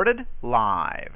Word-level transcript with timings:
Recorded 0.00 0.24
live. 0.40 1.12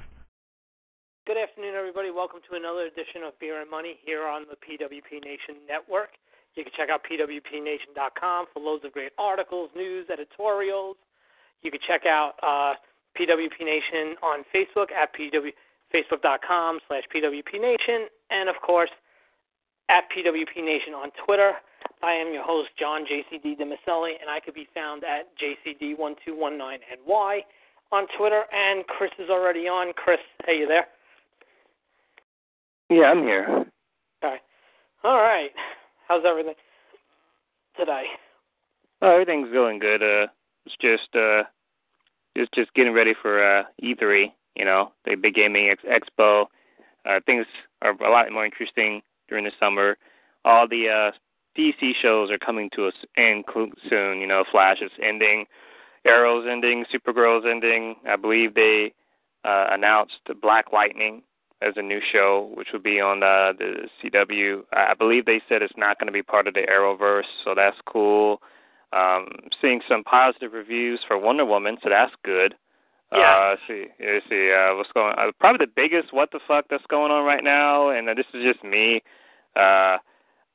Good 1.27 1.41
afternoon, 1.41 1.73
everybody. 1.73 2.11
Welcome 2.11 2.41
to 2.51 2.55
another 2.55 2.85
edition 2.85 3.25
of 3.25 3.33
Beer 3.41 3.63
and 3.63 3.71
Money 3.71 3.97
here 4.05 4.29
on 4.29 4.45
the 4.45 4.61
PWP 4.61 5.25
Nation 5.25 5.65
Network. 5.67 6.21
You 6.53 6.65
can 6.65 6.73
check 6.77 6.91
out 6.93 7.01
pwpnation.com 7.01 8.45
for 8.53 8.61
loads 8.61 8.85
of 8.85 8.93
great 8.93 9.13
articles, 9.17 9.71
news, 9.75 10.05
editorials. 10.13 10.99
You 11.63 11.71
can 11.71 11.81
check 11.89 12.05
out 12.05 12.37
uh, 12.45 12.77
PWP 13.17 13.57
Nation 13.65 14.21
on 14.21 14.45
Facebook 14.53 14.93
at 14.93 15.17
pw, 15.17 15.49
facebook.com 15.89 16.81
slash 16.87 17.05
PWP 17.09 17.57
Nation, 17.57 18.13
and 18.29 18.51
of 18.51 18.61
course 18.61 18.93
at 19.89 20.05
PWP 20.13 20.61
Nation 20.61 20.93
on 20.93 21.09
Twitter. 21.25 21.53
I 22.03 22.13
am 22.13 22.35
your 22.35 22.45
host, 22.45 22.69
John 22.79 23.07
JCD 23.09 23.57
DeMaselli, 23.57 24.21
and 24.21 24.29
I 24.29 24.41
could 24.45 24.53
be 24.53 24.69
found 24.75 25.05
at 25.05 25.33
JCD1219NY 25.41 27.41
on 27.93 28.07
Twitter. 28.17 28.43
And 28.53 28.87
Chris 28.87 29.11
is 29.19 29.31
already 29.31 29.69
on. 29.69 29.93
Chris, 29.95 30.19
hey, 30.47 30.59
you 30.59 30.67
there? 30.67 30.87
Yeah, 32.91 33.05
I'm 33.05 33.23
here. 33.23 33.65
Okay. 34.23 34.37
All 35.03 35.19
right. 35.19 35.51
How's 36.09 36.25
everything 36.27 36.55
today? 37.79 38.05
Oh, 39.03 39.11
everything's 39.13 39.53
going 39.53 39.79
good. 39.79 40.03
Uh, 40.03 40.27
it's 40.67 40.77
just 40.81 41.15
uh, 41.15 41.43
just 42.37 42.53
just 42.53 42.73
getting 42.75 42.93
ready 42.93 43.15
for 43.21 43.43
uh, 43.43 43.65
E3. 43.83 44.33
You 44.57 44.65
know, 44.65 44.93
the 45.05 45.17
big 45.17 45.35
gaming 45.35 45.69
ex- 45.71 45.85
expo. 45.85 46.47
Uh, 47.05 47.21
things 47.27 47.47
are 47.83 47.93
a 47.93 48.11
lot 48.11 48.31
more 48.33 48.45
interesting 48.45 49.03
during 49.29 49.45
the 49.45 49.53
summer. 49.61 49.97
All 50.45 50.69
the 50.69 50.89
uh, 50.89 51.11
DC 51.59 51.93
shows 52.01 52.31
are 52.31 52.39
coming 52.39 52.71
to 52.77 52.87
us 52.87 52.95
end 53.17 53.45
soon. 53.89 54.21
You 54.21 54.27
know, 54.27 54.45
Flash 54.51 54.79
is 54.81 54.91
ending, 55.03 55.47
Arrow's 56.07 56.47
ending, 56.51 56.85
Supergirl's 56.93 57.45
ending. 57.49 57.97
I 58.09 58.17
believe 58.17 58.55
they 58.55 58.93
uh, 59.45 59.67
announced 59.71 60.21
Black 60.41 60.73
Lightning 60.73 61.23
as 61.63 61.75
a 61.77 61.83
new 61.83 62.01
show, 62.13 62.51
which 62.55 62.69
would 62.73 62.83
be 62.83 63.01
on 63.01 63.23
uh, 63.23 63.53
the 63.57 63.89
CW. 64.03 64.65
I 64.73 64.95
believe 64.95 65.25
they 65.25 65.41
said 65.49 65.63
it's 65.63 65.75
not 65.77 65.99
going 65.99 66.07
to 66.07 66.13
be 66.13 66.23
part 66.23 66.47
of 66.47 66.55
the 66.55 66.61
Arrowverse, 66.61 67.25
so 67.45 67.55
that's 67.55 67.77
cool. 67.87 68.43
Um, 68.93 69.29
seeing 69.61 69.81
some 69.89 70.05
positive 70.05 70.53
reviews 70.53 71.01
for 71.07 71.19
Wonder 71.19 71.45
Woman, 71.45 71.79
so 71.83 71.89
that's 71.89 72.13
good. 72.23 72.55
Yeah. 73.13 73.55
Uh, 73.55 73.57
see, 73.67 73.87
let's 74.01 74.27
see 74.29 74.53
uh, 74.53 74.75
what's 74.77 74.91
going. 74.93 75.15
on. 75.17 75.29
Uh, 75.29 75.33
probably 75.39 75.67
the 75.67 75.73
biggest 75.75 76.13
what 76.13 76.31
the 76.33 76.41
fuck 76.47 76.67
that's 76.69 76.85
going 76.89 77.13
on 77.13 77.25
right 77.25 77.45
now, 77.45 77.91
and 77.91 78.09
uh, 78.09 78.15
this 78.15 78.27
is 78.35 78.43
just 78.45 78.65
me. 78.65 79.03
Uh, 79.57 79.99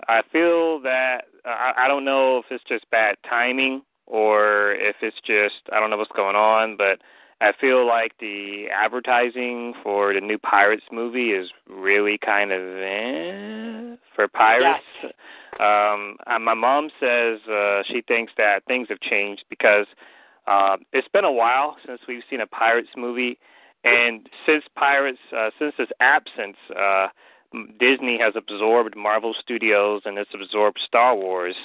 I 0.07 0.21
feel 0.31 0.81
that 0.81 1.25
uh, 1.45 1.49
I, 1.49 1.85
I 1.85 1.87
don't 1.87 2.05
know 2.05 2.39
if 2.39 2.45
it's 2.49 2.63
just 2.67 2.89
bad 2.91 3.15
timing 3.27 3.81
or 4.09 4.73
if 4.73 4.97
it's 5.01 5.17
just 5.25 5.61
I 5.71 5.79
don't 5.79 5.89
know 5.89 5.97
what's 5.97 6.11
going 6.11 6.35
on, 6.35 6.75
but 6.75 6.99
I 7.41 7.53
feel 7.59 7.87
like 7.87 8.17
the 8.19 8.65
advertising 8.73 9.73
for 9.81 10.13
the 10.13 10.19
new 10.19 10.37
Pirates 10.37 10.83
movie 10.91 11.29
is 11.31 11.49
really 11.69 12.17
kind 12.17 12.51
of 12.51 12.61
eh, 12.61 13.95
for 14.13 14.27
Pirates. 14.27 14.83
Yes. 15.01 15.13
Um, 15.59 16.17
and 16.27 16.43
my 16.43 16.53
mom 16.53 16.89
says 16.99 17.39
uh, 17.49 17.83
she 17.85 18.01
thinks 18.01 18.33
that 18.37 18.65
things 18.65 18.87
have 18.89 18.99
changed 18.99 19.45
because 19.49 19.85
uh, 20.47 20.77
it's 20.91 21.07
been 21.07 21.23
a 21.23 21.31
while 21.31 21.77
since 21.85 22.01
we've 22.07 22.23
seen 22.29 22.41
a 22.41 22.47
Pirates 22.47 22.89
movie, 22.97 23.37
and 23.83 24.27
since 24.45 24.63
Pirates, 24.75 25.19
uh, 25.35 25.51
since 25.57 25.73
its 25.79 25.91
absence, 26.01 26.57
uh, 26.77 27.07
Disney 27.79 28.19
has 28.19 28.33
absorbed 28.35 28.95
Marvel 28.95 29.33
Studios 29.39 30.01
and 30.05 30.17
it's 30.17 30.31
absorbed 30.33 30.79
Star 30.85 31.15
Wars. 31.15 31.55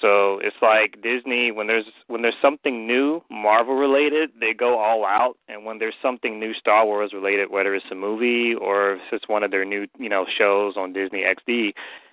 So 0.00 0.40
it's 0.42 0.56
like 0.60 1.00
Disney 1.02 1.52
when 1.52 1.68
there's 1.68 1.84
when 2.08 2.22
there's 2.22 2.34
something 2.42 2.86
new 2.86 3.22
Marvel 3.30 3.76
related, 3.76 4.30
they 4.40 4.52
go 4.52 4.78
all 4.78 5.04
out, 5.04 5.36
and 5.48 5.64
when 5.64 5.78
there's 5.78 5.94
something 6.02 6.40
new 6.40 6.54
Star 6.54 6.84
Wars 6.84 7.12
related, 7.12 7.50
whether 7.50 7.74
it's 7.74 7.86
a 7.90 7.94
movie 7.94 8.54
or 8.54 8.94
if 8.94 9.00
it's 9.12 9.28
one 9.28 9.42
of 9.42 9.50
their 9.50 9.64
new 9.64 9.86
you 9.98 10.08
know 10.08 10.26
shows 10.36 10.76
on 10.76 10.92
Disney 10.92 11.22
XD, 11.22 11.72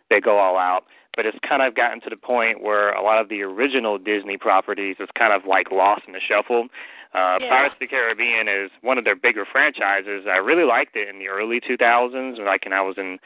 they 0.09 0.21
go 0.21 0.37
all 0.37 0.57
out. 0.57 0.85
But 1.15 1.25
it's 1.25 1.37
kind 1.47 1.61
of 1.61 1.75
gotten 1.75 2.01
to 2.01 2.09
the 2.09 2.17
point 2.17 2.61
where 2.63 2.91
a 2.91 3.03
lot 3.03 3.19
of 3.19 3.29
the 3.29 3.41
original 3.43 3.97
Disney 3.97 4.37
properties 4.37 4.97
is 4.99 5.09
kind 5.17 5.31
of 5.33 5.45
like 5.47 5.71
lost 5.71 6.03
in 6.07 6.13
the 6.13 6.19
shuffle. 6.19 6.67
Uh, 7.13 7.37
Yeah. 7.39 7.49
Pirates 7.49 7.73
of 7.73 7.79
the 7.79 7.87
Caribbean 7.87 8.47
is 8.47 8.71
one 8.81 8.97
of 8.97 9.03
their 9.03 9.15
bigger 9.15 9.45
franchises. 9.45 10.25
I 10.25 10.37
really 10.37 10.63
liked 10.63 10.95
it 10.95 11.07
in 11.07 11.19
the 11.19 11.27
early 11.27 11.61
2000s, 11.61 12.39
like 12.39 12.65
when 12.65 12.73
I 12.73 12.81
was 12.81 12.97
in 12.97 13.19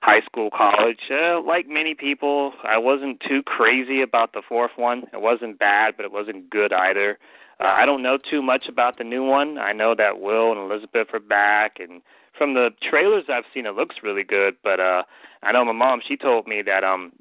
high 0.00 0.20
school, 0.20 0.50
college. 0.50 1.10
Uh, 1.10 1.40
like 1.40 1.66
many 1.68 1.94
people, 1.94 2.52
I 2.62 2.78
wasn't 2.78 3.20
too 3.20 3.42
crazy 3.42 4.00
about 4.00 4.32
the 4.32 4.42
fourth 4.48 4.72
one. 4.76 5.04
It 5.12 5.20
wasn't 5.20 5.58
bad, 5.58 5.94
but 5.96 6.04
it 6.04 6.12
wasn't 6.12 6.48
good 6.50 6.72
either. 6.72 7.18
Uh, 7.58 7.66
I 7.66 7.84
don't 7.84 8.02
know 8.02 8.16
too 8.16 8.42
much 8.42 8.68
about 8.68 8.98
the 8.98 9.04
new 9.04 9.24
one. 9.24 9.58
I 9.58 9.72
know 9.72 9.94
that 9.96 10.20
Will 10.20 10.52
and 10.52 10.60
Elizabeth 10.60 11.08
are 11.12 11.20
back, 11.20 11.78
and 11.80 12.00
from 12.38 12.54
the 12.54 12.70
trailers 12.88 13.24
I've 13.28 13.44
seen, 13.52 13.66
it 13.66 13.74
looks 13.74 13.96
really 14.02 14.24
good. 14.24 14.54
But 14.62 14.78
uh, 14.78 15.02
I 15.42 15.50
know 15.52 15.64
my 15.64 15.72
mom. 15.72 16.00
She 16.06 16.16
told 16.16 16.46
me 16.46 16.62
that 16.62 16.84
um, 16.84 17.12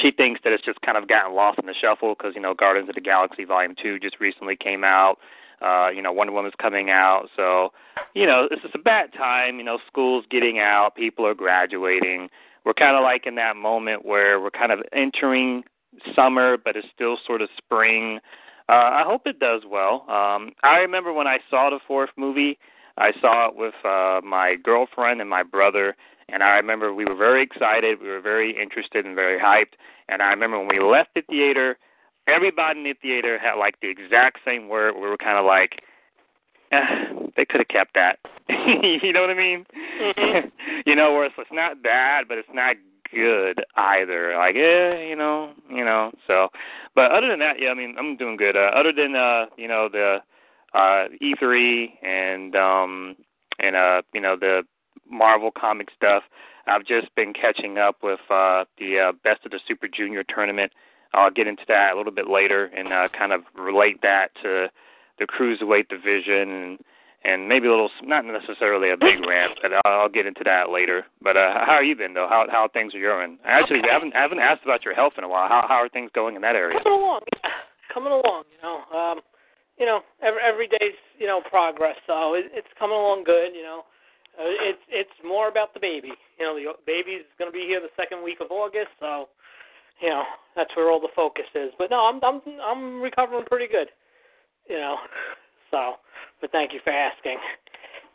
she 0.00 0.10
thinks 0.10 0.40
that 0.44 0.52
it's 0.52 0.64
just 0.64 0.80
kind 0.82 0.96
of 0.96 1.08
gotten 1.08 1.34
lost 1.34 1.58
in 1.58 1.66
the 1.66 1.74
shuffle 1.74 2.14
because 2.16 2.34
you 2.34 2.40
know 2.40 2.54
Guardians 2.54 2.88
of 2.88 2.94
the 2.94 3.00
Galaxy 3.00 3.44
Volume 3.44 3.74
Two 3.80 3.98
just 3.98 4.20
recently 4.20 4.56
came 4.56 4.84
out. 4.84 5.18
Uh, 5.60 5.88
you 5.90 6.02
know 6.02 6.12
Wonder 6.12 6.32
Woman's 6.32 6.54
coming 6.60 6.90
out, 6.90 7.28
so 7.36 7.72
you 8.14 8.26
know 8.26 8.48
it's 8.50 8.62
just 8.62 8.74
a 8.74 8.78
bad 8.78 9.12
time. 9.12 9.58
You 9.58 9.64
know 9.64 9.78
school's 9.86 10.24
getting 10.30 10.58
out, 10.58 10.94
people 10.96 11.26
are 11.26 11.34
graduating. 11.34 12.28
We're 12.64 12.74
kind 12.74 12.96
of 12.96 13.02
like 13.02 13.26
in 13.26 13.34
that 13.36 13.56
moment 13.56 14.04
where 14.04 14.40
we're 14.40 14.50
kind 14.50 14.72
of 14.72 14.80
entering 14.92 15.64
summer, 16.14 16.56
but 16.56 16.76
it's 16.76 16.86
still 16.94 17.18
sort 17.26 17.42
of 17.42 17.48
spring. 17.56 18.20
Uh, 18.68 18.72
I 18.72 19.02
hope 19.04 19.22
it 19.26 19.40
does 19.40 19.62
well. 19.68 20.04
Um, 20.08 20.52
I 20.62 20.78
remember 20.78 21.12
when 21.12 21.26
I 21.26 21.38
saw 21.50 21.70
the 21.70 21.80
fourth 21.86 22.10
movie, 22.16 22.58
I 22.96 23.12
saw 23.20 23.48
it 23.48 23.56
with 23.56 23.74
uh, 23.84 24.20
my 24.24 24.56
girlfriend 24.62 25.20
and 25.20 25.28
my 25.28 25.42
brother, 25.42 25.96
and 26.32 26.42
I 26.42 26.56
remember 26.56 26.92
we 26.94 27.04
were 27.04 27.14
very 27.14 27.42
excited, 27.42 28.00
we 28.00 28.08
were 28.08 28.20
very 28.20 28.60
interested 28.60 29.04
and 29.04 29.14
very 29.14 29.38
hyped. 29.38 29.74
And 30.08 30.22
I 30.22 30.30
remember 30.30 30.58
when 30.58 30.68
we 30.68 30.80
left 30.80 31.10
the 31.14 31.22
theater, 31.22 31.78
everybody 32.26 32.80
in 32.80 32.84
the 32.84 32.94
theater 32.94 33.38
had 33.38 33.54
like 33.54 33.80
the 33.80 33.88
exact 33.88 34.38
same 34.44 34.68
word. 34.68 34.94
We 34.94 35.02
were 35.02 35.16
kind 35.16 35.38
of 35.38 35.44
like, 35.44 35.82
eh, 36.72 37.12
they 37.36 37.44
could 37.44 37.60
have 37.60 37.68
kept 37.68 37.94
that. 37.94 38.18
you 38.48 39.12
know 39.12 39.20
what 39.20 39.30
I 39.30 39.34
mean? 39.34 39.66
Mhm. 40.00 40.50
you 40.86 40.96
know, 40.96 41.12
where 41.12 41.26
it's, 41.26 41.34
it's 41.38 41.50
not 41.52 41.82
bad, 41.82 42.26
but 42.28 42.38
it's 42.38 42.48
not 42.52 42.76
good 43.14 43.62
either. 43.76 44.34
Like, 44.36 44.56
eh, 44.56 45.08
you 45.08 45.16
know, 45.16 45.52
you 45.70 45.84
know. 45.84 46.12
So, 46.26 46.48
but 46.94 47.12
other 47.12 47.28
than 47.28 47.38
that, 47.40 47.60
yeah, 47.60 47.70
I 47.70 47.74
mean, 47.74 47.94
I'm 47.98 48.16
doing 48.16 48.36
good. 48.36 48.56
Uh, 48.56 48.70
other 48.74 48.92
than 48.92 49.14
uh, 49.14 49.46
you 49.56 49.68
know, 49.68 49.88
the 49.90 50.18
uh 50.74 51.08
E3 51.22 52.02
and 52.02 52.56
um 52.56 53.16
and 53.58 53.76
uh, 53.76 54.02
you 54.14 54.20
know, 54.20 54.36
the 54.36 54.62
Marvel 55.10 55.50
comic 55.50 55.88
stuff. 55.96 56.22
I've 56.66 56.86
just 56.86 57.14
been 57.14 57.32
catching 57.32 57.78
up 57.78 57.96
with 58.02 58.20
uh 58.30 58.64
the 58.78 59.08
uh, 59.08 59.12
Best 59.24 59.44
of 59.44 59.50
the 59.50 59.60
Super 59.66 59.88
Junior 59.88 60.24
tournament. 60.24 60.72
I'll 61.14 61.30
get 61.30 61.46
into 61.46 61.64
that 61.68 61.92
a 61.94 61.96
little 61.96 62.12
bit 62.12 62.28
later 62.28 62.70
and 62.76 62.92
uh, 62.92 63.08
kind 63.16 63.32
of 63.32 63.42
relate 63.54 64.00
that 64.02 64.28
to 64.42 64.68
the 65.18 65.26
cruiserweight 65.26 65.88
division 65.88 66.48
and 66.48 66.78
and 67.24 67.48
maybe 67.48 67.68
a 67.68 67.70
little 67.70 67.90
not 68.02 68.24
necessarily 68.24 68.90
a 68.90 68.96
big 68.96 69.24
rant, 69.24 69.52
but 69.62 69.70
I'll, 69.84 70.08
get 70.08 70.26
into 70.26 70.42
that 70.44 70.70
later. 70.70 71.06
But 71.22 71.36
uh, 71.36 71.62
how 71.64 71.78
are 71.78 71.84
you 71.84 71.94
been 71.94 72.14
though? 72.14 72.26
How 72.28 72.46
how 72.50 72.68
things 72.72 72.94
are 72.94 73.22
end? 73.22 73.38
Actually, 73.44 73.78
Okay. 73.78 73.88
haven't 73.92 74.12
haven't 74.14 74.40
asked 74.40 74.64
about 74.64 74.84
your 74.84 74.94
health 74.94 75.14
in 75.18 75.24
a 75.24 75.28
while. 75.28 75.48
How 75.48 75.64
how 75.68 75.76
are 75.76 75.88
things 75.88 76.10
going 76.14 76.34
in 76.34 76.42
that 76.42 76.56
area? 76.56 76.78
Coming 76.82 76.98
along, 76.98 77.20
coming 77.94 78.12
along. 78.12 78.44
You 78.50 78.58
know, 78.62 78.98
um, 78.98 79.20
you 79.78 79.86
know, 79.86 80.00
every 80.20 80.40
every 80.42 80.66
day's 80.66 80.98
you 81.18 81.26
know 81.26 81.40
progress. 81.48 81.96
So 82.06 82.34
it, 82.34 82.46
it's 82.52 82.68
coming 82.78 82.96
along 82.96 83.22
good. 83.24 83.54
You 83.54 83.62
know, 83.62 83.82
uh, 84.38 84.48
it's 84.64 84.84
it's 84.88 85.18
more 85.24 85.48
about 85.48 85.74
the 85.74 85.80
baby. 85.80 86.12
You 86.38 86.44
know, 86.46 86.54
the 86.56 86.72
baby's 86.86 87.28
going 87.38 87.50
to 87.50 87.56
be 87.56 87.66
here 87.66 87.80
the 87.80 87.92
second 87.96 88.24
week 88.24 88.38
of 88.40 88.50
August. 88.50 88.88
So, 88.98 89.28
you 90.00 90.08
know, 90.08 90.24
that's 90.56 90.74
where 90.76 90.90
all 90.90 91.00
the 91.00 91.12
focus 91.14 91.44
is. 91.54 91.70
But 91.78 91.90
no, 91.90 92.00
I'm 92.08 92.20
I'm 92.24 92.40
I'm 92.62 93.00
recovering 93.02 93.44
pretty 93.44 93.68
good. 93.68 93.88
You 94.68 94.78
know, 94.78 94.96
so. 95.70 95.94
But 96.40 96.50
thank 96.50 96.72
you 96.72 96.80
for 96.82 96.90
asking. 96.90 97.38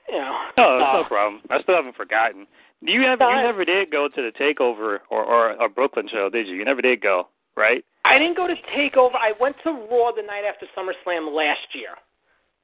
You 0.10 0.18
know. 0.18 0.36
No, 0.58 0.80
that's 0.80 0.96
uh, 0.96 1.02
no 1.02 1.04
problem. 1.08 1.42
I 1.50 1.62
still 1.62 1.76
haven't 1.76 1.96
forgotten. 1.96 2.48
Do 2.86 2.92
you 2.92 3.04
ever 3.04 3.24
you 3.24 3.44
never 3.44 3.66
did 3.66 3.92
go 3.92 4.08
to 4.08 4.22
the 4.22 4.32
takeover 4.38 5.00
or 5.10 5.24
or 5.24 5.52
a 5.52 5.70
Brooklyn 5.70 6.08
show, 6.12 6.30
did 6.30 6.48
you? 6.48 6.56
You 6.56 6.66
never 6.66 6.82
did 6.82 7.02
go, 7.02 7.28
right? 7.56 7.84
I 8.06 8.18
didn't 8.18 8.38
go 8.38 8.48
to 8.48 8.56
Takeover. 8.76 9.16
I 9.16 9.34
went 9.40 9.58
to 9.64 9.72
Raw 9.72 10.12
the 10.16 10.22
night 10.22 10.44
after 10.48 10.66
SummerSlam 10.78 11.34
last 11.36 11.74
year. 11.74 11.96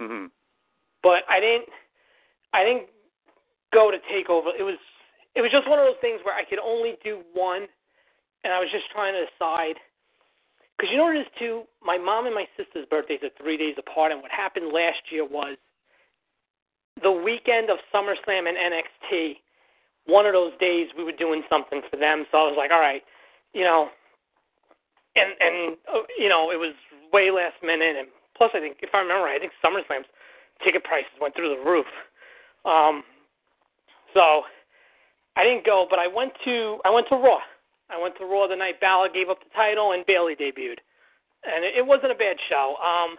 Mhm. 0.01 0.31
But 1.01 1.23
I 1.29 1.39
didn't. 1.39 1.69
I 2.53 2.63
didn't 2.63 2.87
go 3.73 3.91
to 3.91 3.97
Takeover. 4.07 4.53
It 4.57 4.63
was. 4.63 4.77
It 5.35 5.41
was 5.41 5.49
just 5.49 5.65
one 5.65 5.81
of 5.81 5.85
those 5.89 5.97
things 5.97 6.21
where 6.21 6.37
I 6.37 6.45
could 6.45 6.61
only 6.61 6.93
do 7.03 7.25
one, 7.33 7.65
and 8.45 8.53
I 8.53 8.61
was 8.61 8.69
just 8.69 8.85
trying 8.93 9.17
to 9.17 9.25
decide. 9.25 9.81
Because 10.77 10.93
you 10.93 10.97
know 10.97 11.09
what 11.09 11.17
it 11.17 11.25
is 11.25 11.33
too. 11.41 11.65
My 11.81 11.97
mom 11.97 12.25
and 12.25 12.35
my 12.37 12.45
sister's 12.53 12.85
birthdays 12.85 13.25
are 13.25 13.33
three 13.41 13.57
days 13.57 13.73
apart, 13.81 14.11
and 14.11 14.21
what 14.21 14.29
happened 14.29 14.69
last 14.69 15.09
year 15.09 15.25
was 15.25 15.57
the 17.01 17.11
weekend 17.11 17.69
of 17.69 17.77
SummerSlam 17.89 18.45
and 18.45 18.57
NXT. 18.57 19.41
One 20.05 20.25
of 20.25 20.33
those 20.33 20.53
days 20.59 20.89
we 20.97 21.03
were 21.03 21.15
doing 21.15 21.41
something 21.49 21.81
for 21.89 21.97
them, 21.97 22.25
so 22.29 22.37
I 22.37 22.45
was 22.45 22.57
like, 22.57 22.69
all 22.69 22.81
right, 22.81 23.01
you 23.53 23.63
know, 23.63 23.89
and 25.15 25.33
and 25.39 25.77
uh, 25.89 26.05
you 26.17 26.29
know 26.29 26.51
it 26.51 26.59
was 26.59 26.75
way 27.13 27.31
last 27.31 27.57
minute, 27.63 27.95
and 27.97 28.07
plus 28.35 28.51
I 28.53 28.59
think 28.59 28.77
if 28.81 28.89
I 28.93 28.99
remember, 28.99 29.25
right, 29.25 29.37
I 29.37 29.39
think 29.39 29.53
SummerSlam's 29.63 30.09
ticket 30.63 30.83
prices 30.83 31.13
went 31.21 31.35
through 31.35 31.55
the 31.55 31.61
roof. 31.63 31.87
Um, 32.65 33.03
so 34.13 34.43
I 35.35 35.43
didn't 35.43 35.65
go, 35.65 35.87
but 35.89 35.99
I 35.99 36.07
went 36.07 36.33
to 36.45 36.79
I 36.85 36.89
went 36.89 37.07
to 37.09 37.15
Raw. 37.15 37.39
I 37.89 38.01
went 38.01 38.17
to 38.17 38.25
Raw 38.25 38.47
the 38.47 38.55
night 38.55 38.79
Balor 38.79 39.09
gave 39.13 39.29
up 39.29 39.39
the 39.43 39.49
title 39.55 39.91
and 39.91 40.05
Bayley 40.05 40.35
debuted, 40.35 40.79
and 41.43 41.63
it, 41.65 41.77
it 41.77 41.85
wasn't 41.85 42.11
a 42.11 42.15
bad 42.15 42.37
show. 42.49 42.75
Um, 42.81 43.17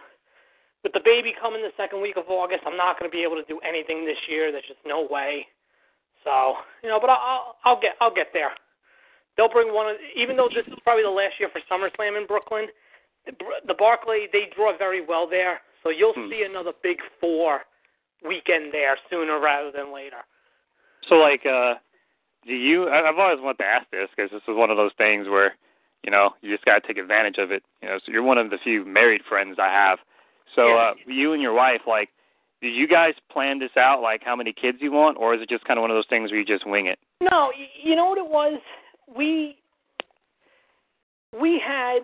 with 0.83 0.93
the 0.93 1.01
baby 1.03 1.33
coming 1.39 1.61
the 1.61 1.73
second 1.77 2.01
week 2.01 2.15
of 2.17 2.25
August, 2.29 2.63
I'm 2.65 2.77
not 2.77 2.99
going 2.99 3.09
to 3.09 3.15
be 3.15 3.23
able 3.23 3.37
to 3.37 3.47
do 3.47 3.59
anything 3.67 4.05
this 4.05 4.19
year. 4.29 4.51
There's 4.51 4.67
just 4.67 4.83
no 4.85 5.07
way. 5.09 5.47
So 6.23 6.55
you 6.83 6.89
know, 6.89 6.99
but 6.99 7.09
I'll 7.09 7.55
I'll 7.65 7.79
get 7.79 7.95
I'll 8.01 8.13
get 8.13 8.27
there. 8.33 8.51
They'll 9.37 9.49
bring 9.51 9.73
one 9.73 9.87
of 9.89 9.97
even 10.15 10.37
though 10.37 10.49
this 10.49 10.65
is 10.67 10.79
probably 10.83 11.03
the 11.03 11.09
last 11.09 11.35
year 11.39 11.49
for 11.51 11.61
SummerSlam 11.71 12.19
in 12.19 12.25
Brooklyn. 12.27 12.67
The, 13.25 13.33
the 13.67 13.73
Barclay 13.73 14.27
they 14.31 14.49
draw 14.55 14.77
very 14.77 15.05
well 15.05 15.27
there, 15.29 15.59
so 15.83 15.89
you'll 15.89 16.13
Hmm. 16.13 16.29
see 16.29 16.43
another 16.49 16.71
big 16.83 16.97
four 17.19 17.61
weekend 18.27 18.71
there 18.71 18.97
sooner 19.09 19.39
rather 19.39 19.71
than 19.71 19.93
later. 19.93 20.21
So 21.09 21.15
like, 21.15 21.45
uh, 21.45 21.75
do 22.45 22.53
you? 22.53 22.89
I've 22.89 23.17
always 23.17 23.39
wanted 23.41 23.59
to 23.59 23.65
ask 23.65 23.89
this 23.91 24.09
because 24.15 24.31
this 24.31 24.41
is 24.47 24.55
one 24.55 24.69
of 24.69 24.77
those 24.77 24.91
things 24.97 25.27
where, 25.27 25.55
you 26.03 26.11
know, 26.11 26.31
you 26.41 26.51
just 26.51 26.65
got 26.65 26.81
to 26.81 26.87
take 26.87 26.97
advantage 26.97 27.37
of 27.37 27.51
it. 27.51 27.63
You 27.81 27.89
know, 27.89 27.99
so 28.05 28.11
you're 28.11 28.23
one 28.23 28.37
of 28.37 28.49
the 28.49 28.57
few 28.63 28.85
married 28.85 29.21
friends 29.27 29.57
I 29.59 29.71
have. 29.71 29.99
So 30.55 30.77
uh, 30.77 30.93
you 31.07 31.33
and 31.33 31.41
your 31.41 31.53
wife, 31.53 31.81
like, 31.87 32.09
did 32.61 32.73
you 32.73 32.87
guys 32.87 33.13
plan 33.31 33.59
this 33.59 33.75
out? 33.77 34.01
Like, 34.01 34.21
how 34.23 34.35
many 34.35 34.53
kids 34.53 34.77
you 34.81 34.91
want, 34.91 35.17
or 35.17 35.35
is 35.35 35.41
it 35.41 35.49
just 35.49 35.65
kind 35.65 35.77
of 35.77 35.81
one 35.81 35.91
of 35.91 35.95
those 35.95 36.07
things 36.09 36.31
where 36.31 36.39
you 36.39 36.45
just 36.45 36.65
wing 36.67 36.87
it? 36.87 36.99
No, 37.21 37.51
you 37.83 37.95
know 37.95 38.05
what 38.05 38.17
it 38.17 38.29
was? 38.29 38.59
We 39.15 39.57
we 41.39 41.61
had 41.65 41.99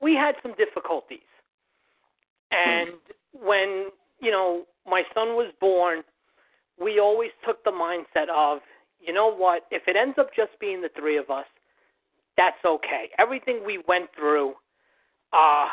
we 0.00 0.14
had 0.14 0.34
some 0.42 0.54
difficulties. 0.56 1.20
And 2.50 2.90
when, 3.32 3.86
you 4.20 4.30
know, 4.30 4.64
my 4.86 5.02
son 5.12 5.34
was 5.34 5.52
born, 5.60 6.02
we 6.80 6.98
always 7.00 7.30
took 7.46 7.62
the 7.64 7.70
mindset 7.70 8.28
of, 8.34 8.58
you 9.00 9.12
know 9.12 9.34
what, 9.34 9.62
if 9.70 9.82
it 9.86 9.96
ends 9.96 10.16
up 10.18 10.28
just 10.34 10.52
being 10.60 10.80
the 10.80 10.90
three 10.98 11.16
of 11.16 11.30
us, 11.30 11.46
that's 12.36 12.64
okay. 12.64 13.10
Everything 13.18 13.62
we 13.64 13.82
went 13.86 14.10
through, 14.16 14.54
uh 15.32 15.68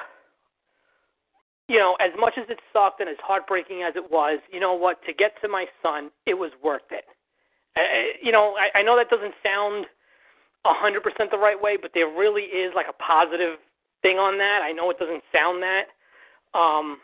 you 1.67 1.79
know, 1.79 1.95
as 2.03 2.11
much 2.19 2.33
as 2.37 2.43
it 2.49 2.59
sucked 2.73 2.99
and 2.99 3.07
as 3.07 3.15
heartbreaking 3.23 3.81
as 3.87 3.95
it 3.95 4.11
was, 4.11 4.39
you 4.51 4.59
know 4.59 4.73
what, 4.73 4.99
to 5.05 5.13
get 5.13 5.31
to 5.41 5.47
my 5.47 5.65
son, 5.81 6.11
it 6.25 6.33
was 6.33 6.51
worth 6.61 6.83
it. 6.91 7.05
Uh, 7.77 8.11
you 8.21 8.31
know, 8.31 8.55
I, 8.59 8.79
I 8.79 8.83
know 8.83 8.97
that 8.97 9.09
doesn't 9.09 9.33
sound 9.41 9.85
hundred 10.65 11.01
percent 11.01 11.31
the 11.31 11.37
right 11.37 11.59
way, 11.59 11.77
but 11.81 11.91
there 11.93 12.07
really 12.07 12.43
is 12.43 12.73
like 12.75 12.87
a 12.89 12.97
positive 13.01 13.57
thing 14.01 14.17
on 14.17 14.37
that. 14.37 14.59
I 14.63 14.71
know 14.71 14.89
it 14.89 14.99
doesn't 14.99 15.23
sound 15.33 15.63
that. 15.63 15.85
Um, 16.57 16.99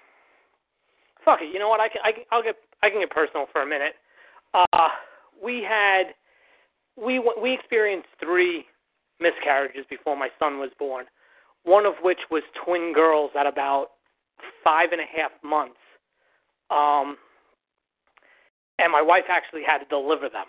fuck 1.23 1.39
it. 1.41 1.53
You 1.53 1.59
know 1.59 1.69
what? 1.69 1.79
I 1.79 1.87
can. 1.87 2.01
I 2.03 2.11
can. 2.11 2.23
I'll 2.31 2.43
get. 2.43 2.55
I 2.83 2.89
can 2.89 2.99
get 2.99 3.09
personal 3.09 3.45
for 3.51 3.61
a 3.61 3.67
minute. 3.67 3.93
Uh, 4.53 4.89
we 5.43 5.65
had. 5.67 6.13
We 6.95 7.21
we 7.39 7.53
experienced 7.53 8.09
three 8.19 8.65
miscarriages 9.19 9.85
before 9.89 10.17
my 10.17 10.29
son 10.39 10.57
was 10.57 10.71
born. 10.79 11.05
One 11.63 11.85
of 11.85 11.93
which 12.01 12.19
was 12.31 12.43
twin 12.65 12.91
girls 12.93 13.31
at 13.39 13.45
about 13.45 13.89
five 14.63 14.89
and 14.91 15.01
a 15.01 15.05
half 15.05 15.31
months. 15.43 15.77
Um, 16.69 17.17
and 18.79 18.91
my 18.91 19.01
wife 19.01 19.25
actually 19.29 19.63
had 19.65 19.79
to 19.79 19.85
deliver 19.85 20.29
them 20.29 20.45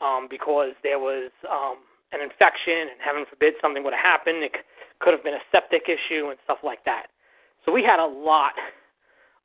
um, 0.00 0.26
because 0.28 0.72
there 0.82 0.98
was 0.98 1.30
um, 1.50 1.78
an 2.12 2.20
infection, 2.20 2.92
and 2.92 3.00
heaven 3.04 3.24
forbid 3.28 3.54
something 3.60 3.84
would 3.84 3.94
have 3.94 4.04
happened. 4.04 4.42
It 4.44 4.52
c- 4.54 4.60
could 5.00 5.12
have 5.12 5.24
been 5.24 5.34
a 5.34 5.44
septic 5.52 5.84
issue 5.88 6.28
and 6.28 6.38
stuff 6.44 6.58
like 6.62 6.84
that. 6.84 7.06
So 7.64 7.72
we 7.72 7.82
had 7.82 8.00
a 8.00 8.06
lot, 8.06 8.52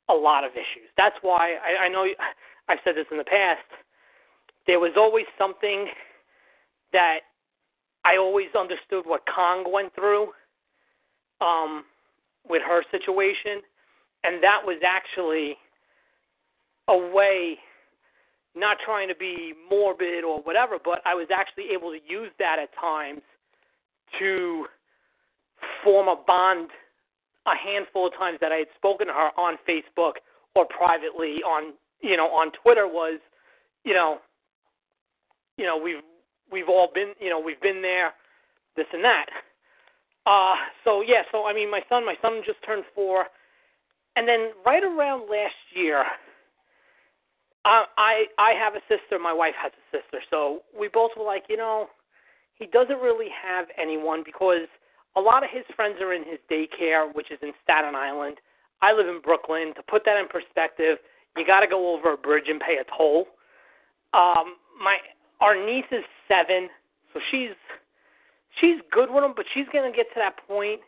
a 0.08 0.14
lot 0.14 0.44
of 0.44 0.52
issues. 0.52 0.88
That's 0.96 1.16
why 1.22 1.56
I, 1.62 1.86
I 1.86 1.88
know 1.88 2.06
I've 2.68 2.78
said 2.84 2.94
this 2.96 3.06
in 3.10 3.18
the 3.18 3.24
past. 3.24 3.64
There 4.66 4.80
was 4.80 4.92
always 4.96 5.26
something 5.38 5.86
that 6.92 7.20
I 8.04 8.16
always 8.16 8.48
understood 8.58 9.04
what 9.04 9.22
Kong 9.34 9.64
went 9.70 9.94
through 9.94 10.28
um, 11.40 11.84
with 12.48 12.62
her 12.66 12.82
situation, 12.90 13.62
and 14.24 14.42
that 14.42 14.60
was 14.64 14.80
actually 14.84 15.56
a 16.88 16.96
way 16.96 17.58
not 18.54 18.76
trying 18.84 19.08
to 19.08 19.14
be 19.14 19.52
morbid 19.70 20.22
or 20.22 20.40
whatever, 20.42 20.78
but 20.82 21.00
I 21.04 21.14
was 21.14 21.28
actually 21.34 21.74
able 21.74 21.90
to 21.90 21.98
use 22.06 22.30
that 22.38 22.58
at 22.62 22.68
times 22.80 23.20
to 24.18 24.66
form 25.82 26.08
a 26.08 26.16
bond 26.26 26.70
a 27.46 27.56
handful 27.56 28.06
of 28.06 28.14
times 28.14 28.38
that 28.40 28.52
I 28.52 28.56
had 28.56 28.68
spoken 28.76 29.08
to 29.08 29.12
her 29.12 29.30
on 29.38 29.56
Facebook 29.68 30.24
or 30.54 30.66
privately 30.66 31.42
on 31.44 31.74
you 32.00 32.16
know 32.16 32.26
on 32.26 32.52
Twitter 32.62 32.86
was 32.86 33.20
you 33.84 33.94
know 33.94 34.18
you 35.56 35.66
know 35.66 35.76
we've 35.76 36.02
we've 36.50 36.68
all 36.68 36.88
been 36.92 37.12
you 37.20 37.30
know 37.30 37.40
we've 37.40 37.60
been 37.60 37.82
there 37.82 38.12
this 38.76 38.86
and 38.92 39.04
that 39.04 39.26
uh 40.26 40.54
so 40.84 41.02
yeah 41.02 41.22
so 41.30 41.46
I 41.46 41.52
mean 41.52 41.70
my 41.70 41.80
son 41.88 42.04
my 42.04 42.16
son 42.22 42.40
just 42.46 42.58
turned 42.64 42.84
4 42.94 43.24
and 44.16 44.28
then 44.28 44.50
right 44.64 44.82
around 44.82 45.28
last 45.30 45.54
year 45.74 46.04
I 47.64 47.84
I 47.96 48.24
I 48.38 48.52
have 48.52 48.74
a 48.74 48.82
sister. 48.88 49.18
My 49.18 49.32
wife 49.32 49.54
has 49.60 49.72
a 49.72 49.96
sister. 49.96 50.20
So 50.30 50.60
we 50.78 50.88
both 50.88 51.12
were 51.16 51.24
like, 51.24 51.44
you 51.48 51.56
know, 51.56 51.88
he 52.54 52.66
doesn't 52.66 53.00
really 53.00 53.28
have 53.30 53.66
anyone 53.80 54.22
because 54.24 54.68
a 55.16 55.20
lot 55.20 55.44
of 55.44 55.50
his 55.52 55.64
friends 55.76 55.96
are 56.00 56.12
in 56.12 56.24
his 56.24 56.38
daycare, 56.50 57.12
which 57.14 57.30
is 57.30 57.38
in 57.42 57.52
Staten 57.62 57.94
Island. 57.94 58.38
I 58.82 58.92
live 58.92 59.06
in 59.08 59.20
Brooklyn. 59.20 59.72
To 59.76 59.82
put 59.82 60.04
that 60.04 60.18
in 60.18 60.28
perspective, 60.28 60.98
you 61.36 61.46
got 61.46 61.60
to 61.60 61.66
go 61.66 61.94
over 61.94 62.14
a 62.14 62.16
bridge 62.16 62.48
and 62.48 62.60
pay 62.60 62.76
a 62.80 62.84
toll. 62.96 63.26
Um, 64.12 64.56
my 64.82 64.96
our 65.40 65.54
niece 65.54 65.88
is 65.90 66.04
seven, 66.28 66.68
so 67.12 67.20
she's 67.30 67.56
she's 68.60 68.78
good 68.90 69.10
with 69.10 69.24
him, 69.24 69.32
but 69.34 69.46
she's 69.54 69.66
gonna 69.72 69.92
get 69.92 70.06
to 70.14 70.18
that 70.18 70.38
point 70.46 70.80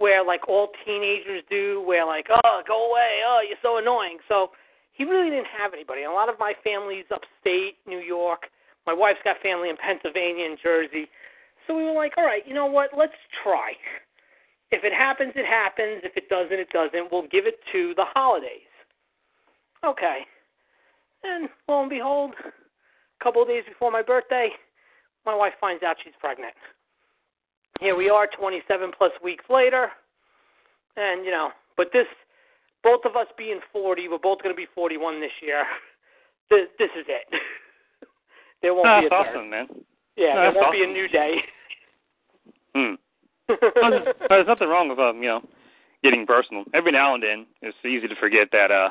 where 0.00 0.24
like 0.24 0.48
all 0.48 0.68
teenagers 0.86 1.42
do, 1.50 1.82
where 1.86 2.06
like, 2.06 2.26
oh, 2.30 2.62
go 2.66 2.90
away, 2.90 3.20
oh, 3.26 3.40
you're 3.46 3.60
so 3.62 3.78
annoying. 3.78 4.18
So 4.28 4.50
he 4.92 5.04
really 5.04 5.30
didn't 5.30 5.52
have 5.52 5.74
anybody. 5.74 6.02
And 6.02 6.10
a 6.10 6.14
lot 6.14 6.28
of 6.28 6.38
my 6.38 6.54
family's 6.64 7.04
upstate 7.12 7.76
New 7.86 8.00
York. 8.00 8.48
My 8.86 8.94
wife's 8.94 9.20
got 9.24 9.36
family 9.42 9.68
in 9.68 9.76
Pennsylvania 9.76 10.46
and 10.46 10.58
Jersey. 10.62 11.08
So 11.66 11.76
we 11.76 11.84
were 11.84 11.92
like, 11.92 12.12
all 12.16 12.24
right, 12.24 12.42
you 12.46 12.54
know 12.54 12.66
what? 12.66 12.90
Let's 12.96 13.12
try. 13.42 13.72
If 14.70 14.84
it 14.84 14.92
happens, 14.92 15.32
it 15.36 15.46
happens. 15.46 16.02
If 16.04 16.16
it 16.16 16.28
doesn't, 16.28 16.52
it 16.58 16.70
doesn't. 16.70 17.10
We'll 17.12 17.26
give 17.28 17.46
it 17.46 17.56
to 17.72 17.92
the 17.96 18.04
holidays. 18.14 18.68
Okay. 19.84 20.20
And 21.22 21.48
lo 21.68 21.80
and 21.82 21.90
behold, 21.90 22.34
a 22.40 23.24
couple 23.24 23.42
of 23.42 23.48
days 23.48 23.64
before 23.68 23.90
my 23.90 24.02
birthday, 24.02 24.50
my 25.26 25.34
wife 25.34 25.52
finds 25.60 25.82
out 25.82 25.96
she's 26.02 26.14
pregnant. 26.20 26.54
Here 27.80 27.96
we 27.96 28.08
are, 28.10 28.26
27 28.38 28.90
plus 28.96 29.12
weeks 29.22 29.44
later, 29.48 29.88
and 30.96 31.24
you 31.24 31.30
know, 31.30 31.50
but 31.76 31.88
this, 31.92 32.06
both 32.82 33.00
of 33.06 33.16
us 33.16 33.26
being 33.38 33.60
40, 33.72 34.08
we're 34.08 34.18
both 34.18 34.42
going 34.42 34.54
to 34.54 34.56
be 34.56 34.66
41 34.74 35.20
this 35.20 35.30
year. 35.42 35.64
This, 36.50 36.66
this 36.80 36.90
is 36.98 37.06
it. 37.06 37.30
there 38.60 38.74
won't 38.74 38.86
No, 38.86 39.00
be 39.02 39.06
a 39.06 39.08
that's 39.08 39.28
third. 39.28 39.36
awesome, 39.38 39.50
man. 39.50 39.68
Yeah, 40.20 40.34
no, 40.34 40.52
there 40.52 40.62
won't 40.62 40.72
be 40.72 40.84
a 40.84 40.86
new 40.86 41.08
day. 41.08 41.36
Hmm. 42.74 42.94
There's- 43.48 44.14
there's 44.28 44.46
nothing 44.46 44.68
wrong 44.68 44.88
with 44.88 44.98
um, 45.00 45.22
you 45.22 45.28
know, 45.28 45.42
getting 46.04 46.26
personal. 46.26 46.64
Every 46.72 46.92
now 46.92 47.14
and 47.14 47.22
then, 47.22 47.46
it's 47.62 47.76
easy 47.84 48.06
to 48.06 48.14
forget 48.14 48.48
that 48.52 48.70
uh, 48.70 48.90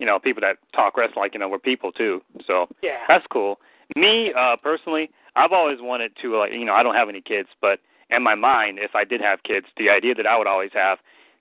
you 0.00 0.06
know, 0.06 0.18
people 0.18 0.40
that 0.40 0.56
talk 0.74 0.96
wrestling, 0.96 1.20
like 1.22 1.34
you 1.34 1.38
know, 1.40 1.48
we're 1.48 1.58
people 1.60 1.92
too. 1.92 2.22
So 2.46 2.66
yeah. 2.82 2.96
that's 3.06 3.26
cool. 3.30 3.60
Me 3.94 4.32
uh, 4.36 4.56
personally, 4.56 5.10
I've 5.36 5.52
always 5.52 5.78
wanted 5.80 6.12
to 6.22 6.38
like, 6.38 6.52
you 6.52 6.64
know, 6.64 6.74
I 6.74 6.82
don't 6.82 6.94
have 6.94 7.08
any 7.08 7.20
kids, 7.20 7.50
but 7.60 7.78
in 8.08 8.22
my 8.22 8.34
mind, 8.34 8.78
if 8.80 8.94
I 8.94 9.04
did 9.04 9.20
have 9.20 9.42
kids, 9.44 9.66
the 9.76 9.90
idea 9.90 10.14
that 10.14 10.26
I 10.26 10.36
would 10.36 10.46
always 10.48 10.70
have. 10.74 10.98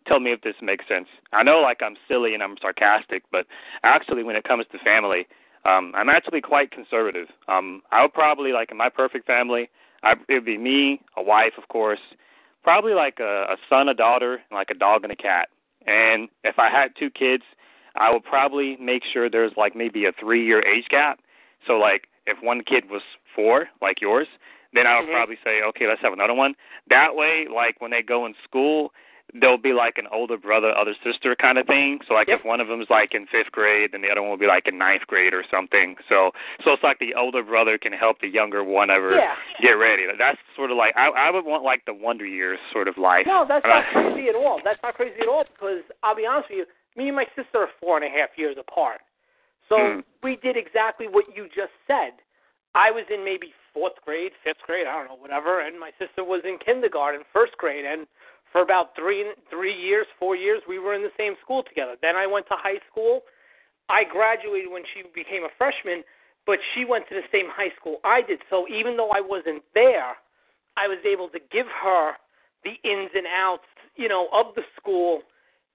Tell 0.08 0.19
me 0.19 0.31
if 0.31 0.41
this 0.41 0.55
makes 0.62 0.88
sense. 0.88 1.08
I 1.34 1.43
know, 1.43 1.60
like 1.60 1.81
I'm 1.84 1.96
silly 2.08 2.34
and 2.34 2.41
I'm 2.41 2.55
sarcastic, 2.60 3.24
but 3.31 3.46
actually, 3.84 4.24
when 4.24 4.36
it 4.36 4.43
comes 4.43 4.65
to 4.72 4.79
family, 4.79 5.27
um, 5.65 5.93
I'm 5.95 6.09
actually 6.09 6.41
quite 6.41 6.71
conservative. 6.71 7.27
Um, 7.47 7.81
I 7.91 8.01
would 8.01 8.13
probably 8.13 8.51
like 8.51 8.71
in 8.71 8.77
my 8.77 8.89
perfect 8.89 9.25
family, 9.27 9.69
I, 10.03 10.13
it 10.27 10.33
would 10.33 10.45
be 10.45 10.57
me, 10.57 11.01
a 11.17 11.23
wife, 11.23 11.53
of 11.57 11.67
course, 11.67 11.99
probably 12.63 12.93
like 12.93 13.19
a, 13.19 13.45
a 13.49 13.57
son, 13.69 13.89
a 13.89 13.93
daughter, 13.93 14.33
and 14.35 14.57
like 14.57 14.69
a 14.69 14.73
dog 14.75 15.03
and 15.03 15.11
a 15.11 15.15
cat. 15.15 15.49
And 15.85 16.29
if 16.43 16.59
I 16.59 16.69
had 16.69 16.95
two 16.97 17.09
kids, 17.09 17.43
I 17.95 18.11
would 18.11 18.23
probably 18.23 18.77
make 18.77 19.03
sure 19.11 19.29
there's 19.29 19.53
like 19.57 19.75
maybe 19.75 20.05
a 20.05 20.11
three 20.11 20.45
year 20.45 20.65
age 20.65 20.85
gap. 20.89 21.19
So 21.65 21.73
like 21.73 22.07
if 22.25 22.41
one 22.41 22.63
kid 22.63 22.89
was 22.89 23.01
four, 23.35 23.67
like 23.81 24.01
yours, 24.01 24.27
then 24.73 24.85
I 24.87 24.99
would 24.99 25.05
mm-hmm. 25.05 25.13
probably 25.13 25.37
say, 25.43 25.61
okay, 25.69 25.87
let's 25.87 26.01
have 26.01 26.13
another 26.13 26.33
one. 26.33 26.53
That 26.89 27.15
way, 27.15 27.47
like 27.53 27.81
when 27.81 27.91
they 27.91 28.01
go 28.01 28.25
in 28.25 28.35
school, 28.43 28.91
there'll 29.33 29.57
be 29.57 29.74
like 29.74 29.98
an 29.98 30.07
older 30.12 30.38
brother, 30.38 30.75
other 30.75 30.95
sister 31.03 31.36
kind 31.36 31.57
of 31.57 31.67
thing. 31.67 32.00
So 32.07 32.13
like 32.13 32.27
yep. 32.27 32.39
if 32.39 32.45
one 32.45 32.59
of 32.59 32.67
them 32.67 32.81
is 32.81 32.88
like 32.89 33.13
in 33.13 33.25
fifth 33.27 33.51
grade, 33.51 33.91
then 33.93 34.01
the 34.01 34.09
other 34.09 34.21
one 34.21 34.31
will 34.31 34.38
be 34.38 34.48
like 34.48 34.67
in 34.67 34.77
ninth 34.77 35.05
grade 35.07 35.33
or 35.33 35.43
something. 35.50 35.95
So 36.07 36.31
so 36.63 36.71
it's 36.74 36.83
like 36.83 37.00
the 37.00 37.13
older 37.15 37.43
brother 37.43 37.77
can 37.77 37.93
help 37.93 38.21
the 38.21 38.27
younger 38.27 38.63
one 38.63 38.89
ever 38.89 39.15
yeah. 39.15 39.36
get 39.62 39.74
ready. 39.74 40.05
That's 40.17 40.39
sort 40.55 40.71
of 40.71 40.77
like 40.77 40.95
I 40.98 41.09
I 41.09 41.31
would 41.31 41.45
want 41.45 41.63
like 41.63 41.86
the 41.86 41.93
Wonder 41.93 42.25
Years 42.25 42.59
sort 42.71 42.88
of 42.88 42.98
life. 42.98 43.25
No, 43.27 43.45
that's 43.48 43.65
not 43.65 43.86
crazy 43.93 44.29
at 44.29 44.36
all. 44.36 44.62
That's 44.63 44.79
not 44.83 44.95
crazy 44.95 45.21
at 45.21 45.27
all 45.27 45.43
because 45.53 45.83
I'll 46.03 46.15
be 46.15 46.25
honest 46.25 46.50
with 46.50 46.59
you, 46.59 46.65
me 46.98 47.07
and 47.07 47.15
my 47.15 47.25
sister 47.36 47.59
are 47.59 47.69
four 47.79 47.98
and 47.98 48.05
a 48.05 48.09
half 48.09 48.29
years 48.38 48.57
apart. 48.59 49.01
So 49.69 49.75
mm. 49.77 50.03
we 50.24 50.38
did 50.38 50.57
exactly 50.57 51.07
what 51.07 51.25
you 51.36 51.45
just 51.45 51.74
said. 51.86 52.17
I 52.75 52.91
was 52.91 53.05
in 53.13 53.24
maybe 53.25 53.53
fourth 53.74 53.98
grade, 54.05 54.31
fifth 54.43 54.62
grade, 54.65 54.88
I 54.88 54.98
don't 54.98 55.07
know, 55.07 55.21
whatever, 55.21 55.62
and 55.62 55.79
my 55.79 55.91
sister 55.98 56.24
was 56.24 56.41
in 56.43 56.57
kindergarten, 56.63 57.21
first 57.33 57.57
grade, 57.57 57.86
and 57.86 58.05
for 58.51 58.62
about 58.62 58.96
three 58.96 59.25
three 59.50 59.74
years, 59.74 60.08
four 60.20 60.36
years, 60.36 60.62
we 60.68 60.79
were 60.79 60.94
in 60.94 61.01
the 61.01 61.13
same 61.18 61.34
school 61.44 61.63
together. 61.63 61.96
Then 62.01 62.15
I 62.15 62.25
went 62.25 62.48
to 62.48 62.56
high 62.58 62.79
school. 62.91 63.22
I 63.89 64.03
graduated 64.03 64.72
when 64.72 64.84
she 64.94 65.03
became 65.13 65.44
a 65.44 65.53
freshman, 65.58 66.03
but 66.46 66.60
she 66.74 66.86
went 66.86 67.08
to 67.10 67.15
the 67.15 67.25
same 67.32 67.50
high 67.50 67.74
school 67.79 67.98
I 68.03 68.22
did. 68.22 68.39
So 68.50 68.68
even 68.68 68.98
though 68.98 69.10
I 69.10 69.22
wasn't 69.22 69.63
there, 69.74 70.18
I 70.77 70.88
was 70.88 71.00
able 71.06 71.29
to 71.29 71.39
give 71.51 71.65
her 71.84 72.13
the 72.63 72.77
ins 72.84 73.12
and 73.13 73.25
outs, 73.27 73.70
you 73.96 74.08
know, 74.08 74.27
of 74.34 74.53
the 74.56 74.63
school, 74.77 75.22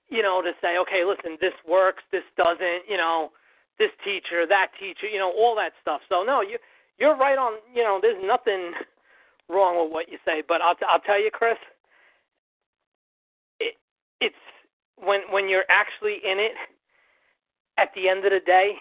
you 0.08 0.22
know, 0.22 0.42
to 0.42 0.52
say, 0.60 0.78
okay, 0.78 1.02
listen, 1.04 1.38
this 1.40 1.54
works, 1.66 2.02
this 2.12 2.26
doesn't, 2.36 2.86
you 2.88 2.96
know, 2.96 3.30
this 3.78 3.90
teacher, 4.04 4.46
that 4.46 4.70
teacher, 4.78 5.06
you 5.10 5.18
know, 5.18 5.32
all 5.32 5.56
that 5.56 5.72
stuff. 5.82 6.00
So 6.08 6.22
no, 6.22 6.42
you 6.42 6.58
you're 6.98 7.16
right 7.16 7.38
on. 7.38 7.58
You 7.74 7.82
know, 7.82 7.98
there's 8.00 8.22
nothing 8.22 8.72
wrong 9.48 9.82
with 9.82 9.92
what 9.92 10.10
you 10.10 10.18
say, 10.24 10.42
but 10.46 10.62
I'll 10.62 10.76
t- 10.76 10.86
I'll 10.88 11.00
tell 11.00 11.20
you, 11.20 11.30
Chris 11.32 11.58
it's 14.20 14.34
when 14.96 15.20
when 15.30 15.48
you're 15.48 15.68
actually 15.68 16.18
in 16.24 16.38
it 16.38 16.52
at 17.78 17.90
the 17.94 18.08
end 18.08 18.24
of 18.24 18.32
the 18.32 18.40
day 18.44 18.74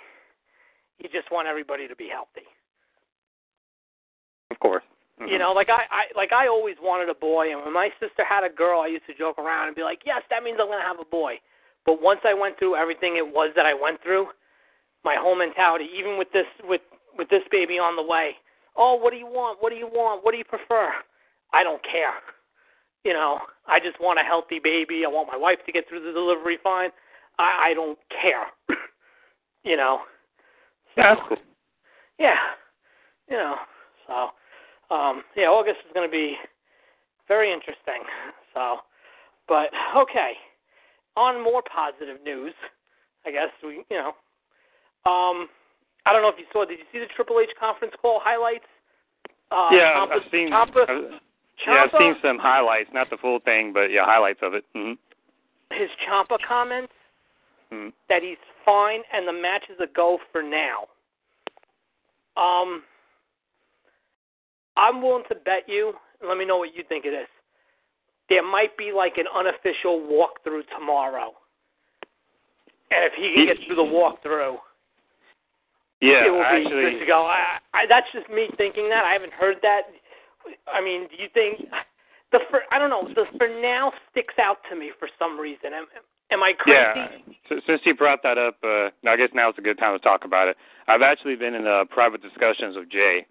you 0.99 1.09
just 1.09 1.31
want 1.31 1.47
everybody 1.47 1.87
to 1.87 1.95
be 1.95 2.07
healthy. 2.07 2.47
Of 4.51 4.59
course. 4.59 4.83
Mm-hmm. 5.19 5.29
you 5.29 5.37
know 5.37 5.53
like 5.53 5.69
I, 5.69 5.85
I 5.93 6.03
like 6.17 6.33
i 6.33 6.47
always 6.47 6.73
wanted 6.81 7.07
a 7.07 7.13
boy 7.13 7.53
and 7.53 7.61
when 7.61 7.71
my 7.71 7.89
sister 8.01 8.25
had 8.25 8.41
a 8.43 8.49
girl 8.49 8.81
i 8.81 8.87
used 8.87 9.05
to 9.05 9.13
joke 9.13 9.37
around 9.37 9.67
and 9.67 9.75
be 9.75 9.83
like 9.83 10.01
yes 10.07 10.25
that 10.31 10.41
means 10.41 10.57
i'm 10.59 10.65
going 10.65 10.81
to 10.81 10.87
have 10.87 10.97
a 10.99 11.05
boy. 11.05 11.37
But 11.85 12.01
once 12.01 12.21
i 12.25 12.33
went 12.33 12.57
through 12.57 12.75
everything 12.75 13.17
it 13.17 13.27
was 13.27 13.53
that 13.55 13.67
i 13.67 13.77
went 13.77 14.01
through 14.01 14.33
my 15.05 15.13
whole 15.13 15.37
mentality 15.37 15.85
even 15.93 16.17
with 16.17 16.31
this 16.33 16.49
with 16.63 16.81
with 17.15 17.29
this 17.29 17.45
baby 17.51 17.77
on 17.77 17.95
the 17.95 18.01
way 18.01 18.33
oh 18.75 18.95
what 18.95 19.13
do 19.13 19.17
you 19.17 19.27
want? 19.27 19.61
What 19.61 19.69
do 19.69 19.77
you 19.77 19.85
want? 19.85 20.25
What 20.25 20.31
do 20.31 20.39
you 20.39 20.49
prefer? 20.49 20.89
I 21.53 21.61
don't 21.61 21.81
care 21.83 22.17
you 23.03 23.13
know, 23.13 23.39
I 23.67 23.79
just 23.79 23.99
want 23.99 24.19
a 24.19 24.23
healthy 24.23 24.59
baby. 24.63 25.03
I 25.05 25.09
want 25.09 25.27
my 25.31 25.37
wife 25.37 25.59
to 25.65 25.71
get 25.71 25.87
through 25.87 26.05
the 26.05 26.11
delivery 26.11 26.57
fine. 26.63 26.89
I, 27.39 27.69
I 27.69 27.73
don't 27.73 27.97
care. 28.09 28.45
you 29.63 29.77
know. 29.77 30.01
So, 30.95 31.01
yeah, 31.01 31.15
cool. 31.27 31.37
Yeah. 32.19 32.35
You 33.29 33.37
know. 33.37 33.55
So 34.07 34.95
um 34.95 35.23
yeah, 35.35 35.47
August 35.47 35.77
is 35.85 35.91
gonna 35.93 36.09
be 36.09 36.35
very 37.27 37.51
interesting. 37.51 38.03
So 38.53 38.77
but 39.47 39.69
okay. 39.97 40.33
On 41.15 41.43
more 41.43 41.61
positive 41.63 42.17
news, 42.23 42.53
I 43.25 43.31
guess 43.31 43.49
we 43.63 43.83
you 43.89 43.97
know. 43.97 44.09
Um 45.05 45.47
I 46.05 46.11
don't 46.11 46.21
know 46.21 46.29
if 46.29 46.35
you 46.37 46.45
saw 46.51 46.65
did 46.65 46.79
you 46.79 46.85
see 46.91 46.99
the 46.99 47.07
Triple 47.15 47.39
H 47.39 47.49
conference 47.59 47.93
call 48.01 48.19
highlights? 48.23 48.65
Uh, 49.51 49.69
yeah, 49.71 49.93
Ciampa, 49.93 50.11
I've 50.11 50.31
seen. 50.31 50.53
I've, 50.53 50.69
yeah, 51.67 51.85
I've 51.85 51.99
seen 51.99 52.15
some 52.21 52.37
highlights, 52.39 52.89
not 52.93 53.09
the 53.09 53.17
full 53.17 53.39
thing, 53.39 53.71
but 53.73 53.87
yeah, 53.87 54.05
highlights 54.05 54.39
of 54.41 54.53
it. 54.53 54.63
Mm-hmm. 54.75 54.93
His 55.77 55.89
Ciampa 56.05 56.37
comments 56.47 56.93
mm-hmm. 57.71 57.89
that 58.09 58.21
he's 58.21 58.37
fine 58.65 59.01
and 59.13 59.27
the 59.27 59.33
match 59.33 59.63
is 59.69 59.77
a 59.81 59.87
go 59.93 60.19
for 60.31 60.43
now. 60.43 60.87
Um, 62.35 62.83
I'm 64.77 65.01
willing 65.01 65.23
to 65.29 65.35
bet 65.35 65.67
you. 65.67 65.93
Let 66.27 66.37
me 66.37 66.45
know 66.45 66.57
what 66.57 66.75
you 66.75 66.83
think 66.87 67.05
of 67.05 67.11
this. 67.11 67.27
There 68.29 68.43
might 68.43 68.77
be 68.77 68.91
like 68.95 69.17
an 69.17 69.25
unofficial 69.35 69.99
walkthrough 69.99 70.63
tomorrow, 70.77 71.33
and 72.89 73.03
if 73.03 73.13
he 73.13 73.33
can 73.35 73.45
get 73.45 73.57
through 73.67 73.75
the 73.75 73.83
walkthrough, 73.83 74.55
yeah, 76.01 76.25
it 76.25 76.31
will 76.31 76.39
be 76.39 76.63
actually, 76.63 76.81
good 76.83 76.99
to 76.99 77.05
go. 77.05 77.25
I, 77.25 77.59
I, 77.73 77.85
that's 77.87 78.07
just 78.13 78.29
me 78.29 78.47
thinking 78.57 78.89
that. 78.89 79.03
I 79.05 79.13
haven't 79.13 79.33
heard 79.33 79.57
that. 79.61 79.83
I 80.71 80.83
mean, 80.83 81.07
do 81.07 81.21
you 81.21 81.29
think 81.33 81.69
the 82.33 82.39
for 82.49 82.61
I 82.71 82.79
don't 82.79 82.89
know 82.89 83.07
the 83.07 83.25
for 83.37 83.47
now 83.47 83.93
sticks 84.11 84.33
out 84.41 84.57
to 84.69 84.75
me 84.75 84.91
for 84.99 85.07
some 85.17 85.39
reason. 85.39 85.71
Am, 85.73 85.85
am 86.31 86.43
I 86.43 86.51
crazy? 86.57 87.29
Yeah. 87.49 87.59
since 87.65 87.81
you 87.85 87.95
brought 87.95 88.23
that 88.23 88.37
up, 88.37 88.57
uh, 88.63 88.89
I 89.07 89.15
guess 89.15 89.29
now 89.33 89.49
is 89.49 89.55
a 89.57 89.61
good 89.61 89.77
time 89.77 89.97
to 89.97 90.03
talk 90.03 90.25
about 90.25 90.49
it. 90.49 90.57
I've 90.87 91.01
actually 91.01 91.35
been 91.35 91.53
in 91.53 91.65
uh, 91.65 91.85
private 91.89 92.21
discussions 92.21 92.75
with 92.75 92.89
Jay, 92.89 93.25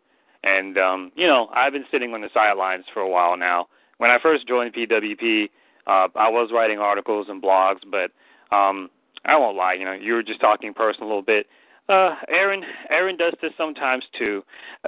and 0.44 0.78
um, 0.78 1.12
you 1.14 1.26
know 1.26 1.48
I've 1.54 1.72
been 1.72 1.84
sitting 1.90 2.14
on 2.14 2.22
the 2.22 2.30
sidelines 2.32 2.84
for 2.94 3.00
a 3.00 3.08
while 3.08 3.36
now. 3.36 3.66
When 3.98 4.10
I 4.10 4.18
first 4.22 4.48
joined 4.48 4.74
PWP, 4.74 5.50
uh, 5.86 6.08
I 6.16 6.30
was 6.30 6.50
writing 6.52 6.78
articles 6.78 7.26
and 7.28 7.42
blogs, 7.42 7.80
but 7.90 8.10
um, 8.56 8.88
I 9.24 9.36
won't 9.36 9.56
lie. 9.56 9.74
You 9.74 9.84
know, 9.84 9.92
you 9.92 10.14
were 10.14 10.22
just 10.22 10.40
talking 10.40 10.72
personal 10.72 11.06
a 11.06 11.10
little 11.10 11.22
bit. 11.22 11.46
Uh, 11.88 12.14
Aaron, 12.28 12.62
Aaron 12.90 13.16
does 13.16 13.34
this 13.42 13.52
sometimes 13.56 14.04
too. 14.18 14.42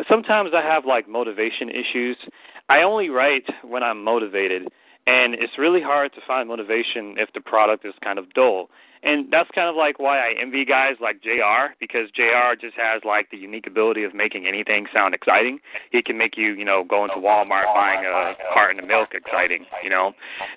Sometimes 0.08 0.50
I 0.54 0.62
have 0.62 0.84
like 0.86 1.08
motivation 1.08 1.68
issues. 1.68 2.16
I 2.68 2.82
only 2.82 3.10
write 3.10 3.46
when 3.62 3.82
I'm 3.82 4.02
motivated, 4.02 4.68
and 5.06 5.34
it's 5.34 5.58
really 5.58 5.82
hard 5.82 6.12
to 6.14 6.20
find 6.26 6.48
motivation 6.48 7.16
if 7.18 7.32
the 7.34 7.40
product 7.40 7.84
is 7.84 7.94
kind 8.02 8.18
of 8.18 8.32
dull. 8.32 8.70
And 9.02 9.30
that's 9.30 9.50
kind 9.54 9.68
of 9.68 9.76
like 9.76 9.98
why 9.98 10.18
I 10.18 10.32
envy 10.40 10.64
guys 10.64 10.94
like 10.98 11.22
JR 11.22 11.74
because 11.78 12.10
JR 12.14 12.56
just 12.58 12.74
has 12.76 13.02
like 13.04 13.30
the 13.30 13.36
unique 13.36 13.66
ability 13.66 14.02
of 14.04 14.14
making 14.14 14.46
anything 14.46 14.86
sound 14.94 15.14
exciting. 15.14 15.58
He 15.92 16.00
can 16.02 16.16
make 16.16 16.38
you, 16.38 16.54
you 16.54 16.64
know, 16.64 16.84
go 16.88 17.04
into 17.04 17.16
Walmart 17.16 17.66
buying 17.74 18.06
a 18.06 18.34
carton 18.54 18.80
of 18.80 18.88
milk 18.88 19.10
exciting, 19.12 19.66
you 19.82 19.90
know. 19.90 20.14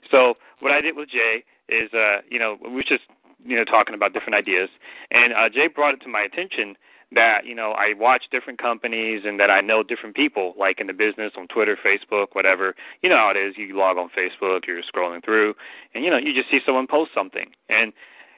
So 0.10 0.36
what 0.62 0.72
I 0.72 0.80
did 0.80 0.96
with 0.96 1.10
Jay 1.10 1.44
is 1.68 1.94
uh, 1.94 2.22
you 2.30 2.40
know, 2.40 2.58
we 2.74 2.84
just 2.84 3.04
you 3.48 3.56
know 3.56 3.64
talking 3.64 3.96
about 3.96 4.14
different 4.14 4.36
ideas, 4.36 4.70
and 5.12 5.34
uh, 5.34 5.50
Jay 5.50 5.68
brought 5.68 5.94
it 5.94 6.02
to 6.02 6.10
my 6.10 6.22
attention 6.22 6.76
that 7.14 7.46
you 7.46 7.56
know 7.56 7.72
I 7.72 7.94
watch 7.98 8.26
different 8.32 8.60
companies 8.62 9.24
and 9.26 9.40
that 9.40 9.50
I 9.50 9.62
know 9.62 9.82
different 9.84 10.16
people 10.16 10.54
like 10.60 10.80
in 10.80 10.88
the 10.88 10.94
business 10.94 11.34
on 11.38 11.48
Twitter, 11.48 11.78
Facebook, 11.78 12.28
whatever. 12.34 12.76
You 13.02 13.10
know 13.10 13.18
how 13.18 13.32
it 13.32 13.38
is. 13.38 13.56
You 13.58 13.76
log 13.78 13.98
on 13.98 14.10
Facebook, 14.10 14.68
you're 14.68 14.82
scrolling 14.84 15.24
through, 15.24 15.56
and 15.94 16.04
you 16.04 16.10
know 16.10 16.18
you 16.18 16.34
just 16.34 16.52
see 16.52 16.60
someone 16.66 16.88
post 16.88 17.12
something, 17.16 17.48
and 17.70 17.94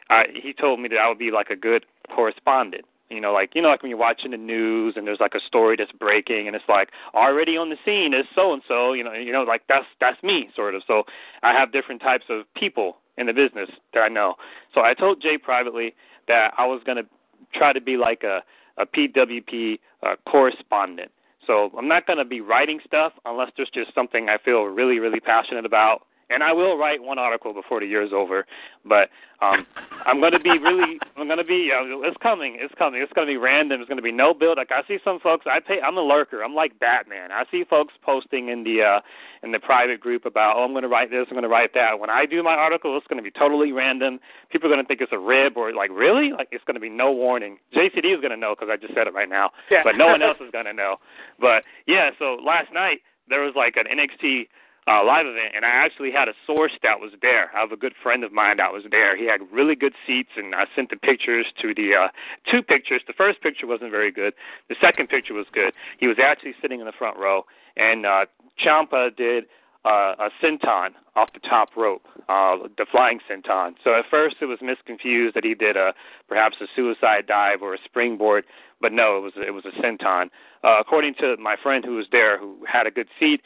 uh, 0.10 0.24
he 0.34 0.54
told 0.54 0.80
me 0.80 0.88
that 0.90 0.98
I 0.98 1.08
would 1.08 1.20
be 1.20 1.32
like 1.32 1.50
a 1.50 1.56
good 1.56 1.86
correspondent. 2.14 2.86
You 3.10 3.20
know, 3.20 3.34
like 3.34 3.56
you 3.56 3.62
know, 3.62 3.70
like 3.70 3.82
when 3.82 3.90
you're 3.90 3.98
watching 3.98 4.32
the 4.32 4.38
news 4.38 4.94
and 4.96 5.08
there's 5.08 5.20
like 5.20 5.34
a 5.34 5.40
story 5.40 5.76
that's 5.76 5.92
breaking, 5.92 6.46
and 6.46 6.56
it's 6.56 6.70
like 6.70 6.90
already 7.16 7.58
on 7.58 7.72
the 7.72 7.78
scene 7.84 8.14
is 8.14 8.26
so 8.36 8.54
and 8.54 8.62
so. 8.68 8.94
You 8.94 9.04
know, 9.04 9.14
you 9.14 9.32
know, 9.32 9.42
like 9.42 9.64
that's 9.68 9.88
that's 10.00 10.22
me 10.22 10.50
sort 10.56 10.76
of. 10.76 10.84
So 10.86 11.04
I 11.42 11.54
have 11.54 11.72
different 11.72 12.02
types 12.02 12.26
of 12.30 12.46
people 12.54 12.98
in 13.20 13.28
the 13.28 13.34
business 13.34 13.70
that 13.94 14.00
I 14.00 14.08
know. 14.08 14.36
So 14.74 14.82
I 14.82 14.94
told 14.94 15.22
Jay 15.22 15.38
privately 15.38 15.94
that 16.28 16.54
I 16.58 16.66
was 16.66 16.82
going 16.86 16.98
to 16.98 17.06
try 17.54 17.74
to 17.74 17.82
be 17.82 17.98
like 17.98 18.24
a, 18.24 18.42
a 18.78 18.86
PWP 18.86 19.80
uh, 20.02 20.16
correspondent. 20.26 21.12
So 21.46 21.72
I'm 21.78 21.88
not 21.88 22.08
going 22.08 22.20
to 22.20 22.26
be 22.26 22.42
writing 22.42 22.80
stuff 22.86 23.14
unless 23.26 23.52
there's 23.58 23.70
just 23.70 23.94
something 23.94 24.30
I 24.30 24.38
feel 24.38 24.64
really, 24.64 25.00
really 25.00 25.20
passionate 25.20 25.66
about 25.66 26.04
and 26.30 26.44
I 26.44 26.54
will 26.54 26.78
write 26.78 27.02
one 27.02 27.18
article 27.18 27.54
before 27.54 27.80
the 27.80 27.86
year 27.86 28.04
is 28.04 28.12
over. 28.14 28.46
But 28.86 29.10
um, 29.42 29.66
I'm 30.06 30.20
going 30.20 30.34
to 30.34 30.40
be 30.40 30.50
really, 30.50 31.00
I'm 31.18 31.28
going 31.28 31.38
to 31.38 31.44
be, 31.44 31.72
uh, 31.74 32.08
it's 32.08 32.18
coming, 32.22 32.58
it's 32.60 32.74
coming. 32.78 33.02
It's 33.02 33.12
going 33.14 33.28
to 33.28 33.32
be 33.32 33.38
random. 33.38 33.80
It's 33.82 33.88
going 33.88 33.98
to 33.98 34.04
be 34.04 34.12
no 34.12 34.34
build. 34.34 34.58
Like 34.58 34.72
I 34.72 34.86
see 34.88 34.98
some 35.04 35.20
folks, 35.20 35.46
I 35.50 35.60
pay, 35.60 35.80
I'm 35.82 35.98
a 35.98 36.02
lurker. 36.02 36.44
I'm 36.44 36.54
like 36.54 36.78
Batman. 36.80 37.32
I 37.32 37.44
see 37.50 37.64
folks 37.70 37.94
posting 38.04 38.50
in 38.50 38.64
the 38.64 38.84
uh, 38.84 39.02
in 39.42 39.54
the 39.54 39.60
private 39.60 40.02
group 40.02 40.26
about, 40.26 40.58
oh, 40.58 40.66
I'm 40.66 40.72
going 40.72 40.84
to 40.84 40.90
write 40.90 41.10
this, 41.10 41.26
I'm 41.30 41.36
going 41.36 41.44
to 41.44 41.50
write 41.50 41.74
that. 41.74 42.00
When 42.00 42.10
I 42.10 42.26
do 42.26 42.44
my 42.44 42.56
article, 42.56 42.98
it's 42.98 43.08
going 43.08 43.24
to 43.24 43.24
be 43.24 43.32
totally 43.32 43.72
random. 43.72 44.20
People 44.52 44.68
are 44.68 44.74
going 44.74 44.84
to 44.84 44.88
think 44.88 45.00
it's 45.00 45.14
a 45.14 45.20
rib 45.20 45.54
or 45.56 45.74
like 45.74 45.90
really, 45.92 46.32
like 46.32 46.50
it's 46.52 46.64
going 46.66 46.76
to 46.76 46.82
be 46.82 46.90
no 46.90 47.12
warning. 47.12 47.58
JCD 47.74 48.14
is 48.14 48.20
going 48.20 48.32
to 48.32 48.38
know 48.38 48.54
because 48.54 48.70
I 48.72 48.76
just 48.76 48.94
said 48.94 49.08
it 49.08 49.14
right 49.14 49.30
now, 49.30 49.52
yeah. 49.72 49.82
but 49.84 49.96
no 49.96 50.08
one 50.08 50.22
else 50.22 50.38
is 50.44 50.52
going 50.52 50.66
to 50.66 50.74
know. 50.74 50.98
But 51.40 51.64
yeah, 51.88 52.10
so 52.20 52.38
last 52.44 52.74
night 52.74 53.00
there 53.30 53.42
was 53.42 53.54
like 53.56 53.76
an 53.78 53.86
NXT 53.88 54.48
uh, 54.90 55.06
live 55.06 55.28
event, 55.28 55.54
and 55.56 55.64
I 55.64 55.70
actually 55.70 56.12
had 56.12 56.28
a 56.28 56.34
source 56.48 56.72
that 56.82 57.00
was 57.00 57.12
there. 57.22 57.52
I 57.56 57.60
have 57.60 57.72
a 57.72 57.78
good 57.78 57.94
friend 58.02 58.24
of 58.24 58.32
mine 58.32 58.58
that 58.58 58.74
was 58.74 58.84
there. 58.90 59.16
He 59.16 59.28
had 59.28 59.42
really 59.52 59.76
good 59.76 59.94
seats, 60.08 60.32
and 60.36 60.56
I 60.56 60.66
sent 60.76 60.90
the 60.90 60.96
pictures 60.96 61.46
to 61.62 61.76
the 61.76 61.94
uh, 61.96 62.08
two 62.50 62.64
pictures. 62.64 63.04
The 63.06 63.14
first 63.14 63.42
picture 63.42 63.68
wasn't 63.68 63.92
very 63.92 64.12
good. 64.12 64.34
The 64.68 64.76
second 64.82 65.08
picture 65.10 65.36
was 65.36 65.46
good. 65.54 65.74
He 66.00 66.08
was 66.08 66.18
actually 66.18 66.56
sitting 66.60 66.80
in 66.80 66.88
the 66.88 66.92
front 66.92 67.18
row, 67.18 67.46
and 67.78 68.06
uh, 68.06 68.26
Ciampa 68.60 69.16
did 69.16 69.46
uh, 69.86 70.16
a 70.18 70.30
senton 70.42 70.90
off 71.16 71.30
the 71.34 71.40
top 71.40 71.70
rope, 71.78 72.06
uh, 72.28 72.58
the 72.78 72.86
flying 72.92 73.20
senton. 73.30 73.76
So 73.84 73.94
at 73.94 74.06
first 74.10 74.38
it 74.42 74.46
was 74.46 74.60
misconfused 74.60 75.36
that 75.36 75.44
he 75.44 75.54
did 75.54 75.78
a 75.78 75.94
perhaps 76.28 76.58
a 76.62 76.66
suicide 76.76 77.28
dive 77.28 77.62
or 77.62 77.76
a 77.76 77.80
springboard, 77.86 78.44
but 78.82 78.92
no, 78.92 79.18
it 79.18 79.22
was 79.22 79.34
it 79.36 79.52
was 79.52 79.66
a 79.66 79.82
senton. 79.82 80.30
Uh, 80.64 80.78
according 80.80 81.14
to 81.16 81.38
my 81.38 81.56
friend 81.62 81.86
who 81.86 81.96
was 81.96 82.08
there, 82.12 82.40
who 82.40 82.58
had 82.68 82.88
a 82.88 82.92
good 82.92 83.08
seat, 83.20 83.42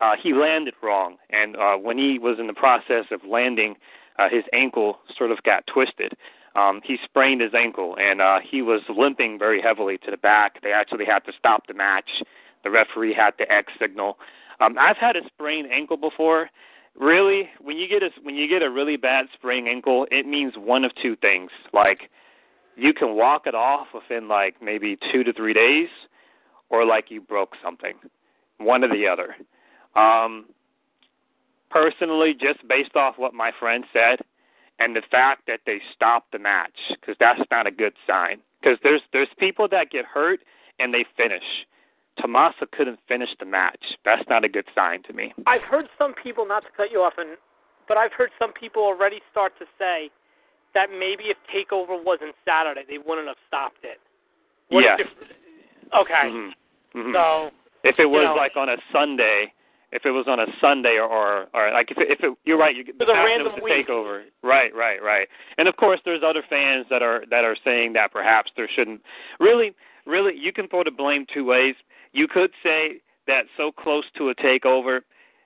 uh, 0.00 0.14
he 0.20 0.32
landed 0.32 0.74
wrong, 0.82 1.16
and 1.30 1.56
uh, 1.56 1.76
when 1.76 1.98
he 1.98 2.18
was 2.18 2.38
in 2.38 2.46
the 2.46 2.52
process 2.52 3.06
of 3.10 3.20
landing, 3.24 3.74
uh, 4.18 4.28
his 4.28 4.44
ankle 4.52 4.98
sort 5.16 5.30
of 5.30 5.42
got 5.42 5.66
twisted. 5.66 6.12
Um, 6.54 6.80
he 6.84 6.98
sprained 7.04 7.40
his 7.40 7.54
ankle, 7.54 7.96
and 8.00 8.20
uh, 8.20 8.38
he 8.40 8.62
was 8.62 8.82
limping 8.88 9.38
very 9.38 9.60
heavily 9.60 9.98
to 9.98 10.10
the 10.10 10.16
back. 10.16 10.60
They 10.62 10.72
actually 10.72 11.04
had 11.04 11.20
to 11.26 11.32
stop 11.38 11.66
the 11.66 11.74
match. 11.74 12.22
The 12.64 12.70
referee 12.70 13.14
had 13.14 13.36
to 13.38 13.52
X 13.52 13.72
signal. 13.80 14.18
Um, 14.60 14.76
I've 14.78 14.96
had 14.96 15.16
a 15.16 15.20
sprained 15.26 15.70
ankle 15.70 15.96
before. 15.96 16.50
Really, 16.96 17.48
when 17.60 17.76
you 17.76 17.88
get 17.88 18.02
a 18.02 18.10
when 18.22 18.34
you 18.34 18.48
get 18.48 18.62
a 18.62 18.70
really 18.70 18.96
bad 18.96 19.26
sprained 19.32 19.68
ankle, 19.68 20.06
it 20.10 20.26
means 20.26 20.54
one 20.56 20.84
of 20.84 20.90
two 21.00 21.14
things. 21.14 21.50
Like 21.72 22.10
you 22.76 22.92
can 22.92 23.14
walk 23.14 23.46
it 23.46 23.54
off 23.54 23.88
within 23.94 24.26
like 24.26 24.60
maybe 24.60 24.98
two 25.12 25.22
to 25.22 25.32
three 25.32 25.52
days, 25.52 25.88
or 26.70 26.84
like 26.84 27.08
you 27.08 27.20
broke 27.20 27.54
something. 27.62 27.94
One 28.58 28.82
or 28.82 28.88
the 28.88 29.06
other. 29.06 29.36
Um, 29.96 30.46
personally, 31.70 32.34
just 32.34 32.66
based 32.68 32.96
off 32.96 33.14
what 33.16 33.34
my 33.34 33.52
friend 33.58 33.84
said, 33.92 34.20
and 34.78 34.94
the 34.94 35.02
fact 35.10 35.42
that 35.46 35.60
they 35.66 35.80
stopped 35.94 36.32
the 36.32 36.38
match, 36.38 36.76
because 37.00 37.16
that's 37.18 37.40
not 37.50 37.66
a 37.66 37.70
good 37.70 37.94
sign. 38.06 38.38
Because 38.60 38.78
there's 38.82 39.02
there's 39.12 39.28
people 39.38 39.68
that 39.68 39.90
get 39.90 40.04
hurt 40.04 40.40
and 40.78 40.94
they 40.94 41.04
finish 41.16 41.42
Tommaso 42.20 42.66
couldn't 42.72 42.98
finish 43.06 43.30
the 43.38 43.46
match. 43.46 43.80
That's 44.04 44.22
not 44.28 44.44
a 44.44 44.48
good 44.48 44.66
sign 44.74 45.02
to 45.04 45.12
me. 45.12 45.32
I've 45.46 45.62
heard 45.62 45.86
some 45.96 46.14
people, 46.14 46.46
not 46.46 46.64
to 46.64 46.68
cut 46.76 46.90
you 46.90 47.00
off, 47.00 47.14
and 47.16 47.36
but 47.86 47.96
I've 47.96 48.12
heard 48.12 48.30
some 48.38 48.52
people 48.52 48.82
already 48.82 49.20
start 49.30 49.52
to 49.58 49.64
say 49.78 50.10
that 50.74 50.90
maybe 50.90 51.24
if 51.30 51.36
Takeover 51.48 52.02
wasn't 52.02 52.34
Saturday, 52.44 52.82
they 52.88 52.98
wouldn't 52.98 53.28
have 53.28 53.40
stopped 53.46 53.82
it. 53.82 53.98
What 54.68 54.82
yes. 54.82 55.00
okay. 55.98 56.28
Mm-hmm. 56.28 56.98
Mm-hmm. 56.98 57.14
So 57.14 57.50
if 57.84 57.98
it 57.98 58.06
was 58.06 58.24
know, 58.24 58.34
like 58.34 58.56
on 58.56 58.68
a 58.68 58.76
Sunday, 58.92 59.52
if 59.92 60.04
it 60.04 60.10
was 60.10 60.26
on 60.28 60.40
a 60.40 60.46
Sunday 60.60 60.98
or 60.98 61.08
or, 61.08 61.46
or 61.54 61.72
like 61.72 61.90
if 61.90 61.98
it, 61.98 62.10
if 62.10 62.20
it, 62.22 62.36
you're 62.44 62.58
right, 62.58 62.76
you 62.76 62.84
was 62.98 63.08
a 63.08 63.12
random 63.12 63.52
was 63.52 63.60
a 63.60 63.64
week. 63.64 63.86
takeover. 63.88 64.22
Right, 64.42 64.74
right, 64.74 65.02
right. 65.02 65.28
And 65.56 65.68
of 65.68 65.76
course, 65.76 66.00
there's 66.04 66.22
other 66.26 66.42
fans 66.48 66.86
that 66.90 67.02
are 67.02 67.24
that 67.30 67.44
are 67.44 67.56
saying 67.64 67.94
that 67.94 68.12
perhaps 68.12 68.50
there 68.56 68.68
shouldn't. 68.74 69.00
Really, 69.40 69.74
really, 70.06 70.36
you 70.36 70.52
can 70.52 70.68
throw 70.68 70.84
the 70.84 70.90
blame 70.90 71.26
two 71.32 71.44
ways. 71.44 71.74
You 72.12 72.28
could 72.28 72.50
say 72.62 73.00
that 73.26 73.44
so 73.56 73.70
close 73.70 74.04
to 74.16 74.30
a 74.30 74.34
takeover, 74.34 75.00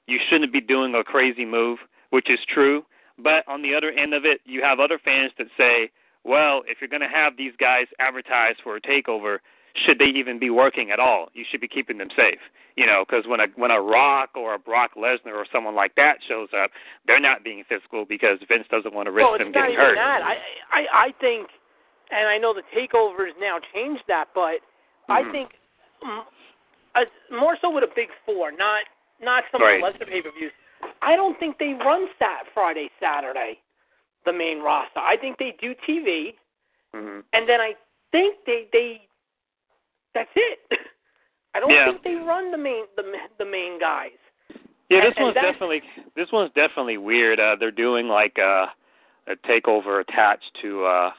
you 0.07 0.19
shouldn't 0.29 0.53
be 0.53 0.61
doing 0.61 0.95
a 0.95 1.05
crazy 1.05 1.45
move, 1.45 1.79
which 2.11 2.31
is 2.31 2.39
true. 2.53 2.85
But 3.19 3.47
on 3.47 3.63
the 3.63 3.75
other 3.75 3.91
end 3.91 4.15
of 4.15 4.25
it, 4.25 4.41
you 4.45 4.63
have 4.63 4.81
other 4.81 4.99
fans 5.05 5.33
that 5.39 5.49
say, 5.57 5.91
well, 6.25 6.63
if 6.67 6.79
you're 6.81 6.89
going 6.89 7.03
to 7.03 7.09
have 7.09 7.37
these 7.37 7.53
guys 7.59 7.87
advertise 7.99 8.55
for 8.63 8.77
a 8.77 8.81
takeover, 8.81 9.39
should 9.75 9.99
they 9.99 10.07
even 10.07 10.39
be 10.39 10.51
working 10.51 10.91
at 10.91 11.01
all? 11.01 11.29
You 11.35 11.45
should 11.51 11.61
be 11.61 11.69
keeping 11.69 11.99
them 11.99 12.09
safe. 12.17 12.41
You 12.77 12.87
know, 12.87 13.05
because 13.07 13.25
when 13.27 13.41
a 13.41 13.47
when 13.57 13.71
a 13.71 13.81
Rock 13.81 14.31
or 14.35 14.55
a 14.55 14.59
Brock 14.59 14.93
Lesnar 14.97 15.35
or 15.35 15.47
someone 15.53 15.75
like 15.75 15.95
that 15.97 16.19
shows 16.27 16.49
up, 16.57 16.71
they're 17.07 17.21
not 17.21 17.45
being 17.45 17.65
physical 17.69 18.05
because 18.05 18.39
Vince 18.49 18.67
doesn't 18.71 18.95
want 18.95 19.07
to 19.07 19.13
risk 19.13 19.29
well, 19.29 19.39
them 19.39 19.53
getting 19.53 19.77
hurt. 19.77 19.97
That. 19.97 20.23
I, 20.23 20.37
I 20.73 20.83
I 20.93 21.09
think, 21.21 21.49
and 22.11 22.29
I 22.29 22.39
know 22.39 22.55
the 22.55 22.65
takeovers 22.73 23.33
now 23.41 23.59
changed 23.75 24.05
that, 24.09 24.29
but 24.35 24.65
mm-hmm. 25.09 25.13
I 25.13 25.31
think 25.33 25.51
more 27.31 27.57
so 27.61 27.71
with 27.71 27.85
a 27.85 27.93
big 27.95 28.09
four, 28.25 28.53
not 28.53 28.85
not 29.21 29.45
some 29.53 29.63
right. 29.63 29.83
lesser 29.83 30.07
pay 30.07 30.23
per 30.23 30.33
views. 30.37 30.53
I 31.01 31.15
don't 31.15 31.39
think 31.39 31.59
they 31.59 31.75
run 31.79 32.07
Sat 32.19 32.47
Friday, 32.55 32.91
Saturday, 33.01 33.59
the 34.25 34.33
main 34.33 34.61
roster. 34.61 35.01
I 35.01 35.17
think 35.21 35.39
they 35.39 35.55
do 35.61 35.75
TV, 35.89 36.35
mm-hmm. 36.95 37.21
and 37.33 37.49
then 37.49 37.61
I 37.61 37.75
think 38.11 38.37
they 38.47 38.67
they 38.73 39.03
that's 40.15 40.31
it. 40.35 40.59
I 41.55 41.61
don't 41.61 41.71
yeah. 41.71 41.87
think 41.87 42.03
they 42.03 42.15
run 42.15 42.51
the 42.51 42.59
main 42.59 42.85
the 42.97 43.03
the 43.39 43.45
main 43.45 43.79
guys. 43.79 44.17
Yeah, 44.89 45.01
this 45.03 45.15
and, 45.17 45.27
one's 45.27 45.37
and 45.37 45.53
definitely 45.53 45.83
this 46.17 46.29
one's 46.33 46.53
definitely 46.55 46.99
weird. 46.99 47.41
Uh, 47.41 47.57
they're 47.59 47.71
doing 47.71 48.09
like 48.09 48.37
uh, 48.39 48.67
a 49.27 49.37
takeover 49.49 50.01
attached 50.01 50.51
to 50.63 50.85
uh, 50.85 51.11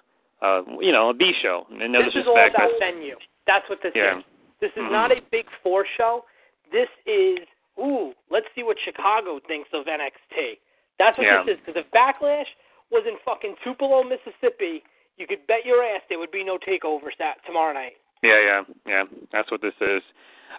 uh, 0.42 0.62
you 0.80 0.92
know 0.92 1.10
a 1.10 1.14
B 1.14 1.34
show. 1.42 1.66
No 1.72 2.04
this 2.04 2.16
is 2.16 2.26
all 2.28 2.34
about 2.34 2.70
venue. 2.80 3.16
That's 3.46 3.68
what 3.70 3.80
this 3.84 3.94
yeah. 3.96 4.20
is. 4.20 4.24
This 4.62 4.72
is 4.76 4.82
mm-hmm. 4.82 4.94
not 4.94 5.12
a 5.12 5.22
big 5.32 5.46
four 5.62 5.86
show. 5.98 6.26
This 6.72 6.90
is 7.06 7.40
ooh, 7.80 8.14
let's 8.32 8.48
see 8.56 8.64
what 8.64 8.78
Chicago 8.84 9.40
thinks 9.48 9.70
of 9.74 9.86
NXT. 9.86 10.58
That's 11.00 11.18
what 11.18 11.26
yeah. 11.26 11.44
this 11.46 11.56
is. 11.56 11.60
Because 11.66 11.84
if 11.86 11.92
Backlash 11.92 12.50
was 12.92 13.04
in 13.08 13.18
fucking 13.26 13.56
Tupelo, 13.64 14.04
Mississippi, 14.04 14.84
you 15.18 15.28
could 15.28 15.46
bet 15.48 15.66
your 15.66 15.84
ass 15.84 16.02
there 16.10 16.20
would 16.20 16.32
be 16.32 16.44
no 16.44 16.58
takeover 16.58 17.10
sat 17.18 17.38
tomorrow 17.46 17.74
night. 17.74 17.98
Yeah, 18.24 18.40
yeah, 18.44 18.62
yeah. 18.88 19.04
That's 19.32 19.52
what 19.52 19.62
this 19.62 19.74
is. 19.82 20.02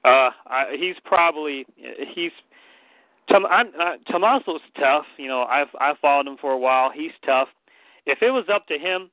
Uh, 0.04 0.30
I, 0.46 0.76
he's 0.78 0.96
probably 1.04 1.66
he's. 2.14 2.32
Tom, 3.30 3.46
I'm, 3.46 3.68
uh, 3.80 3.96
Tommaso's 4.12 4.60
tough. 4.78 5.06
You 5.16 5.28
know, 5.28 5.44
I've 5.44 5.68
I've 5.80 5.98
followed 5.98 6.26
him 6.26 6.36
for 6.40 6.52
a 6.52 6.58
while. 6.58 6.90
He's 6.94 7.12
tough. 7.24 7.48
If 8.06 8.18
it 8.20 8.30
was 8.30 8.44
up 8.52 8.66
to 8.66 8.78
him, 8.78 9.10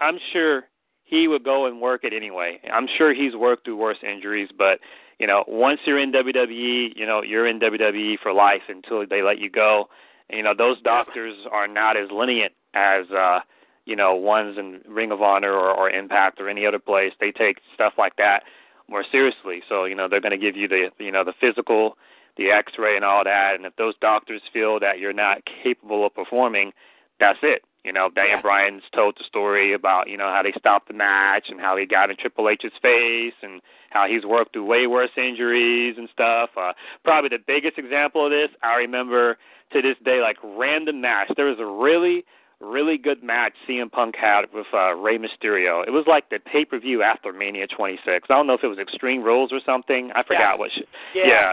I'm 0.00 0.18
sure 0.32 0.64
he 1.04 1.28
would 1.28 1.44
go 1.44 1.66
and 1.66 1.80
work 1.80 2.04
it 2.04 2.14
anyway. 2.14 2.58
I'm 2.72 2.86
sure 2.96 3.12
he's 3.12 3.36
worked 3.36 3.64
through 3.64 3.76
worse 3.76 3.98
injuries, 4.02 4.48
but 4.56 4.78
you 5.18 5.26
know, 5.26 5.44
once 5.46 5.80
you're 5.84 5.98
in 5.98 6.12
WWE, 6.12 6.96
you 6.96 7.04
know, 7.04 7.22
you're 7.22 7.46
in 7.46 7.60
WWE 7.60 8.14
for 8.22 8.32
life 8.32 8.62
until 8.68 9.06
they 9.06 9.20
let 9.20 9.38
you 9.38 9.50
go. 9.50 9.88
And, 10.30 10.38
you 10.38 10.42
know, 10.42 10.54
those 10.56 10.80
doctors 10.80 11.34
are 11.52 11.68
not 11.68 11.98
as 11.98 12.08
lenient 12.10 12.54
as 12.72 13.04
uh, 13.10 13.40
you 13.84 13.96
know, 13.96 14.14
ones 14.14 14.56
in 14.58 14.80
Ring 14.86 15.10
of 15.10 15.22
Honor 15.22 15.52
or, 15.52 15.70
or 15.70 15.90
Impact 15.90 16.40
or 16.40 16.48
any 16.48 16.66
other 16.66 16.78
place. 16.78 17.12
They 17.20 17.32
take 17.32 17.58
stuff 17.74 17.94
like 17.98 18.16
that 18.16 18.42
more 18.88 19.04
seriously. 19.10 19.62
So, 19.68 19.84
you 19.84 19.94
know, 19.94 20.08
they're 20.08 20.20
going 20.20 20.38
to 20.38 20.38
give 20.38 20.56
you 20.56 20.68
the, 20.68 20.90
you 20.98 21.12
know, 21.12 21.24
the 21.24 21.34
physical, 21.40 21.96
the 22.36 22.50
X-ray 22.50 22.96
and 22.96 23.04
all 23.04 23.24
that. 23.24 23.54
And 23.54 23.64
if 23.64 23.76
those 23.76 23.94
doctors 24.00 24.42
feel 24.52 24.80
that 24.80 24.98
you're 24.98 25.12
not 25.12 25.42
capable 25.62 26.06
of 26.06 26.14
performing, 26.14 26.72
that's 27.18 27.38
it. 27.42 27.62
You 27.84 27.94
know, 27.94 28.10
Daniel 28.14 28.36
yeah. 28.36 28.42
Bryan's 28.42 28.82
told 28.94 29.16
the 29.18 29.24
story 29.24 29.72
about, 29.72 30.08
you 30.08 30.16
know, 30.18 30.30
how 30.30 30.42
they 30.42 30.52
stopped 30.58 30.88
the 30.88 30.94
match 30.94 31.46
and 31.48 31.58
how 31.58 31.76
he 31.78 31.86
got 31.86 32.10
in 32.10 32.16
Triple 32.16 32.48
H's 32.50 32.72
face 32.82 33.34
and 33.42 33.62
how 33.88 34.06
he's 34.06 34.24
worked 34.24 34.52
through 34.52 34.66
way 34.66 34.86
worse 34.86 35.10
injuries 35.16 35.94
and 35.96 36.08
stuff. 36.12 36.50
Uh, 36.56 36.72
probably 37.04 37.30
the 37.30 37.42
biggest 37.44 37.78
example 37.78 38.26
of 38.26 38.32
this, 38.32 38.50
I 38.62 38.74
remember 38.74 39.38
to 39.72 39.80
this 39.80 39.96
day, 40.04 40.20
like 40.20 40.36
random 40.44 41.00
match. 41.00 41.30
There 41.36 41.46
was 41.46 41.58
a 41.58 41.64
really, 41.64 42.24
really 42.60 42.98
good 42.98 43.22
match 43.22 43.52
CM 43.68 43.90
Punk 43.90 44.14
had 44.16 44.42
with 44.52 44.66
uh, 44.72 44.94
Rey 44.94 45.18
Mysterio. 45.18 45.86
It 45.86 45.90
was 45.90 46.04
like 46.06 46.30
the 46.30 46.38
pay 46.38 46.64
per 46.64 46.78
view 46.78 47.02
after 47.02 47.32
Mania 47.32 47.66
26. 47.66 48.06
I 48.28 48.34
don't 48.34 48.46
know 48.46 48.54
if 48.54 48.64
it 48.64 48.68
was 48.68 48.78
Extreme 48.78 49.22
Rules 49.22 49.52
or 49.52 49.60
something. 49.64 50.10
I 50.14 50.22
forgot 50.22 50.54
yeah. 50.54 50.56
what. 50.56 50.70
Sh- 50.72 50.88
yeah. 51.14 51.26
yeah. 51.26 51.52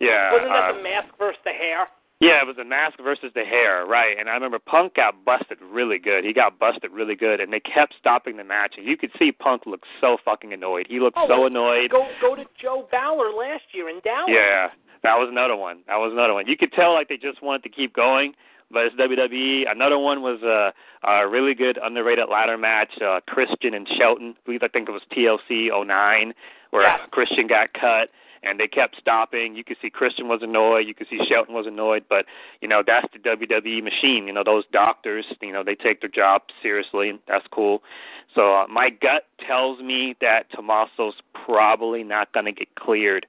Yeah. 0.00 0.32
Wasn't 0.32 0.50
that 0.50 0.70
uh, 0.70 0.76
the 0.76 0.82
mask 0.82 1.08
versus 1.18 1.40
the 1.44 1.50
hair? 1.50 1.88
Yeah, 2.20 2.42
it 2.42 2.46
was 2.46 2.56
the 2.56 2.64
mask 2.64 2.98
versus 2.98 3.30
the 3.34 3.44
hair, 3.44 3.86
right? 3.86 4.18
And 4.18 4.28
I 4.28 4.34
remember 4.34 4.58
Punk 4.58 4.94
got 4.94 5.24
busted 5.24 5.58
really 5.62 5.98
good. 5.98 6.24
He 6.24 6.32
got 6.32 6.58
busted 6.58 6.90
really 6.90 7.14
good, 7.14 7.40
and 7.40 7.52
they 7.52 7.60
kept 7.60 7.94
stopping 7.98 8.36
the 8.36 8.44
match. 8.44 8.74
And 8.76 8.84
you 8.84 8.96
could 8.96 9.10
see 9.18 9.30
Punk 9.30 9.66
look 9.66 9.82
so 10.00 10.16
fucking 10.24 10.52
annoyed. 10.52 10.86
He 10.88 10.98
looked 10.98 11.16
oh, 11.16 11.28
so 11.28 11.46
annoyed. 11.46 11.90
Go 11.90 12.08
go 12.20 12.34
to 12.34 12.42
Joe 12.60 12.88
Balor 12.90 13.30
last 13.38 13.62
year 13.72 13.88
in 13.88 14.00
Dallas. 14.02 14.30
Yeah, 14.34 14.68
that 15.04 15.14
was 15.14 15.28
another 15.30 15.54
one. 15.54 15.82
That 15.86 15.96
was 15.96 16.10
another 16.12 16.34
one. 16.34 16.48
You 16.48 16.56
could 16.56 16.72
tell 16.72 16.92
like 16.92 17.08
they 17.08 17.18
just 17.18 17.40
wanted 17.40 17.62
to 17.62 17.68
keep 17.68 17.94
going, 17.94 18.34
but 18.70 18.84
it's 18.86 18.96
WWE. 18.96 19.70
Another 19.70 19.98
one 19.98 20.22
was 20.22 20.42
a, 20.42 20.72
a 21.08 21.28
really 21.28 21.54
good 21.54 21.78
underrated 21.82 22.28
ladder 22.30 22.58
match. 22.58 22.90
Uh, 23.00 23.20
Christian 23.26 23.74
and 23.74 23.88
Shelton. 23.96 24.34
I 24.36 24.40
believe 24.44 24.62
I 24.62 24.68
think 24.68 24.88
it 24.88 24.92
was 24.92 25.02
TLC 25.12 25.68
09, 25.70 26.34
where 26.70 26.82
yeah. 26.82 26.98
Christian 27.10 27.46
got 27.46 27.72
cut 27.72 28.10
and 28.42 28.58
they 28.58 28.68
kept 28.68 28.96
stopping. 29.00 29.56
You 29.56 29.64
could 29.64 29.76
see 29.80 29.90
Christian 29.90 30.28
was 30.28 30.40
annoyed, 30.42 30.86
you 30.86 30.94
could 30.94 31.08
see 31.08 31.18
Shelton 31.28 31.54
was 31.54 31.66
annoyed, 31.66 32.04
but 32.08 32.26
you 32.60 32.68
know 32.68 32.82
that's 32.86 33.06
the 33.12 33.18
WWE 33.18 33.82
machine. 33.82 34.26
You 34.26 34.32
know 34.32 34.44
those 34.44 34.64
doctors, 34.72 35.24
you 35.40 35.52
know 35.52 35.64
they 35.64 35.74
take 35.74 36.00
their 36.00 36.10
job 36.10 36.42
seriously. 36.62 37.12
That's 37.26 37.46
cool. 37.50 37.82
So 38.34 38.54
uh, 38.54 38.66
my 38.68 38.90
gut 38.90 39.24
tells 39.46 39.80
me 39.80 40.14
that 40.20 40.50
Tommaso's 40.52 41.14
probably 41.46 42.04
not 42.04 42.32
going 42.32 42.46
to 42.46 42.52
get 42.52 42.74
cleared 42.74 43.26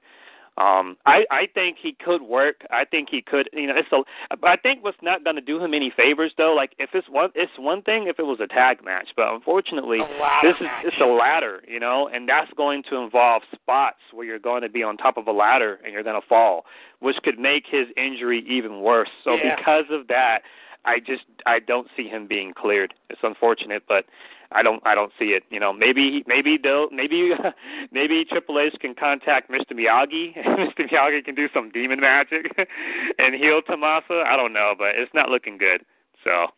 um, 0.60 0.96
I 1.06 1.24
I 1.30 1.48
think 1.54 1.78
he 1.82 1.92
could 2.04 2.22
work. 2.22 2.66
I 2.70 2.84
think 2.84 3.08
he 3.10 3.22
could. 3.22 3.48
You 3.52 3.66
know, 3.68 3.74
it's 3.76 3.90
a. 3.92 4.02
I 4.46 4.56
think 4.56 4.84
what's 4.84 4.98
not 5.02 5.24
going 5.24 5.36
to 5.36 5.42
do 5.42 5.62
him 5.62 5.72
any 5.72 5.90
favors 5.96 6.32
though. 6.36 6.52
Like 6.54 6.74
if 6.78 6.90
it's 6.92 7.08
one, 7.08 7.30
it's 7.34 7.52
one 7.58 7.82
thing 7.82 8.06
if 8.08 8.18
it 8.18 8.24
was 8.24 8.40
a 8.40 8.46
tag 8.46 8.84
match, 8.84 9.08
but 9.16 9.32
unfortunately, 9.32 9.98
this 10.42 10.54
is 10.56 10.62
match. 10.62 10.84
it's 10.84 10.96
a 11.00 11.06
ladder. 11.06 11.62
You 11.66 11.80
know, 11.80 12.08
and 12.12 12.28
that's 12.28 12.52
going 12.56 12.82
to 12.90 12.96
involve 12.96 13.42
spots 13.54 13.98
where 14.12 14.26
you're 14.26 14.38
going 14.38 14.62
to 14.62 14.68
be 14.68 14.82
on 14.82 14.96
top 14.96 15.16
of 15.16 15.26
a 15.26 15.32
ladder 15.32 15.80
and 15.84 15.92
you're 15.92 16.02
going 16.02 16.20
to 16.20 16.26
fall, 16.28 16.66
which 17.00 17.16
could 17.22 17.38
make 17.38 17.64
his 17.70 17.86
injury 17.96 18.44
even 18.48 18.80
worse. 18.82 19.08
So 19.24 19.36
Yeah. 19.36 19.56
because 19.56 19.86
of 19.90 20.08
that, 20.08 20.40
I 20.84 20.98
just 21.00 21.24
I 21.46 21.58
don't 21.60 21.88
see 21.96 22.06
him 22.08 22.26
being 22.26 22.52
cleared. 22.54 22.92
It's 23.08 23.20
unfortunate, 23.22 23.84
but 23.88 24.04
I 24.52 24.62
don't 24.62 24.84
I 24.86 24.94
don't 24.94 25.12
see 25.18 25.26
it. 25.26 25.44
You 25.50 25.60
know, 25.60 25.72
maybe 25.72 26.24
maybe 26.26 26.58
they'll 26.62 26.90
maybe 26.90 27.30
maybe 27.92 28.24
Triple 28.24 28.58
H 28.58 28.74
can 28.80 28.94
contact 28.94 29.50
Mr. 29.50 29.72
Miyagi. 29.72 30.36
Mr. 30.44 30.90
Miyagi 30.90 31.24
can 31.24 31.34
do 31.34 31.48
some 31.54 31.70
demon 31.70 32.00
magic 32.00 32.46
and 33.18 33.34
heal 33.34 33.62
Tommaso. 33.62 34.22
I 34.26 34.36
don't 34.36 34.52
know, 34.52 34.74
but 34.76 34.96
it's 34.96 35.12
not 35.14 35.28
looking 35.28 35.58
good. 35.58 35.82
So, 36.24 36.48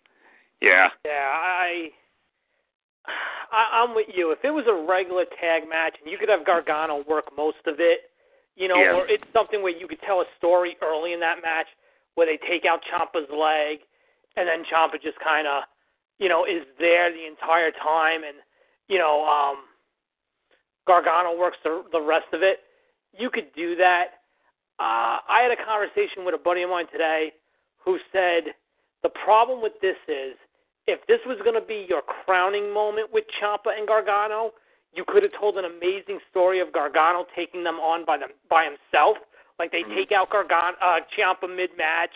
yeah. 0.61 0.89
Yeah, 1.05 1.29
I. 1.33 1.91
I, 3.51 3.83
I'm 3.83 3.95
with 3.95 4.07
you. 4.15 4.31
If 4.31 4.45
it 4.45 4.51
was 4.51 4.65
a 4.67 4.87
regular 4.89 5.25
tag 5.41 5.69
match 5.69 5.97
and 6.01 6.11
you 6.11 6.17
could 6.17 6.29
have 6.29 6.47
Gargano 6.47 7.05
work 7.09 7.27
most 7.37 7.61
of 7.67 7.77
it, 7.81 8.09
you 8.57 8.69
know, 8.69 8.77
Yeah. 8.77 8.95
or 8.95 9.07
it's 9.09 9.25
something 9.33 9.61
where 9.63 9.77
you 9.77 9.89
could 9.89 10.01
tell 10.07 10.21
a 10.21 10.25
story 10.39 10.77
early 10.81 11.13
in 11.13 11.21
that 11.21 11.43
match 11.43 11.67
where 12.15 12.27
they 12.27 12.39
take 12.49 12.65
out 12.65 12.81
Ciampa's 12.87 13.29
leg 13.29 13.81
and 14.37 14.49
then 14.49 14.65
Ciampa 14.65 15.03
just 15.03 15.19
kind 15.21 15.47
of, 15.47 15.65
you 16.23 16.29
know, 16.29 16.45
is 16.45 16.63
there 16.79 17.11
the 17.13 17.27
entire 17.27 17.73
time 17.73 18.23
and, 18.23 18.39
you 18.87 18.99
know, 18.99 19.27
um 19.27 19.57
Gargano 20.87 21.37
works 21.37 21.59
the 21.65 21.83
the 21.91 22.01
rest 22.01 22.31
of 22.33 22.43
it. 22.43 22.61
You 23.13 23.29
could 23.29 23.53
do 23.55 23.75
that. 23.77 24.23
Uh 24.79 25.19
I 25.27 25.43
had 25.43 25.51
a 25.51 25.65
conversation 25.65 26.25
with 26.25 26.35
a 26.35 26.43
buddy 26.49 26.63
of 26.63 26.71
mine 26.71 26.87
today 26.93 27.33
who 27.85 27.99
said 28.13 28.55
the 29.03 29.11
problem 29.11 29.61
with 29.61 29.73
this 29.83 29.99
is 30.07 30.37
if 30.87 31.05
this 31.07 31.19
was 31.27 31.39
going 31.43 31.55
to 31.55 31.67
be 31.67 31.87
your 31.89 32.03
crowning 32.03 32.73
moment 32.73 33.13
with 33.13 33.25
Ciampa 33.39 33.71
and 33.77 33.87
Gargano, 33.87 34.51
you 34.93 35.05
could 35.07 35.23
have 35.23 35.33
told 35.39 35.57
an 35.57 35.65
amazing 35.65 36.19
story 36.31 36.61
of 36.61 36.73
Gargano 36.73 37.25
taking 37.37 37.63
them 37.63 37.77
on 37.77 38.05
by 38.05 38.19
them 38.19 38.31
by 38.49 38.65
himself. 38.65 39.17
Like 39.59 39.71
they 39.71 39.83
Mhm. 39.83 39.95
take 39.95 40.13
out 40.13 40.31
Gargano, 40.31 40.77
uh, 40.81 41.01
Ciampa 41.15 41.49
mid 41.49 41.77
match, 41.77 42.15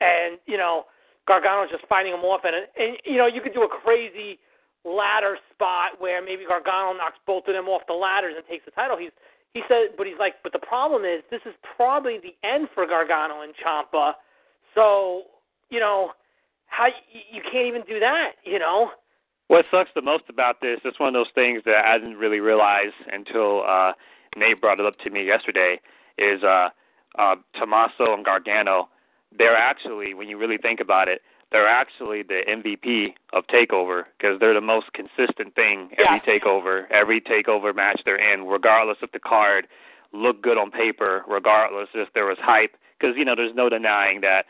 and 0.00 0.38
you 0.46 0.56
know 0.56 0.86
Gargano's 1.26 1.70
just 1.70 1.86
fighting 1.86 2.12
him 2.12 2.24
off, 2.24 2.42
and 2.44 2.54
and 2.54 2.98
you 3.04 3.16
know 3.16 3.26
you 3.26 3.40
could 3.40 3.54
do 3.54 3.62
a 3.62 3.68
crazy 3.68 4.38
ladder 4.84 5.38
spot 5.54 6.00
where 6.00 6.22
maybe 6.22 6.44
Gargano 6.46 6.92
knocks 6.96 7.18
both 7.26 7.46
of 7.46 7.54
them 7.54 7.68
off 7.68 7.82
the 7.86 7.94
ladders 7.94 8.34
and 8.36 8.44
takes 8.46 8.64
the 8.64 8.72
title. 8.72 8.96
He's 8.96 9.12
he 9.54 9.62
said, 9.68 9.96
but 9.96 10.06
he's 10.06 10.18
like, 10.18 10.34
but 10.42 10.52
the 10.52 10.58
problem 10.58 11.04
is 11.04 11.22
this 11.30 11.42
is 11.44 11.54
probably 11.76 12.18
the 12.18 12.34
end 12.46 12.68
for 12.74 12.86
Gargano 12.86 13.42
and 13.42 13.52
Ciampa, 13.54 14.14
So 14.74 15.24
you 15.70 15.78
know 15.78 16.12
how 16.66 16.86
you, 16.86 17.42
can't 17.42 17.66
even 17.66 17.82
do 17.86 18.00
that. 18.00 18.32
You 18.44 18.58
know. 18.58 18.90
What 19.48 19.66
sucks 19.70 19.90
the 19.94 20.00
most 20.00 20.24
about 20.30 20.62
this, 20.62 20.80
it's 20.84 20.98
one 20.98 21.08
of 21.08 21.14
those 21.14 21.32
things 21.34 21.62
that 21.66 21.84
I 21.84 21.98
didn't 21.98 22.16
really 22.16 22.40
realize 22.40 22.92
until 23.12 23.62
uh 23.66 23.92
Nate 24.36 24.60
brought 24.60 24.80
it 24.80 24.86
up 24.86 24.98
to 25.04 25.10
me 25.10 25.26
yesterday, 25.26 25.78
is 26.18 26.42
uh 26.42 26.70
uh 27.18 27.36
Tommaso 27.58 28.14
and 28.14 28.24
Gargano, 28.24 28.88
they're 29.38 29.56
actually, 29.56 30.14
when 30.14 30.28
you 30.28 30.38
really 30.38 30.58
think 30.58 30.80
about 30.80 31.08
it, 31.08 31.22
they're 31.50 31.68
actually 31.68 32.22
the 32.22 32.40
MVP 32.48 33.12
of 33.32 33.44
Takeover 33.48 34.04
because 34.18 34.40
they're 34.40 34.54
the 34.54 34.60
most 34.60 34.86
consistent 34.94 35.54
thing 35.54 35.90
every. 35.98 36.20
Takeover, 36.20 36.84
every 36.90 37.20
Takeover 37.20 37.74
match 37.76 38.00
they're 38.04 38.32
in, 38.32 38.44
regardless 38.46 38.96
if 39.02 39.12
the 39.12 39.20
card 39.20 39.68
looked 40.12 40.42
good 40.42 40.56
on 40.56 40.70
paper, 40.70 41.22
regardless 41.28 41.88
if 41.94 42.08
there 42.14 42.24
was 42.24 42.38
hype, 42.40 42.76
because 42.98 43.14
you 43.16 43.24
know 43.24 43.34
there's 43.36 43.54
no 43.54 43.68
denying 43.68 44.20
that 44.22 44.46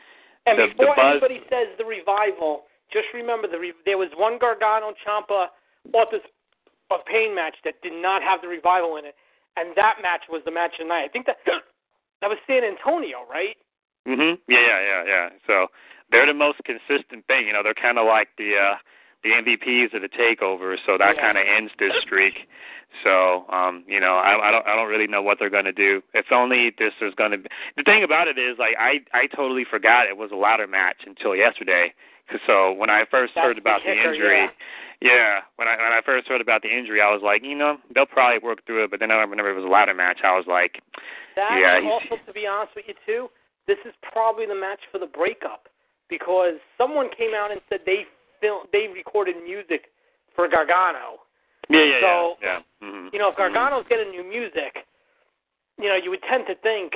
And 0.47 0.59
the, 0.59 0.69
before 0.69 0.95
the 0.95 1.03
buzz. 1.03 1.23
anybody 1.23 1.41
says 1.51 1.69
the 1.79 1.85
revival, 1.85 2.63
just 2.93 3.07
remember 3.15 3.49
the 3.49 3.59
re- 3.59 3.75
there 3.85 3.99
was 3.99 4.09
one 4.17 4.39
Gargano 4.39 4.93
Ciampa 5.03 5.47
Authors 5.93 6.23
of 6.91 7.01
Pain 7.07 7.35
match 7.35 7.57
that 7.65 7.75
did 7.83 7.95
not 7.95 8.23
have 8.23 8.43
the 8.43 8.49
revival 8.49 8.97
in 8.97 9.07
it, 9.07 9.15
and 9.57 9.75
that 9.75 9.97
match 10.03 10.23
was 10.31 10.43
the 10.45 10.53
match 10.53 10.79
of 10.79 10.87
the 10.87 10.89
night. 10.89 11.05
I 11.05 11.09
think 11.09 11.27
that 11.27 11.37
that 12.21 12.29
was 12.29 12.39
San 12.47 12.63
Antonio, 12.63 13.27
right? 13.31 13.57
Mhm. 14.07 14.39
Yeah, 14.49 14.59
yeah, 14.61 14.81
yeah, 14.81 15.05
yeah. 15.07 15.29
So 15.47 15.69
they're 16.11 16.27
the 16.27 16.35
most 16.35 16.61
consistent 16.65 17.27
thing. 17.27 17.47
You 17.47 17.53
know, 17.53 17.63
they're 17.63 17.75
kind 17.75 17.99
of 17.99 18.07
like 18.07 18.29
the 18.37 18.57
uh 18.57 18.77
the 19.23 19.31
MVPs 19.31 19.95
of 19.95 20.03
the 20.03 20.09
takeover. 20.09 20.77
So 20.85 20.99
that 20.99 21.15
Yeah. 21.17 21.23
kind 21.23 21.39
of 21.39 21.47
ends 21.47 21.73
this 21.79 21.93
streak. 22.03 22.49
So, 23.05 23.47
um, 23.49 23.85
you 23.87 24.01
know, 24.01 24.17
I, 24.17 24.49
I 24.49 24.51
don't 24.51 24.67
I 24.67 24.75
don't 24.77 24.89
really 24.89 25.07
know 25.07 25.23
what 25.23 25.39
they're 25.39 25.49
going 25.51 25.65
to 25.65 25.73
do. 25.73 26.03
If 26.13 26.31
only 26.31 26.71
this 26.77 26.93
is 27.01 27.15
going 27.15 27.31
to. 27.31 27.39
be 27.39 27.49
The 27.77 27.85
thing 27.85 28.03
about 28.03 28.29
it 28.29 28.37
is, 28.39 28.59
like, 28.59 28.75
I 28.79 29.01
I 29.15 29.27
totally 29.29 29.65
forgot 29.65 30.07
it 30.09 30.17
was 30.17 30.31
a 30.33 30.37
ladder 30.37 30.67
match 30.67 31.03
until 31.07 31.35
yesterday. 31.35 31.95
so 32.47 32.73
when 32.73 32.91
I 32.91 33.05
first 33.11 33.35
That's 33.35 33.47
heard 33.47 33.59
about 33.59 33.83
the 33.85 33.93
the 33.95 34.03
injury. 34.03 34.37
yeah. 34.45 34.51
Yeah, 35.01 35.41
when 35.57 35.67
I 35.67 35.77
when 35.77 35.93
I 35.93 36.01
first 36.05 36.29
heard 36.29 36.41
about 36.41 36.63
the 36.63 36.69
injury, 36.71 37.01
I 37.01 37.11
was 37.11 37.23
like, 37.25 37.43
you 37.43 37.57
know, 37.57 37.79
they'll 37.93 38.07
probably 38.07 38.39
work 38.39 38.65
through 38.67 38.85
it. 38.85 38.91
But 38.91 39.01
then 39.01 39.11
I 39.11 39.25
whenever 39.25 39.51
it 39.51 39.55
was 39.55 39.65
a 39.65 39.69
ladder 39.69 39.95
match, 39.95 40.21
I 40.23 40.37
was 40.37 40.47
like, 40.47 40.81
That 41.35 41.59
Yeah, 41.59 41.91
also, 41.91 42.23
to 42.25 42.33
be 42.33 42.47
honest 42.47 42.77
with 42.77 42.85
you 42.87 42.95
too, 43.05 43.29
this 43.67 43.79
is 43.87 43.93
probably 44.13 44.47
the 44.47 44.55
match 44.55 44.81
for 44.91 44.99
the 44.99 45.07
breakup 45.07 45.69
because 46.09 46.55
someone 46.77 47.09
came 47.17 47.35
out 47.35 47.51
and 47.51 47.61
said 47.69 47.81
they 47.87 48.05
film 48.41 48.67
they 48.73 48.89
recorded 48.93 49.37
music 49.43 49.87
for 50.35 50.49
Gargano. 50.49 51.21
yeah, 51.69 51.85
yeah, 51.85 52.01
So, 52.01 52.35
yeah, 52.43 52.59
yeah. 52.83 52.89
hmm 52.89 53.09
You 53.13 53.19
know, 53.19 53.29
if 53.31 53.37
Gargano's 53.37 53.85
getting 53.89 54.11
new 54.11 54.25
music, 54.25 54.87
you 55.79 55.89
know, 55.89 55.97
you 55.97 56.11
would 56.11 56.23
tend 56.29 56.45
to 56.49 56.55
think 56.57 56.93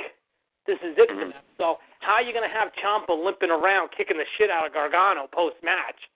this 0.65 0.77
is 0.83 0.97
it 0.97 1.09
for 1.09 1.25
Mhm. 1.25 1.33
them. 1.33 1.43
So 1.57 1.79
how 1.99 2.13
are 2.15 2.21
you 2.21 2.33
going 2.33 2.47
to 2.47 2.53
have 2.55 2.73
Ciampa 2.73 3.15
limping 3.15 3.49
around, 3.51 3.91
kicking 3.91 4.17
the 4.17 4.25
shit 4.37 4.49
out 4.49 4.65
of 4.65 4.73
Gargano 4.73 5.27
post 5.27 5.55
match? 5.63 6.09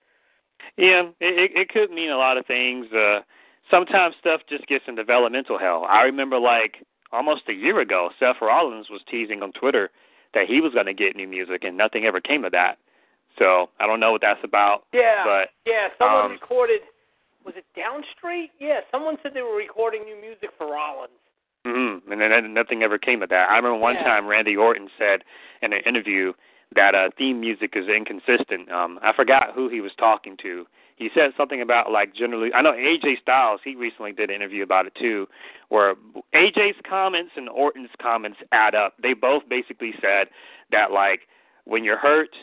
Yeah, 0.78 1.10
it, 1.20 1.40
it 1.40 1.52
it 1.58 1.70
could 1.70 1.90
mean 1.92 2.12
a 2.12 2.18
lot 2.18 2.38
of 2.38 2.46
things. 2.46 2.92
Uh 2.94 3.22
sometimes 3.70 4.16
stuff 4.20 4.42
just 4.50 4.68
gets 4.68 4.84
in 4.88 4.96
developmental 4.96 5.58
hell. 5.58 5.86
I 5.90 6.04
remember 6.04 6.38
like 6.38 6.84
almost 7.12 7.44
a 7.48 7.54
year 7.54 7.80
ago, 7.80 8.12
Seth 8.20 8.42
Rollins 8.42 8.90
was 8.90 9.02
teasing 9.10 9.42
on 9.42 9.52
Twitter 9.54 9.90
that 10.34 10.48
he 10.48 10.62
was 10.62 10.74
going 10.74 10.86
to 10.86 10.94
get 10.94 11.16
new 11.16 11.28
music, 11.28 11.64
and 11.64 11.78
nothing 11.78 12.06
ever 12.06 12.22
came 12.22 12.46
of 12.46 12.52
that. 12.52 12.78
So 13.40 13.70
I 13.80 13.88
don't 13.88 14.00
know 14.00 14.12
what 14.12 14.22
that's 14.22 14.44
about. 14.44 14.84
Yeah, 14.94 15.24
But 15.24 15.50
yeah. 15.66 15.88
Someone 15.98 16.26
um, 16.26 16.32
recorded. 16.32 16.82
Was 17.46 17.56
it 17.58 17.66
Down 17.76 18.04
Street? 18.16 18.52
Yeah, 18.60 18.82
someone 18.92 19.18
said 19.24 19.32
they 19.34 19.42
were 19.42 19.56
recording 19.56 20.04
new 20.04 20.20
music 20.20 20.50
for 20.58 20.68
Rollins. 20.68 21.12
Mm-hmm. 21.66 22.12
And 22.12 22.22
then 22.22 22.30
then 22.32 22.54
nothing 22.54 22.84
ever 22.84 22.98
came 22.98 23.22
of 23.24 23.30
that. 23.30 23.50
I 23.50 23.56
remember 23.56 23.78
one 23.78 23.96
Yeah. 23.96 24.04
time 24.04 24.28
Randy 24.28 24.56
Orton 24.56 24.90
said 24.98 25.24
in 25.62 25.74
an 25.74 25.82
interview 25.86 26.34
that 26.76 26.94
uh, 26.96 27.10
theme 27.18 27.40
music 27.40 27.74
is 27.76 27.88
inconsistent. 27.88 28.72
Um, 28.72 29.00
I 29.02 29.14
forgot 29.14 29.52
who 29.56 29.70
he 29.70 29.82
was 29.82 29.92
talking 29.98 30.38
to. 30.44 30.66
He 31.02 31.10
said 31.16 31.32
something 31.36 31.64
about 31.64 31.92
like 31.92 32.14
generally. 32.14 32.54
I 32.54 32.62
know 32.62 32.74
AJ 32.74 33.22
Styles. 33.24 33.60
He 33.64 33.76
recently 33.76 34.12
did 34.12 34.30
an 34.30 34.36
interview 34.36 34.62
about 34.62 34.86
it 34.86 34.94
too, 34.94 35.28
where 35.70 35.96
AJ's 36.36 36.76
comments 36.88 37.32
and 37.36 37.50
Orton's 37.50 37.90
comments 38.00 38.38
add 38.52 38.76
up. 38.76 38.94
They 39.02 39.14
both 39.14 39.42
basically 39.50 39.96
said 40.00 40.28
that 40.72 40.92
like 40.92 41.22
when 41.66 41.84
you're 41.84 41.98
hurt 41.98 42.36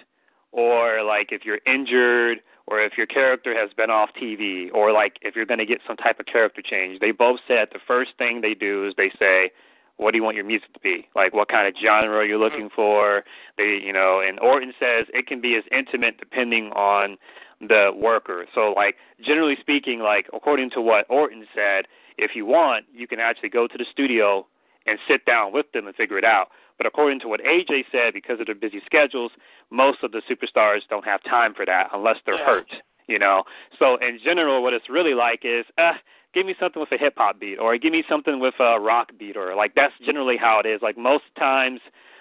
or 0.50 1.04
like 1.04 1.30
if 1.30 1.44
you're 1.44 1.60
injured 1.68 2.38
or 2.66 2.80
if 2.80 2.98
your 2.98 3.06
character 3.06 3.54
has 3.56 3.70
been 3.76 3.90
off 3.90 4.10
TV 4.20 4.74
or 4.74 4.90
like 4.90 5.18
if 5.22 5.36
you're 5.36 5.46
going 5.46 5.60
to 5.60 5.66
get 5.66 5.78
some 5.86 5.96
type 5.96 6.18
of 6.18 6.26
character 6.26 6.60
change, 6.60 6.98
they 6.98 7.12
both 7.12 7.38
said 7.46 7.68
the 7.72 7.78
first 7.86 8.10
thing 8.18 8.40
they 8.40 8.54
do 8.54 8.88
is 8.88 8.94
they 8.96 9.12
say, 9.20 9.52
"What 9.98 10.10
do 10.10 10.18
you 10.18 10.24
want 10.24 10.34
your 10.34 10.44
music 10.44 10.72
to 10.74 10.80
be? 10.80 11.06
Like 11.14 11.32
what 11.32 11.48
kind 11.48 11.68
of 11.68 11.74
genre 11.80 12.16
are 12.16 12.24
you're 12.24 12.40
mm-hmm. 12.40 12.42
looking 12.42 12.70
for?" 12.74 13.22
They, 13.56 13.78
you 13.84 13.92
know, 13.92 14.20
and 14.20 14.40
Orton 14.40 14.72
says 14.80 15.06
it 15.14 15.28
can 15.28 15.40
be 15.40 15.54
as 15.54 15.62
intimate 15.70 16.18
depending 16.18 16.72
on 16.72 17.18
the 17.60 17.90
worker. 17.96 18.46
So 18.54 18.72
like 18.76 18.96
generally 19.24 19.56
speaking, 19.60 20.00
like 20.00 20.28
according 20.32 20.70
to 20.70 20.80
what 20.80 21.06
Orton 21.08 21.46
said, 21.54 21.86
if 22.16 22.32
you 22.34 22.46
want, 22.46 22.86
you 22.92 23.06
can 23.06 23.20
actually 23.20 23.48
go 23.48 23.66
to 23.66 23.78
the 23.78 23.86
studio 23.90 24.46
and 24.86 24.98
sit 25.06 25.24
down 25.24 25.52
with 25.52 25.70
them 25.72 25.86
and 25.86 25.94
figure 25.94 26.18
it 26.18 26.24
out. 26.24 26.48
But 26.76 26.86
according 26.86 27.20
to 27.20 27.28
what 27.28 27.40
AJ 27.42 27.84
said, 27.90 28.14
because 28.14 28.40
of 28.40 28.46
their 28.46 28.54
busy 28.54 28.80
schedules, 28.86 29.32
most 29.70 30.02
of 30.02 30.12
the 30.12 30.22
superstars 30.30 30.80
don't 30.88 31.04
have 31.04 31.22
time 31.24 31.52
for 31.54 31.66
that 31.66 31.90
unless 31.92 32.18
they're 32.24 32.36
Yeah. 32.36 32.46
hurt. 32.46 32.82
You 33.08 33.18
know. 33.18 33.44
So 33.78 33.96
in 33.96 34.18
general, 34.18 34.62
what 34.62 34.74
it's 34.74 34.88
really 34.88 35.14
like 35.14 35.44
is, 35.44 35.64
uh, 35.78 35.94
give 36.34 36.44
me 36.46 36.54
something 36.60 36.78
with 36.78 36.92
a 36.92 36.98
hip 36.98 37.14
hop 37.16 37.38
beat, 37.40 37.58
or 37.58 37.76
give 37.78 37.92
me 37.92 38.04
something 38.08 38.38
with 38.38 38.54
a 38.60 38.78
rock 38.78 39.12
beat, 39.18 39.36
or 39.36 39.54
like 39.54 39.74
that's 39.74 39.94
generally 39.98 40.36
how 40.36 40.60
it 40.60 40.66
is. 40.66 40.82
Like 40.82 40.98
most 40.98 41.24
times, 41.36 41.80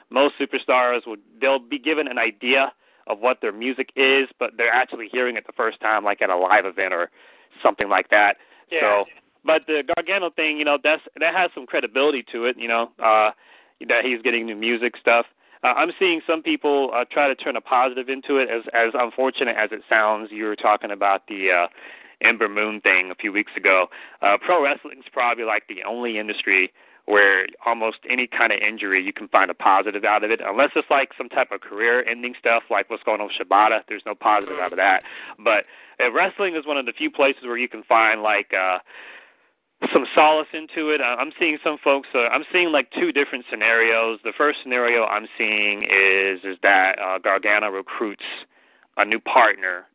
most 0.10 0.36
superstars 0.40 1.06
would 1.06 1.20
they'll 1.40 1.60
be 1.60 1.78
given 1.78 2.08
an 2.08 2.18
idea 2.18 2.72
of 3.08 3.20
what 3.20 3.42
their 3.42 3.52
music 3.52 3.90
is, 3.96 4.28
but 4.40 4.52
they're 4.58 4.74
actually 4.74 5.08
hearing 5.12 5.38
it 5.38 5.46
the 5.48 5.54
first 5.54 5.80
time, 5.80 6.04
like 6.04 6.22
at 6.22 6.30
a 6.30 6.36
live 6.36 6.66
event 6.66 6.94
or 6.94 7.10
something 7.62 7.90
like 7.90 8.10
that. 8.10 8.38
Yeah. 8.72 8.80
So, 8.82 9.06
but 9.46 9.64
the 9.68 9.84
Gargano 9.96 10.30
thing, 10.30 10.58
you 10.58 10.66
know, 10.66 10.78
that's 10.84 11.02
that 11.20 11.34
has 11.34 11.52
some 11.54 11.66
credibility 11.66 12.24
to 12.32 12.46
it. 12.46 12.58
You 12.58 12.68
know, 12.68 12.92
uh, 13.00 13.32
that 13.88 14.04
he's 14.04 14.22
getting 14.22 14.46
new 14.46 14.56
music 14.56 14.96
stuff. 15.00 15.26
Uh, 15.64 15.68
I'm 15.68 15.92
seeing 15.98 16.22
some 16.28 16.44
people 16.44 16.92
uh, 16.94 17.06
try 17.10 17.28
to 17.28 17.36
turn 17.36 17.56
a 17.56 17.62
positive 17.62 18.10
into 18.10 18.38
it. 18.38 18.50
As 18.50 18.64
as 18.74 18.94
unfortunate 18.94 19.56
as 19.58 19.72
it 19.72 19.82
sounds, 19.90 20.30
you 20.32 20.46
were 20.46 20.56
talking 20.56 20.92
about 20.92 21.28
the 21.28 21.52
uh, 21.52 21.68
Ember 22.22 22.50
Moon 22.50 22.82
thing 22.82 23.12
a 23.12 23.16
few 23.16 23.32
weeks 23.32 23.52
ago. 23.56 23.88
Uh, 24.22 24.38
pro 24.44 24.64
wrestling's 24.64 25.06
probably 25.12 25.44
like 25.44 25.64
the 25.68 25.84
only 25.84 26.18
industry 26.18 26.72
where 27.08 27.48
almost 27.66 27.98
any 28.10 28.28
kind 28.28 28.52
of 28.52 28.60
injury 28.60 29.04
you 29.04 29.14
can 29.14 29.28
find 29.30 29.50
a 29.50 29.54
positive 29.54 30.04
out 30.04 30.24
of 30.24 30.30
it, 30.32 30.40
unless 30.44 30.72
it's 30.76 30.92
like 30.92 31.10
some 31.18 31.30
type 31.30 31.52
of 31.52 31.62
career-ending 31.62 32.36
stuff, 32.40 32.64
like 32.70 32.90
what's 32.90 33.04
going 33.04 33.20
on 33.22 33.28
with 33.28 33.36
Shibata. 33.40 33.80
There's 33.90 34.04
no 34.06 34.14
positive 34.14 34.60
out 34.60 34.74
of 34.74 34.78
that. 34.78 35.04
But 35.44 35.66
uh, 36.04 36.12
wrestling 36.12 36.56
is 36.56 36.66
one 36.68 36.78
of 36.78 36.86
the 36.86 36.94
few 36.94 37.10
places 37.10 37.44
where 37.44 37.58
you 37.58 37.70
can 37.70 37.84
find 37.84 38.22
like. 38.22 38.52
uh 38.54 38.80
some 39.94 40.08
solace 40.16 40.48
into 40.54 40.90
it. 40.90 41.02
Uh, 41.02 41.16
I'm 41.22 41.32
seeing 41.40 41.60
some 41.64 41.78
folks. 41.84 42.08
Uh, 42.14 42.28
I'm 42.34 42.44
seeing 42.52 42.72
like 42.72 42.90
two 43.00 43.12
different 43.12 43.46
scenarios. 43.48 44.18
The 44.24 44.34
first 44.36 44.58
scenario 44.64 45.04
I'm 45.06 45.28
seeing 45.38 45.84
is 45.84 46.40
is 46.44 46.58
that 46.64 46.98
uh, 46.98 47.20
Gargano 47.20 47.70
recruits 47.70 48.24
a 48.98 49.06
new 49.06 49.20
partner 49.20 49.86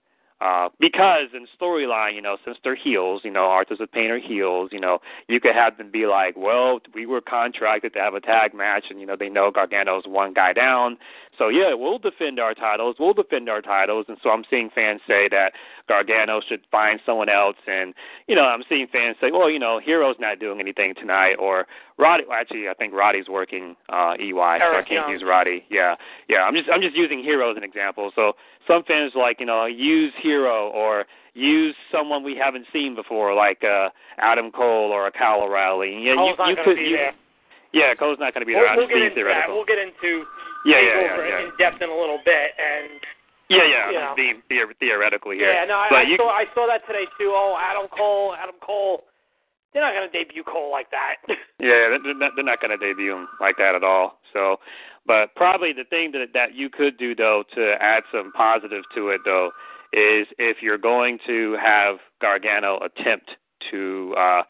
Uh, 0.42 0.68
because 0.80 1.28
in 1.34 1.46
storyline, 1.60 2.16
you 2.16 2.20
know, 2.20 2.36
since 2.44 2.56
they're 2.64 2.74
heels, 2.74 3.20
you 3.22 3.30
know, 3.30 3.44
Authors 3.44 3.78
of 3.80 3.92
Pain 3.92 4.10
are 4.10 4.18
heels, 4.18 4.70
you 4.72 4.80
know, 4.80 4.98
you 5.28 5.38
could 5.38 5.54
have 5.54 5.78
them 5.78 5.88
be 5.92 6.06
like, 6.06 6.36
well, 6.36 6.80
we 6.92 7.06
were 7.06 7.20
contracted 7.20 7.92
to 7.92 8.00
have 8.00 8.14
a 8.14 8.20
tag 8.20 8.52
match, 8.52 8.86
and 8.90 9.00
you 9.00 9.06
know, 9.06 9.14
they 9.14 9.28
know 9.28 9.52
Gargano's 9.52 10.04
one 10.04 10.32
guy 10.32 10.52
down, 10.52 10.98
so 11.38 11.48
yeah, 11.48 11.72
we'll 11.74 11.98
defend 11.98 12.38
our 12.38 12.54
titles, 12.54 12.96
we'll 12.98 13.14
defend 13.14 13.48
our 13.48 13.62
titles, 13.62 14.06
and 14.08 14.18
so 14.22 14.30
I'm 14.30 14.44
seeing 14.50 14.70
fans 14.74 15.00
say 15.06 15.28
that 15.30 15.52
Gargano 15.88 16.40
should 16.46 16.60
find 16.70 17.00
someone 17.06 17.28
else, 17.28 17.56
and 17.66 17.94
you 18.26 18.36
know, 18.36 18.44
I'm 18.44 18.62
seeing 18.68 18.86
fans 18.86 19.16
say, 19.20 19.30
well, 19.30 19.50
you 19.50 19.58
know, 19.58 19.80
Hero's 19.82 20.16
not 20.18 20.38
doing 20.38 20.60
anything 20.60 20.94
tonight, 20.94 21.36
or 21.38 21.66
Roddy. 21.98 22.24
Well, 22.28 22.38
actually, 22.38 22.68
I 22.68 22.74
think 22.74 22.92
Roddy's 22.92 23.28
working 23.28 23.76
uh, 23.88 24.14
EY, 24.20 24.58
so 24.60 24.76
I 24.76 24.84
can't 24.86 25.08
use 25.10 25.22
Roddy. 25.26 25.64
Yeah, 25.70 25.96
yeah. 26.28 26.42
I'm 26.42 26.54
just 26.54 26.68
I'm 26.72 26.82
just 26.82 26.96
using 26.96 27.22
Hero 27.22 27.50
as 27.50 27.56
an 27.56 27.64
example. 27.64 28.10
So 28.14 28.34
some 28.66 28.82
fans 28.84 29.12
like 29.14 29.40
you 29.40 29.46
know 29.46 29.64
use 29.66 30.12
Hero 30.22 30.68
or 30.68 31.06
use 31.34 31.74
someone 31.90 32.22
we 32.22 32.36
haven't 32.36 32.66
seen 32.72 32.94
before, 32.94 33.34
like 33.34 33.62
uh, 33.64 33.88
Adam 34.18 34.50
Cole 34.50 34.92
or 34.92 35.06
a 35.06 35.12
Kyle 35.12 35.42
O'Reilly. 35.42 36.04
Yeah, 36.04 36.14
Cole's 36.14 36.36
you, 36.38 36.46
you 36.46 36.56
could. 36.64 36.76
Be 36.76 36.82
you, 36.82 36.96
there. 36.96 37.12
Yeah, 37.72 37.94
Cole's 37.94 38.18
not 38.20 38.34
going 38.34 38.42
to 38.42 38.46
be 38.46 38.52
there. 38.52 38.68
We'll, 38.76 38.86
we'll 38.86 38.88
get 38.88 39.02
into 39.02 39.24
that. 39.24 39.48
We'll 39.48 39.64
get 39.64 39.78
into 39.78 40.24
yeah, 40.64 40.80
yeah, 40.80 41.00
yeah, 41.00 41.28
yeah. 41.28 41.44
in 41.44 41.50
depth 41.58 41.82
in 41.82 41.90
a 41.90 41.98
little 41.98 42.20
bit 42.24 42.52
and. 42.58 43.00
Yeah, 43.50 43.68
yeah, 43.68 43.90
you 43.90 44.00
know. 44.00 44.14
being 44.16 44.40
theoretically 44.78 45.36
here. 45.36 45.52
Yeah, 45.52 45.66
no, 45.66 45.74
I, 45.74 45.88
I 45.92 46.02
you, 46.08 46.16
saw 46.16 46.30
I 46.30 46.44
saw 46.54 46.66
that 46.66 46.86
today 46.86 47.04
too. 47.18 47.34
Oh, 47.36 47.58
Adam 47.60 47.86
Cole, 47.94 48.34
Adam 48.40 48.54
Cole. 48.64 49.04
They're 49.72 49.82
not 49.82 49.92
going 49.92 50.08
to 50.08 50.12
debut 50.12 50.42
Cole 50.42 50.70
like 50.70 50.90
that. 50.90 51.16
yeah, 51.60 51.92
they're 51.92 52.14
not, 52.14 52.32
they're 52.34 52.44
not 52.44 52.62
going 52.62 52.70
to 52.70 52.80
debut 52.80 53.12
him 53.12 53.28
like 53.40 53.58
that 53.58 53.74
at 53.74 53.84
all. 53.84 54.20
So, 54.32 54.56
but 55.06 55.34
probably 55.34 55.74
the 55.74 55.84
thing 55.84 56.12
that 56.12 56.28
that 56.32 56.54
you 56.54 56.70
could 56.70 56.96
do 56.96 57.14
though 57.14 57.44
to 57.54 57.74
add 57.78 58.04
some 58.10 58.32
positive 58.32 58.84
to 58.94 59.08
it 59.10 59.20
though 59.26 59.50
is 59.92 60.26
if 60.38 60.62
you're 60.62 60.78
going 60.78 61.18
to 61.26 61.56
have 61.62 61.96
Gargano 62.22 62.78
attempt 62.80 63.32
to 63.70 64.14
uh 64.16 64.42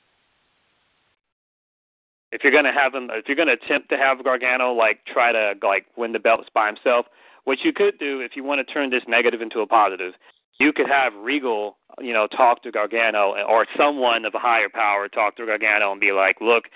if 2.33 2.43
you're 2.43 2.53
to 2.65 2.73
have 2.73 2.95
him 2.95 3.11
if 3.13 3.29
you're 3.29 3.37
to 3.37 3.53
attempt 3.53 3.91
to 3.91 3.97
have 3.97 4.25
Gargano 4.25 4.73
like 4.73 5.05
try 5.05 5.31
to 5.33 5.55
like 5.63 5.87
win 5.97 6.13
the 6.13 6.19
belts 6.19 6.49
by 6.53 6.67
himself, 6.67 7.07
what 7.45 7.59
you 7.63 7.73
could 7.73 7.99
do 7.99 8.21
if 8.21 8.33
you 8.35 8.43
want 8.43 8.67
to 8.67 8.73
turn 8.73 8.91
this 8.91 9.03
negative 9.07 9.43
into 9.43 9.61
a 9.61 9.67
positive, 9.67 10.15
you 10.59 10.73
could 10.73 10.89
have 10.89 11.13
Regal, 11.15 11.77
you 12.01 12.13
know, 12.13 12.27
talk 12.27 12.63
to 12.63 12.71
Gargano 12.73 13.35
or 13.47 13.67
someone 13.77 14.25
of 14.25 14.35
a 14.35 14.39
higher 14.39 14.71
power 14.71 15.09
talk 15.09 15.37
to 15.37 15.47
Gargano 15.47 15.93
and 15.93 16.01
be 16.01 16.13
like, 16.13 16.41
"Look, 16.41 16.71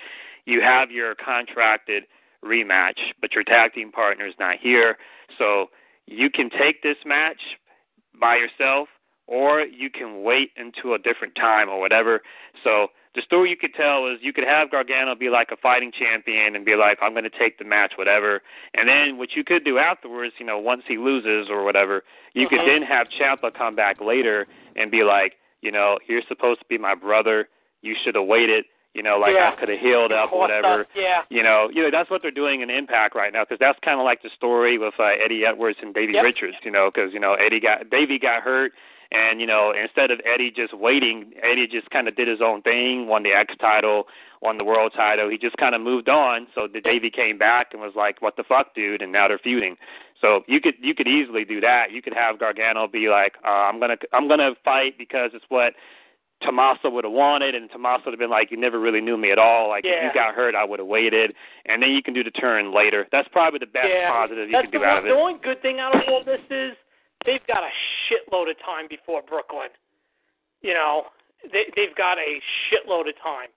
you 0.45 0.61
have 0.61 0.91
your 0.91 1.15
contracted 1.15 2.05
rematch, 2.45 2.99
but 3.21 3.35
your 3.35 3.43
tag 3.43 3.73
team 3.73 3.91
partner 3.91 4.27
is 4.27 4.39
not 4.39 4.59
here, 4.59 4.99
so 5.39 5.71
you 6.07 6.29
can 6.31 6.51
take 6.51 6.83
this 6.83 6.99
match 7.07 7.41
by 8.21 8.37
yourself, 8.37 8.89
or 9.27 9.63
you 9.63 9.91
can 9.91 10.23
wait 10.23 10.53
until 10.57 10.93
a 10.93 10.99
different 10.99 11.35
time 11.35 11.71
or 11.71 11.81
whatever." 11.81 12.23
So 12.63 12.91
the 13.17 13.23
story 13.23 13.49
you 13.49 13.57
could 13.57 13.75
tell 13.75 14.07
is 14.07 14.19
you 14.21 14.33
could 14.33 14.45
have 14.45 14.71
Gargano 14.71 15.15
be 15.15 15.31
like 15.31 15.49
a 15.51 15.57
fighting 15.57 15.91
champion 15.91 16.55
and 16.55 16.65
be 16.65 16.77
like, 16.77 16.99
I'm 17.01 17.13
going 17.13 17.25
to 17.25 17.31
take 17.31 17.59
the 17.59 17.65
match, 17.65 17.95
whatever. 17.97 18.43
And 18.75 18.89
then 18.89 19.17
what 19.17 19.31
you 19.35 19.43
could 19.43 19.65
do 19.65 19.79
afterwards, 19.79 20.35
you 20.39 20.45
know, 20.45 20.59
once 20.59 20.83
he 20.87 20.99
loses 20.99 21.49
or 21.51 21.65
whatever, 21.65 22.05
you 22.35 22.47
uh-huh. 22.47 22.57
could 22.57 22.69
then 22.69 22.83
have 22.83 23.09
Ciampa 23.09 23.57
come 23.57 23.75
back 23.75 24.01
later 24.01 24.47
and 24.77 24.91
be 24.91 25.03
like, 25.03 25.33
you 25.63 25.73
know, 25.73 25.99
you're 26.07 26.23
supposed 26.29 26.61
to 26.61 26.67
be 26.69 26.77
my 26.77 26.95
brother. 26.95 27.49
You 27.81 27.97
should 28.05 28.15
have 28.15 28.27
waited. 28.27 28.67
You 28.93 29.03
know, 29.03 29.19
like 29.19 29.35
yeah. 29.37 29.53
I 29.53 29.61
could 29.61 29.69
have 29.69 29.79
healed 29.79 30.11
up, 30.11 30.33
or 30.33 30.41
whatever. 30.41 30.81
Up, 30.81 30.87
yeah. 30.97 31.21
You 31.29 31.43
know, 31.43 31.69
you 31.71 31.83
know 31.83 31.91
that's 31.93 32.09
what 32.09 32.23
they're 32.23 32.31
doing 32.31 32.63
in 32.63 32.71
Impact 32.71 33.15
right 33.15 33.31
now 33.31 33.45
because 33.45 33.59
that's 33.61 33.79
kind 33.85 34.01
of 34.01 34.05
like 34.05 34.23
the 34.23 34.31
story 34.35 34.79
with 34.79 34.95
uh, 34.99 35.21
Eddie 35.23 35.45
Edwards 35.45 35.77
and 35.83 35.93
Davey 35.93 36.15
yep. 36.15 36.25
Richards. 36.25 36.57
You 36.65 36.71
know, 36.71 36.91
because 36.91 37.13
you 37.13 37.21
know 37.21 37.35
Eddie 37.35 37.61
got 37.61 37.91
Davey 37.91 38.19
got 38.19 38.41
hurt 38.43 38.73
and 39.13 39.41
you 39.41 39.47
know, 39.47 39.73
instead 39.73 40.11
of 40.11 40.21
Eddie 40.25 40.51
just 40.51 40.77
waiting, 40.77 41.33
Eddie 41.43 41.67
just 41.67 41.91
kind 41.91 42.09
of 42.09 42.17
did 42.17 42.29
his 42.29 42.41
own 42.41 42.63
thing, 42.63 43.07
won 43.07 43.23
the 43.23 43.31
X 43.31 43.55
title, 43.61 44.05
won 44.43 44.59
the 44.59 44.65
world 44.65 44.93
title. 44.95 45.29
He 45.29 45.39
just 45.39 45.57
kind 45.57 45.75
of 45.75 45.81
moved 45.81 46.09
on. 46.09 46.47
So 46.55 46.67
the 46.73 46.81
Davey 46.81 47.11
came 47.11 47.39
back 47.39 47.69
and 47.73 47.81
was 47.81 47.95
like, 47.95 48.21
"What 48.21 48.37
the 48.37 48.45
fuck, 48.45 48.75
dude?" 48.75 49.03
And 49.03 49.13
now 49.13 49.29
they're 49.29 49.39
feuding. 49.39 49.77
So 50.21 50.43
you 50.47 50.61
could 50.61 50.75
you 50.81 50.95
could 50.95 51.09
easily 51.09 51.45
do 51.45 51.61
that. 51.61 51.93
You 51.93 52.03
could 52.03 52.15
have 52.15 52.39
Gargano 52.39 52.89
be 52.89 53.09
like, 53.09 53.35
uh, 53.45 53.49
"I'm 53.49 53.79
gonna 53.79 53.97
I'm 54.13 54.29
gonna 54.29 54.55
fight 54.65 54.99
because 54.99 55.31
it's 55.35 55.47
what." 55.49 55.75
Tommaso 56.43 56.91
would 56.91 57.05
have 57.05 57.15
wanted, 57.15 57.55
and 57.55 57.71
Tommaso 57.71 58.03
would 58.05 58.13
have 58.13 58.19
been 58.19 58.29
like, 58.29 58.51
"You 58.51 58.59
never 58.59 58.79
really 58.79 59.01
knew 59.01 59.17
me 59.17 59.33
at 59.33 59.39
all. 59.39 59.71
Like 59.71 59.87
yeah. 59.87 59.93
if 59.93 60.03
you 60.05 60.21
got 60.21 60.35
hurt, 60.35 60.55
I 60.55 60.65
would 60.65 60.79
have 60.81 60.87
waited." 60.87 61.35
And 61.65 61.83
then 61.83 61.93
you 61.93 62.03
can 62.03 62.13
do 62.13 62.23
the 62.23 62.31
turn 62.31 62.75
later. 62.75 63.07
That's 63.11 63.27
probably 63.29 63.59
the 63.59 63.65
best 63.67 63.89
yeah. 63.89 64.11
positive 64.11 64.49
you 64.49 64.53
That's 64.53 64.67
can 64.67 64.73
do 64.73 64.79
the 64.81 64.85
out 64.85 64.99
of 64.99 65.07
it. 65.07 65.09
The 65.09 65.15
only 65.15 65.41
good 65.43 65.63
thing 65.63 65.81
out 65.81 65.97
of 65.97 66.03
all 66.07 66.23
this 66.23 66.45
is 66.51 66.77
they've 67.25 67.47
got 67.47 67.63
a 67.63 67.73
shitload 68.07 68.51
of 68.51 68.59
time 68.61 68.87
before 68.89 69.23
Brooklyn. 69.23 69.71
You 70.63 70.75
know, 70.75 71.05
they 71.53 71.71
they've 71.75 71.95
got 71.97 72.19
a 72.19 72.41
shitload 72.69 73.09
of 73.09 73.17
time. 73.23 73.49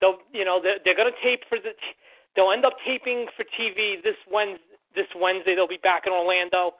They'll 0.00 0.18
you 0.32 0.44
know 0.44 0.60
they're, 0.62 0.78
they're 0.84 0.96
going 0.96 1.12
to 1.12 1.20
tape 1.22 1.44
for 1.48 1.58
the. 1.58 1.72
They'll 2.34 2.52
end 2.52 2.64
up 2.64 2.76
taping 2.84 3.26
for 3.36 3.44
TV 3.56 4.02
this 4.02 4.18
Wednesday. 4.30 4.62
This 4.94 5.08
Wednesday 5.14 5.54
they'll 5.54 5.68
be 5.68 5.80
back 5.82 6.04
in 6.06 6.12
Orlando, 6.12 6.74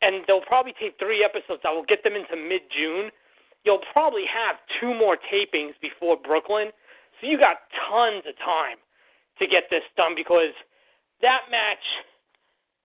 and 0.00 0.24
they'll 0.26 0.44
probably 0.44 0.72
tape 0.80 0.98
three 0.98 1.24
episodes 1.24 1.60
that 1.62 1.72
will 1.72 1.84
get 1.84 2.02
them 2.04 2.14
into 2.14 2.36
mid 2.36 2.62
June. 2.72 3.10
You'll 3.64 3.84
probably 3.92 4.24
have 4.24 4.56
two 4.80 4.94
more 4.94 5.16
tapings 5.16 5.74
before 5.82 6.16
Brooklyn, 6.16 6.70
so 7.20 7.26
you 7.26 7.38
got 7.38 7.68
tons 7.90 8.24
of 8.28 8.36
time 8.38 8.78
to 9.38 9.46
get 9.46 9.64
this 9.70 9.82
done 9.96 10.14
because 10.14 10.54
that 11.20 11.50
match 11.50 11.84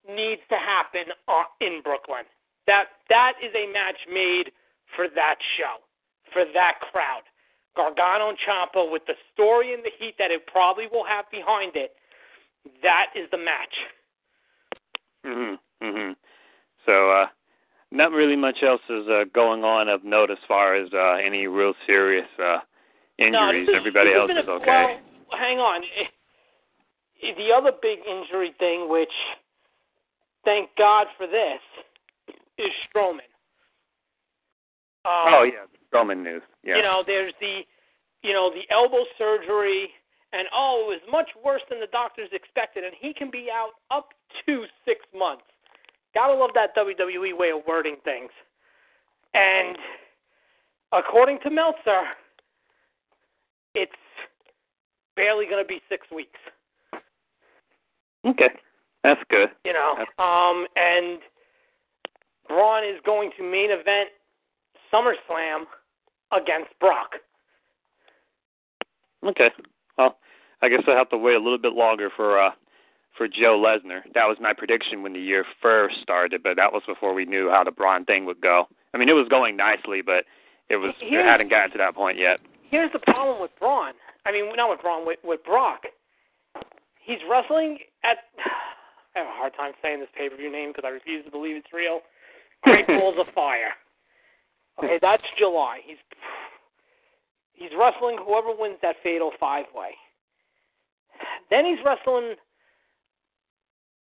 needs 0.08 0.42
to 0.50 0.58
happen 0.58 1.14
uh, 1.28 1.48
in 1.62 1.82
Brooklyn. 1.82 2.26
That 2.67 2.86
that 3.10 3.34
is 3.43 3.52
a 3.56 3.71
match 3.71 3.99
made 4.12 4.52
for 4.95 5.08
that 5.15 5.36
show, 5.58 5.84
for 6.32 6.45
that 6.54 6.80
crowd. 6.91 7.23
Gargano 7.76 8.30
and 8.30 8.38
Ciampa 8.38 8.91
with 8.91 9.02
the 9.08 9.15
story 9.34 9.73
and 9.73 9.84
the 9.84 9.91
heat 9.97 10.15
that 10.19 10.32
it 10.32 10.45
probably 10.47 10.86
will 10.91 11.06
have 11.06 11.26
behind 11.32 11.76
it. 11.76 11.95
That 12.82 13.08
is 13.15 13.30
the 13.32 13.38
match. 13.38 13.76
Mhm. 15.26 15.60
Mhm. 15.82 16.15
So 16.86 17.12
uh 17.12 17.28
not 17.91 18.12
really 18.12 18.36
much 18.36 18.63
else 18.63 18.82
is 18.89 19.08
uh, 19.08 19.26
going 19.34 19.63
on 19.63 19.88
of 19.88 20.04
note 20.04 20.32
as 20.32 20.39
far 20.47 20.76
as 20.76 20.91
uh 20.93 21.13
any 21.23 21.47
real 21.47 21.73
serious 21.86 22.28
uh 22.39 22.60
injuries. 23.17 23.67
No, 23.67 23.73
is, 23.73 23.76
Everybody 23.76 24.13
else 24.13 24.32
is 24.32 24.47
okay. 24.47 24.99
Well, 25.30 25.39
hang 25.39 25.60
on. 25.60 25.84
The 27.21 27.54
other 27.54 27.71
big 27.82 27.99
injury 28.06 28.54
thing 28.60 28.89
which 28.89 29.13
thank 30.43 30.76
God 30.76 31.08
for 31.17 31.26
this 31.26 31.62
is 32.58 32.72
Strowman. 32.88 33.30
Um, 35.06 35.34
oh 35.34 35.44
yeah, 35.44 35.66
Strowman 35.92 36.24
news. 36.24 36.42
Yeah. 36.63 36.78
You 36.78 36.84
know, 36.84 37.04
there's 37.06 37.34
the, 37.39 37.62
you 38.22 38.34
know, 38.34 38.52
the 38.52 38.63
elbow 38.74 39.04
surgery, 39.18 39.89
and 40.32 40.48
oh, 40.56 40.88
it 40.88 41.00
was 41.00 41.02
much 41.12 41.30
worse 41.44 41.62
than 41.70 41.80
the 41.80 41.92
doctors 41.92 42.30
expected, 42.32 42.84
and 42.84 42.94
he 43.00 43.13
can 43.13 43.30
be 43.30 43.48
out 43.54 43.72
up 43.92 44.10
to 44.46 44.66
six 44.86 45.02
months. 45.16 45.44
Gotta 46.13 46.34
love 46.34 46.52
that 46.56 46.76
WWE 46.76 47.38
way 47.38 47.52
of 47.52 47.62
wording 47.68 47.98
things. 48.04 48.30
And 49.34 49.78
according 50.92 51.39
to 51.44 51.50
Meltzer, 51.50 52.04
it's 53.74 53.92
barely 55.16 55.46
going 55.46 55.63
to 55.63 55.68
be 55.68 55.82
six 55.89 56.06
weeks. 56.13 56.39
Okay, 58.26 58.50
that's 59.04 59.20
good. 59.30 59.50
You 59.66 59.74
know, 59.74 59.96
um, 60.24 60.66
and 60.76 61.20
Braun 62.48 62.84
is 62.84 63.00
going 63.06 63.32
to 63.38 63.44
main 63.44 63.70
event 63.72 64.10
SummerSlam 64.94 65.66
against 66.32 66.78
Brock. 66.80 67.12
Okay. 69.26 69.50
Well, 69.98 70.18
I 70.62 70.70
guess 70.70 70.82
I'll 70.88 70.96
have 70.96 71.10
to 71.10 71.18
wait 71.18 71.36
a 71.36 71.40
little 71.40 71.58
bit 71.58 71.74
longer 71.74 72.10
for 72.16 72.40
uh 72.40 72.52
for 73.18 73.28
Joe 73.28 73.62
Lesnar. 73.62 74.02
That 74.16 74.28
was 74.28 74.38
my 74.42 74.54
prediction 74.54 75.04
when 75.04 75.14
the 75.14 75.20
year 75.20 75.46
first 75.62 75.98
started, 76.02 76.42
but 76.42 76.56
that 76.56 76.74
was 76.74 76.82
before 76.88 77.14
we 77.14 77.26
knew 77.26 77.50
how 77.50 77.64
the 77.64 77.72
Braun 77.72 78.06
thing 78.06 78.26
would 78.26 78.42
go. 78.42 78.66
I 78.94 78.98
mean, 78.98 79.08
it 79.08 79.14
was 79.14 79.28
going 79.30 79.56
nicely, 79.56 80.02
but 80.02 80.26
it 80.70 80.78
was 80.78 80.94
it 81.02 81.24
hadn't 81.24 81.50
gotten 81.50 81.72
to 81.72 81.78
that 81.78 81.96
point 81.96 82.18
yet. 82.18 82.40
Here's 82.70 82.92
the 82.92 83.00
problem 83.00 83.40
with 83.40 83.52
Braun. 83.60 83.94
I 84.26 84.32
mean, 84.32 84.50
not 84.56 84.70
with 84.70 84.82
Braun, 84.82 85.06
with, 85.06 85.20
with 85.24 85.44
Brock. 85.44 85.84
He's 87.00 87.20
wrestling 87.30 87.80
at. 88.04 88.18
I 89.16 89.20
have 89.20 89.28
a 89.28 89.38
hard 89.38 89.54
time 89.54 89.74
saying 89.84 90.00
this 90.00 90.10
pay 90.18 90.28
per 90.28 90.36
view 90.36 90.52
name 90.52 90.70
because 90.74 90.86
I 90.88 90.90
refuse 90.90 91.24
to 91.26 91.30
believe 91.30 91.56
it's 91.56 91.72
real. 91.72 92.02
Great 92.63 92.88
Balls 92.88 93.15
of 93.19 93.34
Fire. 93.34 93.73
Okay, 94.80 94.97
that's 95.02 95.23
July. 95.38 95.80
He's 95.86 95.97
he's 97.54 97.69
wrestling 97.78 98.17
whoever 98.26 98.49
wins 98.58 98.78
that 98.82 98.95
fatal 99.04 99.32
five 99.39 99.65
way. 99.76 99.91
Then 101.49 101.65
he's 101.65 101.78
wrestling 101.86 102.36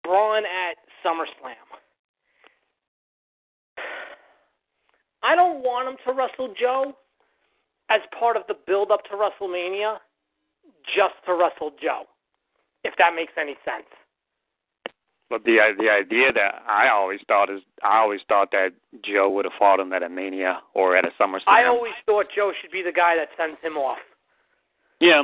Braun 0.02 0.44
at 0.44 0.76
SummerSlam. 1.04 1.54
I 5.22 5.34
don't 5.34 5.62
want 5.62 5.88
him 5.88 5.96
to 6.06 6.12
wrestle 6.12 6.54
Joe 6.58 6.96
as 7.90 8.00
part 8.18 8.36
of 8.36 8.42
the 8.48 8.54
build 8.66 8.90
up 8.90 9.02
to 9.04 9.16
WrestleMania 9.16 9.96
just 10.94 11.14
to 11.26 11.34
wrestle 11.34 11.72
Joe. 11.82 12.04
If 12.84 12.94
that 12.98 13.14
makes 13.14 13.32
any 13.40 13.56
sense. 13.64 13.86
But 15.28 15.44
the 15.44 15.58
the 15.78 15.90
idea 15.90 16.32
that 16.32 16.62
I 16.68 16.88
always 16.88 17.20
thought 17.26 17.50
is 17.50 17.60
I 17.82 17.98
always 17.98 18.20
thought 18.28 18.50
that 18.52 18.70
Joe 19.04 19.28
would 19.30 19.44
have 19.44 19.54
fought 19.58 19.80
him 19.80 19.92
at 19.92 20.02
a 20.04 20.08
Mania 20.08 20.60
or 20.74 20.96
at 20.96 21.04
a 21.04 21.10
SummerSlam. 21.20 21.48
I 21.48 21.64
always 21.64 21.94
thought 22.06 22.26
Joe 22.34 22.52
should 22.60 22.70
be 22.70 22.82
the 22.82 22.92
guy 22.92 23.16
that 23.16 23.28
sends 23.36 23.58
him 23.60 23.76
off. 23.76 23.98
Yeah, 25.00 25.22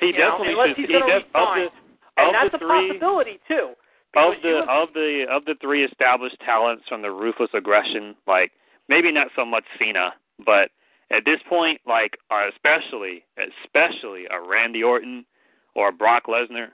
he 0.00 0.06
You 0.06 0.12
definitely 0.12 0.54
know, 0.54 0.60
unless 0.62 0.68
should. 0.70 0.76
he's 0.78 0.86
he 0.88 0.92
does, 0.94 1.22
of 1.34 1.54
the, 1.54 1.68
And 2.16 2.28
of 2.28 2.32
that's 2.32 2.50
the 2.52 2.56
a 2.56 2.58
three, 2.58 2.88
possibility 2.88 3.38
too. 3.46 3.70
of 4.16 4.34
the 4.42 4.58
of 4.68 4.88
the 4.94 5.26
of 5.30 5.44
the 5.44 5.54
three 5.60 5.84
established 5.84 6.36
talents 6.40 6.84
from 6.88 7.02
the 7.02 7.10
ruthless 7.10 7.50
aggression, 7.52 8.14
like 8.26 8.52
maybe 8.88 9.12
not 9.12 9.28
so 9.36 9.44
much 9.44 9.64
Cena, 9.78 10.14
but 10.44 10.70
at 11.10 11.24
this 11.26 11.38
point, 11.48 11.80
like 11.86 12.16
uh, 12.30 12.48
especially 12.54 13.24
especially 13.38 14.24
a 14.30 14.40
Randy 14.40 14.82
Orton 14.82 15.26
or 15.74 15.88
a 15.88 15.92
Brock 15.92 16.24
Lesnar, 16.28 16.68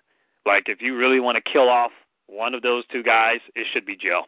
like 0.46 0.68
if 0.68 0.80
you 0.80 0.96
really 0.96 1.18
want 1.20 1.36
to 1.42 1.52
kill 1.52 1.68
off 1.68 1.90
one 2.30 2.54
of 2.54 2.62
those 2.62 2.84
two 2.92 3.02
guys, 3.02 3.40
it 3.56 3.66
should 3.72 3.84
be 3.84 3.96
Joe, 3.96 4.22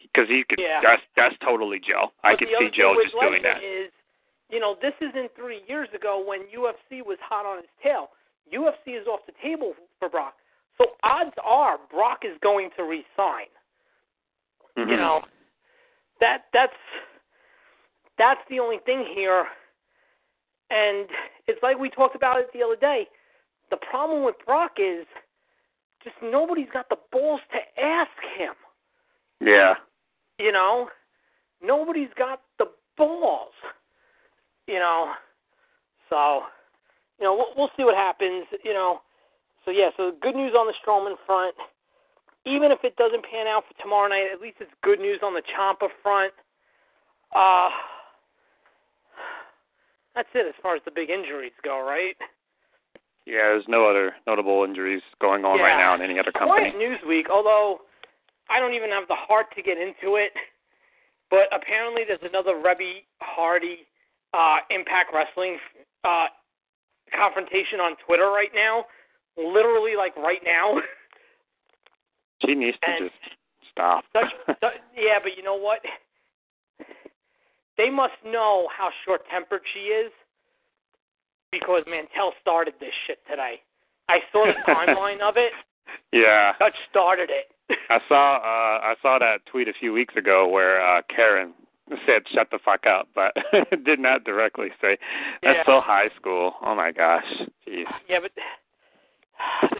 because 0.00 0.28
he 0.28 0.44
could. 0.48 0.58
Yeah. 0.58 0.80
That's 0.82 1.02
that's 1.16 1.36
totally 1.44 1.78
Joe. 1.78 2.12
I 2.24 2.34
could 2.34 2.48
see 2.58 2.68
Joe 2.74 2.96
just 3.02 3.14
doing 3.20 3.42
that. 3.42 3.62
Is, 3.62 3.90
you 4.50 4.60
know, 4.60 4.76
this 4.82 4.94
isn't 5.00 5.30
three 5.36 5.62
years 5.68 5.88
ago 5.94 6.22
when 6.26 6.40
UFC 6.50 7.04
was 7.04 7.18
hot 7.22 7.46
on 7.46 7.58
his 7.58 7.70
tail. 7.82 8.10
UFC 8.52 9.00
is 9.00 9.06
off 9.06 9.20
the 9.26 9.32
table 9.42 9.74
for 9.98 10.08
Brock. 10.08 10.34
So 10.78 10.86
odds 11.02 11.34
are 11.44 11.78
Brock 11.90 12.24
is 12.24 12.36
going 12.42 12.70
to 12.76 12.82
resign. 12.82 13.48
Mhm. 14.76 14.90
You 14.90 14.96
know, 14.96 15.22
that 16.20 16.46
that's 16.52 16.76
that's 18.18 18.40
the 18.50 18.58
only 18.58 18.78
thing 18.78 19.06
here. 19.14 19.46
And 20.70 21.08
it's 21.46 21.62
like 21.62 21.78
we 21.78 21.90
talked 21.90 22.16
about 22.16 22.40
it 22.40 22.50
the 22.52 22.62
other 22.62 22.76
day. 22.76 23.08
The 23.70 23.76
problem 23.76 24.22
with 24.22 24.36
Brock 24.44 24.72
is 24.78 25.06
just 26.04 26.16
nobody's 26.22 26.68
got 26.72 26.88
the 26.88 26.96
balls 27.10 27.40
to 27.52 27.82
ask 27.82 28.10
him. 28.36 28.54
Yeah. 29.40 29.74
You 30.38 30.52
know, 30.52 30.88
nobody's 31.62 32.12
got 32.16 32.40
the 32.58 32.66
balls. 32.96 33.54
You 34.66 34.78
know, 34.78 35.12
so 36.08 36.42
you 37.18 37.24
know 37.24 37.34
we'll, 37.34 37.52
we'll 37.56 37.70
see 37.76 37.84
what 37.84 37.96
happens. 37.96 38.46
You 38.64 38.72
know, 38.72 39.00
so 39.64 39.70
yeah. 39.70 39.90
So 39.96 40.12
good 40.20 40.36
news 40.36 40.54
on 40.56 40.66
the 40.66 40.74
Strowman 40.84 41.16
front. 41.26 41.54
Even 42.44 42.72
if 42.72 42.80
it 42.82 42.96
doesn't 42.96 43.24
pan 43.24 43.46
out 43.46 43.64
for 43.68 43.80
tomorrow 43.80 44.08
night, 44.08 44.26
at 44.32 44.40
least 44.40 44.56
it's 44.60 44.70
good 44.82 44.98
news 44.98 45.20
on 45.22 45.34
the 45.34 45.42
Ciampa 45.42 45.88
front. 46.02 46.32
Uh, 47.34 47.70
that's 50.14 50.28
it 50.34 50.46
as 50.46 50.54
far 50.60 50.74
as 50.74 50.82
the 50.84 50.90
big 50.90 51.08
injuries 51.08 51.52
go, 51.62 51.80
right? 51.80 52.16
Yeah, 53.26 53.54
there's 53.54 53.68
no 53.68 53.88
other 53.88 54.14
notable 54.26 54.64
injuries 54.64 55.02
going 55.20 55.44
on 55.44 55.58
Yeah. 55.58 55.64
right 55.64 55.78
now 55.78 55.94
in 55.94 56.02
any 56.02 56.18
other 56.18 56.32
company. 56.32 56.70
Quiet 56.70 56.76
news 56.78 56.98
week, 57.06 57.30
although 57.30 57.82
I 58.50 58.58
don't 58.58 58.74
even 58.74 58.90
have 58.90 59.06
the 59.08 59.14
heart 59.14 59.46
to 59.56 59.62
get 59.62 59.78
into 59.78 60.16
it. 60.16 60.32
But 61.30 61.48
apparently, 61.54 62.02
there's 62.06 62.20
another 62.22 62.54
Reby 62.54 63.04
Hardy 63.20 63.86
uh, 64.34 64.58
Impact 64.70 65.14
Wrestling 65.14 65.56
uh, 66.04 66.26
confrontation 67.16 67.80
on 67.80 67.96
Twitter 68.04 68.28
right 68.30 68.50
now. 68.54 68.84
Literally, 69.38 69.92
like 69.96 70.16
right 70.16 70.40
now. 70.44 70.80
She 72.44 72.54
needs 72.54 72.76
to 72.84 72.90
And- 72.90 73.08
just 73.08 73.34
stop. 73.70 74.04
Such, 74.12 74.32
such, 74.60 74.74
yeah, 74.96 75.18
but 75.22 75.36
you 75.36 75.42
know 75.44 75.54
what? 75.54 75.78
They 77.78 77.88
must 77.88 78.14
know 78.26 78.68
how 78.76 78.90
short-tempered 79.06 79.62
she 79.72 79.88
is 79.94 80.12
because 81.52 81.84
Mantell 81.86 82.32
started 82.40 82.74
this 82.80 82.92
shit 83.06 83.18
today. 83.30 83.60
I 84.08 84.18
saw 84.32 84.46
the 84.46 84.54
timeline 84.72 85.20
of 85.20 85.36
it. 85.36 85.52
yeah. 86.12 86.52
Dutch 86.58 86.74
started 86.90 87.30
it. 87.30 87.78
I 87.88 87.98
saw 88.08 88.36
uh 88.36 88.80
I 88.82 88.94
saw 89.00 89.18
that 89.18 89.46
tweet 89.46 89.68
a 89.68 89.72
few 89.78 89.92
weeks 89.92 90.14
ago 90.16 90.48
where 90.48 90.82
uh 90.84 91.02
Karen 91.14 91.54
said 92.06 92.22
shut 92.32 92.48
the 92.50 92.58
fuck 92.64 92.86
up, 92.86 93.08
but 93.14 93.34
did 93.84 94.00
not 94.00 94.24
directly 94.24 94.68
say 94.80 94.96
that's 95.42 95.58
Yeah. 95.58 95.66
so 95.66 95.80
high 95.80 96.08
school. 96.18 96.54
Oh 96.64 96.74
my 96.74 96.90
gosh. 96.92 97.24
Jeez. 97.68 97.84
Yeah, 98.08 98.18
but 98.20 98.32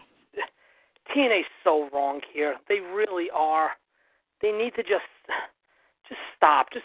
TNA's 1.14 1.44
so 1.64 1.88
wrong 1.92 2.20
here. 2.32 2.56
They 2.68 2.80
really 2.80 3.28
are. 3.34 3.70
They 4.40 4.52
need 4.52 4.74
to 4.76 4.82
just 4.82 5.04
just 6.08 6.20
stop. 6.36 6.68
Just 6.72 6.84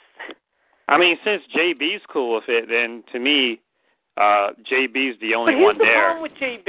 I 0.90 0.98
mean, 0.98 1.18
since 1.24 1.44
JB's 1.56 2.04
cool 2.12 2.36
with 2.36 2.46
it, 2.48 2.68
then 2.70 3.04
to 3.14 3.20
me, 3.20 3.60
uh 4.18 4.52
JB's 4.72 5.20
the 5.22 5.32
but 5.32 5.38
only 5.38 5.54
here's 5.54 5.64
one 5.64 5.78
the 5.78 5.86
there. 5.86 6.02
problem 6.02 6.24
with 6.24 6.34
JB, 6.42 6.68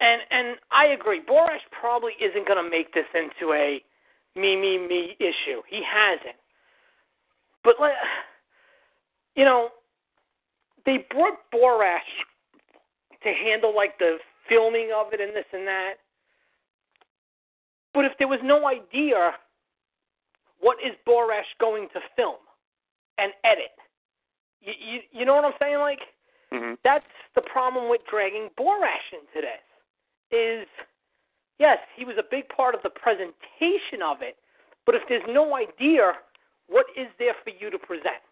and 0.00 0.20
and 0.30 0.56
I 0.70 0.86
agree. 0.86 1.20
Borash 1.20 1.64
probably 1.70 2.12
isn't 2.20 2.46
going 2.46 2.62
to 2.62 2.68
make 2.68 2.92
this 2.92 3.06
into 3.14 3.52
a 3.52 3.82
me 4.36 4.56
me 4.56 4.78
me 4.78 5.16
issue. 5.20 5.62
He 5.68 5.82
hasn't. 5.82 6.36
But 7.62 7.76
like, 7.80 7.92
you 9.36 9.44
know, 9.44 9.68
they 10.86 11.06
brought 11.10 11.38
Borash 11.52 12.10
to 13.22 13.32
handle 13.32 13.74
like 13.74 13.98
the 13.98 14.18
filming 14.48 14.90
of 14.94 15.12
it 15.12 15.20
and 15.20 15.34
this 15.34 15.46
and 15.52 15.66
that. 15.66 15.94
But 17.94 18.04
if 18.04 18.12
there 18.18 18.28
was 18.28 18.40
no 18.42 18.66
idea, 18.66 19.32
what 20.60 20.78
is 20.84 20.92
Borash 21.06 21.48
going 21.60 21.88
to 21.94 22.00
film 22.16 22.42
and 23.18 23.32
edit? 23.44 23.70
You, 24.60 24.72
you, 24.78 25.00
you 25.12 25.24
know 25.24 25.34
what 25.36 25.44
I'm 25.44 25.52
saying? 25.60 25.78
Like, 25.78 26.00
Mhm. 26.54 26.78
that's 26.82 27.06
the 27.34 27.42
problem 27.42 27.88
with 27.88 28.04
dragging 28.06 28.50
Borash 28.50 29.12
into 29.12 29.40
this. 29.40 29.62
Is 30.30 30.68
yes, 31.58 31.78
he 31.94 32.04
was 32.04 32.16
a 32.16 32.22
big 32.22 32.48
part 32.48 32.74
of 32.74 32.82
the 32.82 32.90
presentation 32.90 34.02
of 34.02 34.22
it, 34.22 34.36
but 34.84 34.94
if 34.94 35.06
there's 35.08 35.26
no 35.26 35.54
idea, 35.56 36.18
what 36.66 36.86
is 36.96 37.08
there 37.18 37.34
for 37.44 37.50
you 37.50 37.70
to 37.70 37.78
present? 37.78 38.22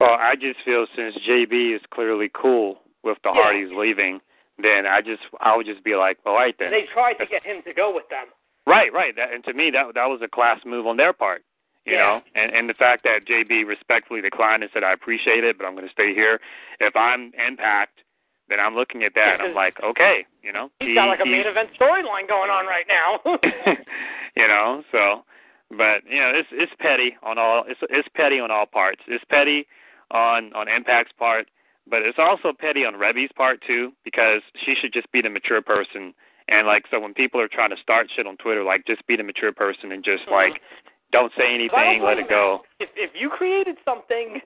Well, 0.00 0.14
I 0.14 0.36
just 0.36 0.60
feel 0.62 0.86
since 0.94 1.16
JB 1.18 1.72
is 1.72 1.82
clearly 1.90 2.28
cool 2.32 2.82
with 3.02 3.20
the 3.22 3.30
Yeah. 3.30 3.42
Hardys 3.42 3.72
leaving, 3.72 4.20
then 4.58 4.86
I 4.86 5.00
just 5.00 5.22
I 5.40 5.56
would 5.56 5.66
just 5.66 5.82
be 5.82 5.96
like, 5.96 6.18
all 6.24 6.34
right 6.34 6.56
then. 6.58 6.70
They 6.70 6.86
tried 6.86 7.14
to 7.14 7.26
get 7.26 7.42
him 7.44 7.62
to 7.62 7.72
go 7.72 7.90
with 7.90 8.08
them. 8.08 8.26
Right, 8.66 8.92
right. 8.92 9.16
That, 9.16 9.32
and 9.32 9.42
to 9.44 9.54
me, 9.54 9.70
that 9.70 9.94
that 9.94 10.06
was 10.06 10.20
a 10.22 10.28
class 10.28 10.64
move 10.64 10.86
on 10.86 10.96
their 10.96 11.12
part. 11.12 11.42
You 11.88 11.94
Yeah. 11.94 12.00
know, 12.02 12.22
and 12.34 12.52
and 12.52 12.68
the 12.68 12.74
fact 12.74 13.02
that 13.04 13.24
JB 13.24 13.64
respectfully 13.66 14.20
declined 14.20 14.62
and 14.62 14.70
said, 14.72 14.84
"I 14.84 14.92
appreciate 14.92 15.42
it, 15.42 15.56
but 15.56 15.64
I'm 15.66 15.74
going 15.74 15.86
to 15.86 15.92
stay 15.92 16.12
here." 16.14 16.38
If 16.80 16.94
I'm 16.94 17.32
Impact, 17.34 18.02
then 18.48 18.60
I'm 18.60 18.74
looking 18.74 19.04
at 19.04 19.14
that 19.14 19.34
and 19.34 19.42
I'm 19.42 19.54
like, 19.54 19.80
okay, 19.82 20.26
you 20.42 20.52
know, 20.52 20.70
He's 20.80 20.88
he, 20.90 20.94
got 20.94 21.06
like 21.08 21.20
a 21.20 21.26
main 21.26 21.46
event 21.46 21.70
storyline 21.80 22.28
going 22.28 22.50
on 22.50 22.66
right 22.66 22.86
now. 22.88 23.20
you 24.36 24.46
know, 24.48 24.82
so, 24.92 25.24
but 25.70 26.02
you 26.08 26.20
know, 26.20 26.30
it's 26.34 26.48
it's 26.52 26.72
petty 26.78 27.16
on 27.22 27.38
all 27.38 27.64
it's 27.66 27.80
it's 27.88 28.08
petty 28.14 28.38
on 28.38 28.50
all 28.50 28.66
parts. 28.66 29.00
It's 29.08 29.24
petty 29.24 29.66
on 30.10 30.52
on 30.52 30.68
Impact's 30.68 31.12
part, 31.18 31.48
but 31.88 32.02
it's 32.02 32.18
also 32.18 32.52
petty 32.52 32.84
on 32.84 32.94
Reby's 32.94 33.32
part 33.34 33.62
too 33.66 33.92
because 34.04 34.42
she 34.64 34.74
should 34.74 34.92
just 34.92 35.10
be 35.12 35.22
the 35.22 35.30
mature 35.30 35.62
person. 35.62 36.12
And 36.50 36.66
like, 36.66 36.84
so 36.90 36.98
when 36.98 37.12
people 37.12 37.40
are 37.42 37.48
trying 37.48 37.70
to 37.70 37.76
start 37.82 38.08
shit 38.14 38.26
on 38.26 38.38
Twitter, 38.38 38.64
like, 38.64 38.86
just 38.86 39.06
be 39.06 39.16
the 39.16 39.22
mature 39.22 39.52
person 39.52 39.92
and 39.92 40.02
just 40.02 40.24
Mhm. 40.24 40.30
like, 40.32 40.62
don't 41.12 41.32
say 41.36 41.54
anything, 41.54 42.02
let 42.02 42.18
it 42.18 42.28
go. 42.28 42.62
If 42.80 42.90
if 42.96 43.10
you 43.18 43.30
created 43.30 43.76
something 43.84 44.40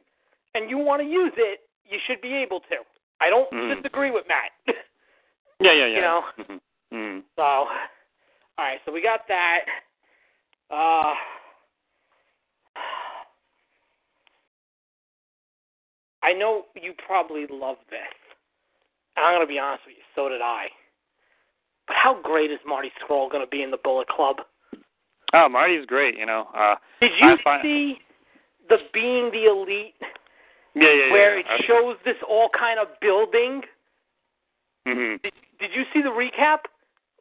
and 0.55 0.71
you 0.71 0.79
want 0.79 1.03
to 1.03 1.09
use 1.09 1.33
it, 1.37 1.61
you 1.89 1.99
should 2.07 2.21
be 2.21 2.35
able 2.35 2.61
to. 2.61 2.77
I 3.21 3.31
don't 3.31 3.51
Mhm. 3.51 3.77
disagree 3.77 4.11
with 4.11 4.27
Matt. 4.29 4.53
Yeah, 5.61 5.73
yeah, 5.75 5.87
yeah. 5.87 5.95
You 5.95 6.01
know. 6.01 6.25
Mhm. 6.39 6.61
Mm. 6.93 7.23
So, 7.37 7.43
all 7.43 7.69
right, 8.59 8.81
so 8.85 8.91
we 8.91 9.01
got 9.01 9.29
that. 9.29 9.61
Uh, 10.71 11.15
I 16.23 16.33
know 16.33 16.67
you 16.75 16.95
probably 17.07 17.47
love 17.47 17.77
this. 17.91 18.01
And 19.17 19.25
I'm 19.27 19.35
going 19.37 19.47
to 19.47 19.53
be 19.53 19.59
honest 19.59 19.85
with 19.87 19.97
you, 19.97 20.03
so 20.15 20.29
did 20.29 20.41
I. 20.41 20.67
But 21.87 21.97
how 21.97 22.15
great 22.21 22.51
is 22.51 22.59
Marty 22.67 22.91
Scurll 23.03 23.31
going 23.31 23.45
to 23.45 23.51
be 23.51 23.63
in 23.63 23.71
the 23.71 23.77
Bullet 23.83 24.09
Club? 24.09 24.37
Oh, 25.33 25.49
Marty's 25.49 25.87
great. 25.87 26.17
You 26.17 26.27
know. 26.27 26.49
Uh, 26.55 26.77
Did 27.01 27.13
you 27.21 27.37
find- 27.43 27.63
see 27.63 27.99
the 28.69 28.79
Being 28.93 29.31
the 29.33 29.47
Elite, 29.47 29.95
yeah, 30.75 30.83
yeah, 30.83 31.07
yeah. 31.07 31.13
where 31.13 31.39
it 31.39 31.47
yeah. 31.49 31.67
shows 31.67 31.97
this 32.05 32.17
all 32.29 32.49
kind 32.59 32.79
of 32.79 32.89
building? 33.01 33.63
Mhm. 34.87 35.23
Did, 35.23 35.33
did 35.61 35.71
you 35.75 35.85
see 35.93 36.03
the 36.03 36.11
recap? 36.11 36.61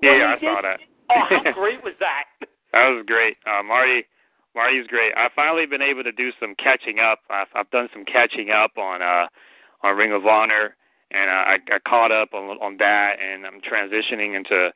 Yeah, 0.01 0.15
yeah, 0.15 0.33
I 0.33 0.38
he 0.38 0.45
saw 0.45 0.61
that. 0.61 0.79
Oh, 1.09 1.21
how 1.45 1.51
great 1.53 1.83
was 1.83 1.93
that? 1.99 2.25
That 2.73 2.88
was 2.88 3.03
great. 3.05 3.38
Uh, 3.45 3.61
Marty, 3.63 4.05
Marty's 4.55 4.88
great. 4.88 5.13
I've 5.15 5.33
finally 5.33 5.65
been 5.65 5.81
able 5.81 6.03
to 6.03 6.11
do 6.11 6.31
some 6.39 6.55
catching 6.55 6.99
up. 6.99 7.19
I've, 7.29 7.47
I've 7.53 7.69
done 7.69 7.89
some 7.93 8.05
catching 8.05 8.49
up 8.49 8.77
on 8.77 9.01
uh, 9.01 9.27
on 9.83 9.97
Ring 9.97 10.11
of 10.11 10.25
Honor, 10.25 10.75
and 11.11 11.29
uh, 11.29 11.33
I, 11.33 11.57
I 11.71 11.79
caught 11.88 12.11
up 12.11 12.33
on 12.33 12.57
on 12.61 12.77
that, 12.77 13.17
and 13.21 13.45
I'm 13.45 13.61
transitioning 13.61 14.36
into 14.36 14.71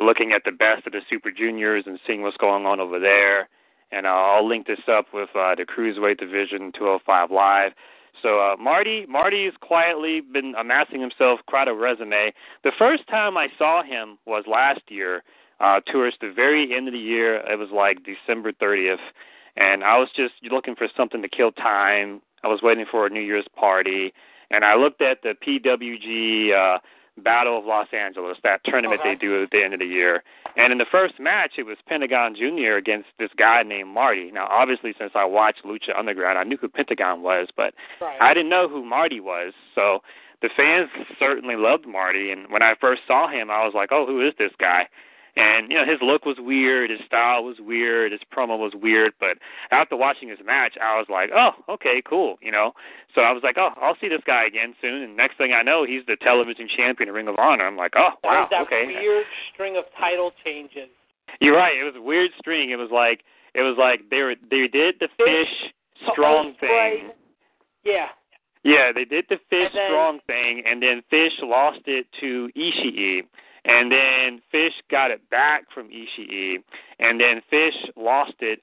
looking 0.00 0.32
at 0.32 0.42
the 0.44 0.52
best 0.52 0.86
of 0.86 0.92
the 0.92 1.02
Super 1.08 1.30
Juniors 1.30 1.84
and 1.86 2.00
seeing 2.06 2.22
what's 2.22 2.36
going 2.38 2.64
on 2.64 2.80
over 2.80 2.98
there. 2.98 3.48
And 3.92 4.06
uh, 4.06 4.10
I'll 4.10 4.48
link 4.48 4.66
this 4.66 4.80
up 4.88 5.06
with 5.12 5.28
uh, 5.34 5.54
the 5.54 5.66
Cruiserweight 5.66 6.18
Division 6.18 6.72
205 6.72 7.30
Live. 7.30 7.72
So 8.22 8.40
uh, 8.40 8.56
Marty, 8.58 9.06
Marty's 9.06 9.52
quietly 9.60 10.20
been 10.20 10.54
amassing 10.58 11.00
himself 11.00 11.40
quite 11.46 11.68
a 11.68 11.74
resume. 11.74 12.32
The 12.64 12.72
first 12.78 13.06
time 13.08 13.36
I 13.36 13.48
saw 13.58 13.82
him 13.82 14.18
was 14.26 14.44
last 14.46 14.80
year 14.88 15.22
uh, 15.60 15.80
towards 15.92 16.16
the 16.20 16.32
very 16.34 16.74
end 16.74 16.88
of 16.88 16.92
the 16.92 16.98
year. 16.98 17.36
It 17.36 17.58
was 17.58 17.70
like 17.72 17.98
December 18.04 18.52
30th, 18.52 18.96
and 19.56 19.84
I 19.84 19.98
was 19.98 20.08
just 20.14 20.34
looking 20.50 20.74
for 20.74 20.88
something 20.96 21.22
to 21.22 21.28
kill 21.28 21.52
time. 21.52 22.22
I 22.42 22.48
was 22.48 22.60
waiting 22.62 22.86
for 22.90 23.06
a 23.06 23.10
New 23.10 23.20
Year's 23.20 23.46
party, 23.54 24.12
and 24.50 24.64
I 24.64 24.74
looked 24.76 25.02
at 25.02 25.22
the 25.22 25.34
PWG 25.34 26.52
uh, 26.54 26.78
Battle 27.20 27.58
of 27.58 27.64
Los 27.64 27.88
Angeles, 27.92 28.38
that 28.42 28.60
tournament 28.64 29.00
they 29.04 29.14
do 29.14 29.42
at 29.42 29.50
the 29.50 29.62
end 29.62 29.74
of 29.74 29.80
the 29.80 29.86
year. 29.86 30.22
And 30.56 30.72
in 30.72 30.78
the 30.78 30.86
first 30.90 31.20
match, 31.20 31.52
it 31.58 31.64
was 31.64 31.76
Pentagon 31.86 32.34
Jr. 32.34 32.74
against 32.74 33.08
this 33.18 33.30
guy 33.36 33.62
named 33.62 33.90
Marty. 33.90 34.30
Now, 34.32 34.46
obviously, 34.50 34.94
since 34.98 35.12
I 35.14 35.24
watched 35.24 35.64
Lucha 35.64 35.96
Underground, 35.96 36.38
I 36.38 36.44
knew 36.44 36.56
who 36.56 36.68
Pentagon 36.68 37.22
was, 37.22 37.48
but 37.56 37.74
Right. 38.00 38.20
I 38.20 38.34
didn't 38.34 38.50
know 38.50 38.68
who 38.68 38.84
Marty 38.84 39.20
was. 39.20 39.52
So 39.74 40.02
the 40.42 40.48
fans 40.56 40.88
certainly 41.18 41.56
loved 41.56 41.86
Marty, 41.86 42.32
and 42.32 42.50
when 42.50 42.62
I 42.62 42.74
first 42.80 43.02
saw 43.06 43.28
him, 43.28 43.50
I 43.50 43.64
was 43.64 43.74
like, 43.74 43.92
"Oh, 43.92 44.06
who 44.06 44.26
is 44.26 44.34
this 44.36 44.52
guy?" 44.58 44.88
And 45.36 45.70
you 45.70 45.76
know, 45.78 45.84
his 45.86 45.98
look 46.02 46.24
was 46.24 46.36
weird, 46.40 46.90
his 46.90 47.00
style 47.06 47.44
was 47.44 47.56
weird, 47.60 48.12
his 48.12 48.20
promo 48.34 48.58
was 48.58 48.72
weird. 48.74 49.12
But 49.20 49.38
after 49.70 49.96
watching 49.96 50.28
his 50.28 50.38
match, 50.44 50.74
I 50.82 50.98
was 50.98 51.06
like, 51.08 51.30
"Oh, 51.34 51.52
okay, 51.68 52.02
cool," 52.04 52.38
you 52.42 52.50
know. 52.50 52.72
So 53.14 53.20
I 53.22 53.30
was 53.32 53.42
like, 53.42 53.56
"Oh, 53.58 53.70
I'll 53.80 53.96
see 54.00 54.08
this 54.08 54.22
guy 54.26 54.44
again 54.44 54.74
soon." 54.80 55.02
And 55.02 55.16
next 55.16 55.36
thing 55.38 55.52
I 55.52 55.62
know, 55.62 55.84
he's 55.84 56.04
the 56.06 56.16
television 56.16 56.68
champion 56.68 57.08
of 57.08 57.14
Ring 57.14 57.28
of 57.28 57.36
Honor. 57.38 57.66
I'm 57.66 57.76
like, 57.76 57.92
"Oh, 57.96 58.10
that 58.22 58.28
wow, 58.28 58.40
was 58.42 58.48
that 58.50 58.62
okay." 58.62 58.86
weird 58.86 59.26
string 59.52 59.76
of 59.76 59.84
title 59.98 60.32
changes. 60.44 60.88
You're 61.40 61.56
right. 61.56 61.76
It 61.76 61.84
was 61.84 61.94
a 61.96 62.02
weird 62.02 62.32
string. 62.38 62.70
It 62.70 62.76
was 62.76 62.90
like 62.90 63.22
it 63.54 63.62
was 63.62 63.76
like 63.78 64.10
they 64.10 64.22
were 64.22 64.34
they 64.50 64.66
did 64.66 64.96
the 64.98 65.08
fish 65.16 65.70
To 66.04 66.10
strong 66.12 66.54
thing. 66.58 67.12
Yeah. 67.84 68.08
Yeah, 68.62 68.92
they 68.92 69.06
did 69.06 69.24
the 69.30 69.38
Fish 69.48 69.72
then- 69.72 69.88
strong 69.88 70.20
thing, 70.26 70.62
and 70.66 70.82
then 70.82 71.02
Fish 71.08 71.32
lost 71.40 71.80
it 71.86 72.06
to 72.20 72.50
Ishii, 72.54 73.22
and 73.64 73.92
then 73.92 74.40
Fish 74.50 74.74
got 74.90 75.10
it 75.10 75.28
back 75.30 75.64
from 75.72 75.88
Ishii, 75.88 76.56
and 76.98 77.20
then 77.20 77.42
Fish 77.50 77.74
lost 77.96 78.34
it 78.40 78.60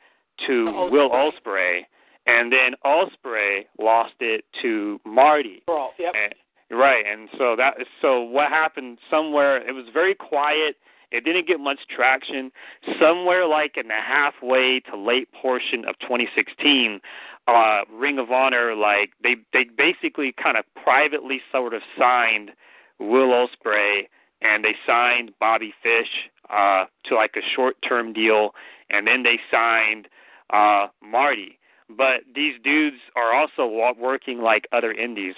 to 0.48 0.66
Ospreay. 0.68 0.92
Will 0.92 1.10
Ospreay, 1.10 1.82
and 2.26 2.52
then 2.52 2.74
Ospreay 2.86 3.66
lost 3.80 4.16
it 4.20 4.46
to 4.62 5.00
Marty. 5.06 5.64
Yep. 5.68 6.14
And, 6.16 6.80
right, 6.80 7.06
and 7.06 7.30
so 7.38 7.56
that 7.56 7.76
so 8.02 8.22
what 8.22 8.50
happened 8.50 9.00
somewhere? 9.10 9.58
It 9.68 9.74
was 9.74 9.86
very 9.94 10.16
quiet. 10.16 10.76
It 11.10 11.24
didn't 11.24 11.48
get 11.48 11.60
much 11.60 11.80
traction. 11.94 12.52
Somewhere 13.00 13.48
like 13.48 13.78
in 13.78 13.88
the 13.88 13.94
halfway 13.94 14.82
to 14.92 14.98
late 14.98 15.30
portion 15.32 15.86
of 15.86 15.98
2016, 16.00 17.00
uh, 17.48 17.82
Ring 17.94 18.20
of 18.20 18.32
Honor 18.32 18.76
like 18.76 19.12
they 19.24 19.36
they 19.54 19.66
basically 19.78 20.34
kind 20.34 20.58
of 20.58 20.66
privately 20.82 21.42
sort 21.52 21.74
of 21.74 21.82
signed 21.98 22.52
Will 23.00 23.30
Ospreay 23.30 24.08
and 24.42 24.64
they 24.64 24.76
signed 24.86 25.32
Bobby 25.40 25.74
Fish 25.82 26.30
uh, 26.50 26.86
to 27.06 27.16
like 27.16 27.36
a 27.36 27.42
short-term 27.56 28.14
deal, 28.14 28.52
and 28.90 29.08
then 29.08 29.24
they 29.24 29.40
signed 29.52 30.08
uh, 30.52 30.88
Marty. 31.04 31.60
But 31.90 32.22
these 32.34 32.56
dudes 32.64 32.98
are 33.16 33.34
also 33.34 33.66
working 33.98 34.42
like 34.42 34.68
other 34.72 34.92
indies. 34.92 35.36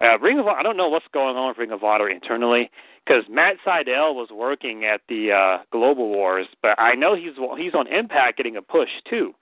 Uh, 0.00 0.18
Ring 0.18 0.38
of 0.38 0.46
I 0.46 0.62
don't 0.62 0.76
know 0.76 0.88
what's 0.88 1.08
going 1.12 1.36
on 1.36 1.48
with 1.48 1.58
Ring 1.58 1.72
of 1.72 1.82
Honor 1.82 2.08
internally 2.08 2.70
because 3.04 3.24
Matt 3.28 3.56
Sydal 3.66 4.14
was 4.14 4.28
working 4.32 4.84
at 4.84 5.00
the 5.08 5.32
uh, 5.32 5.64
Global 5.72 6.08
Wars, 6.08 6.46
but 6.62 6.78
I 6.78 6.94
know 6.94 7.16
he's 7.16 7.32
he's 7.56 7.74
on 7.74 7.88
Impact 7.88 8.36
getting 8.36 8.56
a 8.56 8.62
push 8.62 8.90
too. 9.08 9.34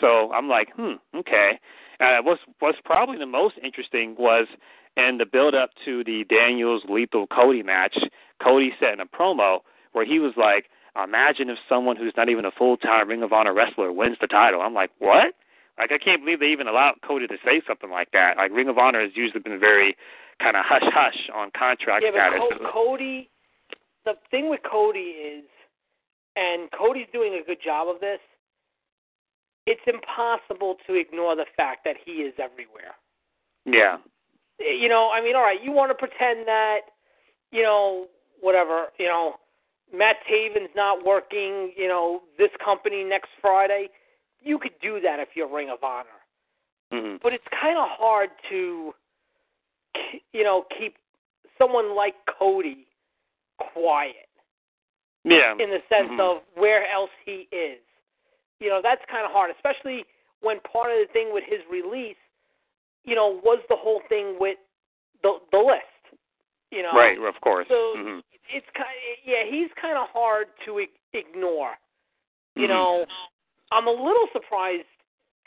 So 0.00 0.32
I'm 0.32 0.48
like, 0.48 0.68
hmm, 0.76 0.94
okay. 1.14 1.58
Uh, 2.00 2.18
what's 2.22 2.42
what's 2.58 2.78
probably 2.84 3.16
the 3.16 3.26
most 3.26 3.54
interesting 3.62 4.16
was 4.18 4.48
in 4.96 5.18
the 5.18 5.26
build 5.26 5.54
up 5.54 5.70
to 5.84 6.04
the 6.04 6.24
Daniels 6.28 6.82
Lethal 6.88 7.26
Cody 7.26 7.62
match. 7.62 7.96
Cody 8.42 8.72
said 8.80 8.94
in 8.94 9.00
a 9.00 9.06
promo 9.06 9.60
where 9.92 10.04
he 10.04 10.18
was 10.18 10.32
like, 10.36 10.68
"Imagine 11.02 11.50
if 11.50 11.58
someone 11.68 11.96
who's 11.96 12.14
not 12.16 12.28
even 12.28 12.44
a 12.44 12.50
full 12.50 12.76
time 12.76 13.08
Ring 13.08 13.22
of 13.22 13.32
Honor 13.32 13.52
wrestler 13.54 13.92
wins 13.92 14.16
the 14.20 14.26
title." 14.26 14.60
I'm 14.60 14.74
like, 14.74 14.90
what? 14.98 15.34
Like 15.78 15.92
I 15.92 15.98
can't 15.98 16.22
believe 16.24 16.40
they 16.40 16.46
even 16.52 16.68
allowed 16.68 16.96
Cody 17.06 17.26
to 17.26 17.36
say 17.44 17.62
something 17.66 17.90
like 17.90 18.10
that. 18.12 18.36
Like 18.36 18.52
Ring 18.52 18.68
of 18.68 18.78
Honor 18.78 19.00
has 19.00 19.12
usually 19.14 19.40
been 19.40 19.58
very 19.58 19.96
kind 20.40 20.56
of 20.56 20.64
hush 20.66 20.82
hush 20.92 21.30
on 21.34 21.50
contract 21.56 22.04
Yeah, 22.04 22.10
but 22.12 22.36
status. 22.36 22.58
Co- 22.60 22.72
Cody, 22.72 23.30
the 24.04 24.14
thing 24.30 24.50
with 24.50 24.60
Cody 24.70 25.16
is, 25.38 25.44
and 26.36 26.70
Cody's 26.70 27.06
doing 27.12 27.38
a 27.40 27.46
good 27.46 27.58
job 27.62 27.88
of 27.88 28.00
this. 28.00 28.18
It's 29.66 29.80
impossible 29.86 30.76
to 30.86 30.94
ignore 30.94 31.36
the 31.36 31.46
fact 31.56 31.84
that 31.84 31.96
he 32.04 32.22
is 32.22 32.34
everywhere. 32.38 32.96
yeah, 33.64 33.98
You 34.58 34.88
know, 34.88 35.10
I 35.14 35.22
mean, 35.22 35.36
all 35.36 35.42
right, 35.42 35.62
you 35.62 35.70
want 35.70 35.90
to 35.90 35.94
pretend 35.94 36.48
that, 36.48 36.80
you 37.52 37.62
know, 37.62 38.08
whatever, 38.42 38.88
you 38.98 39.06
know, 39.06 39.36
Matt 39.94 40.16
Taven's 40.28 40.70
not 40.76 41.04
working, 41.06 41.72
you 41.76 41.88
know, 41.88 42.22
this 42.38 42.50
company 42.62 43.04
next 43.04 43.30
Friday. 43.40 43.88
You 44.42 44.58
could 44.58 44.72
do 44.82 45.00
that 45.00 45.18
if 45.20 45.28
you're 45.34 45.48
Ring 45.48 45.70
of 45.70 45.82
Honor. 45.82 46.18
hmm 46.90 47.16
but 47.22 47.32
it's 47.32 47.44
kind 47.58 47.78
of 47.78 47.86
hard 47.88 48.28
to, 48.50 48.92
you 50.32 50.44
know, 50.44 50.66
keep 50.78 50.96
someone 51.56 51.96
like 51.96 52.14
Cody 52.38 52.86
quiet 53.72 54.28
yeah, 55.24 55.52
in 55.52 55.70
the 55.70 55.80
sense 55.88 56.10
Mhm. 56.10 56.20
of 56.20 56.42
where 56.54 56.86
else 56.90 57.10
he 57.24 57.48
is. 57.52 57.78
You 58.58 58.68
know, 58.70 58.80
that's 58.82 59.04
kind 59.06 59.24
of 59.24 59.30
hard, 59.30 59.50
especially 59.52 60.04
when 60.40 60.58
part 60.60 60.90
of 60.90 60.98
the 60.98 61.06
thing 61.12 61.32
with 61.32 61.44
his 61.44 61.64
release, 61.70 62.16
you 63.04 63.14
know, 63.14 63.40
was 63.44 63.60
the 63.68 63.76
whole 63.76 64.00
thing 64.08 64.38
with 64.38 64.58
the 65.22 65.40
the 65.52 65.58
list. 65.58 65.91
You 66.72 66.82
know, 66.82 66.96
right, 66.96 67.18
of 67.20 67.38
course. 67.42 67.68
So 67.68 67.94
hmm 67.94 68.18
it's 68.48 68.66
kind, 68.74 68.88
yeah, 69.24 69.44
he's 69.48 69.70
kind 69.80 69.96
of 69.96 70.08
hard 70.12 70.48
to 70.66 70.84
ignore. 71.12 71.78
You 72.54 72.64
Mhm. 72.64 72.68
know, 72.68 73.06
I'm 73.70 73.86
a 73.86 73.90
little 73.90 74.26
surprised, 74.32 74.88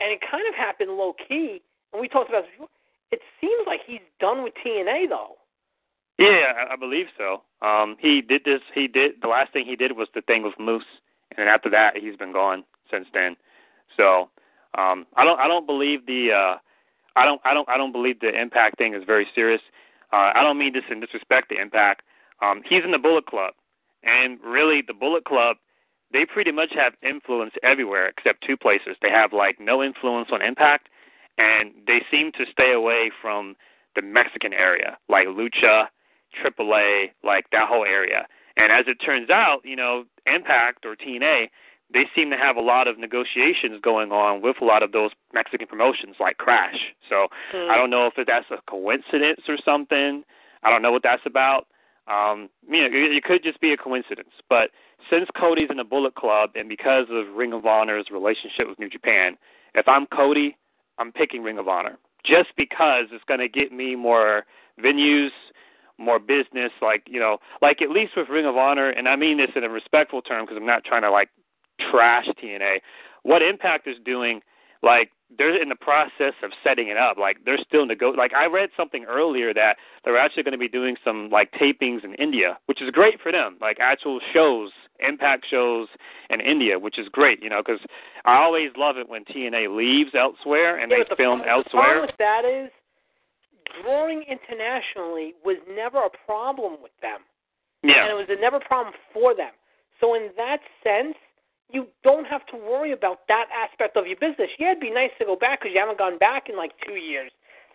and 0.00 0.10
it 0.10 0.20
kind 0.20 0.46
of 0.48 0.54
happened 0.54 0.96
low 0.96 1.12
key. 1.12 1.62
And 1.92 2.00
we 2.00 2.08
talked 2.08 2.30
about 2.30 2.42
this 2.44 2.52
before. 2.52 2.68
It 3.12 3.22
seems 3.40 3.66
like 3.66 3.82
he's 3.84 4.00
done 4.18 4.42
with 4.42 4.54
TNA 4.54 5.08
though. 5.08 5.36
Yeah, 6.18 6.54
I, 6.56 6.72
I 6.72 6.76
believe 6.76 7.06
so. 7.18 7.42
Um, 7.60 7.96
he 7.98 8.22
did 8.22 8.44
this. 8.44 8.62
He 8.74 8.88
did 8.88 9.20
the 9.20 9.28
last 9.28 9.52
thing 9.52 9.66
he 9.66 9.76
did 9.76 9.92
was 9.92 10.08
the 10.14 10.22
thing 10.22 10.42
with 10.42 10.58
Moose, 10.58 10.86
and 11.30 11.38
then 11.38 11.48
after 11.48 11.68
that, 11.70 11.96
he's 11.96 12.16
been 12.16 12.32
gone 12.32 12.64
since 12.90 13.06
then. 13.12 13.36
So 13.96 14.30
um, 14.78 15.06
I 15.16 15.24
don't. 15.24 15.38
I 15.38 15.48
don't 15.48 15.66
believe 15.66 16.06
the. 16.06 16.32
Uh, 16.32 16.58
I 17.14 17.24
don't. 17.24 17.40
I 17.44 17.52
don't. 17.54 17.68
I 17.68 17.76
don't 17.76 17.92
believe 17.92 18.20
the 18.20 18.34
Impact 18.34 18.78
thing 18.78 18.94
is 18.94 19.04
very 19.04 19.26
serious. 19.34 19.62
Uh, 20.12 20.32
I 20.34 20.42
don't 20.42 20.58
mean 20.58 20.72
this 20.72 20.84
in 20.90 21.00
disrespect 21.00 21.50
to 21.50 21.60
Impact. 21.60 22.02
Um, 22.42 22.62
he's 22.68 22.84
in 22.84 22.90
the 22.90 22.98
Bullet 22.98 23.26
Club, 23.26 23.54
and 24.02 24.38
really, 24.44 24.82
the 24.86 24.94
Bullet 24.94 25.24
Club, 25.24 25.56
they 26.12 26.24
pretty 26.24 26.52
much 26.52 26.72
have 26.74 26.94
influence 27.02 27.54
everywhere 27.62 28.06
except 28.08 28.44
two 28.46 28.56
places. 28.56 28.96
They 29.02 29.10
have 29.10 29.32
like 29.32 29.58
no 29.58 29.82
influence 29.82 30.28
on 30.32 30.42
Impact, 30.42 30.88
and 31.38 31.72
they 31.86 32.02
seem 32.10 32.32
to 32.32 32.44
stay 32.50 32.72
away 32.72 33.10
from 33.20 33.56
the 33.94 34.02
Mexican 34.02 34.52
area, 34.52 34.98
like 35.08 35.26
Lucha, 35.26 35.86
AAA, 36.44 37.10
like 37.24 37.46
that 37.50 37.68
whole 37.68 37.84
area. 37.84 38.26
And 38.56 38.72
as 38.72 38.84
it 38.86 38.96
turns 39.04 39.30
out, 39.30 39.60
you 39.64 39.76
know, 39.76 40.04
Impact 40.26 40.84
or 40.86 40.96
TNA, 40.96 41.48
they 41.92 42.04
seem 42.14 42.30
to 42.30 42.36
have 42.36 42.56
a 42.56 42.60
lot 42.60 42.88
of 42.88 42.98
negotiations 42.98 43.80
going 43.80 44.10
on 44.10 44.42
with 44.42 44.56
a 44.60 44.64
lot 44.64 44.82
of 44.82 44.92
those 44.92 45.10
Mexican 45.32 45.66
promotions 45.66 46.16
like 46.18 46.36
Crash. 46.38 46.94
So 47.08 47.28
Hmm. 47.52 47.70
I 47.70 47.76
don't 47.76 47.90
know 47.90 48.06
if 48.06 48.26
that's 48.26 48.50
a 48.50 48.58
coincidence 48.68 49.42
or 49.48 49.56
something. 49.64 50.24
I 50.62 50.70
don't 50.70 50.82
know 50.82 50.92
what 50.92 51.02
that's 51.02 51.24
about. 51.26 51.66
Um, 52.08 52.48
you 52.68 52.80
know, 52.80 52.86
it, 52.86 53.12
it 53.16 53.24
could 53.24 53.42
just 53.42 53.60
be 53.60 53.72
a 53.72 53.76
coincidence. 53.76 54.30
But 54.48 54.70
since 55.10 55.28
Cody's 55.36 55.70
in 55.70 55.76
the 55.76 55.84
Bullet 55.84 56.14
Club 56.14 56.50
and 56.54 56.68
because 56.68 57.06
of 57.10 57.34
Ring 57.34 57.52
of 57.52 57.66
Honor's 57.66 58.10
relationship 58.10 58.68
with 58.68 58.78
New 58.78 58.88
Japan, 58.88 59.36
if 59.74 59.86
I'm 59.88 60.06
Cody, 60.06 60.56
I'm 60.98 61.12
picking 61.12 61.42
Ring 61.42 61.58
of 61.58 61.68
Honor 61.68 61.98
just 62.24 62.50
because 62.56 63.06
it's 63.12 63.24
going 63.24 63.40
to 63.40 63.48
get 63.48 63.72
me 63.72 63.94
more 63.94 64.44
venues, 64.82 65.30
more 65.98 66.18
business. 66.18 66.72
Like 66.82 67.04
you 67.06 67.20
know, 67.20 67.38
like 67.62 67.80
at 67.82 67.90
least 67.90 68.12
with 68.16 68.28
Ring 68.28 68.46
of 68.46 68.56
Honor, 68.56 68.90
and 68.90 69.08
I 69.08 69.16
mean 69.16 69.38
this 69.38 69.50
in 69.54 69.64
a 69.64 69.68
respectful 69.68 70.22
term 70.22 70.44
because 70.44 70.56
I'm 70.56 70.66
not 70.66 70.84
trying 70.84 71.02
to 71.02 71.10
like 71.10 71.28
trash 71.78 72.26
TNA. 72.42 72.80
What 73.22 73.42
Impact 73.42 73.86
is 73.86 73.96
doing, 74.04 74.40
like 74.82 75.10
they're 75.36 75.60
in 75.60 75.68
the 75.68 75.74
process 75.76 76.34
of 76.44 76.52
setting 76.62 76.88
it 76.88 76.96
up. 76.96 77.18
Like 77.18 77.38
they're 77.44 77.58
still 77.58 77.84
nego. 77.86 78.10
Like 78.12 78.32
I 78.34 78.46
read 78.46 78.70
something 78.76 79.04
earlier 79.08 79.52
that 79.54 79.76
they're 80.04 80.16
actually 80.18 80.44
going 80.44 80.52
to 80.52 80.58
be 80.58 80.68
doing 80.68 80.96
some 81.04 81.28
like 81.30 81.50
tapings 81.52 82.04
in 82.04 82.14
India, 82.14 82.58
which 82.66 82.80
is 82.80 82.90
great 82.90 83.20
for 83.20 83.32
them. 83.32 83.56
Like 83.60 83.78
actual 83.80 84.20
shows, 84.32 84.70
Impact 85.00 85.44
shows 85.50 85.88
in 86.30 86.40
India, 86.40 86.78
which 86.78 86.98
is 86.98 87.08
great. 87.10 87.42
You 87.42 87.50
know, 87.50 87.62
because 87.64 87.80
I 88.24 88.36
always 88.38 88.70
love 88.76 88.96
it 88.98 89.08
when 89.08 89.24
TNA 89.24 89.76
leaves 89.76 90.10
elsewhere 90.14 90.78
and 90.78 90.90
Yeah, 90.90 90.98
they 90.98 91.04
the 91.08 91.16
film 91.16 91.40
problem- 91.40 91.40
The 91.40 91.50
elsewhere. 91.50 91.82
problem 91.84 92.06
with 92.06 92.16
that 92.18 92.44
is 92.44 92.70
drawing 93.82 94.22
internationally 94.22 95.34
was 95.44 95.56
never 95.68 95.98
a 95.98 96.10
problem 96.24 96.80
with 96.80 96.92
them, 97.02 97.20
Yeah. 97.82 98.04
and 98.04 98.12
it 98.12 98.14
was 98.14 98.28
a 98.30 98.40
never 98.40 98.56
a 98.56 98.60
problem 98.60 98.94
for 99.12 99.34
them. 99.34 99.52
So 100.00 100.14
in 100.14 100.30
that 100.36 100.60
sense, 100.84 101.16
you 101.70 101.86
don't 102.04 102.26
have 102.26 102.46
to 102.46 102.56
worry 102.56 102.92
about 102.92 103.26
that 103.28 103.46
aspect 103.50 103.96
of 103.96 104.06
your 104.06 104.16
business. 104.16 104.48
Yeah, 104.58 104.70
it'd 104.70 104.80
be 104.80 104.90
nice 104.90 105.10
to 105.18 105.24
go 105.24 105.34
back 105.36 105.60
because 105.60 105.74
you 105.74 105.80
haven't 105.80 105.98
gone 105.98 106.18
back 106.18 106.48
in 106.48 106.56
like 106.56 106.72
two 106.86 106.94
years. 106.94 107.32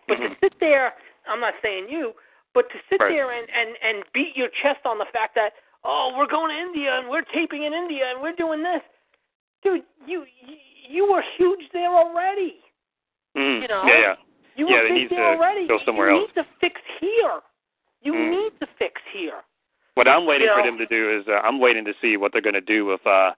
But 0.08 0.18
Mhm. 0.18 0.30
to 0.30 0.36
sit 0.40 0.58
there, 0.60 0.94
I'm 1.26 1.40
not 1.40 1.54
saying 1.62 1.88
you, 1.88 2.14
but 2.54 2.68
to 2.70 2.78
sit 2.88 3.00
Right. 3.00 3.10
there 3.12 3.30
and 3.30 3.48
and 3.50 3.76
and 3.82 4.04
beat 4.12 4.36
your 4.36 4.48
chest 4.48 4.84
on 4.86 4.98
the 4.98 5.06
fact 5.06 5.34
that 5.34 5.54
oh, 5.84 6.14
we're 6.16 6.26
going 6.26 6.48
to 6.54 6.56
India 6.62 6.96
and 6.96 7.08
we're 7.08 7.22
taping 7.22 7.64
in 7.64 7.74
India 7.74 8.06
and 8.10 8.22
we're 8.22 8.32
doing 8.38 8.62
this. 8.62 8.82
Dude, 9.62 9.84
you 10.06 10.26
you 10.40 10.56
you 10.88 11.10
were 11.10 11.22
huge 11.36 11.68
there 11.72 11.90
already. 11.90 12.62
Mm. 13.36 13.62
You 13.62 13.68
know? 13.68 13.84
Yeah, 13.86 13.98
yeah. 13.98 14.16
You 14.54 14.68
Yeah, 14.68 14.76
were 14.76 14.82
they 14.82 14.88
big 14.90 14.98
need 15.02 15.10
there 15.10 15.32
to 15.32 15.36
already. 15.38 15.66
go 15.66 15.78
somewhere 15.78 16.10
you 16.10 16.16
else. 16.20 16.28
need 16.28 16.34
to 16.42 16.44
fix 16.60 16.80
here. 17.00 17.40
You 18.02 18.12
Mm. 18.14 18.30
need 18.30 18.60
to 18.60 18.66
fix 18.78 19.00
here. 19.12 19.42
What 19.94 20.08
I'm 20.08 20.24
waiting 20.26 20.48
You 20.48 20.54
for 20.54 20.62
them 20.62 20.78
to 20.78 20.86
do 20.86 21.10
is 21.10 21.26
uh, 21.28 21.40
I'm 21.44 21.58
waiting 21.60 21.84
to 21.84 21.94
see 22.00 22.16
what 22.16 22.32
they're 22.32 22.40
going 22.42 22.54
to 22.54 22.60
do 22.60 22.84
with 22.86 23.06
uh 23.06 23.32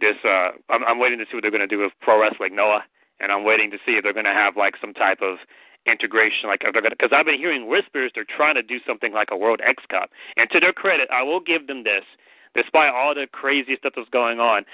this. 0.00 0.16
uh 0.24 0.50
I'm, 0.70 0.84
I'm 0.84 0.98
waiting 0.98 1.18
to 1.18 1.24
see 1.24 1.34
what 1.34 1.42
they're 1.42 1.50
going 1.50 1.66
to 1.66 1.66
do 1.66 1.78
with 1.78 1.92
Pro 2.00 2.20
Wrestling 2.20 2.54
Noah, 2.56 2.84
and 3.20 3.32
I'm 3.32 3.44
waiting 3.44 3.70
to 3.70 3.78
see 3.84 3.92
if 3.92 4.02
they're 4.04 4.12
going 4.12 4.26
to 4.26 4.32
have 4.34 4.56
like 4.56 4.74
some 4.80 4.92
type 4.94 5.20
of 5.22 5.38
integration, 5.86 6.48
like 6.48 6.62
because 6.62 7.10
I've 7.12 7.26
been 7.26 7.38
hearing 7.38 7.68
whispers 7.68 8.10
they're 8.14 8.24
trying 8.36 8.56
to 8.56 8.62
do 8.62 8.78
something 8.86 9.12
like 9.12 9.28
a 9.30 9.36
World 9.36 9.60
X 9.64 9.84
Cup. 9.88 10.10
And 10.36 10.50
to 10.50 10.60
their 10.60 10.72
credit, 10.72 11.08
I 11.12 11.22
will 11.22 11.40
give 11.40 11.66
them 11.66 11.84
this. 11.84 12.04
Despite 12.54 12.88
all 12.92 13.14
the 13.14 13.26
crazy 13.30 13.76
stuff 13.76 13.92
that's 13.94 14.08
going 14.08 14.40
on, 14.40 14.64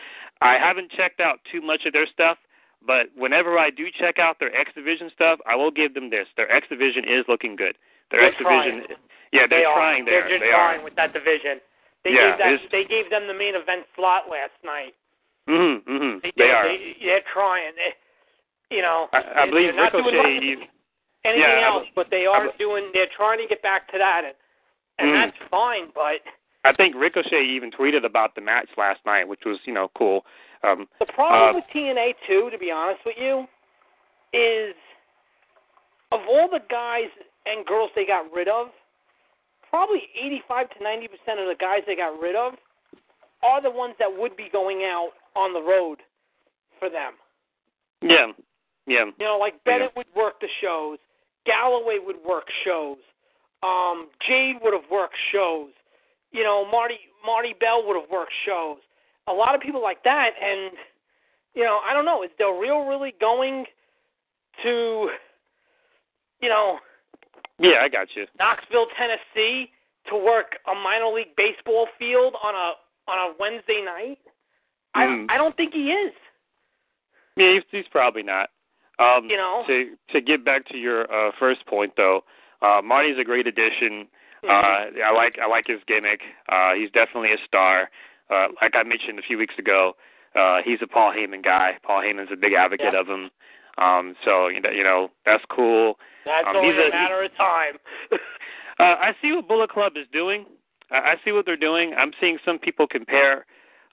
I 0.40 0.54
haven't 0.54 0.92
checked 0.92 1.20
out 1.20 1.40
too 1.50 1.60
much 1.60 1.84
of 1.84 1.92
their 1.92 2.06
stuff. 2.06 2.38
But 2.84 3.06
whenever 3.16 3.58
I 3.58 3.70
do 3.70 3.86
check 3.90 4.18
out 4.18 4.38
their 4.40 4.54
X 4.54 4.70
Division 4.74 5.10
stuff, 5.14 5.38
I 5.46 5.54
will 5.54 5.70
give 5.70 5.94
them 5.94 6.10
this. 6.10 6.26
Their 6.36 6.50
X 6.50 6.66
Division 6.68 7.04
is 7.04 7.24
looking 7.28 7.54
good. 7.56 7.76
Their 8.10 8.20
They're 8.20 8.28
X 8.30 8.38
Division, 8.38 8.84
yeah, 9.32 9.46
they're 9.48 9.60
they 9.60 9.64
are. 9.64 9.76
trying 9.76 10.04
there. 10.04 10.22
They're 10.22 10.38
just 10.38 10.42
they 10.42 10.50
trying 10.50 10.80
are. 10.80 10.84
with 10.84 10.94
that 10.96 11.12
division. 11.12 11.58
They 12.04 12.10
Yeah, 12.12 12.36
gave 12.36 12.60
that. 12.60 12.70
They 12.70 12.84
gave 12.84 13.10
them 13.10 13.26
the 13.26 13.34
main 13.34 13.54
event 13.54 13.86
slot 13.94 14.26
last 14.30 14.54
night. 14.64 14.94
Mhm, 15.52 15.84
mhm. 15.84 16.22
They, 16.22 16.32
They 16.36 16.50
are. 16.50 16.64
They, 16.68 16.96
they're 17.04 17.20
trying. 17.32 17.72
They, 17.76 18.76
you 18.76 18.82
know, 18.82 19.08
I, 19.12 19.42
I 19.44 19.50
believe 19.50 19.74
not 19.74 19.92
doing 19.92 20.06
Ricochet. 20.06 20.38
even- 20.38 20.68
anything 21.24 21.42
yeah, 21.42 21.68
I 21.68 21.72
else, 21.72 21.86
but 21.94 22.08
they 22.10 22.26
are 22.26 22.48
I- 22.48 22.56
doing. 22.58 22.90
They're 22.92 23.12
trying 23.14 23.38
to 23.38 23.46
get 23.46 23.60
back 23.62 23.90
to 23.92 23.98
that, 23.98 24.22
and 24.24 24.34
and 24.98 25.08
Mm. 25.10 25.14
that's 25.32 25.50
fine. 25.50 25.90
But 25.94 26.20
I 26.64 26.72
think 26.72 26.94
Ricochet 26.96 27.44
even 27.44 27.70
tweeted 27.70 28.04
about 28.04 28.34
the 28.34 28.40
match 28.40 28.68
last 28.76 29.04
night, 29.04 29.28
which 29.28 29.44
was 29.44 29.58
you 29.64 29.72
know 29.74 29.88
cool. 29.96 30.24
Um, 30.64 30.88
the 31.00 31.06
problem 31.06 31.50
Uh, 31.50 31.54
with 31.54 31.64
TNA 31.74 32.14
too, 32.26 32.48
to 32.50 32.58
be 32.58 32.70
honest 32.70 33.04
with 33.04 33.16
you, 33.18 33.46
is 34.32 34.74
of 36.12 36.20
all 36.28 36.48
the 36.48 36.60
guys 36.70 37.08
and 37.46 37.66
girls 37.66 37.90
they 37.94 38.06
got 38.06 38.30
rid 38.32 38.46
of, 38.48 38.68
probably 39.68 40.08
85 40.14 40.70
to 40.78 40.82
90 40.82 41.08
percent 41.08 41.40
of 41.40 41.46
the 41.48 41.56
guys 41.56 41.82
they 41.86 41.96
got 41.96 42.18
rid 42.20 42.36
of 42.36 42.54
are 43.42 43.60
the 43.60 43.70
ones 43.70 43.94
that 43.98 44.06
would 44.16 44.36
be 44.36 44.48
going 44.52 44.84
out 44.84 45.10
on 45.34 45.52
the 45.52 45.62
road 45.62 45.98
for 46.78 46.88
them. 46.90 47.14
yeah, 48.02 48.32
yeah, 48.86 49.04
You 49.18 49.26
know, 49.26 49.38
like 49.38 49.62
Bennett 49.64 49.92
would 49.96 50.06
work 50.16 50.40
the 50.40 50.48
shows, 50.60 50.98
Galloway 51.46 51.98
would 52.04 52.16
work 52.26 52.46
shows, 52.64 52.98
um, 53.62 54.08
Jade 54.26 54.56
would 54.62 54.72
have 54.72 54.90
worked 54.90 55.16
shows, 55.32 55.70
you 56.32 56.42
know, 56.42 56.66
Marty 56.70 56.98
Marti 57.24 57.54
Belle 57.58 57.86
would 57.86 58.00
have 58.00 58.10
worked 58.10 58.32
shows. 58.44 58.78
A 59.28 59.32
lot 59.32 59.54
of 59.54 59.60
people 59.60 59.80
like 59.80 60.02
that, 60.04 60.30
and 60.42 60.72
you 61.54 61.62
know, 61.62 61.80
I 61.88 61.92
don't 61.92 62.04
know, 62.04 62.22
is 62.22 62.30
Del 62.38 62.58
Rio 62.58 62.88
really 62.88 63.14
going 63.20 63.66
to, 64.62 65.08
you 66.40 66.48
know, 66.48 66.78
yeah. 67.58 67.80
I 67.82 67.88
got 67.88 68.08
you. 68.16 68.26
Knoxville, 68.38 68.86
Tennessee, 68.98 69.70
to 70.10 70.16
work 70.16 70.56
a 70.66 70.74
minor 70.74 71.14
league 71.14 71.36
baseball 71.36 71.86
field 71.98 72.34
on 72.42 72.54
a 72.54 72.72
on 73.10 73.30
a 73.30 73.34
Wednesday 73.38 73.82
night? 73.84 74.18
Mm. 74.96 75.26
I 75.30 75.34
I 75.34 75.38
don't 75.38 75.56
think 75.56 75.72
he 75.74 75.90
is. 75.90 76.12
Yeah, 77.36 77.54
he's, 77.54 77.62
he's 77.70 77.88
probably 77.90 78.22
not. 78.22 78.50
Um, 78.98 79.28
You 79.28 79.36
know? 79.36 79.64
To 79.66 79.94
to 80.10 80.20
get 80.20 80.44
back 80.44 80.66
to 80.68 80.76
your 80.76 81.10
uh, 81.12 81.32
first 81.38 81.64
point 81.66 81.92
though, 81.96 82.24
uh, 82.60 82.80
Marty's 82.84 83.18
a 83.18 83.24
great 83.24 83.46
addition. 83.46 84.06
Mm-hmm. 84.44 84.50
Uh, 84.50 85.02
I 85.04 85.12
like 85.14 85.38
I 85.42 85.46
like 85.46 85.66
his 85.66 85.80
gimmick. 85.86 86.20
Uh, 86.48 86.74
he's 86.74 86.90
definitely 86.90 87.32
a 87.32 87.38
star. 87.46 87.90
Uh, 88.30 88.48
like 88.60 88.74
I 88.74 88.82
mentioned 88.82 89.18
a 89.18 89.22
few 89.22 89.38
weeks 89.38 89.54
ago, 89.58 89.94
uh, 90.38 90.58
he's 90.64 90.78
a 90.82 90.86
Paul 90.86 91.12
Heyman 91.12 91.42
guy. 91.44 91.72
Paul 91.82 92.00
Heyman's 92.02 92.30
a 92.32 92.36
big 92.36 92.52
advocate 92.52 92.92
Yeah. 92.92 93.00
of 93.00 93.06
him. 93.08 93.30
Um, 93.78 94.14
so 94.24 94.48
you 94.48 94.60
know, 94.60 94.70
you 94.70 94.84
know 94.84 95.10
that's 95.24 95.44
cool. 95.48 95.98
That's 96.26 96.46
Um, 96.46 96.56
only 96.56 96.76
a 96.76 96.88
a- 96.88 96.90
matter 96.90 97.22
of 97.22 97.34
time. 97.36 97.78
Uh, 98.80 98.96
I 98.98 99.14
see 99.20 99.30
what 99.32 99.46
Bullet 99.46 99.70
Club 99.70 99.92
is 99.96 100.06
doing. 100.12 100.46
I, 100.90 100.96
I 101.12 101.14
see 101.24 101.30
what 101.30 101.44
they're 101.44 101.58
doing. 101.58 101.92
I'm 101.96 102.12
seeing 102.18 102.38
some 102.44 102.58
people 102.58 102.86
compare 102.88 103.44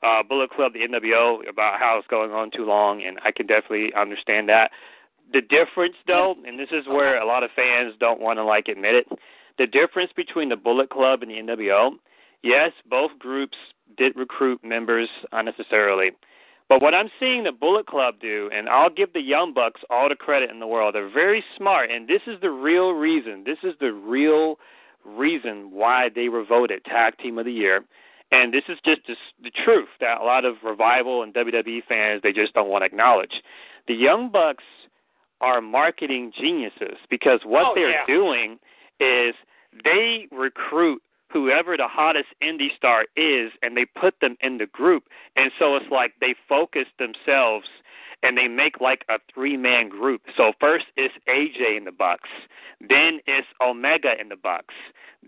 uh, 0.03 0.23
Bullet 0.23 0.49
Club 0.51 0.73
the 0.73 0.79
NWO 0.79 1.47
about 1.49 1.79
how 1.79 1.97
it's 1.97 2.07
going 2.07 2.31
on 2.31 2.51
too 2.51 2.65
long, 2.65 3.03
and 3.03 3.19
I 3.23 3.31
can 3.31 3.47
definitely 3.47 3.93
understand 3.93 4.49
that. 4.49 4.71
The 5.31 5.41
difference, 5.41 5.95
though, 6.07 6.35
and 6.45 6.57
this 6.57 6.69
is 6.71 6.87
where 6.87 7.21
a 7.21 7.25
lot 7.25 7.43
of 7.43 7.51
fans 7.55 7.93
don't 7.99 8.19
want 8.19 8.37
to 8.37 8.43
like 8.43 8.67
admit 8.67 8.95
it, 8.95 9.07
the 9.57 9.67
difference 9.67 10.11
between 10.15 10.49
the 10.49 10.55
Bullet 10.55 10.89
Club 10.89 11.21
and 11.21 11.29
the 11.29 11.35
NWO. 11.35 11.91
Yes, 12.41 12.71
both 12.89 13.11
groups 13.19 13.57
did 13.97 14.15
recruit 14.15 14.63
members 14.63 15.09
unnecessarily. 15.31 16.11
But 16.69 16.83
what 16.83 16.93
I'm 16.93 17.09
seeing 17.19 17.43
the 17.43 17.51
Bullet 17.51 17.87
Club 17.87 18.15
do, 18.21 18.49
and 18.53 18.69
I'll 18.69 18.91
give 18.91 19.11
the 19.13 19.21
Young 19.21 19.53
Bucks 19.53 19.81
all 19.89 20.07
the 20.07 20.15
credit 20.15 20.51
in 20.51 20.59
the 20.59 20.67
world, 20.67 20.95
they're 20.95 21.09
very 21.11 21.43
smart, 21.57 21.89
and 21.89 22.07
this 22.07 22.21
is 22.27 22.39
the 22.41 22.51
real 22.51 22.91
reason. 22.91 23.43
This 23.43 23.57
is 23.63 23.73
the 23.79 23.91
real 23.91 24.59
reason 25.03 25.71
why 25.71 26.09
they 26.13 26.29
were 26.29 26.45
voted 26.45 26.85
Tag 26.85 27.17
Team 27.17 27.39
of 27.39 27.45
the 27.45 27.51
Year. 27.51 27.83
And 28.31 28.53
this 28.53 28.63
is 28.69 28.77
just 28.85 29.01
the, 29.07 29.15
the 29.43 29.49
truth 29.51 29.89
that 29.99 30.21
a 30.21 30.23
lot 30.23 30.45
of 30.45 30.55
Revival 30.63 31.23
and 31.23 31.33
WWE 31.33 31.83
fans, 31.87 32.21
they 32.21 32.31
just 32.31 32.53
don't 32.53 32.69
want 32.69 32.83
to 32.83 32.85
acknowledge. 32.85 33.41
The 33.87 33.95
Young 33.95 34.29
Bucks 34.29 34.63
are 35.41 35.61
marketing 35.61 36.31
geniuses 36.37 36.97
because 37.09 37.41
what 37.43 37.65
Oh, 37.67 37.71
they're 37.75 37.91
yeah. 37.91 38.05
doing 38.05 38.59
is 38.99 39.33
they 39.83 40.27
recruit 40.31 41.01
whoever 41.31 41.77
the 41.77 41.87
hottest 41.87 42.27
indie 42.43 42.75
star 42.75 43.05
is 43.15 43.51
and 43.61 43.77
they 43.77 43.85
put 43.85 44.19
them 44.19 44.35
in 44.41 44.57
the 44.57 44.65
group 44.65 45.03
and 45.35 45.51
so 45.59 45.75
it's 45.75 45.89
like 45.91 46.13
they 46.19 46.35
focus 46.47 46.85
themselves 46.97 47.67
and 48.23 48.35
they 48.37 48.47
make 48.47 48.81
like 48.81 49.05
a 49.09 49.19
three 49.33 49.55
man 49.55 49.87
group 49.89 50.21
so 50.35 50.51
first 50.59 50.87
it's 50.97 51.13
aj 51.29 51.77
in 51.77 51.85
the 51.85 51.91
bucks 51.91 52.29
then 52.81 53.19
it's 53.27 53.47
omega 53.61 54.19
in 54.19 54.29
the 54.29 54.35
bucks 54.35 54.73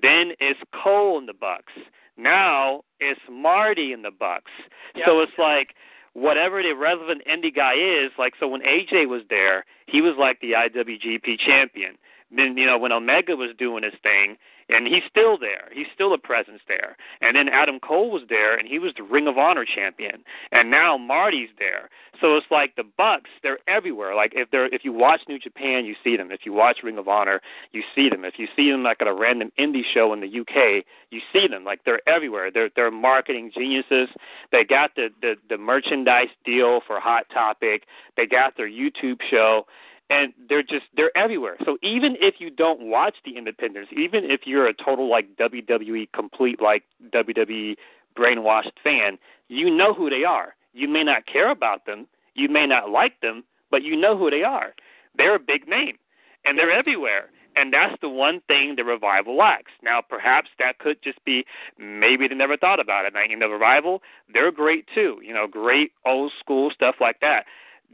then 0.01 0.31
it's 0.39 0.59
cole 0.83 1.19
in 1.19 1.27
the 1.27 1.33
bucks 1.33 1.73
now 2.17 2.81
it's 2.99 3.19
marty 3.29 3.91
in 3.93 4.01
the 4.01 4.11
bucks 4.11 4.51
Yep. 4.95 5.05
so 5.05 5.19
it's 5.21 5.31
like 5.37 5.69
whatever 6.13 6.61
the 6.61 6.73
relevant 6.73 7.21
indie 7.25 7.55
guy 7.55 7.73
is 7.73 8.11
like 8.19 8.33
so 8.39 8.47
when 8.47 8.61
aj 8.61 9.07
was 9.07 9.21
there 9.29 9.65
he 9.87 10.01
was 10.01 10.15
like 10.19 10.39
the 10.41 10.51
iwgp 10.51 11.39
champion 11.39 11.95
then 12.35 12.57
you 12.57 12.65
know 12.65 12.77
when 12.77 12.91
Omega 12.91 13.35
was 13.35 13.49
doing 13.57 13.83
his 13.83 13.93
thing, 14.01 14.37
and 14.71 14.87
he's 14.87 15.03
still 15.09 15.37
there. 15.37 15.69
He's 15.71 15.87
still 15.93 16.13
a 16.13 16.17
presence 16.17 16.61
there. 16.67 16.95
And 17.21 17.35
then 17.35 17.49
Adam 17.49 17.79
Cole 17.79 18.11
was 18.11 18.23
there, 18.29 18.57
and 18.57 18.67
he 18.67 18.79
was 18.79 18.93
the 18.95 19.03
Ring 19.03 19.27
of 19.27 19.37
Honor 19.37 19.65
champion. 19.65 20.23
And 20.51 20.71
now 20.71 20.97
Marty's 20.97 21.49
there. 21.59 21.89
So 22.19 22.35
it's 22.37 22.47
like 22.51 22.75
the 22.75 22.83
Bucks. 22.83 23.29
They're 23.41 23.57
everywhere. 23.67 24.15
Like 24.15 24.33
if 24.35 24.51
they're 24.51 24.73
if 24.73 24.85
you 24.85 24.93
watch 24.93 25.21
New 25.27 25.39
Japan, 25.39 25.85
you 25.85 25.95
see 26.03 26.15
them. 26.15 26.31
If 26.31 26.41
you 26.45 26.53
watch 26.53 26.79
Ring 26.83 26.97
of 26.97 27.07
Honor, 27.07 27.41
you 27.71 27.83
see 27.95 28.09
them. 28.09 28.23
If 28.23 28.35
you 28.37 28.47
see 28.55 28.69
them 28.69 28.83
like 28.83 29.01
at 29.01 29.07
a 29.07 29.13
random 29.13 29.51
indie 29.59 29.83
show 29.91 30.13
in 30.13 30.21
the 30.21 30.27
UK, 30.27 30.85
you 31.09 31.21
see 31.33 31.47
them. 31.47 31.63
Like 31.63 31.83
they're 31.83 32.07
everywhere. 32.07 32.51
They're 32.51 32.69
they're 32.75 32.91
marketing 32.91 33.51
geniuses. 33.53 34.09
They 34.51 34.63
got 34.63 34.95
the 34.95 35.09
the, 35.21 35.35
the 35.49 35.57
merchandise 35.57 36.29
deal 36.45 36.81
for 36.85 36.99
Hot 36.99 37.25
Topic. 37.33 37.83
They 38.17 38.27
got 38.27 38.55
their 38.55 38.69
YouTube 38.69 39.19
show 39.29 39.65
and 40.11 40.33
they're 40.49 40.61
just 40.61 40.85
they're 40.95 41.17
everywhere. 41.17 41.55
So 41.65 41.77
even 41.81 42.17
if 42.19 42.35
you 42.39 42.49
don't 42.49 42.81
watch 42.81 43.15
the 43.25 43.37
independents, 43.37 43.91
even 43.95 44.29
if 44.29 44.41
you're 44.45 44.67
a 44.67 44.73
total 44.73 45.09
like 45.09 45.37
WWE 45.37 46.11
complete 46.13 46.61
like 46.61 46.83
WWE 47.13 47.77
brainwashed 48.15 48.73
fan, 48.83 49.17
you 49.47 49.69
know 49.69 49.93
who 49.93 50.09
they 50.09 50.25
are. 50.25 50.53
You 50.73 50.89
may 50.89 51.03
not 51.03 51.25
care 51.25 51.49
about 51.49 51.85
them, 51.85 52.07
you 52.35 52.49
may 52.49 52.67
not 52.67 52.89
like 52.89 53.21
them, 53.21 53.43
but 53.71 53.83
you 53.83 53.95
know 53.95 54.17
who 54.17 54.29
they 54.29 54.43
are. 54.43 54.75
They're 55.17 55.35
a 55.35 55.39
big 55.39 55.67
name 55.67 55.97
and 56.45 56.57
they're 56.57 56.71
everywhere. 56.71 57.29
And 57.55 57.73
that's 57.73 57.99
the 58.01 58.07
one 58.07 58.41
thing 58.47 58.75
the 58.77 58.85
revival 58.85 59.35
lacks. 59.35 59.71
Now, 59.83 60.01
perhaps 60.01 60.49
that 60.57 60.79
could 60.79 61.01
just 61.03 61.23
be 61.25 61.45
maybe 61.77 62.27
they 62.27 62.35
never 62.35 62.55
thought 62.55 62.79
about 62.79 63.05
it. 63.05 63.13
Now, 63.13 63.23
in 63.29 63.39
the 63.39 63.49
revival, 63.49 64.01
they're 64.33 64.53
great 64.53 64.87
too. 64.93 65.19
You 65.21 65.33
know, 65.33 65.47
great 65.47 65.91
old 66.05 66.31
school 66.39 66.69
stuff 66.73 66.95
like 67.01 67.19
that 67.19 67.45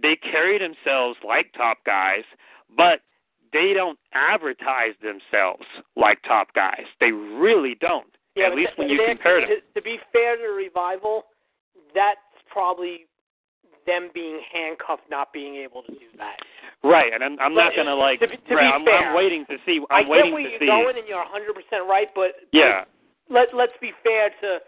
they 0.02 0.16
carry 0.16 0.58
themselves 0.60 1.18
like 1.26 1.52
top 1.54 1.78
guys, 1.86 2.24
but 2.76 3.02
they 3.54 3.74
don't 3.74 3.98
advertise 4.14 4.94
themselves 5.02 5.64
like 5.96 6.20
top 6.28 6.54
guys. 6.54 6.84
They 7.00 7.12
really 7.12 7.76
don't. 7.80 8.08
Yeah, 8.36 8.48
At 8.48 8.56
least 8.56 8.72
when 8.76 8.90
you 8.90 9.02
compare 9.08 9.42
them. 9.42 9.50
To, 9.50 9.80
to 9.80 9.84
be 9.84 9.98
fair 10.14 10.38
to 10.38 10.44
Revival, 10.54 11.24
that's 11.96 12.20
probably 12.52 13.08
them 13.88 14.10
being 14.14 14.40
handcuffed, 14.54 15.10
not 15.10 15.34
being 15.34 15.56
able 15.56 15.82
to 15.84 15.92
do 15.94 16.06
that. 16.18 16.36
Right, 16.84 17.12
and 17.14 17.24
I'm, 17.24 17.40
I'm 17.40 17.56
not 17.56 17.74
going 17.74 17.88
to 17.88 17.96
like. 17.96 18.20
to 18.20 18.28
be- 18.28 18.38
to 18.38 18.56
right, 18.56 18.70
be 18.70 18.74
I'm, 18.76 18.86
fair, 18.86 19.10
I'm 19.10 19.16
waiting 19.16 19.46
to 19.50 19.58
see. 19.66 19.80
I 19.90 20.00
I'm 20.00 20.04
get 20.04 20.12
waiting 20.12 20.34
where 20.34 20.44
to 20.44 20.50
you're 20.50 20.60
see. 20.60 20.68
going, 20.68 20.98
and 20.98 21.08
you're 21.08 21.24
100% 21.24 21.88
right. 21.88 22.08
But 22.14 22.32
Yeah. 22.52 22.84
let 23.30 23.48
let's 23.56 23.74
be 23.82 23.92
fair 24.04 24.30
to 24.42 24.60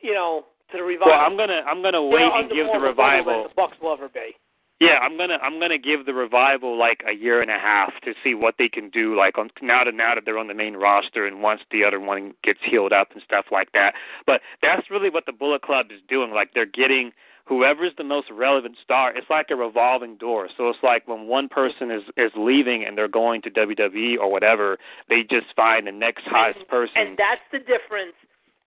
you 0.00 0.14
know 0.14 0.44
to 0.72 0.76
the 0.76 0.82
Revival. 0.82 1.12
Well, 1.12 1.20
I'm 1.20 1.36
gonna 1.36 1.62
I'm 1.66 1.82
gonna 1.82 2.04
wait 2.04 2.22
and 2.22 2.50
give 2.50 2.66
the 2.66 2.76
of 2.76 2.82
a 2.82 2.94
bubble 2.94 3.24
than 3.24 3.24
revival. 3.24 3.42
The 3.48 3.54
Bucks 3.54 3.76
will 3.80 3.92
ever 3.92 4.08
be. 4.08 4.36
Yeah, 4.80 4.98
I'm 5.02 5.16
gonna 5.16 5.38
I'm 5.42 5.58
gonna 5.58 5.78
give 5.78 6.06
the 6.06 6.14
revival 6.14 6.78
like 6.78 7.02
a 7.08 7.12
year 7.12 7.42
and 7.42 7.50
a 7.50 7.58
half 7.58 7.92
to 8.04 8.12
see 8.22 8.34
what 8.34 8.54
they 8.58 8.68
can 8.68 8.90
do. 8.90 9.16
Like 9.16 9.36
on 9.36 9.50
now 9.60 9.82
that 9.84 9.94
now 9.94 10.14
that 10.14 10.24
they're 10.24 10.38
on 10.38 10.46
the 10.46 10.54
main 10.54 10.76
roster, 10.76 11.26
and 11.26 11.42
once 11.42 11.62
the 11.72 11.82
other 11.82 11.98
one 11.98 12.34
gets 12.44 12.60
healed 12.62 12.92
up 12.92 13.08
and 13.12 13.22
stuff 13.22 13.46
like 13.50 13.72
that. 13.72 13.94
But 14.24 14.40
that's 14.62 14.88
really 14.90 15.10
what 15.10 15.26
the 15.26 15.32
Bullet 15.32 15.62
Club 15.62 15.86
is 15.90 16.00
doing. 16.08 16.30
Like 16.30 16.54
they're 16.54 16.64
getting 16.64 17.10
whoever's 17.44 17.92
the 17.98 18.04
most 18.04 18.28
relevant 18.30 18.76
star. 18.84 19.16
It's 19.16 19.28
like 19.28 19.46
a 19.50 19.56
revolving 19.56 20.16
door. 20.16 20.48
So 20.56 20.68
it's 20.68 20.78
like 20.82 21.08
when 21.08 21.26
one 21.26 21.48
person 21.48 21.90
is 21.90 22.02
is 22.16 22.30
leaving 22.36 22.84
and 22.84 22.96
they're 22.96 23.08
going 23.08 23.42
to 23.42 23.50
WWE 23.50 24.18
or 24.20 24.30
whatever, 24.30 24.78
they 25.08 25.22
just 25.22 25.46
find 25.56 25.88
the 25.88 25.92
next 25.92 26.22
highest 26.26 26.68
person. 26.68 26.94
And 26.96 27.18
that's 27.18 27.42
the 27.50 27.58
difference 27.58 28.14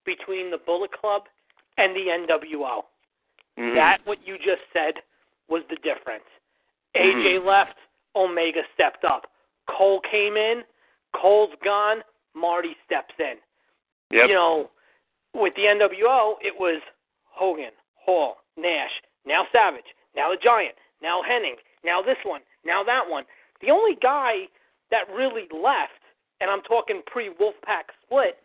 between 0.06 0.52
the 0.52 0.58
Bullet 0.58 0.92
Club 0.92 1.24
and 1.82 1.96
the 1.96 2.34
NWO. 2.34 2.82
Mm-hmm. 3.60 3.76
That 3.76 4.00
what 4.06 4.20
you 4.26 4.38
just 4.38 4.62
said 4.72 4.96
was 5.50 5.64
the 5.70 5.78
difference. 5.78 6.26
Mm-hmm. 6.96 7.28
AJ 7.28 7.46
left, 7.46 7.76
Omega 8.16 8.62
stepped 8.74 9.04
up. 9.04 9.28
Cole 9.70 10.02
came 10.10 10.36
in, 10.36 10.62
Cole's 11.20 11.54
gone, 11.64 11.98
Marty 12.36 12.76
steps 12.86 13.14
in. 13.20 13.36
Yep. 14.12 14.30
You 14.30 14.34
know, 14.34 14.70
with 15.34 15.54
the 15.56 15.64
NWO, 15.64 16.36
it 16.42 16.54
was 16.60 16.82
Hogan, 17.24 17.72
Hall, 17.96 18.36
Nash, 18.58 18.92
now 19.26 19.46
Savage, 19.52 19.86
now 20.16 20.30
the 20.30 20.38
Giant, 20.42 20.76
now 21.02 21.22
Hennig, 21.22 21.60
now 21.86 22.02
this 22.02 22.18
one, 22.26 22.42
now 22.66 22.84
that 22.84 23.04
one. 23.08 23.24
The 23.62 23.72
only 23.72 23.98
guy 24.02 24.50
that 24.90 25.08
really 25.16 25.48
left, 25.52 26.02
and 26.42 26.50
I'm 26.50 26.62
talking 26.62 27.02
pre 27.06 27.30
Wolfpack 27.30 27.94
split. 28.04 28.38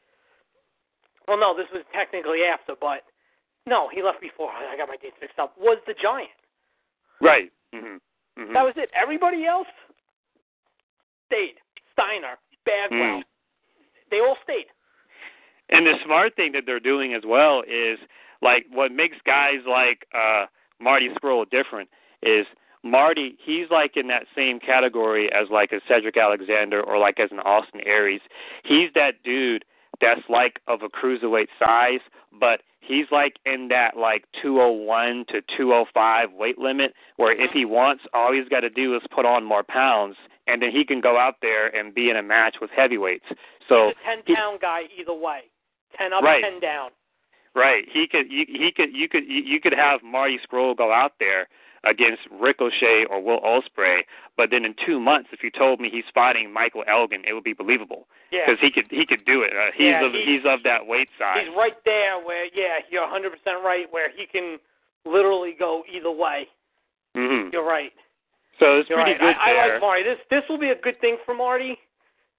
Well, 1.26 1.38
no, 1.40 1.56
this 1.56 1.66
was 1.72 1.82
technically 1.92 2.40
after, 2.42 2.74
but 2.80 3.02
no, 3.66 3.88
he 3.92 4.02
left 4.02 4.20
before. 4.20 4.50
I 4.50 4.76
got 4.76 4.88
my 4.88 4.96
dates 4.96 5.16
mixed 5.20 5.38
up. 5.38 5.54
Was 5.58 5.78
the 5.86 5.94
Giant? 6.00 6.30
Right. 7.20 7.50
Mm-hmm. 7.74 7.96
Mm-hmm. 8.42 8.52
That 8.52 8.62
was 8.64 8.74
it. 8.76 8.90
Everybody 9.00 9.44
else 9.46 9.66
stayed. 11.26 11.54
Steiner, 11.92 12.36
Bagwell, 12.64 13.20
Mm. 13.20 13.24
they 14.10 14.20
all 14.20 14.36
stayed. 14.44 14.66
And 15.68 15.86
the 15.86 15.94
smart 16.04 16.36
thing 16.36 16.52
that 16.52 16.64
they're 16.66 16.78
doing 16.80 17.14
as 17.14 17.22
well 17.26 17.62
is 17.66 17.98
like 18.42 18.66
what 18.70 18.92
makes 18.92 19.16
guys 19.24 19.60
like 19.66 20.06
uh 20.14 20.46
Marty 20.78 21.08
Scurll 21.16 21.48
different 21.50 21.88
is 22.22 22.46
Marty, 22.84 23.36
he's 23.44 23.68
like 23.70 23.96
in 23.96 24.06
that 24.08 24.26
same 24.36 24.60
category 24.60 25.32
as 25.32 25.48
like 25.50 25.72
a 25.72 25.80
Cedric 25.88 26.16
Alexander 26.16 26.80
or 26.82 26.98
like 26.98 27.18
as 27.18 27.32
an 27.32 27.40
Austin 27.40 27.80
Aries. 27.84 28.20
He's 28.62 28.90
that 28.94 29.22
dude 29.24 29.64
that's 30.00 30.20
like 30.28 30.60
of 30.68 30.82
a 30.82 30.88
cruiserweight 30.88 31.48
size, 31.58 32.00
but 32.38 32.62
he's 32.80 33.06
like 33.10 33.36
in 33.44 33.68
that 33.68 33.96
like 33.96 34.24
201 34.42 35.24
to 35.28 35.42
205 35.56 36.32
weight 36.32 36.58
limit 36.58 36.94
where 37.16 37.32
if 37.32 37.50
he 37.52 37.64
wants, 37.64 38.04
all 38.14 38.32
he's 38.32 38.48
got 38.48 38.60
to 38.60 38.70
do 38.70 38.94
is 38.96 39.02
put 39.14 39.24
on 39.26 39.44
more 39.44 39.62
pounds 39.62 40.16
and 40.46 40.62
then 40.62 40.70
he 40.70 40.84
can 40.84 41.00
go 41.00 41.18
out 41.18 41.36
there 41.42 41.66
and 41.74 41.94
be 41.94 42.10
in 42.10 42.16
a 42.16 42.22
match 42.22 42.56
with 42.60 42.70
heavyweights. 42.70 43.24
So 43.68 43.88
He's 43.88 43.96
a 43.96 44.04
ten 44.04 44.22
he- 44.26 44.58
guy 44.60 44.82
either 44.98 45.14
way. 45.14 45.40
Ten 45.98 46.12
up, 46.12 46.22
Right. 46.22 46.42
ten 46.42 46.60
down. 46.60 46.90
Right. 47.54 47.84
He 47.90 48.06
could. 48.06 48.30
You, 48.30 48.44
he 48.46 48.70
could. 48.70 48.94
You 48.94 49.08
could. 49.08 49.24
You, 49.26 49.40
you 49.42 49.60
could 49.60 49.72
have 49.72 50.02
Marty 50.02 50.38
Scurll 50.46 50.76
go 50.76 50.92
out 50.92 51.12
there 51.18 51.48
against 51.88 52.22
Ricochet 52.30 53.06
or 53.08 53.20
Will 53.22 53.40
Ospreay, 53.40 54.00
but 54.36 54.50
then 54.50 54.64
in 54.64 54.74
two 54.84 54.98
months, 55.00 55.30
if 55.32 55.42
you 55.42 55.50
told 55.50 55.80
me 55.80 55.88
he's 55.90 56.04
fighting 56.12 56.52
Michael 56.52 56.84
Elgin, 56.88 57.22
it 57.26 57.32
would 57.32 57.44
be 57.44 57.52
believable 57.52 58.08
Yeah. 58.30 58.44
because 58.46 58.60
he 58.60 58.70
could. 58.70 58.86
He 58.90 59.06
could 59.06 59.24
do 59.24 59.42
it. 59.42 59.52
Uh, 59.56 59.70
he's 59.72 59.86
Yeah, 59.86 60.04
of. 60.04 60.12
he- 60.12 60.24
he's 60.24 60.44
of 60.44 60.62
that 60.64 60.86
weight 60.86 61.08
size. 61.18 61.46
He's 61.46 61.54
right 61.56 61.76
there 61.84 62.18
where 62.18 62.44
yeah, 62.52 62.78
you're 62.90 63.06
100% 63.06 63.62
right 63.62 63.90
where 63.92 64.08
he 64.10 64.26
can 64.26 64.58
literally 65.04 65.52
go 65.52 65.84
either 65.88 66.10
way. 66.10 66.48
hmm 67.14 67.48
You're 67.52 67.64
right. 67.64 67.92
So 68.58 68.78
it's 68.78 68.88
You're 68.90 68.98
pretty 69.02 69.12
right. 69.20 69.36
good 69.36 69.36
I, 69.36 69.52
I 69.52 69.68
like 69.72 69.80
Marty. 69.80 70.02
This 70.02 70.18
this 70.30 70.42
will 70.48 70.58
be 70.58 70.70
a 70.70 70.74
good 70.74 70.98
thing 71.00 71.16
for 71.24 71.34
Marty. 71.34 71.78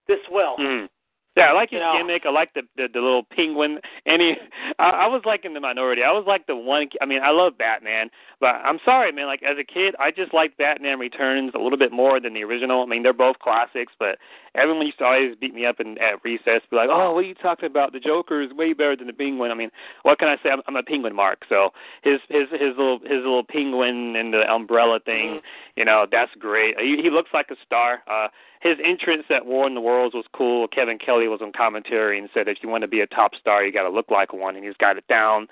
This 0.07 0.19
will. 0.29 0.57
Mhm. 0.57 0.89
Yeah, 1.37 1.49
I 1.49 1.53
like 1.53 1.69
his 1.69 1.77
You 1.77 1.85
know. 1.85 1.93
gimmick. 1.97 2.23
I 2.25 2.31
like 2.31 2.53
the, 2.53 2.63
the 2.75 2.87
the 2.91 2.99
little 2.99 3.23
penguin. 3.23 3.79
And 4.05 4.21
he, 4.21 4.33
I, 4.79 4.89
I 4.89 5.07
was 5.07 5.21
like 5.25 5.45
in 5.45 5.53
the 5.53 5.59
minority. 5.59 6.03
I 6.03 6.11
was 6.11 6.25
like 6.27 6.47
the 6.47 6.55
one. 6.55 6.89
I 7.01 7.05
mean, 7.05 7.21
I 7.23 7.31
love 7.31 7.57
Batman, 7.57 8.09
but 8.39 8.55
I'm 8.55 8.79
sorry, 8.83 9.11
man. 9.11 9.27
Like 9.27 9.43
as 9.43 9.57
a 9.59 9.63
kid, 9.63 9.95
I 9.99 10.11
just 10.11 10.33
liked 10.33 10.57
Batman 10.57 10.99
Returns 10.99 11.51
a 11.55 11.59
little 11.59 11.77
bit 11.77 11.91
more 11.91 12.19
than 12.19 12.33
the 12.33 12.43
original. 12.43 12.81
I 12.83 12.85
mean, 12.87 13.03
they're 13.03 13.13
both 13.13 13.39
classics, 13.39 13.93
but 13.99 14.17
everyone 14.57 14.85
used 14.85 14.97
to 14.99 15.05
always 15.05 15.35
beat 15.39 15.53
me 15.53 15.65
up 15.65 15.79
in, 15.79 15.97
at 15.99 16.23
recess, 16.23 16.61
be 16.69 16.75
like, 16.75 16.89
"Oh, 16.91 17.13
what 17.13 17.23
are 17.23 17.27
you 17.27 17.35
talking 17.35 17.67
about? 17.67 17.93
The 17.93 17.99
Joker 17.99 18.41
is 18.41 18.51
way 18.51 18.73
better 18.73 18.95
than 18.95 19.07
the 19.07 19.13
Penguin." 19.13 19.51
I 19.51 19.53
mean, 19.53 19.71
what 20.03 20.19
can 20.19 20.27
I 20.27 20.35
say? 20.43 20.49
I'm, 20.49 20.61
I'm 20.67 20.75
a 20.75 20.83
Penguin 20.83 21.15
mark, 21.15 21.43
so 21.47 21.69
his 22.03 22.19
his 22.29 22.49
his 22.51 22.75
little 22.77 22.99
his 22.99 23.23
little 23.23 23.43
penguin 23.43 24.15
and 24.15 24.33
the 24.33 24.49
umbrella 24.51 24.99
thing, 24.99 25.39
you 25.75 25.85
know, 25.85 26.05
that's 26.11 26.31
great. 26.39 26.79
He, 26.79 26.99
he 27.01 27.09
looks 27.09 27.29
like 27.33 27.47
a 27.51 27.55
star. 27.65 28.01
Uh, 28.07 28.27
his 28.61 28.77
entrance 28.83 29.25
at 29.29 29.45
War 29.45 29.67
in 29.67 29.75
the 29.75 29.81
Worlds 29.81 30.15
was 30.15 30.25
cool. 30.33 30.67
Kevin 30.67 30.97
Kelly 30.97 31.27
was 31.27 31.41
on 31.41 31.51
commentary 31.51 32.17
and 32.17 32.29
said, 32.33 32.47
if 32.47 32.57
you 32.63 32.69
want 32.69 32.81
to 32.81 32.87
be 32.87 33.01
a 33.01 33.07
top 33.07 33.35
star, 33.35 33.63
you 33.63 33.71
got 33.71 33.83
to 33.83 33.89
look 33.89 34.09
like 34.09 34.33
one, 34.33 34.55
and 34.55 34.65
he's 34.65 34.77
got 34.77 34.97
it 34.97 35.07
down. 35.07 35.47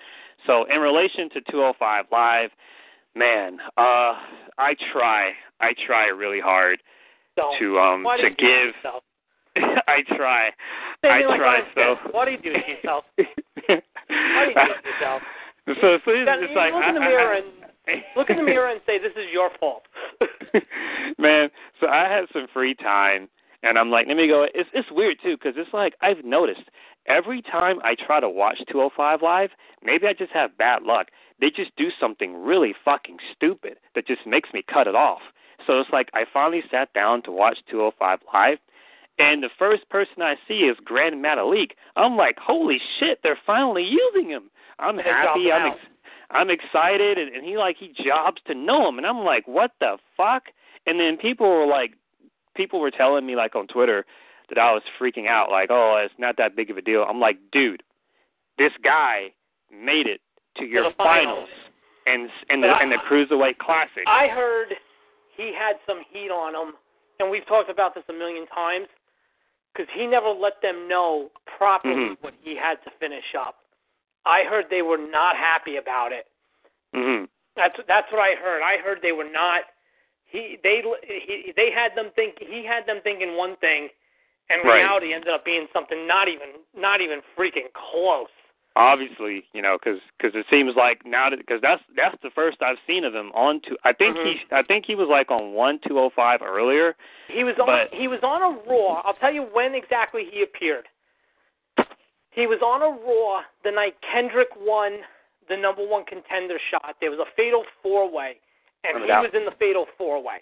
So 0.48 0.66
in 0.66 0.82
relation 0.82 1.30
to 1.30 1.42
205 1.42 2.06
Live, 2.12 2.50
man, 3.16 3.60
uh, 3.78 4.18
I 4.58 4.76
try, 4.92 5.34
I 5.62 5.74
try 5.86 6.08
really 6.08 6.40
hard 6.40 6.82
So 7.36 7.52
to 7.60 7.80
um 7.80 8.04
why 8.04 8.18
to 8.18 8.24
you 8.24 8.30
do 8.30 8.36
it 8.36 8.74
give. 8.84 8.92
I 9.88 10.02
try, 10.16 10.50
Say 11.02 11.10
I 11.10 11.26
like 11.26 11.40
try 11.40 11.60
so. 11.76 11.96
Why 12.12 12.26
do 12.26 12.32
you 12.32 12.38
do 12.38 12.52
to 12.54 12.60
yourself? 12.60 13.06
Why 13.16 13.26
do 13.68 14.50
you 14.50 14.56
do 14.56 14.74
to 14.84 14.90
yourself? 14.90 15.22
So, 15.68 15.98
so 16.06 16.12
it's 16.14 16.54
like 16.56 16.74
look 16.74 16.84
I, 16.84 16.90
in 16.90 16.96
the 16.96 17.02
I- 17.02 17.08
mirror 17.10 17.34
I- 17.34 17.38
and 17.38 18.02
look 18.16 18.30
in 18.30 18.38
the 18.38 18.44
mirror 18.44 18.70
and 18.70 18.80
say, 18.86 19.00
"This 19.00 19.14
is 19.14 19.26
your 19.34 19.50
fault." 19.60 19.82
Man, 21.18 21.50
so 21.82 21.88
I 21.88 22.04
had 22.08 22.26
some 22.32 22.46
free 22.54 22.76
time, 22.76 23.28
and 23.64 23.78
I'm 23.80 23.90
like, 23.90 24.06
let 24.08 24.16
me 24.16 24.28
go. 24.28 24.46
It's 24.54 24.70
it's 24.74 24.92
weird 24.92 25.18
too, 25.24 25.38
because 25.38 25.56
it's 25.58 25.74
like 25.74 25.96
I've 26.02 26.24
noticed 26.24 26.70
every 27.08 27.42
time 27.42 27.80
I 27.84 27.96
try 27.96 28.20
to 28.20 28.30
watch 28.30 28.58
205 28.70 29.22
live, 29.24 29.50
maybe 29.84 30.06
I 30.06 30.14
just 30.14 30.32
have 30.34 30.56
bad 30.58 30.84
luck. 30.84 31.08
They 31.42 31.50
just 31.50 31.76
do 31.78 31.90
something 32.00 32.44
really 32.44 32.76
fucking 32.86 33.18
stupid 33.36 33.78
that 33.96 34.06
just 34.06 34.26
makes 34.28 34.50
me 34.54 34.64
cut 34.72 34.86
it 34.88 34.96
off. 34.96 35.22
So 35.68 35.80
it's 35.80 35.90
like 35.92 36.10
I 36.14 36.26
finally 36.32 36.64
sat 36.72 36.94
down 36.94 37.22
to 37.24 37.32
watch 37.32 37.58
205 37.70 38.20
live, 38.34 38.58
and 39.18 39.42
the 39.44 39.50
first 39.58 39.88
person 39.90 40.22
I 40.22 40.36
see 40.48 40.60
is 40.66 40.78
Gran 40.84 41.22
Metalik. 41.22 41.72
I'm 41.96 42.16
like, 42.18 42.38
holy 42.38 42.80
shit, 43.00 43.20
they're 43.24 43.40
finally 43.46 43.84
using 43.84 44.30
him. 44.30 44.50
I'm 44.80 44.98
happy. 44.98 45.52
I'm 45.52 45.72
ex- 45.74 45.86
I'm 46.32 46.50
excited, 46.50 47.18
and, 47.18 47.34
and 47.36 47.46
he 47.46 47.58
like 47.58 47.78
he 47.80 47.94
jobs 48.04 48.42
to 48.48 48.54
Noam, 48.54 48.98
and 48.98 49.06
I'm 49.06 49.20
like, 49.24 49.48
what 49.48 49.72
the 49.80 49.98
fuck? 50.18 50.44
And 50.88 51.00
then 51.00 51.18
people 51.18 51.48
were 51.48 51.66
like, 51.68 51.94
people 52.56 52.80
were 52.80 52.92
telling 52.92 53.26
me 53.26 53.36
like 53.36 53.56
on 53.56 53.68
Twitter 53.68 54.06
that 54.50 54.58
I 54.60 54.72
was 54.74 54.84
freaking 55.00 55.28
out, 55.28 55.50
like, 55.50 55.70
oh, 55.72 56.00
it's 56.04 56.14
not 56.20 56.38
that 56.38 56.56
big 56.56 56.70
of 56.70 56.78
a 56.78 56.82
deal. 56.82 57.04
I'm 57.08 57.20
like, 57.20 57.38
dude, 57.52 57.82
this 58.58 58.72
guy 58.84 59.32
made 59.72 60.06
it 60.08 60.22
to 60.58 60.66
your 60.66 60.92
finals. 60.98 60.98
finals 60.98 61.50
and 62.06 62.30
and 62.50 62.64
the 62.64 62.68
I- 62.68 62.82
and 62.82 62.92
the 62.92 62.98
cruiserweight 63.10 63.58
classic. 63.58 64.04
I 64.08 64.28
heard 64.28 64.74
he 65.36 65.54
had 65.54 65.76
some 65.86 66.02
heat 66.12 66.30
on 66.32 66.56
him, 66.56 66.76
and 67.20 67.30
we've 67.30 67.46
talked 67.48 67.70
about 67.70 67.96
this 67.96 68.04
a 68.10 68.14
million 68.14 68.48
times, 68.48 68.88
because 69.74 69.92
he 69.94 70.08
never 70.08 70.30
let 70.30 70.62
them 70.62 70.88
know 70.88 71.30
properly 71.58 71.96
Mhm. 71.96 72.18
what 72.22 72.34
he 72.42 72.56
had 72.56 72.82
to 72.84 72.90
finish 72.92 73.36
up. 73.36 73.60
I 74.26 74.44
heard 74.44 74.70
they 74.70 74.82
were 74.82 74.98
not 74.98 75.36
happy 75.36 75.78
about 75.78 76.12
it. 76.12 76.28
hmm 76.94 77.26
That's 77.56 77.78
that's 77.88 78.12
what 78.12 78.20
I 78.22 78.36
heard. 78.36 78.62
I 78.62 78.78
heard 78.78 79.02
they 79.02 79.12
were 79.12 79.24
not. 79.30 79.64
He 80.26 80.58
they 80.64 80.82
he, 81.04 81.54
they 81.56 81.72
had 81.72 81.96
them 81.96 82.12
think 82.12 82.40
he 82.40 82.64
had 82.66 82.86
them 82.86 83.02
thinking 83.02 83.36
one 83.38 83.56
thing, 83.58 83.90
and 84.50 84.64
Right. 84.64 84.76
reality 84.78 85.14
ended 85.14 85.30
up 85.34 85.46
being 85.46 85.68
something 85.72 86.06
not 86.08 86.28
even 86.28 86.50
not 86.74 87.02
even 87.02 87.22
freaking 87.38 87.72
close. 87.74 88.32
Obviously, 88.78 89.46
you 89.54 89.62
know, 89.62 89.78
because 89.82 90.02
cause 90.22 90.32
it 90.36 90.46
seems 90.50 90.76
like 90.76 91.06
now 91.06 91.30
that 91.30 91.40
because 91.40 91.62
that's 91.62 91.82
that's 91.96 92.18
the 92.22 92.30
first 92.30 92.62
I've 92.62 92.78
seen 92.86 93.06
of 93.06 93.16
him 93.16 93.32
on 93.34 93.62
two. 93.62 93.78
I 93.86 93.94
think 93.94 94.18
Mhm. 94.18 94.34
he 94.34 94.42
I 94.52 94.64
think 94.64 94.86
he 94.86 94.96
was 94.96 95.08
like 95.08 95.32
on 95.32 95.54
one 95.54 95.80
two 95.80 95.98
oh 95.98 96.10
five 96.10 96.42
earlier. 96.42 96.96
He 97.30 97.46
was 97.46 97.58
on 97.58 97.68
But- 97.68 97.94
he 97.94 98.10
was 98.10 98.22
on 98.22 98.42
a 98.42 98.50
Raw. 98.70 99.02
I'll 99.06 99.14
tell 99.14 99.34
you 99.34 99.44
when 99.44 99.76
exactly 99.76 100.26
he 100.26 100.42
appeared. 100.44 100.88
He 102.32 102.48
was 102.48 102.62
on 102.62 102.82
a 102.82 102.90
Raw 102.90 103.44
the 103.64 103.72
night 103.72 103.96
Kendrick 104.02 104.50
won 104.58 105.06
the 105.48 105.56
number 105.56 105.86
one 105.86 106.04
contender 106.04 106.60
shot. 106.60 106.98
There 107.00 107.10
was 107.12 107.20
a 107.20 107.26
fatal 107.38 107.64
four 107.82 108.10
way, 108.10 108.40
and 108.84 108.98
he 109.06 109.10
was 109.10 109.34
in 109.34 109.46
the 109.46 109.52
fatal 109.52 109.86
four 109.98 110.22
way. 110.22 110.42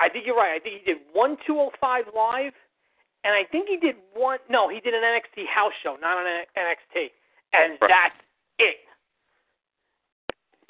I 0.00 0.08
think 0.08 0.26
you're 0.26 0.34
right. 0.36 0.52
I 0.54 0.58
think 0.58 0.80
he 0.82 0.84
did 0.92 0.98
one 1.12 1.36
205 1.46 2.08
live, 2.14 2.54
and 3.22 3.34
I 3.34 3.44
think 3.44 3.68
he 3.68 3.76
did 3.76 3.96
one. 4.12 4.38
No, 4.48 4.68
he 4.68 4.80
did 4.80 4.94
an 4.94 5.02
NXT 5.04 5.46
house 5.46 5.72
show, 5.82 5.96
not 6.00 6.18
an 6.18 6.46
NXT, 6.56 7.12
and 7.52 7.78
Right. 7.80 7.88
that's 7.88 8.16
it. 8.58 8.76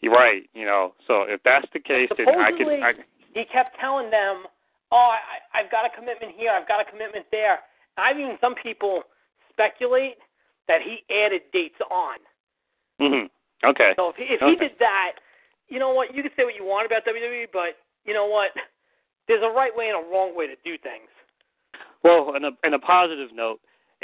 You're 0.00 0.12
right. 0.12 0.48
You 0.54 0.64
know, 0.64 0.94
so 1.06 1.22
if 1.22 1.42
that's 1.42 1.66
the 1.72 1.80
case, 1.80 2.08
then 2.16 2.28
I 2.28 2.52
can. 2.52 2.68
I, 2.82 2.92
he 3.34 3.44
kept 3.44 3.78
telling 3.80 4.10
them, 4.10 4.46
"Oh, 4.92 4.96
I, 5.14 5.58
I've 5.58 5.70
got 5.70 5.84
a 5.84 5.90
commitment 5.90 6.34
here. 6.36 6.50
I've 6.52 6.68
got 6.68 6.80
a 6.80 6.88
commitment 6.88 7.26
there." 7.30 7.60
I've 7.96 8.18
even 8.18 8.38
some 8.40 8.54
people 8.54 9.02
speculate 9.50 10.18
that 10.68 10.82
he 10.82 11.02
added 11.12 11.42
dates 11.52 11.80
on. 11.90 12.18
hmm 13.00 13.26
Okay. 13.64 13.92
So 13.96 14.10
if 14.10 14.16
he, 14.16 14.24
if 14.30 14.40
he 14.40 14.54
did 14.54 14.78
that, 14.78 15.14
you 15.68 15.80
know 15.80 15.92
what? 15.92 16.14
You 16.14 16.22
can 16.22 16.30
say 16.36 16.44
what 16.44 16.54
you 16.54 16.64
want 16.64 16.86
about 16.86 17.04
WWE, 17.04 17.46
but 17.52 17.74
you 18.04 18.14
know 18.14 18.26
what? 18.26 18.50
There's 19.26 19.42
a 19.42 19.50
right 19.52 19.74
way 19.74 19.88
and 19.88 20.06
a 20.06 20.10
wrong 20.10 20.36
way 20.36 20.46
to 20.46 20.54
do 20.64 20.78
things. 20.78 21.10
Well, 22.04 22.34
in 22.36 22.44
a 22.44 22.50
in 22.64 22.74
a 22.74 22.78
positive 22.78 23.30
note, 23.34 23.58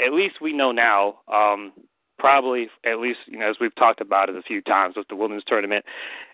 at 0.05 0.13
least 0.13 0.41
we 0.41 0.51
know 0.51 0.71
now. 0.73 1.19
Um, 1.33 1.71
probably 2.17 2.69
at 2.85 2.99
least 2.99 3.19
you 3.27 3.37
know 3.37 3.49
as 3.49 3.57
we've 3.59 3.75
talked 3.75 4.01
about 4.01 4.29
it 4.29 4.35
a 4.35 4.41
few 4.41 4.61
times 4.61 4.95
with 4.95 5.07
the 5.07 5.15
women's 5.15 5.43
tournament. 5.45 5.85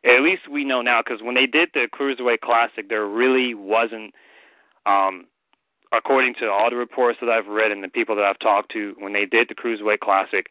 At 0.04 0.22
least 0.22 0.48
we 0.50 0.64
know 0.64 0.82
now 0.82 1.02
because 1.04 1.22
when 1.22 1.36
they 1.36 1.46
did 1.46 1.70
the 1.74 1.88
cruiserweight 1.94 2.42
classic, 2.42 2.90
there 2.90 3.06
really 3.06 3.54
wasn't. 3.54 4.14
Um, 4.86 5.28
according 5.94 6.34
to 6.36 6.50
all 6.50 6.70
the 6.70 6.76
reports 6.76 7.20
that 7.22 7.30
I've 7.30 7.48
read 7.48 7.72
and 7.72 7.84
the 7.84 7.90
people 7.90 8.16
that 8.16 8.24
I've 8.24 8.40
talked 8.40 8.72
to, 8.72 8.96
when 8.98 9.14
they 9.14 9.26
did 9.26 9.50
the 9.50 9.56
cruiserweight 9.56 10.00
classic, 10.00 10.48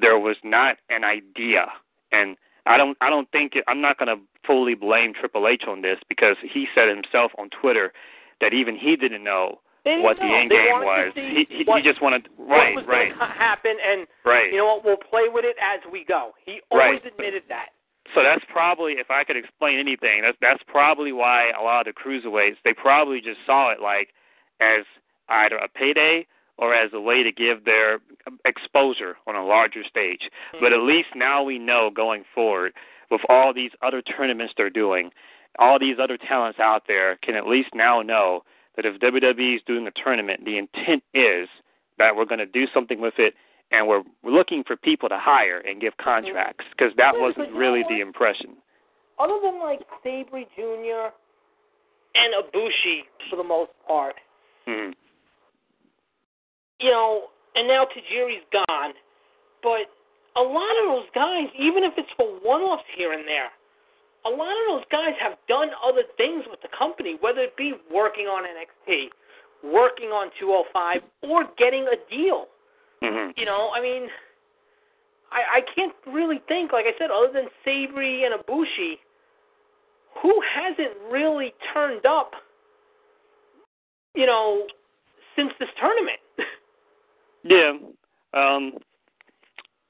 there 0.00 0.18
was 0.18 0.36
not 0.44 0.76
an 0.88 1.04
idea, 1.04 1.66
and 2.12 2.36
I 2.66 2.76
don't 2.76 2.96
I 3.00 3.10
don't 3.10 3.30
think 3.30 3.56
it, 3.56 3.64
I'm 3.68 3.80
not 3.80 3.98
going 3.98 4.08
to 4.08 4.22
fully 4.46 4.74
blame 4.74 5.12
Triple 5.14 5.48
H 5.48 5.64
on 5.66 5.82
this 5.82 5.98
because 6.08 6.36
he 6.42 6.66
said 6.74 6.88
himself 6.88 7.32
on 7.38 7.50
Twitter 7.50 7.92
that 8.40 8.52
even 8.52 8.76
he 8.76 8.96
didn't 8.96 9.24
know 9.24 9.60
what 10.02 10.18
know. 10.18 10.26
the 10.28 10.34
end 10.34 10.50
game 10.50 10.82
was. 10.82 11.12
He 11.14 11.46
he, 11.48 11.64
what, 11.64 11.82
he 11.82 11.88
just 11.88 12.02
wanted 12.02 12.28
right 12.38 12.74
what 12.74 12.84
was 12.84 12.86
right 12.86 13.08
going 13.08 13.30
to 13.30 13.34
happen, 13.38 13.76
and 13.84 14.06
right. 14.24 14.50
you 14.50 14.58
know 14.58 14.66
what? 14.66 14.84
We'll 14.84 14.96
play 14.96 15.28
with 15.32 15.44
it 15.44 15.56
as 15.62 15.80
we 15.90 16.04
go. 16.04 16.32
He 16.44 16.60
always 16.70 17.00
Right. 17.02 17.12
admitted 17.12 17.44
that. 17.48 17.68
So 18.14 18.22
that's 18.22 18.44
probably, 18.52 18.94
if 18.94 19.10
I 19.10 19.24
could 19.24 19.36
explain 19.36 19.78
anything, 19.78 20.22
that's 20.22 20.38
that's 20.40 20.62
probably 20.66 21.12
why 21.12 21.50
a 21.58 21.62
lot 21.62 21.86
of 21.86 21.94
the 21.94 22.00
cruiserweights 22.00 22.56
they 22.64 22.72
probably 22.72 23.20
just 23.20 23.40
saw 23.46 23.70
it 23.70 23.80
like 23.80 24.08
as 24.60 24.84
either 25.28 25.56
a 25.56 25.68
payday 25.68 26.26
or 26.58 26.74
as 26.74 26.90
a 26.94 27.00
way 27.00 27.22
to 27.22 27.32
give 27.32 27.64
their 27.64 27.98
exposure 28.44 29.16
on 29.26 29.34
a 29.34 29.44
larger 29.44 29.82
stage. 29.84 30.22
Mm-hmm. 30.54 30.64
But 30.64 30.72
at 30.72 30.80
least 30.80 31.08
now 31.14 31.42
we 31.42 31.58
know 31.58 31.90
going 31.94 32.24
forward 32.34 32.72
with 33.10 33.20
all 33.28 33.52
these 33.52 33.72
other 33.82 34.02
tournaments 34.02 34.54
they're 34.56 34.70
doing, 34.70 35.10
all 35.58 35.78
these 35.78 35.96
other 36.00 36.16
talents 36.16 36.58
out 36.60 36.84
there 36.86 37.16
can 37.22 37.34
at 37.34 37.46
least 37.46 37.70
now 37.74 38.02
know 38.02 38.42
that 38.76 38.84
if 38.86 39.00
WWE 39.00 39.56
is 39.56 39.62
doing 39.66 39.86
a 39.86 39.90
tournament, 40.02 40.44
the 40.44 40.58
intent 40.58 41.02
is 41.14 41.48
that 41.98 42.14
we're 42.14 42.24
going 42.26 42.38
to 42.38 42.46
do 42.46 42.66
something 42.72 43.00
with 43.00 43.14
it 43.18 43.34
and 43.72 43.88
we're 43.88 44.02
looking 44.22 44.62
for 44.64 44.76
people 44.76 45.08
to 45.08 45.18
hire 45.18 45.58
and 45.60 45.80
give 45.80 45.96
contracts 45.96 46.64
because 46.76 46.94
that 46.96 47.14
Yeah, 47.14 47.20
wasn't 47.22 47.52
really 47.52 47.82
the 47.88 48.00
impression. 48.00 48.56
Other 49.18 49.38
than 49.42 49.58
like 49.60 49.80
Sabre 50.04 50.44
Jr. 50.54 51.10
and 52.14 52.34
Ibushi 52.44 53.00
for 53.30 53.36
the 53.36 53.44
most 53.44 53.72
part, 53.86 54.14
Hmm. 54.66 54.90
you 56.80 56.90
know, 56.90 57.28
and 57.54 57.66
now 57.66 57.86
Tajiri's 57.86 58.44
gone, 58.52 58.92
but 59.62 59.88
a 60.36 60.42
lot 60.42 60.76
of 60.82 60.88
those 60.88 61.06
guys, 61.14 61.48
even 61.58 61.82
if 61.82 61.94
it's 61.96 62.10
for 62.16 62.26
one-offs 62.42 62.84
here 62.94 63.12
and 63.14 63.26
there, 63.26 63.48
a 64.26 64.30
lot 64.30 64.50
of 64.50 64.64
those 64.68 64.84
guys 64.90 65.14
have 65.20 65.38
done 65.48 65.70
other 65.84 66.02
things 66.16 66.44
with 66.50 66.60
the 66.62 66.68
company, 66.76 67.16
whether 67.20 67.40
it 67.40 67.56
be 67.56 67.74
working 67.92 68.26
on 68.26 68.44
NXT, 68.44 69.06
working 69.62 70.08
on 70.08 70.30
205, 70.40 71.00
or 71.22 71.44
getting 71.58 71.86
a 71.88 71.96
deal. 72.10 72.46
hmm 73.02 73.30
You 73.36 73.44
know, 73.44 73.70
I 73.74 73.80
mean, 73.80 74.08
I 75.30 75.58
I 75.58 75.60
can't 75.74 75.94
really 76.06 76.40
think, 76.48 76.72
like 76.72 76.86
I 76.86 76.94
said, 76.98 77.10
other 77.10 77.32
than 77.32 77.48
Sabre 77.64 78.02
and 78.02 78.34
Ibushi, 78.40 78.98
who 80.22 80.40
hasn't 80.54 80.96
really 81.10 81.54
turned 81.74 82.06
up, 82.06 82.32
you 84.14 84.26
know, 84.26 84.66
since 85.36 85.52
this 85.58 85.68
tournament. 85.80 86.20
Yeah. 87.48 87.74
Um 88.34 88.72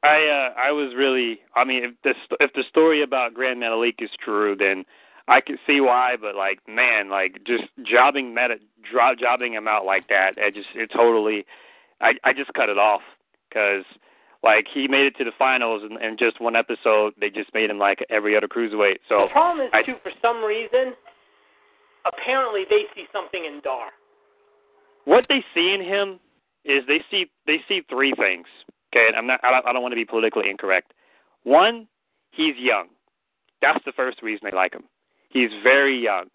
I 0.06 0.26
uh 0.26 0.68
I 0.68 0.72
was 0.72 0.94
really 0.96 1.40
I 1.54 1.64
mean 1.64 1.84
if 1.84 1.92
the 2.04 2.14
if 2.40 2.52
the 2.54 2.62
story 2.68 3.02
about 3.02 3.34
Gran 3.34 3.58
Metalik 3.58 4.00
is 4.00 4.10
true 4.24 4.54
then 4.58 4.84
I 5.28 5.40
can 5.40 5.58
see 5.66 5.80
why 5.80 6.16
but 6.20 6.34
like 6.34 6.60
man 6.68 7.10
like 7.10 7.38
just 7.46 7.64
jobbing 7.82 8.34
meta 8.34 8.56
dro- 8.90 9.14
jobbing 9.18 9.52
him 9.54 9.66
out 9.68 9.84
like 9.84 10.08
that 10.08 10.32
I 10.38 10.50
just 10.50 10.68
it 10.74 10.90
totally 10.94 11.44
I 12.00 12.14
I 12.24 12.32
just 12.32 12.52
cut 12.54 12.68
it 12.68 12.78
off 12.78 13.02
cuz 13.52 13.84
like 14.42 14.66
he 14.72 14.86
made 14.86 15.06
it 15.06 15.16
to 15.16 15.24
the 15.24 15.32
finals 15.36 15.82
and, 15.82 15.98
and 16.00 16.18
just 16.18 16.40
one 16.40 16.54
episode 16.56 17.14
they 17.18 17.30
just 17.30 17.52
made 17.54 17.68
him 17.70 17.78
like 17.78 18.04
every 18.10 18.36
other 18.36 18.48
cruiserweight 18.48 18.98
so 19.08 19.22
the 19.22 19.32
problem 19.32 19.66
is 19.66 19.70
I- 19.72 19.82
too, 19.82 19.96
for 20.02 20.12
some 20.22 20.44
reason, 20.44 20.94
apparently 22.04 22.64
they 22.70 22.84
see 22.94 23.06
something 23.12 23.44
in 23.44 23.60
Dar. 23.64 23.88
what 25.04 25.26
they 25.28 25.44
see 25.54 25.72
in 25.72 25.82
him 25.82 26.20
is 26.64 26.84
they 26.86 27.00
see 27.10 27.26
they 27.46 27.58
see 27.68 27.82
three 27.88 28.12
things. 28.12 28.46
Okay, 28.96 29.06
and 29.08 29.16
I'm 29.16 29.26
not 29.26 29.40
I 29.42 29.50
don't, 29.50 29.66
I 29.66 29.72
don't 29.72 29.82
want 29.82 29.92
to 29.92 29.96
be 29.96 30.04
politically 30.04 30.48
incorrect. 30.48 30.94
One, 31.42 31.86
he's 32.30 32.54
young. 32.56 32.86
That's 33.60 33.84
the 33.84 33.92
first 33.92 34.22
reason 34.22 34.48
they 34.50 34.56
like 34.56 34.72
him. 34.72 34.84
He's 35.28 35.50
very 35.62 35.98
young. 35.98 36.26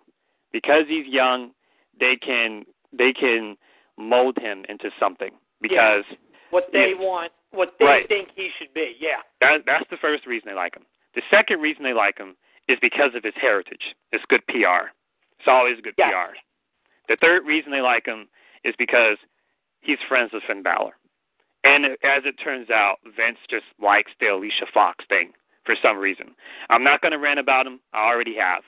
Because 0.52 0.84
he's 0.88 1.08
young, 1.08 1.52
they 2.00 2.16
can 2.16 2.66
they 2.94 3.14
can 3.14 3.56
mold 3.98 4.38
him 4.40 4.66
into 4.70 4.90
something 5.00 5.32
because 5.62 6.04
What 6.50 6.68
they 6.74 6.94
want, 6.96 7.32
what 7.52 7.76
they 7.80 7.86
Right. 7.86 8.08
think 8.08 8.30
he 8.36 8.50
should 8.58 8.74
be. 8.74 8.96
Yeah. 9.00 9.22
that 9.40 9.62
that's 9.66 9.90
the 9.90 9.98
first 9.98 10.26
reason 10.28 10.50
they 10.50 10.56
like 10.56 10.76
him. 10.76 10.86
The 11.16 11.22
second 11.30 11.62
reason 11.62 11.84
they 11.84 11.94
like 11.94 12.18
him 12.18 12.36
is 12.68 12.78
because 12.82 13.16
of 13.16 13.24
his 13.24 13.34
heritage. 13.40 13.96
It's 14.12 14.24
good 14.30 14.46
PR. 14.48 14.92
It's 15.40 15.48
always 15.48 15.80
good 15.82 15.96
Yes. 15.98 16.12
PR. 16.12 16.36
The 17.08 17.18
third 17.18 17.46
reason 17.46 17.72
they 17.72 17.82
like 17.82 18.06
him 18.06 18.28
is 18.64 18.76
because 18.78 19.18
he's 19.82 19.98
friends 20.08 20.32
with 20.34 20.44
Finn 20.44 20.62
Balor. 20.64 20.94
And 21.64 21.86
as 21.86 22.24
it 22.26 22.36
turns 22.44 22.70
out, 22.70 22.98
Vince 23.06 23.38
just 23.50 23.66
likes 23.82 24.12
the 24.20 24.28
Alicia 24.28 24.66
Fox 24.74 25.06
thing 25.08 25.34
for 25.66 25.76
some 25.82 25.98
reason. 25.98 26.32
I'm 26.70 26.84
not 26.84 27.02
going 27.02 27.12
to 27.12 27.20
rant 27.20 27.40
about 27.40 27.68
him. 27.68 27.80
I 27.94 28.08
already 28.08 28.36
have. 28.36 28.64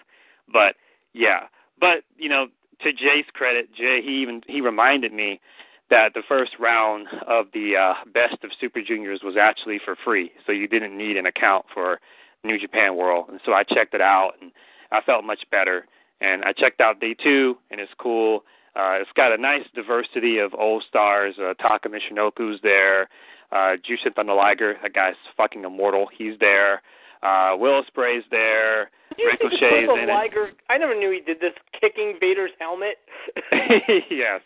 But 0.51 0.75
yeah. 1.13 1.47
But, 1.79 2.03
you 2.17 2.29
know, 2.29 2.47
to 2.81 2.93
Jay's 2.93 3.25
credit, 3.33 3.73
Jay 3.73 4.01
he 4.03 4.21
even 4.21 4.41
he 4.47 4.61
reminded 4.61 5.13
me 5.13 5.39
that 5.89 6.13
the 6.13 6.23
first 6.27 6.53
round 6.59 7.07
of 7.27 7.47
the 7.53 7.75
uh, 7.77 7.93
Best 8.13 8.43
of 8.43 8.51
Super 8.59 8.81
Juniors 8.81 9.21
was 9.23 9.35
actually 9.39 9.79
for 9.83 9.95
free, 10.03 10.31
so 10.45 10.51
you 10.51 10.67
didn't 10.67 10.97
need 10.97 11.17
an 11.17 11.25
account 11.25 11.65
for 11.73 11.99
New 12.43 12.57
Japan 12.59 12.95
World. 12.95 13.25
And 13.29 13.39
so 13.45 13.53
I 13.53 13.63
checked 13.63 13.93
it 13.93 14.01
out, 14.01 14.33
and 14.41 14.51
I 14.91 15.01
felt 15.01 15.23
much 15.23 15.43
better. 15.51 15.85
And 16.21 16.43
I 16.45 16.53
checked 16.53 16.79
out 16.79 16.99
day 16.99 17.13
two, 17.13 17.57
and 17.69 17.79
it's 17.81 17.91
cool. 17.99 18.43
Uh, 18.75 18.97
it's 18.99 19.11
got 19.15 19.31
a 19.31 19.37
nice 19.37 19.65
diversity 19.75 20.39
of 20.39 20.53
old 20.53 20.83
stars. 20.87 21.35
Uh, 21.39 21.53
Taka 21.55 21.89
Michinoku's 21.89 22.59
there. 22.63 23.09
Uh, 23.51 23.77
Jushin 23.77 24.15
Thunder 24.15 24.33
Liger, 24.33 24.75
that 24.81 24.93
guy's 24.93 25.13
fucking 25.37 25.63
immortal. 25.63 26.07
He's 26.15 26.33
there. 26.39 26.81
Uh, 27.21 27.55
Will 27.55 27.81
Ospreay's 27.81 28.25
there. 28.31 28.89
Did 29.15 29.19
you 29.19 29.31
Ricochet's 29.31 29.89
in 29.93 30.09
it. 30.09 30.11
Liger? 30.11 30.51
I 30.69 30.77
never 30.77 30.95
knew 30.95 31.11
he 31.11 31.21
did 31.21 31.39
this, 31.39 31.53
kicking 31.79 32.17
Vader's 32.19 32.51
helmet. 32.59 32.97
yes. 34.09 34.41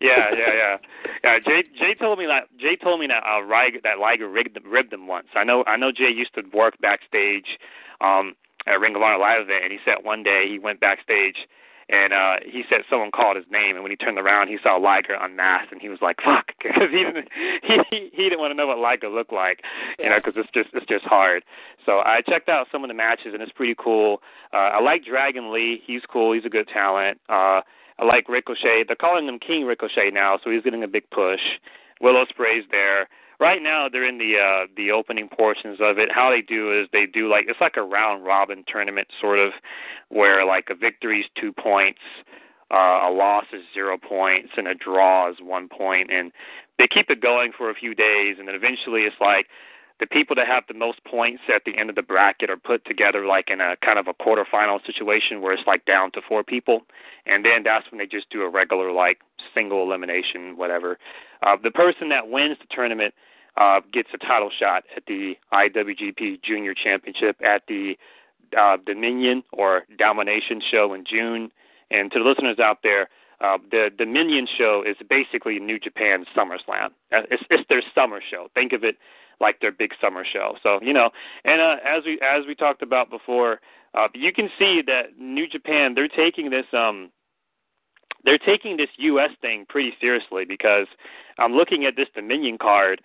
Yeah, 0.00 0.30
yeah, 0.36 0.54
yeah. 0.54 0.76
Yeah, 1.24 1.38
Jay 1.44 1.62
Jay 1.78 1.94
told 1.98 2.18
me 2.18 2.26
that 2.26 2.48
Jay 2.58 2.76
told 2.76 3.00
me 3.00 3.06
that 3.06 3.22
uh 3.24 3.44
Liger 3.46 3.78
that 3.82 3.98
Liger 3.98 4.28
rigged 4.28 4.58
ribbed 4.64 4.92
them 4.92 5.06
once. 5.06 5.28
I 5.34 5.42
know 5.42 5.64
I 5.66 5.76
know 5.76 5.90
Jay 5.90 6.10
used 6.14 6.34
to 6.34 6.42
work 6.52 6.74
backstage 6.80 7.58
um 8.00 8.34
at 8.66 8.78
Ring 8.78 8.94
of 8.94 9.02
Honor 9.02 9.18
live 9.18 9.42
event 9.42 9.64
and 9.64 9.72
he 9.72 9.78
said 9.84 10.04
one 10.04 10.22
day 10.22 10.44
he 10.48 10.58
went 10.58 10.80
backstage 10.80 11.48
and 11.90 12.12
uh 12.12 12.36
he 12.44 12.62
said 12.68 12.80
someone 12.88 13.10
called 13.10 13.36
his 13.36 13.44
name 13.50 13.74
and 13.76 13.82
when 13.82 13.90
he 13.90 13.96
turned 13.96 14.18
around 14.18 14.48
he 14.48 14.58
saw 14.62 14.76
Liger 14.76 15.14
unmasked 15.20 15.72
and 15.72 15.80
he 15.80 15.88
was 15.88 15.98
like 16.00 16.16
fuck 16.24 16.52
because 16.62 16.90
he 16.90 17.04
didn't 17.04 17.28
he 17.62 18.10
he 18.12 18.22
didn't 18.24 18.38
want 18.38 18.50
to 18.50 18.56
know 18.56 18.66
what 18.66 18.78
Liger 18.78 19.08
looked 19.08 19.32
like 19.32 19.60
you 19.98 20.08
know 20.08 20.18
because 20.18 20.34
it's 20.36 20.50
just 20.54 20.70
it's 20.72 20.86
just 20.86 21.04
hard 21.04 21.42
so 21.84 22.00
I 22.00 22.22
checked 22.26 22.48
out 22.48 22.68
some 22.72 22.84
of 22.84 22.88
the 22.88 22.94
matches 22.94 23.34
and 23.34 23.42
it's 23.42 23.52
pretty 23.52 23.74
cool 23.76 24.22
uh 24.54 24.78
I 24.78 24.80
like 24.80 25.04
Dragon 25.04 25.52
Lee 25.52 25.82
he's 25.86 26.02
cool 26.10 26.32
he's 26.32 26.44
a 26.44 26.50
good 26.50 26.68
talent 26.68 27.20
uh 27.28 27.60
I 28.00 28.06
like 28.06 28.30
Ricochet. 28.30 28.84
They're 28.86 28.96
calling 28.96 29.28
him 29.28 29.38
King 29.38 29.66
Ricochet 29.66 30.10
now, 30.10 30.38
so 30.42 30.50
he's 30.50 30.62
getting 30.62 30.82
a 30.82 30.88
big 30.88 31.04
push. 31.10 31.40
Will 32.00 32.14
Ospreay's 32.14 32.64
there. 32.70 33.08
Right 33.40 33.62
now, 33.62 33.88
they're 33.88 34.06
in 34.06 34.18
the 34.18 34.34
uh, 34.38 34.66
the 34.76 34.90
opening 34.90 35.28
portions 35.28 35.78
of 35.80 35.98
it. 35.98 36.10
How 36.12 36.30
they 36.30 36.42
do 36.42 36.78
is 36.78 36.88
they 36.92 37.06
do 37.06 37.28
like 37.28 37.46
it's 37.48 37.60
like 37.60 37.78
a 37.78 37.82
round 37.82 38.22
robin 38.24 38.64
tournament 38.68 39.08
sort 39.18 39.38
of, 39.38 39.52
where 40.10 40.44
like 40.44 40.68
a 40.68 40.74
victory 40.74 41.20
is 41.20 41.26
two 41.40 41.50
points, 41.50 42.00
uh, 42.70 43.08
a 43.08 43.10
loss 43.10 43.46
is 43.54 43.62
zero 43.72 43.96
points, 43.96 44.50
and 44.58 44.68
a 44.68 44.74
draw 44.74 45.30
is 45.30 45.36
one 45.40 45.68
point, 45.68 46.10
and 46.12 46.32
they 46.78 46.86
keep 46.86 47.08
it 47.08 47.22
going 47.22 47.52
for 47.56 47.70
a 47.70 47.74
few 47.74 47.94
days, 47.94 48.36
and 48.38 48.46
then 48.46 48.54
eventually 48.54 49.02
it's 49.02 49.16
like 49.22 49.46
the 50.00 50.06
people 50.06 50.34
that 50.34 50.46
have 50.46 50.64
the 50.66 50.74
most 50.74 51.04
points 51.04 51.42
at 51.54 51.62
the 51.64 51.76
end 51.76 51.90
of 51.90 51.96
the 51.96 52.02
bracket 52.02 52.50
are 52.50 52.56
put 52.56 52.84
together 52.86 53.26
like 53.26 53.50
in 53.50 53.60
a 53.60 53.76
kind 53.84 53.98
of 53.98 54.08
a 54.08 54.14
quarterfinal 54.14 54.84
situation 54.84 55.42
where 55.42 55.52
it's 55.52 55.66
like 55.66 55.84
down 55.84 56.10
to 56.12 56.20
four 56.26 56.42
people, 56.42 56.82
and 57.26 57.44
then 57.44 57.62
that's 57.62 57.90
when 57.90 57.98
they 57.98 58.06
just 58.06 58.30
do 58.30 58.42
a 58.42 58.48
regular 58.48 58.92
like 58.92 59.20
single 59.54 59.82
elimination, 59.82 60.56
whatever. 60.56 60.98
Uh, 61.42 61.56
the 61.62 61.70
person 61.70 62.08
that 62.08 62.28
wins 62.28 62.56
the 62.60 62.74
tournament 62.74 63.14
uh, 63.56 63.80
gets 63.92 64.08
a 64.14 64.18
title 64.18 64.50
shot 64.50 64.84
at 64.96 65.04
the 65.06 65.34
IWGP 65.52 66.42
Junior 66.42 66.74
Championship 66.74 67.36
at 67.44 67.62
the 67.68 67.96
uh, 68.58 68.78
Dominion 68.84 69.42
or 69.52 69.84
Domination 69.98 70.62
show 70.70 70.94
in 70.94 71.04
June. 71.04 71.50
And 71.90 72.10
to 72.12 72.18
the 72.20 72.24
listeners 72.24 72.58
out 72.58 72.78
there, 72.82 73.08
uh, 73.40 73.58
the 73.70 73.90
Dominion 73.96 74.46
show 74.56 74.84
is 74.86 74.96
basically 75.08 75.58
New 75.58 75.78
Japan's 75.78 76.26
SummerSlam. 76.36 76.90
Uh, 77.12 77.22
It's, 77.30 77.42
it's 77.50 77.68
their 77.68 77.82
summer 77.94 78.20
show. 78.28 78.48
Think 78.54 78.72
of 78.72 78.84
it 78.84 78.96
like 79.40 79.60
their 79.60 79.72
big 79.72 79.92
summer 80.00 80.24
show. 80.30 80.56
So 80.62 80.80
you 80.82 80.92
know, 80.92 81.10
and 81.44 81.60
uh, 81.60 81.76
as 81.84 82.04
we 82.04 82.20
as 82.22 82.46
we 82.46 82.54
talked 82.54 82.82
about 82.82 83.10
before, 83.10 83.60
uh, 83.94 84.08
you 84.14 84.32
can 84.32 84.50
see 84.58 84.82
that 84.86 85.18
New 85.18 85.48
Japan 85.48 85.94
they're 85.94 86.08
taking 86.08 86.50
this 86.50 86.66
um 86.72 87.10
they're 88.24 88.38
taking 88.38 88.76
this 88.76 88.90
U.S. 88.98 89.30
thing 89.40 89.64
pretty 89.68 89.94
seriously 90.00 90.44
because 90.44 90.86
I'm 91.38 91.52
looking 91.52 91.86
at 91.86 91.96
this 91.96 92.08
Dominion 92.14 92.58
card, 92.58 93.00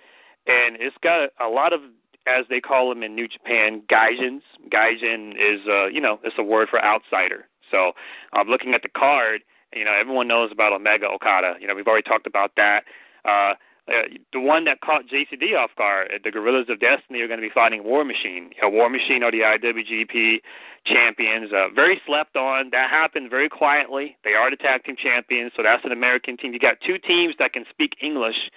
and 0.46 0.76
it's 0.80 0.98
got 1.02 1.30
a 1.40 1.48
lot 1.48 1.74
of 1.74 1.82
as 2.28 2.46
they 2.50 2.60
call 2.60 2.90
them 2.90 3.04
in 3.04 3.16
New 3.16 3.28
Japan, 3.28 3.82
gaijins. 3.88 4.42
Gaijin 4.70 5.34
is, 5.34 5.62
uh, 5.70 5.86
you 5.88 6.02
know, 6.02 6.20
it's 6.24 6.36
a 6.40 6.44
word 6.44 6.70
for 6.70 6.84
outsider. 6.84 7.48
So 7.70 7.92
I'm 8.34 8.48
looking 8.48 8.74
at 8.74 8.82
the 8.82 8.90
card. 8.90 9.42
You 9.74 9.86
know, 9.86 9.94
everyone 9.94 10.28
knows 10.28 10.52
about 10.52 10.74
Omega 10.74 11.08
Okada. 11.08 11.56
You 11.60 11.68
know, 11.68 11.76
we've 11.76 11.88
already 11.88 12.08
talked 12.08 12.28
about 12.28 12.52
that. 12.58 12.84
Uh, 13.26 13.54
uh, 13.88 14.10
the 14.34 14.40
one 14.40 14.66
that 14.66 14.82
caught 14.82 15.04
JCD 15.06 15.56
off 15.58 15.70
guard, 15.78 16.10
the 16.24 16.32
Guerrillas 16.32 16.68
of 16.70 16.80
Destiny 16.80 17.22
are 17.22 17.28
going 17.28 17.40
to 17.40 17.48
be 17.48 17.54
fighting 17.54 17.84
War 17.84 18.04
Machine. 18.04 18.50
You 18.56 18.64
know, 18.64 18.70
War 18.70 18.90
Machine 18.90 19.22
are 19.22 19.32
the 19.32 19.42
IWGP 19.42 20.40
champions, 20.86 21.52
uh, 21.54 21.70
very 21.74 22.02
slept 22.06 22.36
on. 22.36 22.70
That 22.72 22.90
happened 22.90 23.30
very 23.30 23.48
quietly. 23.48 24.18
They 24.24 24.34
are 24.34 24.50
the 24.50 24.58
tag 24.58 24.84
team 24.86 24.96
champions, 25.02 25.52
so 25.56 25.62
that's 25.62 25.86
an 25.86 25.92
American 25.92 26.36
team. 26.36 26.54
You 26.54 26.60
got 26.60 26.78
two 26.86 26.98
teams 26.98 27.36
that 27.38 27.54
can 27.54 27.66
speak 27.70 27.94
English. 28.02 28.50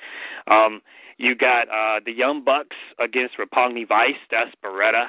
Um, 0.50 0.80
you 1.18 1.34
got 1.34 1.68
uh, 1.68 2.00
the 2.04 2.12
Young 2.12 2.42
Bucks 2.42 2.76
against 2.98 3.36
Roppongi 3.36 3.86
Vice. 3.86 4.16
That's 4.30 4.50
Beretta 4.64 5.08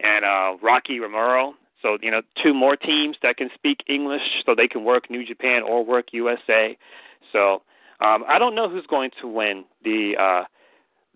and 0.00 0.24
uh, 0.24 0.56
Rocky 0.60 0.98
Romero. 0.98 1.54
So 1.82 1.98
you 2.02 2.10
know, 2.10 2.22
two 2.42 2.54
more 2.54 2.74
teams 2.74 3.16
that 3.22 3.36
can 3.36 3.50
speak 3.54 3.78
English, 3.88 4.22
so 4.44 4.54
they 4.56 4.68
can 4.68 4.84
work 4.84 5.10
New 5.10 5.24
Japan 5.24 5.62
or 5.62 5.84
work 5.84 6.06
USA. 6.12 6.76
So 7.32 7.62
um, 8.02 8.24
I 8.28 8.38
don't 8.38 8.54
know 8.54 8.68
who's 8.68 8.86
going 8.86 9.10
to 9.20 9.28
win 9.28 9.64
the 9.84 10.14
uh, 10.18 10.44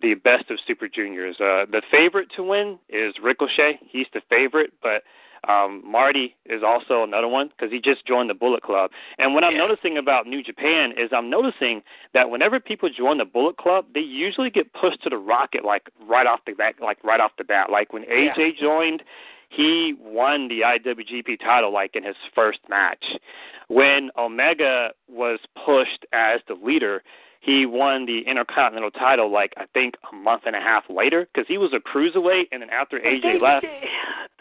the 0.02 0.14
best 0.14 0.50
of 0.50 0.58
Super 0.66 0.88
Juniors. 0.88 1.36
Uh, 1.40 1.64
the 1.70 1.82
favorite 1.90 2.28
to 2.36 2.42
win 2.42 2.78
is 2.88 3.14
Ricochet. 3.22 3.78
He's 3.88 4.06
the 4.12 4.20
favorite, 4.28 4.72
but 4.82 5.02
um, 5.48 5.82
Marty 5.84 6.36
is 6.46 6.62
also 6.62 7.02
another 7.02 7.28
one 7.28 7.48
because 7.48 7.72
he 7.72 7.80
just 7.80 8.04
joined 8.06 8.28
the 8.28 8.34
Bullet 8.34 8.62
Club. 8.62 8.90
And 9.18 9.34
what 9.34 9.44
I'm 9.44 9.56
noticing 9.56 9.96
about 9.96 10.26
New 10.26 10.42
Japan 10.42 10.92
is 10.98 11.10
I'm 11.12 11.30
noticing 11.30 11.82
that 12.14 12.30
whenever 12.30 12.58
people 12.60 12.88
join 12.90 13.18
the 13.18 13.24
Bullet 13.24 13.56
Club, 13.56 13.86
they 13.94 14.00
usually 14.00 14.50
get 14.50 14.72
pushed 14.72 15.02
to 15.04 15.10
the 15.10 15.18
rocket 15.18 15.64
like 15.64 15.88
right 16.06 16.26
off 16.26 16.40
the 16.46 16.52
bat, 16.52 16.74
like 16.80 17.02
right 17.04 17.20
off 17.20 17.32
the 17.38 17.44
bat. 17.44 17.70
Like 17.70 17.92
when 17.92 18.02
AJ 18.04 18.36
Yeah. 18.36 18.60
joined, 18.60 19.02
he 19.56 19.94
won 20.00 20.48
the 20.48 20.60
IWGP 20.60 21.40
title 21.40 21.72
like 21.72 21.96
in 21.96 22.04
his 22.04 22.16
first 22.34 22.58
match. 22.68 23.02
When 23.68 24.10
Omega 24.18 24.90
was 25.08 25.40
pushed 25.64 26.04
as 26.12 26.40
the 26.46 26.54
leader, 26.54 27.02
he 27.40 27.64
won 27.66 28.06
the 28.06 28.20
Intercontinental 28.26 28.90
title 28.90 29.30
like 29.32 29.52
I 29.56 29.64
think 29.72 29.94
a 30.12 30.14
month 30.14 30.42
and 30.46 30.54
a 30.54 30.60
half 30.60 30.84
later 30.90 31.26
because 31.32 31.48
he 31.48 31.58
was 31.58 31.72
a 31.72 31.80
cruiserweight, 31.80 32.48
and 32.52 32.60
then 32.62 32.70
after 32.70 32.98
They- 33.00 33.18
AJ 33.20 33.38
left, 33.40 33.62
they- 33.64 33.90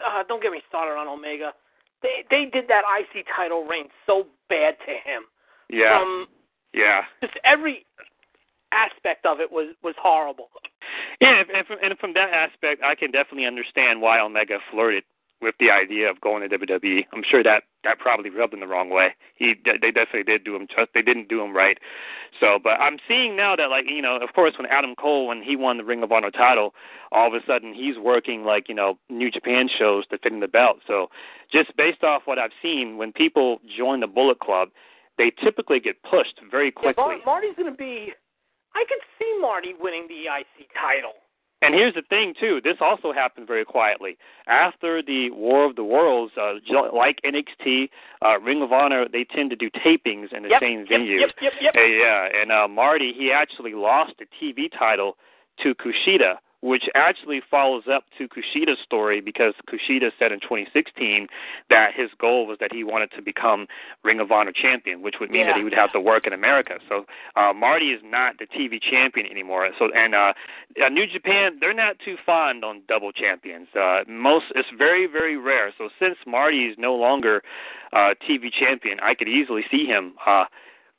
uh, 0.04 0.22
don't 0.24 0.42
get 0.42 0.52
me 0.52 0.62
started 0.68 0.98
on 1.00 1.08
Omega. 1.08 1.54
They 2.02 2.24
they 2.30 2.44
did 2.44 2.68
that 2.68 2.84
IC 2.86 3.24
title 3.34 3.64
reign 3.64 3.88
so 4.06 4.26
bad 4.48 4.76
to 4.86 4.92
him. 4.92 5.24
yeah, 5.70 5.98
From 5.98 6.28
yeah. 6.74 7.04
just 7.22 7.34
every 7.42 7.86
aspect 8.72 9.24
of 9.24 9.40
it 9.40 9.50
was 9.50 9.74
was 9.82 9.94
horrible. 9.98 10.50
Yeah, 11.20 11.40
and- 11.40 11.50
and 11.50 11.66
from, 11.66 11.78
and 11.82 11.98
from 11.98 12.12
that 12.14 12.30
aspect, 12.32 12.82
I 12.82 12.94
can 12.94 13.10
definitely 13.10 13.46
understand 13.46 14.00
why 14.02 14.20
Omega 14.20 14.58
flirted 14.70 15.04
with 15.42 15.54
the 15.60 15.70
idea 15.70 16.08
of 16.08 16.18
going 16.22 16.48
to 16.48 16.58
WWE. 16.58 17.06
I'm 17.12 17.22
sure 17.22 17.42
that 17.42 17.64
that 17.84 17.98
probably 17.98 18.30
rubbed 18.30 18.54
him 18.54 18.60
the 18.60 18.66
wrong 18.66 18.88
way. 18.88 19.14
He 19.34 19.54
they 19.64 19.90
definitely 19.90 20.22
did 20.24 20.44
do 20.44 20.56
him 20.56 20.66
just 20.66 20.92
they 20.94 21.02
didn't 21.02 21.28
do 21.28 21.42
him 21.42 21.54
right. 21.54 21.78
So, 22.40 22.58
but 22.62 22.80
I'm 22.80 22.98
seeing 23.06 23.36
now 23.36 23.54
that 23.54 23.68
like 23.68 23.84
you 23.86 24.00
know, 24.00 24.16
of 24.16 24.32
course, 24.34 24.54
when 24.56 24.66
Adam 24.66 24.94
Cole 24.94 25.26
when 25.26 25.42
he 25.42 25.54
won 25.54 25.76
the 25.76 25.84
Ring 25.84 26.02
of 26.02 26.10
Honor 26.10 26.30
title, 26.30 26.74
all 27.12 27.28
of 27.28 27.34
a 27.34 27.44
sudden 27.46 27.74
he's 27.74 27.98
working 27.98 28.44
like 28.44 28.66
you 28.68 28.74
know 28.74 28.98
New 29.10 29.30
Japan 29.30 29.68
shows 29.68 30.06
to 30.06 30.16
fit 30.18 30.32
in 30.32 30.40
the 30.40 30.48
belt. 30.48 30.78
So, 30.86 31.10
just 31.52 31.76
based 31.76 32.02
off 32.02 32.22
what 32.24 32.38
I've 32.38 32.50
seen, 32.62 32.96
when 32.96 33.12
people 33.12 33.60
join 33.76 34.00
the 34.00 34.06
Bullet 34.06 34.38
Club, 34.40 34.70
they 35.18 35.30
typically 35.30 35.80
get 35.80 36.02
pushed 36.02 36.40
very 36.50 36.68
Yeah, 36.68 36.80
quickly. 36.92 37.04
Mar- 37.04 37.20
Marty's 37.26 37.54
going 37.56 37.70
to 37.70 37.76
be. 37.76 38.14
I 38.76 38.84
could 38.86 39.00
see 39.18 39.38
Marty 39.40 39.72
winning 39.80 40.06
the 40.06 40.28
IC 40.28 40.68
title. 40.78 41.14
And 41.62 41.74
here's 41.74 41.94
the 41.94 42.02
thing 42.02 42.34
too. 42.38 42.60
This 42.62 42.76
also 42.80 43.12
happened 43.12 43.46
very 43.46 43.64
quietly 43.64 44.18
after 44.46 45.02
the 45.02 45.30
War 45.30 45.64
of 45.64 45.74
the 45.74 45.84
Worlds. 45.84 46.34
Uh, 46.36 46.54
like 46.94 47.18
NXT, 47.24 47.88
uh, 48.22 48.38
Ring 48.40 48.60
of 48.60 48.72
Honor, 48.72 49.06
they 49.10 49.24
tend 49.24 49.48
to 49.50 49.56
do 49.56 49.70
tapings 49.70 50.34
in 50.34 50.42
the 50.42 50.50
Yep, 50.50 50.60
same 50.60 50.80
yep, 50.80 50.88
venue. 50.90 51.20
Yep, 51.20 51.30
yep, 51.40 51.52
yep. 51.62 51.74
Uh, 51.74 51.80
yeah, 51.80 52.28
and 52.38 52.52
uh, 52.52 52.68
Marty, 52.68 53.14
he 53.16 53.32
actually 53.32 53.72
lost 53.72 54.12
the 54.18 54.26
TV 54.38 54.70
title 54.70 55.16
to 55.62 55.74
Kushida, 55.74 56.36
which 56.62 56.84
actually 56.94 57.40
follows 57.50 57.84
up 57.92 58.04
to 58.18 58.26
Kushida's 58.28 58.78
story 58.82 59.20
because 59.20 59.54
Kushida 59.68 60.10
said 60.18 60.32
in 60.32 60.40
2016 60.40 61.28
that 61.70 61.92
his 61.94 62.10
goal 62.18 62.46
was 62.46 62.58
that 62.60 62.72
he 62.72 62.82
wanted 62.82 63.10
to 63.12 63.22
become 63.22 63.66
Ring 64.02 64.20
of 64.20 64.32
Honor 64.32 64.52
champion, 64.52 65.02
which 65.02 65.16
would 65.20 65.30
mean 65.30 65.42
Yeah. 65.42 65.48
that 65.52 65.56
he 65.58 65.64
would 65.64 65.74
have 65.74 65.92
to 65.92 66.00
work 66.00 66.26
in 66.26 66.32
America. 66.32 66.78
So 66.88 67.04
uh, 67.36 67.52
Marty 67.52 67.92
is 67.92 68.00
not 68.02 68.38
the 68.38 68.46
TV 68.46 68.80
champion 68.80 69.26
anymore. 69.26 69.68
So 69.78 69.90
and 69.94 70.14
uh, 70.14 70.32
uh, 70.84 70.88
New 70.88 71.06
Japan, 71.06 71.58
they're 71.60 71.74
not 71.74 71.98
too 72.04 72.16
fond 72.24 72.64
on 72.64 72.82
double 72.88 73.12
champions. 73.12 73.68
Uh, 73.78 74.00
most 74.08 74.46
it's 74.54 74.68
very 74.76 75.06
very 75.06 75.36
rare. 75.36 75.72
So 75.76 75.88
since 76.00 76.16
Marty 76.26 76.66
is 76.66 76.76
no 76.78 76.94
longer 76.94 77.42
uh, 77.92 78.14
TV 78.28 78.50
champion, 78.52 78.98
I 79.00 79.14
could 79.14 79.28
easily 79.28 79.64
see 79.70 79.84
him 79.86 80.14
uh, 80.26 80.44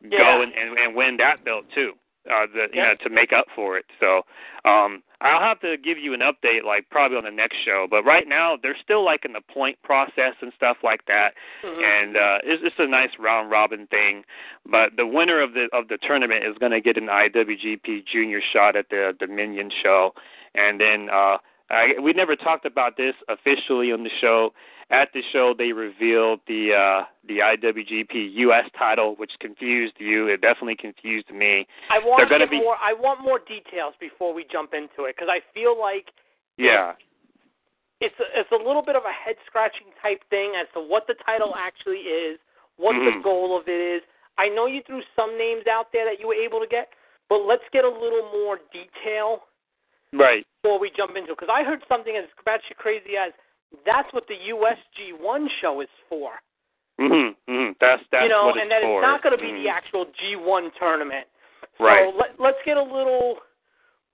Yeah. 0.02 0.20
go 0.20 0.42
and, 0.44 0.54
and 0.54 0.78
and 0.78 0.96
win 0.96 1.18
that 1.18 1.44
belt 1.44 1.66
too. 1.74 1.94
Uh, 2.30 2.46
the, 2.54 2.68
you 2.74 2.82
Yeah. 2.82 2.88
know, 2.90 2.96
to 3.04 3.10
make 3.10 3.32
up 3.32 3.46
for 3.56 3.78
it. 3.78 3.86
So 4.00 4.26
um, 4.66 5.02
I'll 5.22 5.42
have 5.42 5.60
to 5.62 5.78
give 5.78 5.98
you 5.98 6.14
an 6.14 6.20
update, 6.20 6.64
like 6.66 6.90
probably 6.90 7.18
on 7.18 7.24
the 7.24 7.32
next 7.32 7.58
show. 7.66 7.88
But 7.90 8.04
right 8.04 8.28
now, 8.28 8.58
they're 8.62 8.78
still 8.84 9.04
like 9.04 9.26
in 9.26 9.34
the 9.34 9.42
point 9.42 9.82
process 9.84 10.34
and 10.42 10.52
stuff 10.56 10.78
like 10.84 11.06
that 11.08 11.34
Mhm. 11.64 11.84
and 11.84 12.18
uh, 12.18 12.38
it's, 12.44 12.62
it's 12.64 12.76
a 12.80 12.88
nice 12.88 13.12
round 13.20 13.50
robin 13.50 13.88
thing. 13.88 14.24
But 14.70 14.96
the 14.98 15.08
winner 15.08 15.42
of 15.42 15.54
the 15.54 15.68
of 15.74 15.88
the 15.88 15.98
tournament 15.98 16.44
is 16.46 16.58
going 16.58 16.72
to 16.74 16.82
get 16.82 16.98
an 16.98 17.08
IWGP 17.08 18.06
Junior 18.06 18.42
shot 18.54 18.76
at 18.76 18.90
the 18.90 19.14
Dominion 19.20 19.72
show, 19.84 20.14
and 20.56 20.80
then 20.80 21.10
uh, 21.10 21.38
I, 21.70 21.94
we 22.02 22.14
never 22.14 22.36
talked 22.36 22.66
about 22.66 22.98
this 22.98 23.16
officially 23.30 23.92
on 23.92 24.04
the 24.04 24.10
show. 24.22 24.54
At 24.90 25.10
the 25.14 25.22
show, 25.34 25.54
they 25.58 25.74
revealed 25.74 26.40
the 26.48 26.72
uh, 26.72 27.06
the 27.28 27.40
IWGP 27.40 28.32
US 28.48 28.64
title, 28.78 29.16
which 29.18 29.32
confused 29.42 29.96
you. 30.00 30.28
It 30.28 30.40
definitely 30.40 30.78
confused 30.78 31.30
me. 31.30 31.68
I 31.92 32.00
want 32.00 32.30
to 32.30 32.48
be- 32.48 32.58
more. 32.60 32.78
I 32.82 32.94
want 32.94 33.22
more 33.22 33.40
details 33.40 33.96
before 34.00 34.34
we 34.34 34.46
jump 34.50 34.74
into 34.74 35.04
it 35.04 35.16
because 35.18 35.28
I 35.30 35.42
feel 35.54 35.78
like 35.78 36.08
Yeah, 36.58 36.94
it's 38.00 38.16
a, 38.20 38.40
it's 38.40 38.52
a 38.54 38.56
little 38.56 38.82
bit 38.82 38.96
of 38.96 39.04
a 39.04 39.12
head 39.12 39.36
scratching 39.46 39.88
type 40.02 40.24
thing 40.30 40.54
as 40.56 40.68
to 40.74 40.80
what 40.80 41.04
the 41.08 41.16
title 41.26 41.54
actually 41.58 42.08
is, 42.08 42.40
what 42.78 42.94
the 42.94 43.12
Mhm. 43.12 43.24
goal 43.24 43.58
of 43.60 43.68
it 43.68 43.82
is. 43.82 44.04
I 44.38 44.48
know 44.48 44.68
you 44.68 44.82
threw 44.84 45.02
some 45.18 45.38
names 45.38 45.68
out 45.68 45.92
there 45.92 46.06
that 46.06 46.20
you 46.22 46.28
were 46.28 46.36
able 46.40 46.62
to 46.62 46.68
get, 46.68 46.94
but 47.28 47.40
let's 47.40 47.68
get 47.74 47.84
a 47.84 47.90
little 47.90 48.30
more 48.32 48.60
detail 48.72 49.48
right. 50.14 50.46
before 50.62 50.80
we 50.80 50.92
jump 50.92 51.18
into 51.18 51.34
it. 51.34 51.40
Because 51.40 51.52
I 51.52 51.64
heard 51.64 51.84
something 51.90 52.16
as 52.16 52.26
batshit 52.46 52.78
crazy 52.78 53.18
as 53.18 53.34
that's 53.86 54.12
what 54.14 54.28
the 54.28 54.36
USG1 54.50 55.48
show 55.62 55.82
is 55.82 55.90
for. 56.10 56.32
Mhm. 57.00 57.36
Mhm. 57.48 57.76
That's 57.80 58.04
that's 58.12 58.24
you 58.24 58.30
know, 58.30 58.50
and 58.54 58.72
that 58.72 58.82
for. 58.82 59.00
it's 59.00 59.06
not 59.06 59.22
going 59.22 59.38
to 59.38 59.42
be 59.42 59.52
Mhm. 59.52 59.64
the 59.64 59.70
actual 59.70 60.06
G1 60.08 60.72
tournament. 60.80 61.28
Right. 61.80 62.10
So 62.10 62.18
let, 62.18 62.40
let's 62.40 62.58
get 62.66 62.78
a 62.78 62.82
little 62.82 63.40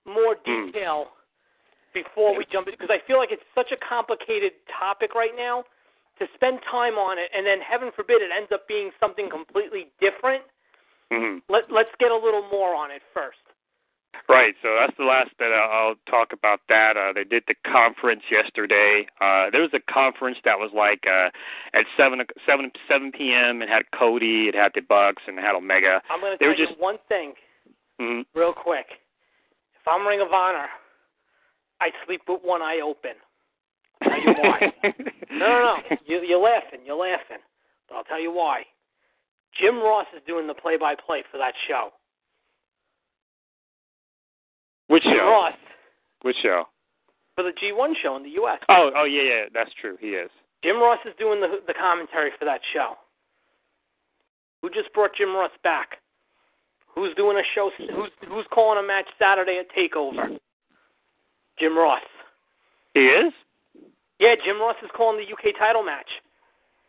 more 0.04 0.36
Mm. 0.36 0.66
detail 0.66 1.12
before 1.94 2.34
we 2.36 2.44
jump 2.46 2.68
in, 2.68 2.72
because 2.74 2.90
I 2.90 2.98
feel 3.06 3.16
like 3.18 3.32
it's 3.32 3.44
such 3.54 3.72
a 3.72 3.76
complicated 3.76 4.52
topic 4.66 5.14
right 5.14 5.34
now 5.34 5.64
to 6.18 6.28
spend 6.34 6.60
time 6.62 6.98
on 6.98 7.18
it, 7.18 7.30
and 7.32 7.46
then 7.46 7.60
heaven 7.60 7.90
forbid 7.92 8.20
it 8.20 8.30
ends 8.30 8.52
up 8.52 8.66
being 8.68 8.92
something 9.00 9.30
completely 9.30 9.90
different. 10.00 10.44
Mhm. 11.10 11.42
Let, 11.48 11.70
let's 11.70 11.94
get 11.98 12.10
a 12.10 12.16
little 12.16 12.42
more 12.50 12.74
on 12.74 12.90
it 12.90 13.02
first. 13.14 13.38
Right, 14.28 14.54
so 14.62 14.76
that's 14.78 14.96
the 14.96 15.04
last 15.04 15.30
bit. 15.38 15.52
I'll, 15.52 15.94
talk 16.08 16.32
about 16.32 16.60
that. 16.68 16.96
Uh, 16.96 17.12
they 17.12 17.24
did 17.24 17.44
the 17.46 17.54
conference 17.70 18.22
yesterday. 18.30 19.06
Uh, 19.20 19.50
there 19.50 19.60
was 19.60 19.70
a 19.74 19.80
conference 19.92 20.38
that 20.44 20.58
was 20.58 20.70
like 20.74 21.04
uh, 21.06 21.28
at 21.76 21.84
seven 21.96 22.20
seven 22.46 22.70
seven 22.88 23.12
p.m. 23.12 23.62
It 23.62 23.68
had 23.68 23.82
Cody, 23.98 24.46
it 24.48 24.54
had 24.54 24.72
the 24.74 24.80
Bucks, 24.80 25.22
and 25.26 25.38
it 25.38 25.42
had 25.42 25.54
Omega. 25.54 26.00
I'm 26.10 26.20
going 26.20 26.32
to 26.32 26.38
tell 26.38 26.48
were 26.48 26.54
you 26.54 26.66
just- 26.66 26.78
one 26.80 26.96
thing 27.08 27.34
hmm 27.98 28.20
real 28.34 28.52
quick. 28.52 28.86
If 29.80 29.86
I'm 29.88 30.06
Ring 30.06 30.20
of 30.20 30.32
Honor, 30.32 30.66
I 31.80 31.90
sleep 32.06 32.22
with 32.28 32.40
one 32.42 32.62
eye 32.62 32.80
open. 32.82 33.12
I'll 34.02 34.10
tell 34.10 34.20
you 34.20 34.34
why. 34.40 34.72
No, 35.30 35.48
no, 35.48 35.76
no. 35.90 35.96
You, 36.06 36.20
you're 36.22 36.38
laughing. 36.40 36.80
You're 36.86 36.96
laughing. 36.96 37.42
But 37.88 37.96
I'll 37.96 38.04
tell 38.04 38.20
you 38.20 38.30
why. 38.32 38.62
Jim 39.60 39.78
Ross 39.78 40.06
is 40.14 40.22
doing 40.28 40.46
the 40.46 40.54
play-by-play 40.54 41.24
for 41.30 41.38
that 41.38 41.54
show. 41.66 41.90
Which 44.94 45.02
Jim 45.02 45.12
show? 45.18 45.26
Ross 45.30 45.54
Which 46.22 46.36
show? 46.40 46.64
for 47.34 47.42
the 47.42 47.50
G1 47.50 47.94
show 48.00 48.14
in 48.14 48.22
the 48.22 48.30
U.S. 48.46 48.60
Oh, 48.68 48.90
oh 48.96 49.04
yeah, 49.04 49.22
yeah, 49.22 49.44
that's 49.52 49.70
true. 49.80 49.96
He 50.00 50.10
is. 50.10 50.30
Jim 50.62 50.78
Ross 50.80 51.00
is 51.04 51.12
doing 51.18 51.40
the 51.40 51.58
the 51.66 51.74
commentary 51.74 52.30
for 52.38 52.44
that 52.44 52.60
show. 52.72 52.94
Who 54.62 54.70
just 54.70 54.92
brought 54.94 55.10
Jim 55.16 55.34
Ross 55.34 55.50
back? 55.64 55.98
Who's 56.94 57.12
doing 57.16 57.36
a 57.36 57.42
show? 57.54 57.70
Who's 57.76 58.10
who's 58.28 58.46
calling 58.52 58.78
a 58.78 58.86
match 58.86 59.06
Saturday 59.18 59.58
at 59.58 59.66
Takeover? 59.76 60.38
Jim 61.58 61.76
Ross. 61.76 62.02
He 62.94 63.00
is. 63.00 63.32
Yeah, 64.20 64.36
Jim 64.44 64.60
Ross 64.60 64.76
is 64.82 64.90
calling 64.96 65.18
the 65.18 65.26
UK 65.32 65.58
title 65.58 65.82
match. 65.82 66.08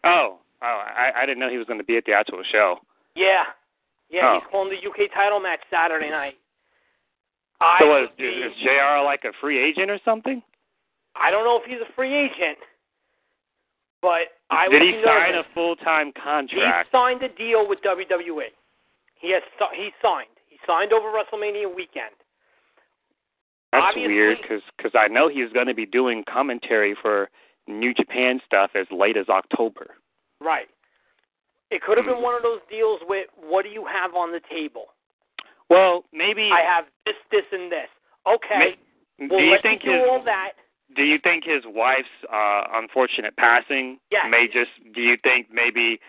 Oh, 0.03 0.37
oh, 0.61 0.65
I, 0.85 1.11
I 1.23 1.25
didn't 1.25 1.39
know 1.39 1.49
he 1.49 1.57
was 1.57 1.65
going 1.65 1.79
to 1.79 1.83
be 1.83 1.97
at 1.97 2.05
the 2.05 2.13
actual 2.13 2.43
show. 2.51 2.77
Yeah, 3.15 3.45
yeah, 4.11 4.21
Oh. 4.29 4.33
he's 4.39 4.47
calling 4.51 4.69
the 4.69 4.87
UK 4.87 5.11
title 5.11 5.39
match 5.39 5.61
Saturday 5.71 6.11
night. 6.11 6.35
I 7.61 7.77
So, 7.79 8.03
is, 8.03 8.09
be- 8.17 8.23
is 8.25 8.51
J.R. 8.63 9.03
like 9.03 9.23
a 9.23 9.31
free 9.39 9.57
agent 9.63 9.89
or 9.89 9.99
something? 10.05 10.41
I 11.15 11.31
don't 11.31 11.45
know 11.45 11.57
if 11.57 11.63
he's 11.65 11.79
a 11.79 11.91
free 11.95 12.13
agent, 12.13 12.57
but 14.01 14.35
I 14.49 14.67
Did 14.67 14.73
would 14.73 14.81
he 14.81 15.01
sign 15.05 15.31
nervous. 15.31 15.45
a 15.49 15.53
full 15.53 15.75
time 15.77 16.11
contract? 16.11 16.89
He 16.91 16.97
signed 16.97 17.23
a 17.23 17.29
deal 17.29 17.67
with 17.67 17.79
WWE. 17.81 18.51
He 19.15 19.31
has 19.31 19.41
he 19.75 19.89
signed. 20.01 20.27
He 20.49 20.57
signed 20.67 20.91
over 20.91 21.07
WrestleMania 21.07 21.73
weekend. 21.73 22.13
That's 23.71 23.85
obviously- 23.89 24.13
weird 24.13 24.37
because 24.41 24.61
cause 24.81 24.91
I 24.93 25.07
know 25.07 25.27
he's 25.29 25.51
going 25.53 25.67
to 25.67 25.73
be 25.73 25.85
doing 25.85 26.23
commentary 26.29 26.95
for 27.01 27.29
New 27.67 27.93
Japan 27.93 28.41
stuff 28.45 28.71
as 28.75 28.85
late 28.91 29.17
as 29.17 29.27
October. 29.29 29.95
Right. 30.41 30.67
It 31.71 31.81
could 31.81 31.97
have 31.97 32.05
been 32.05 32.15
Mhm. 32.15 32.21
one 32.21 32.35
of 32.35 32.43
those 32.43 32.61
deals 32.69 33.01
with 33.07 33.27
what 33.37 33.63
do 33.63 33.69
you 33.69 33.85
have 33.85 34.13
on 34.15 34.31
the 34.31 34.39
table? 34.41 34.93
Well, 35.69 36.03
maybe. 36.13 36.49
I 36.51 36.61
have 36.61 36.85
this, 37.05 37.15
this, 37.31 37.45
and 37.51 37.71
this. 37.71 37.89
Okay. 38.27 38.75
do 39.19 39.27
well, 39.29 39.39
you 39.39 39.57
think 39.61 39.83
do 39.83 39.91
his 39.91 40.01
all 40.09 40.23
that. 40.25 40.51
Do 40.95 41.03
you 41.03 41.17
think 41.21 41.43
his 41.43 41.63
wife's 41.65 42.07
uh 42.31 42.63
unfortunate 42.73 43.35
passing 43.37 43.99
Yes. 44.11 44.25
may 44.29 44.47
just? 44.47 44.71
Do 44.93 45.01
you 45.01 45.17
think 45.23 45.47
maybe 45.51 45.99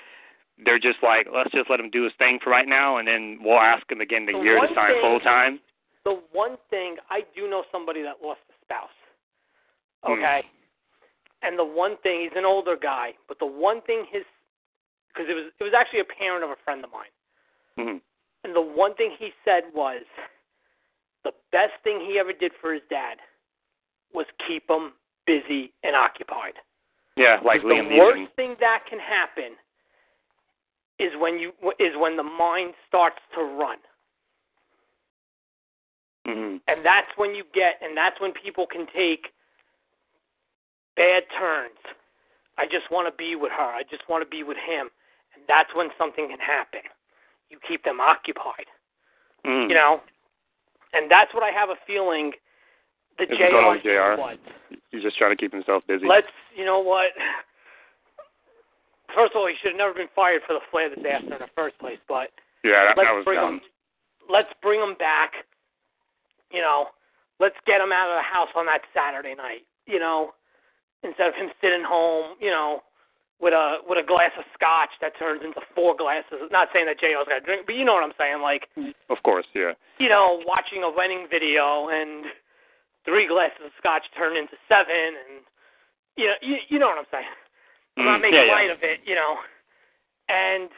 they're 0.64 0.78
just 0.78 0.98
like, 1.02 1.26
let's 1.32 1.50
just 1.52 1.68
let 1.68 1.80
him 1.80 1.90
do 1.90 2.04
his 2.04 2.12
thing 2.18 2.38
for 2.42 2.50
right 2.50 2.68
now, 2.68 2.96
and 2.96 3.06
then 3.06 3.38
we'll 3.42 3.58
ask 3.58 3.90
him 3.90 4.00
again 4.00 4.26
the 4.26 4.32
The 4.32 4.40
year 4.40 4.60
to 4.60 4.74
sign 4.74 5.00
full 5.00 5.20
time? 5.20 5.60
The 6.04 6.20
one 6.32 6.56
thing 6.70 6.96
I 7.10 7.22
do 7.34 7.48
know 7.50 7.64
somebody 7.72 8.02
that 8.02 8.22
lost 8.22 8.40
a 8.48 8.54
spouse. 8.64 8.96
Hmm. 10.04 10.12
Okay. 10.12 10.42
And 11.42 11.58
the 11.58 11.64
one 11.64 11.96
thing 12.02 12.22
he's 12.22 12.36
an 12.36 12.44
older 12.44 12.76
guy, 12.80 13.12
but 13.28 13.38
the 13.38 13.46
one 13.46 13.82
thing 13.82 14.04
his 14.10 14.22
because 15.16 15.28
it 15.30 15.34
was 15.34 15.52
it 15.58 15.64
was 15.64 15.72
actually 15.76 16.00
a 16.00 16.04
parent 16.04 16.44
of 16.44 16.50
a 16.50 16.56
friend 16.64 16.84
of 16.84 16.90
mine. 16.92 17.12
hmm 17.76 17.96
And 18.46 18.54
the 18.54 18.60
one 18.62 18.94
thing 18.94 19.10
he 19.18 19.30
said 19.44 19.64
was 19.74 20.02
the 21.24 21.32
best 21.50 21.72
thing 21.82 21.98
he 21.98 22.16
ever 22.20 22.32
did 22.32 22.52
for 22.60 22.72
his 22.72 22.82
dad 22.88 23.18
was 24.14 24.24
keep 24.46 24.70
him 24.70 24.92
busy 25.26 25.72
and 25.82 25.96
occupied. 25.96 26.54
Yeah, 27.16 27.40
like 27.44 27.62
the 27.62 27.68
Liam 27.74 27.98
worst 27.98 28.18
Neeson. 28.20 28.34
thing 28.36 28.56
that 28.60 28.84
can 28.88 29.00
happen 29.00 29.56
is 31.00 31.10
when 31.18 31.40
you 31.40 31.50
is 31.80 31.94
when 31.98 32.16
the 32.16 32.22
mind 32.22 32.74
starts 32.86 33.18
to 33.34 33.42
run. 33.42 33.78
hmm 36.24 36.56
And 36.68 36.86
that's 36.86 37.10
when 37.16 37.34
you 37.34 37.42
get 37.52 37.80
and 37.82 37.96
that's 37.96 38.20
when 38.20 38.30
people 38.32 38.64
can 38.64 38.86
take 38.94 39.26
bad 40.94 41.24
turns. 41.36 41.82
I 42.58 42.66
just 42.66 42.92
want 42.92 43.10
to 43.10 43.16
be 43.16 43.34
with 43.34 43.50
her. 43.50 43.70
I 43.74 43.82
just 43.90 44.08
want 44.08 44.22
to 44.22 44.30
be 44.30 44.44
with 44.44 44.56
him. 44.56 44.88
And 45.34 45.42
that's 45.48 45.74
when 45.74 45.88
something 45.98 46.28
can 46.28 46.38
happen. 46.38 46.86
You 47.50 47.58
keep 47.66 47.84
them 47.84 48.00
occupied. 48.00 48.66
mm 49.46 49.68
you 49.68 49.74
know. 49.74 50.00
And 50.92 51.10
that's 51.10 51.34
what 51.34 51.42
I 51.42 51.50
have 51.50 51.68
a 51.68 51.76
feeling 51.86 52.32
the 53.18 53.24
Is 53.24 53.30
it 53.32 53.38
going 53.38 53.64
on 53.64 53.76
with 53.76 53.82
JR? 53.84 54.20
was. 54.20 54.38
He's 54.90 55.02
just 55.02 55.16
trying 55.16 55.32
to 55.32 55.40
keep 55.40 55.52
himself 55.52 55.82
busy. 55.88 56.06
Let's, 56.06 56.28
you 56.54 56.64
know 56.64 56.80
what? 56.80 57.12
First 59.14 59.32
of 59.32 59.40
all, 59.40 59.48
he 59.48 59.54
should 59.60 59.72
have 59.72 59.80
never 59.80 59.94
been 59.94 60.12
fired 60.14 60.42
for 60.46 60.52
the 60.52 60.64
Flair 60.70 60.92
disaster 60.92 61.32
in 61.32 61.40
the 61.40 61.52
first 61.56 61.78
place. 61.78 61.98
But 62.08 62.28
yeah, 62.64 62.92
that, 62.92 62.98
let's 62.98 63.08
that 63.08 63.16
was 63.16 63.24
bring 63.24 63.40
dumb. 63.40 63.54
him. 63.54 63.60
Let's 64.28 64.52
bring 64.60 64.80
him 64.80 64.94
back. 64.98 65.32
You 66.52 66.60
know, 66.60 66.92
let's 67.40 67.56
get 67.66 67.80
him 67.80 67.92
out 67.92 68.10
of 68.12 68.20
the 68.20 68.26
house 68.26 68.52
on 68.56 68.66
that 68.66 68.82
Saturday 68.92 69.34
night. 69.34 69.64
You 69.86 69.98
know, 69.98 70.34
instead 71.02 71.28
of 71.28 71.34
him 71.34 71.48
sitting 71.62 71.84
home. 71.86 72.36
You 72.40 72.50
know, 72.50 72.82
with 73.40 73.52
a 73.52 73.78
with 73.86 73.98
a 74.00 74.06
glass 74.06 74.32
of 74.38 74.44
scotch 74.56 74.90
that 75.00 75.12
turns 75.18 75.42
into 75.44 75.60
four 75.74 75.94
glasses. 75.96 76.48
Not 76.50 76.68
saying 76.72 76.86
that 76.86 76.98
JR's 76.98 77.28
got 77.28 77.40
to 77.40 77.44
drink, 77.44 77.66
but 77.66 77.74
you 77.76 77.84
know 77.84 77.94
what 77.94 78.04
I'm 78.04 78.16
saying. 78.16 78.40
Like, 78.40 78.68
Of 79.10 79.20
course, 79.22 79.44
yeah. 79.54 79.72
you 79.98 80.08
know, 80.08 80.40
watching 80.46 80.82
a 80.82 80.90
wedding 80.90 81.26
video 81.30 81.88
and 81.92 82.24
three 83.04 83.28
glasses 83.28 83.60
of 83.64 83.72
scotch 83.78 84.04
turn 84.16 84.36
into 84.36 84.56
seven, 84.68 85.14
and 85.20 85.44
you 86.16 86.26
know, 86.26 86.38
you, 86.40 86.56
you 86.68 86.78
know 86.78 86.88
what 86.88 86.98
I'm 86.98 87.10
saying. 87.12 87.28
I'm 87.98 88.04
not 88.04 88.18
Mm, 88.20 88.22
making 88.22 88.40
yeah, 88.40 88.44
yeah. 88.46 88.52
light 88.52 88.70
of 88.70 88.78
it, 88.82 89.00
you 89.04 89.14
know. 89.14 89.36
And 90.28 90.68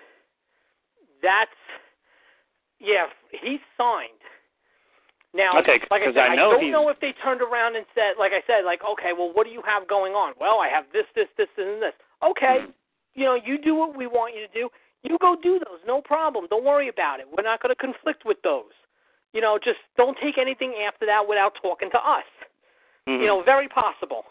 that's 1.23 1.55
yeah, 2.81 3.07
he's 3.31 3.63
signed. 3.79 4.19
Now, 5.35 5.51
Okay, 5.61 5.79
like 5.91 6.03
I 6.03 6.11
said, 6.15 6.19
I 6.19 6.35
know 6.37 6.53
don't 6.53 6.63
he's- 6.63 6.73
know 6.73 6.89
if 6.89 6.99
they 7.01 7.13
turned 7.23 7.43
around 7.43 7.77
and 7.77 7.85
said, 7.95 8.15
like 8.19 8.33
I 8.33 8.41
said, 8.47 8.65
like, 8.65 8.81
okay, 8.83 9.13
well, 9.13 9.31
what 9.33 9.47
do 9.47 9.53
you 9.53 9.63
have 9.67 9.87
going 9.87 10.15
on? 10.15 10.33
Well, 10.41 10.59
I 10.59 10.69
have 10.69 10.85
this, 10.93 11.05
this, 11.15 11.29
this, 11.37 11.49
and 11.59 11.83
this. 11.83 11.93
Okay, 12.23 12.67
you 13.15 13.25
know, 13.25 13.35
you 13.35 13.59
do 13.59 13.75
what 13.75 13.97
we 13.97 14.07
want 14.07 14.35
you 14.35 14.47
to 14.47 14.53
do. 14.53 14.69
You 15.03 15.17
go 15.21 15.37
do 15.41 15.59
those, 15.61 15.79
no 15.87 16.01
problem. 16.01 16.47
Don't 16.51 16.65
worry 16.65 16.89
about 16.89 17.21
it. 17.21 17.27
We're 17.31 17.45
not 17.45 17.63
going 17.63 17.75
to 17.75 17.81
conflict 17.81 18.25
with 18.25 18.39
those. 18.43 18.73
You 19.33 19.41
know, 19.41 19.59
just 19.63 19.79
don't 19.97 20.17
take 20.23 20.39
anything 20.39 20.75
after 20.87 21.07
that 21.07 21.29
without 21.29 21.53
talking 21.63 21.91
to 21.91 21.99
us. 21.99 22.25
Mhm. 23.07 23.21
You 23.21 23.27
know, 23.27 23.43
very 23.43 23.69
possible. 23.69 24.27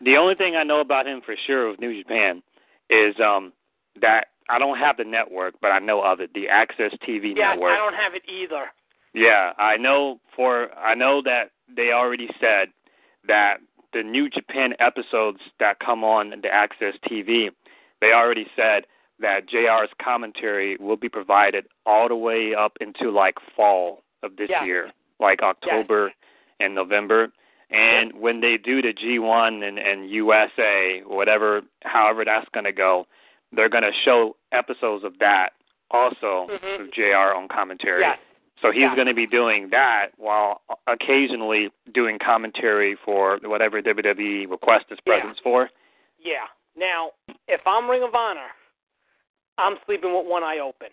The 0.00 0.16
only 0.16 0.34
thing 0.34 0.56
I 0.56 0.62
know 0.62 0.80
about 0.80 1.06
him 1.06 1.20
for 1.20 1.36
sure 1.36 1.70
with 1.70 1.80
New 1.80 1.96
Japan 2.02 2.42
is 2.90 3.18
um 3.20 3.52
that 4.00 4.28
I 4.48 4.58
don't 4.58 4.78
have 4.78 4.96
the 4.96 5.04
network, 5.04 5.54
but 5.60 5.72
I 5.72 5.78
know 5.78 6.02
of 6.02 6.20
it, 6.20 6.32
the 6.34 6.46
AXS 6.46 6.96
TV 6.98 7.34
Yeah, 7.36 7.50
network. 7.50 7.72
I 7.72 7.76
don't 7.76 7.94
have 7.94 8.14
it 8.14 8.22
either. 8.28 8.70
Yeah, 9.12 9.52
I 9.58 9.76
know 9.76 10.20
for 10.34 10.72
I 10.78 10.94
know 10.94 11.22
that 11.22 11.50
they 11.68 11.92
already 11.92 12.28
said 12.40 12.72
that 13.26 13.58
the 13.92 14.02
New 14.02 14.28
Japan 14.28 14.74
episodes 14.78 15.40
that 15.60 15.78
come 15.80 16.04
on 16.04 16.30
the 16.30 16.48
AXS 16.48 16.98
TV, 17.08 17.50
they 18.00 18.12
already 18.12 18.46
said 18.56 18.86
that 19.18 19.46
JR's 19.48 19.90
commentary 20.02 20.76
will 20.78 20.96
be 20.96 21.08
provided 21.08 21.66
all 21.86 22.08
the 22.08 22.16
way 22.16 22.54
up 22.54 22.76
into 22.80 23.10
like 23.10 23.36
fall 23.56 24.02
of 24.22 24.36
this 24.36 24.50
Yeah. 24.50 24.64
year, 24.64 24.92
like 25.20 25.42
October 25.42 26.12
and 26.60 26.74
November. 26.74 27.32
And 27.70 28.12
when 28.20 28.40
they 28.40 28.58
do 28.58 28.80
the 28.82 28.92
G1 28.92 29.66
and, 29.66 29.78
and 29.78 30.08
USA, 30.10 31.00
whatever, 31.06 31.62
however 31.82 32.24
that's 32.24 32.48
going 32.50 32.64
to 32.64 32.72
go, 32.72 33.06
they're 33.52 33.68
going 33.68 33.82
to 33.84 33.92
show 34.04 34.36
episodes 34.52 35.02
of 35.04 35.18
that 35.18 35.50
also 35.90 36.46
Mhm. 36.50 36.78
with 36.78 36.92
JR 36.92 37.32
on 37.34 37.48
commentary. 37.48 38.02
Yes. 38.02 38.18
So 38.62 38.70
he's 38.70 38.82
Yeah. 38.82 38.94
going 38.94 39.06
to 39.06 39.14
be 39.14 39.26
doing 39.26 39.68
that 39.70 40.12
while 40.16 40.62
occasionally 40.86 41.70
doing 41.92 42.18
commentary 42.18 42.96
for 42.96 43.38
whatever 43.42 43.82
WWE 43.82 44.46
request 44.46 44.88
his 44.88 44.98
Yeah. 45.04 45.20
presence 45.20 45.38
for. 45.40 45.70
Yeah. 46.18 46.48
Now, 46.74 47.12
if 47.48 47.66
I'm 47.66 47.88
Ring 47.88 48.02
of 48.02 48.14
Honor, 48.14 48.50
I'm 49.58 49.78
sleeping 49.84 50.14
with 50.14 50.26
one 50.26 50.42
eye 50.42 50.58
open. 50.58 50.88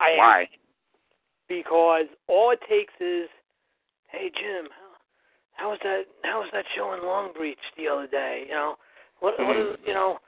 I 0.00 0.10
am. 0.12 0.18
Why? 0.18 0.48
Because 1.48 2.06
all 2.26 2.50
it 2.52 2.60
takes 2.68 2.94
is, 3.00 3.28
hey 4.08 4.30
Jim, 4.30 4.68
how, 4.70 4.96
how 5.52 5.70
was 5.70 5.78
that? 5.82 6.06
How 6.22 6.40
was 6.40 6.50
that 6.52 6.64
show 6.74 6.94
in 6.94 7.04
Long 7.04 7.32
Beach 7.38 7.58
the 7.76 7.88
other 7.88 8.06
day? 8.06 8.44
You 8.48 8.54
know, 8.54 8.78
what? 9.20 9.38
What 9.38 9.56
mm-hmm. 9.56 9.74
is? 9.74 9.78
You 9.86 9.94
know, 9.94 10.18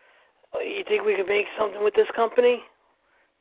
you 0.61 0.85
think 0.87 1.05
we 1.05 1.17
could 1.17 1.29
make 1.29 1.47
something 1.59 1.83
with 1.83 1.95
this 1.95 2.09
company? 2.15 2.63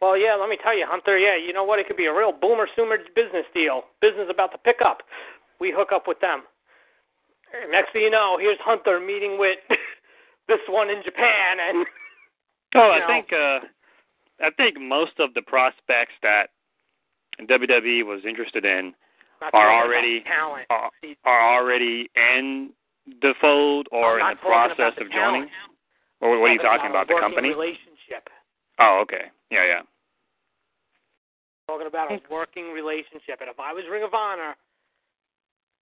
Well, 0.02 0.18
yeah. 0.18 0.36
Let 0.36 0.50
me 0.50 0.58
tell 0.62 0.76
you, 0.78 0.86
Hunter. 0.88 1.18
Yeah, 1.18 1.38
you 1.38 1.54
know 1.54 1.64
what? 1.64 1.80
It 1.80 1.88
could 1.88 1.98
be 1.98 2.06
a 2.06 2.14
real 2.14 2.32
boomer 2.34 2.68
sooner 2.76 2.98
business 3.16 3.46
deal. 3.54 3.84
Business 4.02 4.28
about 4.30 4.52
to 4.54 4.58
pick 4.58 4.78
up. 4.84 5.04
We 5.60 5.72
hook 5.76 5.90
up 5.94 6.08
with 6.08 6.20
them. 6.20 6.44
Next 7.70 7.92
thing 7.94 8.02
you 8.04 8.10
know, 8.10 8.38
here's 8.40 8.58
Hunter 8.64 9.00
meeting 9.00 9.38
with 9.38 9.58
this 10.48 10.60
one 10.70 10.90
in 10.90 11.04
Japan, 11.04 11.58
and 11.62 11.86
Oh, 12.76 12.90
I 12.90 13.00
know. 13.00 13.08
think 13.08 13.28
uh 13.34 13.60
I 14.44 14.50
think 14.56 14.80
most 14.80 15.20
of 15.20 15.34
the 15.36 15.42
prospects 15.42 16.14
that 16.24 16.48
WWE 17.42 18.06
was 18.06 18.22
interested 18.26 18.64
in 18.66 18.94
not 19.42 19.54
Are 19.54 19.84
already- 19.84 20.22
talent. 20.22 20.66
are, 20.70 20.90
are 21.26 21.56
already 21.58 22.10
in 22.16 22.72
the 23.22 23.34
fold 23.42 23.88
or 23.92 24.20
in 24.20 24.26
the 24.30 24.36
process 24.38 24.94
the 24.98 25.06
of 25.06 25.12
joining. 25.12 25.50
Or 26.22 26.40
what 26.40 26.50
are 26.50 26.54
you 26.54 26.60
talking 26.60 26.90
about? 26.90 27.06
about? 27.10 27.16
The 27.16 27.20
company? 27.20 27.50
relationship. 27.50 28.30
Oh, 28.80 29.00
okay. 29.04 29.26
Yeah, 29.50 29.66
yeah. 29.68 29.82
Talking 31.72 31.88
about 31.88 32.12
a 32.12 32.20
working 32.30 32.74
relationship, 32.74 33.40
and 33.40 33.50
if 33.50 33.58
I 33.58 33.72
was 33.72 33.86
Ring 33.90 34.04
of 34.04 34.14
Honor, 34.14 34.58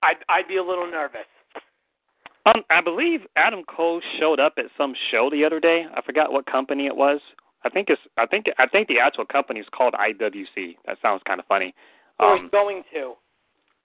I'd 0.03 0.17
I'd 0.29 0.47
be 0.47 0.57
a 0.57 0.63
little 0.63 0.85
nervous. 0.85 1.25
Um, 2.45 2.61
I 2.69 2.79
believe 2.79 3.21
Adam 3.35 3.63
Cole 3.63 3.99
showed 4.19 4.39
up 4.39 4.53
at 4.59 4.65
some 4.77 4.93
show 5.09 5.31
the 5.31 5.43
other 5.43 5.59
day. 5.59 5.87
I 5.91 6.03
forgot 6.03 6.31
what 6.31 6.45
company 6.45 6.85
it 6.85 6.95
was. 6.95 7.21
I 7.65 7.69
think 7.69 7.89
it's 7.89 8.01
I 8.17 8.27
think 8.27 8.45
I 8.59 8.67
think 8.67 8.87
the 8.87 8.99
actual 8.99 9.25
company 9.25 9.61
is 9.61 9.65
called 9.75 9.95
IWC. 9.95 10.77
That 10.85 10.99
sounds 11.01 11.23
kind 11.25 11.39
of 11.39 11.47
funny. 11.47 11.73
Or 12.19 12.33
Um, 12.33 12.43
he's 12.43 12.51
going 12.51 12.83
to. 12.93 13.13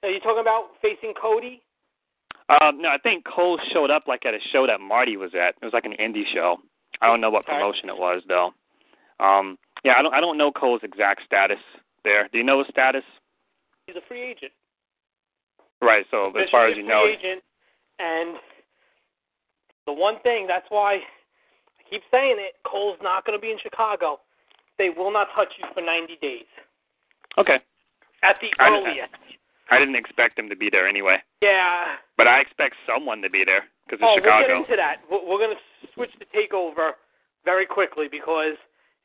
Are 0.03 0.11
you 0.11 0.21
talking 0.21 0.43
about 0.43 0.73
facing 0.83 1.15
Cody? 1.15 1.63
um, 2.51 2.83
no, 2.83 2.91
I 2.91 2.99
think 2.99 3.25
Cole 3.25 3.59
showed 3.73 3.91
up 3.91 4.03
like 4.07 4.27
at 4.27 4.35
a 4.35 4.41
show 4.53 4.67
that 4.67 4.79
Marty 4.79 5.17
was 5.17 5.31
at. 5.35 5.55
It 5.63 5.65
was 5.65 5.73
like 5.73 5.87
an 5.87 5.95
indie 5.99 6.27
show. 6.35 6.59
I 7.01 7.07
don't 7.07 7.23
know 7.23 7.31
what 7.31 7.47
promotion 7.47 7.89
it 7.89 7.97
was 7.97 8.23
though. 8.29 8.53
Um, 9.21 9.57
yeah, 9.85 9.95
I 9.99 10.03
don't 10.03 10.13
I 10.13 10.21
don't 10.21 10.37
know 10.37 10.53
Cole's 10.53 10.83
exact 10.83 11.23
status 11.25 11.59
there. 12.05 12.29
Do 12.31 12.39
you 12.39 12.45
know 12.45 12.59
his 12.59 12.69
status? 12.71 13.05
he's 13.87 13.97
a 13.97 14.07
free 14.09 14.23
agent. 14.23 14.53
Right. 15.81 16.07
So 16.11 16.33
as 16.37 16.49
far 16.51 16.69
as 16.69 16.77
you 16.77 16.83
know, 16.83 17.05
a 17.05 17.17
free 17.17 17.19
agent, 17.19 17.43
and 17.99 18.37
the 19.87 19.93
one 19.93 20.17
thing 20.23 20.47
that's 20.49 20.67
why 20.69 20.95
I 20.95 21.83
keep 21.89 22.03
saying 22.11 22.37
it, 22.39 22.55
Cole's 22.67 22.99
not 23.03 23.25
going 23.27 23.39
to 23.39 23.43
be 23.43 23.51
in 23.51 23.59
Chicago. 23.63 24.21
They 24.79 24.89
will 24.91 25.13
not 25.13 25.29
touch 25.37 25.53
you 25.59 25.67
for 25.75 25.83
90 25.83 26.19
days. 26.21 26.49
Okay. 27.39 27.59
At 28.23 28.37
the 28.41 28.49
I, 28.59 28.69
earliest. 28.69 29.15
I 29.71 29.79
didn't 29.79 29.97
expect 29.97 30.39
him 30.39 30.49
to 30.49 30.57
be 30.57 30.69
there 30.71 30.89
anyway. 30.89 31.19
Yeah. 31.43 32.01
But 32.17 32.27
I 32.27 32.41
expect 32.41 32.75
someone 32.89 33.23
to 33.23 33.31
be 33.31 33.45
there 33.45 33.65
because 33.85 34.01
it's 34.01 34.09
oh, 34.09 34.17
Chicago. 34.17 34.49
we'll 34.49 34.65
get 34.65 34.73
into 34.73 34.77
that. 34.77 34.97
We're 35.11 35.39
going 35.39 35.55
to 35.55 35.89
switch 35.95 36.11
to 36.19 36.27
takeover 36.33 36.93
very 37.45 37.67
quickly 37.67 38.07
because 38.11 38.57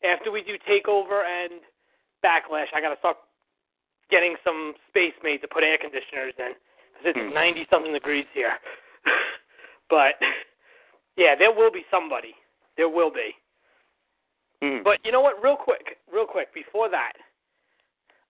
after 0.03 0.31
we 0.31 0.41
do 0.41 0.55
takeover 0.63 1.23
and 1.27 1.59
backlash, 2.23 2.67
I 2.73 2.81
got 2.81 2.89
to 2.93 2.99
start 2.99 3.17
getting 4.09 4.35
some 4.43 4.73
space 4.89 5.13
made 5.23 5.41
to 5.41 5.47
put 5.47 5.63
air 5.63 5.77
conditioners 5.77 6.33
in 6.37 6.53
because 6.93 7.13
it's 7.13 7.19
Hmm. 7.19 7.33
90 7.33 7.67
something 7.69 7.93
degrees 7.93 8.25
here. 8.33 8.57
but 9.89 10.15
yeah, 11.17 11.35
there 11.35 11.51
will 11.51 11.71
be 11.71 11.85
somebody. 11.91 12.35
There 12.77 12.89
will 12.89 13.11
be. 13.11 13.35
Hmm. 14.61 14.83
But 14.83 14.99
you 15.05 15.11
know 15.11 15.21
what? 15.21 15.41
Real 15.41 15.55
quick, 15.55 15.97
real 16.11 16.25
quick, 16.25 16.53
before 16.53 16.89
that. 16.89 17.13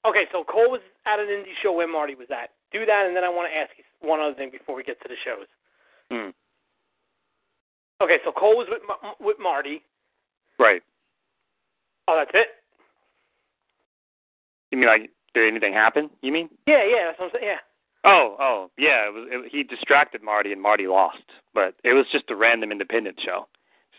Okay, 0.05 0.25
so 0.31 0.43
Cole 0.43 0.71
was 0.71 0.81
at 1.05 1.19
an 1.19 1.27
indie 1.27 1.57
show 1.61 1.73
where 1.73 1.87
Marty 1.87 2.15
was 2.15 2.27
at. 2.31 2.51
Do 2.71 2.85
that, 2.85 3.05
and 3.07 3.15
then 3.15 3.23
I 3.23 3.29
want 3.29 3.51
to 3.51 3.57
ask 3.57 3.71
you 3.77 3.83
one 4.07 4.19
other 4.19 4.35
thing 4.35 4.49
before 4.51 4.75
we 4.75 4.83
get 4.83 5.01
to 5.01 5.07
the 5.09 5.15
shows. 5.25 5.47
Hmm. 6.11 6.29
Okay, 8.01 8.17
so 8.23 8.31
Cole 8.31 8.55
was 8.55 8.67
with 8.69 8.81
with 9.19 9.37
Marty. 9.39 9.81
Right. 10.57 10.81
Oh, 12.07 12.15
that's 12.17 12.31
it. 12.33 12.58
You 14.71 14.77
mean 14.77 14.87
like 14.87 15.09
did 15.33 15.47
anything 15.47 15.73
happen? 15.73 16.09
You 16.21 16.31
mean? 16.31 16.49
Yeah, 16.67 16.83
yeah, 16.85 17.05
that's 17.07 17.19
what 17.19 17.25
I'm 17.25 17.31
saying. 17.35 17.45
Yeah. 17.45 17.57
Oh, 18.05 18.35
oh, 18.39 18.71
yeah. 18.77 19.07
It 19.07 19.13
was. 19.13 19.27
It, 19.29 19.51
he 19.51 19.63
distracted 19.63 20.23
Marty, 20.23 20.51
and 20.53 20.61
Marty 20.61 20.87
lost. 20.87 21.23
But 21.53 21.75
it 21.83 21.93
was 21.93 22.05
just 22.11 22.29
a 22.29 22.35
random 22.35 22.71
independent 22.71 23.19
show. 23.23 23.47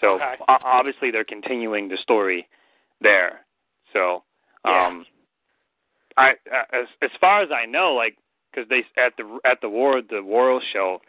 So 0.01 0.15
Okay. 0.15 0.35
obviously 0.49 1.11
they're 1.11 1.25
continuing 1.25 1.89
the 1.89 1.99
story 1.99 2.49
there. 3.03 3.41
So, 3.93 4.25
Yeah. 4.65 4.87
um, 4.87 5.07
I 6.17 6.31
as 6.73 6.87
as 7.03 7.11
far 7.21 7.43
as 7.43 7.51
I 7.53 7.67
know, 7.67 7.93
like 7.93 8.17
because 8.51 8.69
they 8.69 8.85
at 8.97 9.17
the 9.17 9.39
at 9.45 9.61
the 9.61 9.69
war 9.69 10.01
the 10.03 10.23
World 10.23 10.63
show, 10.73 11.01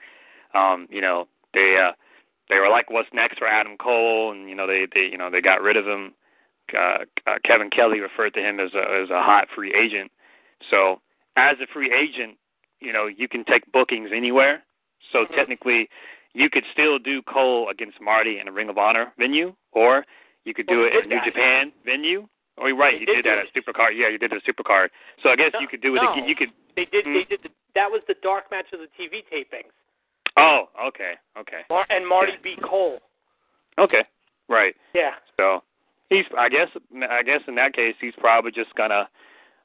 um, 0.54 0.88
you 0.92 1.02
know 1.02 1.28
they 1.54 1.78
uh 1.78 1.94
they 2.50 2.60
were 2.60 2.70
like, 2.70 2.90
what's 2.90 3.10
next 3.14 3.40
for 3.40 3.48
Adam 3.48 3.78
Cole, 3.78 4.32
and 4.32 4.50
you 4.50 4.56
know 4.56 4.68
they 4.68 4.86
they 4.94 5.06
you 5.06 5.18
know 5.18 5.30
they 5.30 5.42
got 5.42 5.62
rid 5.62 5.78
of 5.78 5.88
him. 5.88 6.14
Uh, 6.74 7.06
uh, 7.28 7.36
Kevin 7.44 7.70
Kelly 7.70 8.00
referred 8.00 8.34
to 8.36 8.40
him 8.42 8.60
as 8.60 8.74
a 8.74 8.82
as 9.04 9.10
a 9.10 9.22
hot 9.22 9.48
free 9.54 9.74
agent. 9.74 10.12
So 10.70 11.02
as 11.36 11.58
a 11.62 11.68
free 11.72 11.92
agent, 11.94 12.38
you 12.80 12.92
know 12.94 13.08
you 13.08 13.28
can 13.28 13.44
take 13.46 13.70
bookings 13.72 14.12
anywhere. 14.14 14.64
So 15.12 15.26
Mhm. 15.26 15.36
technically, 15.36 15.90
you 16.34 16.50
could 16.50 16.66
still 16.72 17.00
do 17.00 17.22
Cole 17.24 17.70
against 17.70 18.00
Marty 18.00 18.40
in 18.40 18.48
a 18.48 18.52
Ring 18.52 18.70
of 18.70 18.78
Honor 18.78 19.12
venue, 19.18 19.56
or 19.72 20.06
you 20.46 20.54
could 20.54 20.68
do 20.68 20.80
Well, 20.80 20.88
it 20.88 21.04
in 21.04 21.10
New 21.10 21.16
that. 21.16 21.26
Japan 21.26 21.72
venue. 21.84 22.28
Oh, 22.58 22.68
you're 22.68 22.76
right, 22.76 22.94
He 22.94 23.00
you 23.02 23.06
did 23.08 23.24
did 23.24 23.26
that 23.26 23.40
at 23.40 23.54
Supercard. 23.54 23.96
Yeah, 23.96 24.08
you 24.10 24.18
did 24.18 24.32
it 24.34 24.36
at 24.36 24.44
Supercard. 24.44 24.90
So 25.24 25.30
I 25.30 25.36
guess 25.36 25.54
No, 25.54 25.60
you 25.62 25.68
could 25.68 25.82
do 25.82 25.96
it 25.96 26.02
no. 26.02 26.12
again. 26.14 26.28
You 26.28 26.36
could. 26.36 26.52
They 26.76 26.86
did. 26.86 27.06
Hmm. 27.06 27.14
They 27.14 27.24
did. 27.24 27.42
The, 27.44 27.50
that 27.76 27.90
was 27.90 28.04
the 28.08 28.14
dark 28.22 28.52
match 28.52 28.72
of 28.74 28.80
the 28.80 28.88
TV 29.00 29.24
tapings. 29.32 29.72
Oh, 30.38 30.70
okay, 30.82 31.16
okay, 31.38 31.64
Mar- 31.70 31.86
and 31.90 32.08
Marty 32.08 32.34
Yeah. 32.34 32.38
beat 32.44 32.62
Cole. 32.62 33.02
okay, 33.78 34.04
right. 34.48 34.76
Yeah. 34.94 35.16
So 35.38 35.64
he's. 36.12 36.26
I 36.38 36.50
guess. 36.50 36.68
I 37.10 37.24
guess 37.24 37.42
in 37.48 37.56
that 37.56 37.74
case, 37.74 37.96
he's 38.00 38.14
probably 38.20 38.52
just 38.52 38.76
gonna 38.76 39.10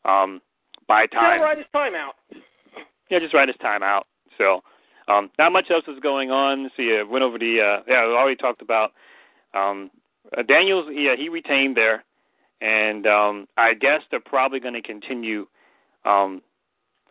um 0.06 0.40
buy 0.88 1.06
time. 1.06 1.38
gonna 1.38 1.42
ride 1.42 1.58
his 1.58 1.66
time 1.72 1.94
out. 1.94 2.14
Yeah, 3.10 3.18
just 3.18 3.34
write 3.34 3.48
his 3.48 3.56
time 3.58 3.82
out. 3.82 4.06
So, 4.38 4.62
um, 5.08 5.30
not 5.38 5.52
much 5.52 5.70
else 5.70 5.84
is 5.88 6.00
going 6.00 6.30
on. 6.30 6.70
So 6.76 6.82
yeah, 6.82 7.02
went 7.02 7.22
over 7.22 7.38
the. 7.38 7.60
Uh, 7.60 7.82
yeah, 7.86 8.06
we 8.06 8.14
already 8.14 8.36
talked 8.36 8.62
about. 8.62 8.92
Um, 9.52 9.90
uh, 10.36 10.42
Daniels. 10.42 10.86
Yeah, 10.90 11.16
he 11.16 11.28
retained 11.28 11.76
there, 11.76 12.04
and 12.60 13.06
um, 13.06 13.46
I 13.56 13.74
guess 13.74 14.00
they're 14.10 14.20
probably 14.20 14.60
going 14.60 14.74
to 14.74 14.82
continue. 14.82 15.46
Um, 16.04 16.42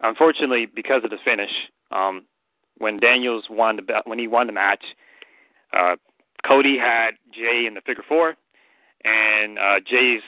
unfortunately, 0.01 0.65
because 0.65 1.03
of 1.03 1.09
the 1.09 1.17
finish, 1.23 1.51
um, 1.91 2.25
when 2.77 2.99
Daniels 2.99 3.45
won 3.49 3.77
the 3.77 4.01
when 4.05 4.19
he 4.19 4.27
won 4.27 4.47
the 4.47 4.53
match, 4.53 4.83
uh, 5.73 5.95
Cody 6.45 6.77
had 6.77 7.11
Jay 7.33 7.65
in 7.67 7.73
the 7.73 7.81
figure 7.81 8.03
four, 8.07 8.36
and 9.06 9.58
uh, 9.58 9.80
Jay's 9.80 10.22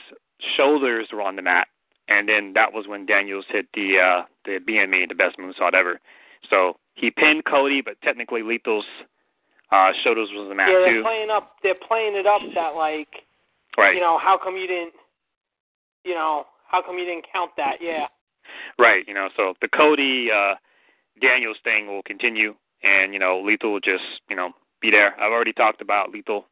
shoulders 0.56 1.08
were 1.12 1.20
on 1.20 1.36
the 1.36 1.42
mat 1.42 1.66
and 2.08 2.28
then 2.28 2.52
that 2.54 2.72
was 2.72 2.86
when 2.88 3.06
Daniels 3.06 3.44
hit 3.48 3.66
the 3.74 3.98
uh 3.98 4.22
the 4.44 4.58
BME, 4.66 5.08
the 5.08 5.14
best 5.14 5.38
moonsault 5.38 5.74
ever. 5.74 6.00
So 6.48 6.78
he 6.94 7.10
pinned 7.10 7.44
Cody, 7.44 7.82
but 7.82 8.00
technically 8.02 8.42
Lethal's 8.42 8.86
uh 9.70 9.92
shoulders 10.02 10.30
was 10.32 10.42
on 10.42 10.48
the 10.48 10.54
mat 10.54 10.68
yeah, 10.70 10.78
they're 10.84 10.94
too. 10.94 11.02
playing 11.02 11.30
up. 11.30 11.56
They're 11.62 11.74
playing 11.74 12.16
it 12.16 12.26
up 12.26 12.40
that 12.54 12.74
like, 12.74 13.08
right. 13.76 13.94
you 13.94 14.00
know, 14.00 14.18
how 14.18 14.38
come 14.42 14.56
you 14.56 14.66
didn't, 14.66 14.94
you 16.04 16.14
know, 16.14 16.44
how 16.66 16.82
come 16.82 16.98
you 16.98 17.04
didn't 17.04 17.26
count 17.32 17.52
that? 17.56 17.76
Yeah. 17.80 18.06
Right, 18.78 19.04
you 19.06 19.14
know, 19.14 19.28
so 19.36 19.54
the 19.60 19.68
Cody 19.68 20.28
uh 20.34 20.54
Daniels 21.20 21.58
thing 21.62 21.86
will 21.86 22.02
continue 22.02 22.54
and, 22.82 23.12
you 23.12 23.18
know, 23.18 23.42
Lethal 23.44 23.72
will 23.72 23.80
just, 23.80 24.04
you 24.30 24.36
know, 24.36 24.52
be 24.80 24.90
there. 24.90 25.18
I've 25.20 25.32
already 25.32 25.52
talked 25.52 25.82
about 25.82 26.10
Lethal. 26.10 26.46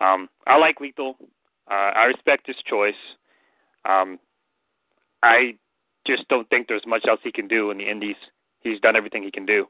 Um 0.00 0.28
I 0.46 0.56
like 0.56 0.80
Lethal. 0.80 1.16
Uh 1.70 1.90
I 1.94 2.04
respect 2.04 2.46
his 2.46 2.56
choice. 2.66 2.94
Um 3.84 4.18
I 5.22 5.56
just 6.06 6.28
don't 6.28 6.48
think 6.50 6.68
there's 6.68 6.86
much 6.86 7.06
else 7.08 7.20
he 7.22 7.32
can 7.32 7.48
do 7.48 7.70
in 7.70 7.78
the 7.78 7.88
indies. 7.88 8.16
He's 8.60 8.80
done 8.80 8.96
everything 8.96 9.22
he 9.22 9.30
can 9.30 9.46
do 9.46 9.66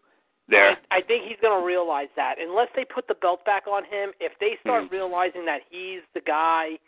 there. 0.49 0.77
I, 0.91 0.99
I 0.99 1.01
think 1.01 1.25
he's 1.27 1.39
going 1.41 1.59
to 1.59 1.65
realize 1.65 2.09
that 2.17 2.37
unless 2.41 2.69
they 2.75 2.85
put 2.85 3.07
the 3.09 3.15
belt 3.15 3.45
back 3.45 3.67
on 3.67 3.85
him. 3.85 4.13
If 4.21 4.33
they 4.41 4.59
start 4.61 4.85
Mhm. 4.85 4.91
realizing 4.91 5.45
that 5.47 5.63
he's 5.71 6.03
the 6.13 6.21
guy, 6.21 6.79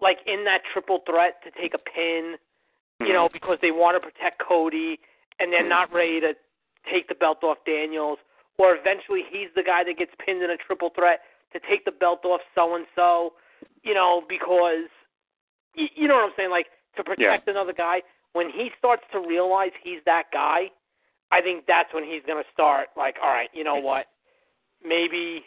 like 0.00 0.18
in 0.26 0.44
that 0.44 0.64
triple 0.72 1.00
threat 1.00 1.42
to 1.42 1.50
take 1.50 1.74
a 1.74 1.78
pin, 1.78 2.38
you 3.00 3.12
know, 3.12 3.28
because 3.28 3.58
they 3.60 3.70
want 3.70 3.94
to 3.96 4.00
protect 4.00 4.38
Cody 4.38 4.98
and 5.38 5.52
they're 5.52 5.62
Mhm. 5.62 5.68
not 5.68 5.92
ready 5.92 6.20
to 6.20 6.34
take 6.84 7.08
the 7.08 7.14
belt 7.14 7.44
off 7.44 7.62
Daniels, 7.64 8.18
or 8.58 8.74
eventually 8.74 9.22
he's 9.22 9.52
the 9.52 9.62
guy 9.62 9.84
that 9.84 9.96
gets 9.96 10.14
pinned 10.16 10.42
in 10.42 10.50
a 10.50 10.56
triple 10.56 10.90
threat 10.90 11.22
to 11.52 11.60
take 11.60 11.84
the 11.84 11.92
belt 11.92 12.24
off 12.24 12.40
so 12.54 12.74
and 12.74 12.86
so, 12.94 13.34
you 13.82 13.94
know, 13.94 14.22
because 14.28 14.88
y- 15.76 15.90
you 15.94 16.08
know 16.08 16.16
what 16.16 16.24
I'm 16.24 16.32
saying, 16.36 16.50
like 16.50 16.66
to 16.96 17.04
protect 17.04 17.48
another 17.48 17.72
guy. 17.72 18.02
When 18.32 18.50
he 18.50 18.70
starts 18.78 19.02
to 19.12 19.20
realize 19.20 19.70
he's 19.82 20.00
that 20.04 20.24
guy, 20.32 20.70
I 21.30 21.40
think 21.40 21.64
that's 21.66 21.92
when 21.92 22.04
he's 22.04 22.22
going 22.26 22.42
to 22.42 22.48
start 22.52 22.88
like, 22.96 23.16
all 23.22 23.30
right, 23.30 23.48
you 23.52 23.64
know 23.64 23.76
what? 23.76 24.06
Maybe 24.84 25.44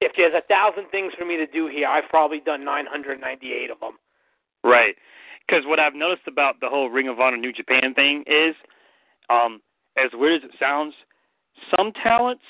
if 0.00 0.12
there's 0.16 0.34
a 0.34 0.42
thousand 0.48 0.90
things 0.90 1.12
for 1.18 1.24
me 1.24 1.36
to 1.36 1.46
do 1.46 1.68
here, 1.68 1.86
I've 1.86 2.08
probably 2.08 2.40
done 2.40 2.64
998 2.64 3.70
of 3.70 3.80
them. 3.80 3.98
Right. 4.64 4.94
Because 5.46 5.64
what 5.66 5.78
I've 5.78 5.94
noticed 5.94 6.26
about 6.26 6.60
the 6.60 6.68
whole 6.68 6.90
Ring 6.90 7.08
of 7.08 7.20
Honor 7.20 7.36
New 7.36 7.52
Japan 7.52 7.94
thing 7.94 8.24
is, 8.26 8.54
um, 9.30 9.60
as 9.96 10.10
weird 10.12 10.42
as 10.42 10.50
it 10.50 10.56
sounds, 10.58 10.94
some 11.76 11.92
talents 12.02 12.42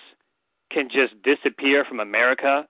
can 0.70 0.88
just 0.88 1.14
disappear 1.22 1.84
from 1.84 2.00
America 2.00 2.66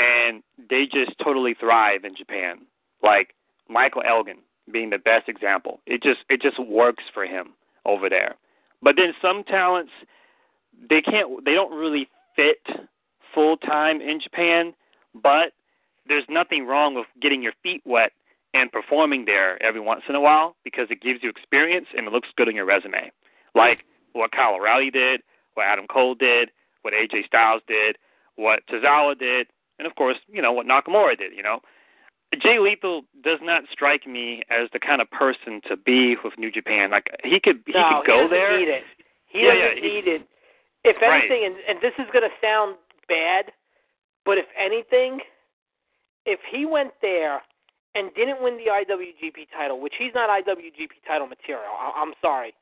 and 0.00 0.42
they 0.70 0.86
just 0.86 1.12
totally 1.22 1.54
thrive 1.54 2.04
in 2.04 2.16
Japan. 2.16 2.58
Like 3.02 3.34
Michael 3.68 4.02
Elgin 4.06 4.38
being 4.72 4.90
the 4.90 4.98
best 4.98 5.28
example. 5.28 5.80
It 5.86 6.02
just 6.02 6.20
it 6.28 6.40
just 6.40 6.58
works 6.58 7.04
for 7.12 7.24
him 7.24 7.50
over 7.84 8.08
there. 8.08 8.36
But 8.82 8.96
then 8.96 9.12
some 9.20 9.44
talents 9.44 9.92
they 10.88 11.02
can't 11.02 11.44
they 11.44 11.54
don't 11.54 11.76
really 11.76 12.08
fit 12.36 12.66
full 13.34 13.56
time 13.56 14.00
in 14.00 14.20
Japan, 14.20 14.74
but 15.14 15.52
there's 16.06 16.24
nothing 16.28 16.66
wrong 16.66 16.94
with 16.94 17.06
getting 17.20 17.42
your 17.42 17.52
feet 17.62 17.82
wet 17.84 18.12
and 18.52 18.72
performing 18.72 19.26
there 19.26 19.62
every 19.62 19.80
once 19.80 20.02
in 20.08 20.14
a 20.14 20.20
while 20.20 20.56
because 20.64 20.88
it 20.90 21.00
gives 21.00 21.22
you 21.22 21.30
experience 21.30 21.86
and 21.96 22.06
it 22.06 22.12
looks 22.12 22.28
good 22.36 22.48
on 22.48 22.56
your 22.56 22.64
resume. 22.64 23.12
Like 23.54 23.84
what 24.12 24.32
Kyle 24.32 24.54
O'Reilly 24.54 24.90
did, 24.90 25.20
what 25.54 25.66
Adam 25.66 25.86
Cole 25.86 26.14
did, 26.14 26.50
what 26.82 26.94
AJ 26.94 27.26
Styles 27.26 27.62
did, 27.68 27.96
what 28.36 28.62
Tozawa 28.66 29.16
did, 29.18 29.46
and 29.80 29.86
of 29.88 29.96
course, 29.96 30.18
you 30.28 30.42
know, 30.42 30.52
what 30.52 30.66
Nakamura 30.66 31.16
did, 31.16 31.32
you 31.34 31.42
know. 31.42 31.60
Jay 32.40 32.58
Lethal 32.60 33.02
does 33.24 33.40
not 33.42 33.64
strike 33.72 34.06
me 34.06 34.42
as 34.50 34.68
the 34.72 34.78
kind 34.78 35.00
of 35.00 35.10
person 35.10 35.60
to 35.66 35.76
be 35.76 36.14
with 36.22 36.34
New 36.38 36.52
Japan. 36.52 36.90
Like 36.92 37.06
he 37.24 37.40
could 37.40 37.62
he 37.66 37.72
no, 37.72 38.02
could 38.04 38.06
go 38.06 38.28
there. 38.28 38.28
he 38.28 38.28
doesn't 38.28 38.30
there. 38.30 38.58
Need 38.60 38.68
it. 38.68 38.84
He 39.26 39.38
Yeah, 39.40 39.54
doesn't 39.54 39.60
yeah, 39.60 39.74
he- 39.82 39.94
need 39.96 40.06
it. 40.06 40.22
If 40.84 40.96
Right. 41.02 41.24
anything, 41.24 41.44
and, 41.44 41.56
and 41.68 41.76
this 41.82 41.92
is 41.98 42.06
going 42.12 42.24
to 42.24 42.34
sound 42.40 42.76
bad, 43.08 43.52
but 44.24 44.38
if 44.38 44.46
anything, 44.56 45.20
if 46.24 46.40
he 46.50 46.64
went 46.64 46.92
there 47.02 47.42
and 47.94 48.14
didn't 48.14 48.40
win 48.40 48.56
the 48.56 48.70
IWGP 48.70 49.48
title, 49.52 49.80
which 49.80 49.94
he's 49.98 50.14
not 50.14 50.30
IWGP 50.30 51.04
title 51.06 51.26
material, 51.26 51.72
I, 51.78 51.92
I'm 51.96 52.14
sorry, 52.22 52.54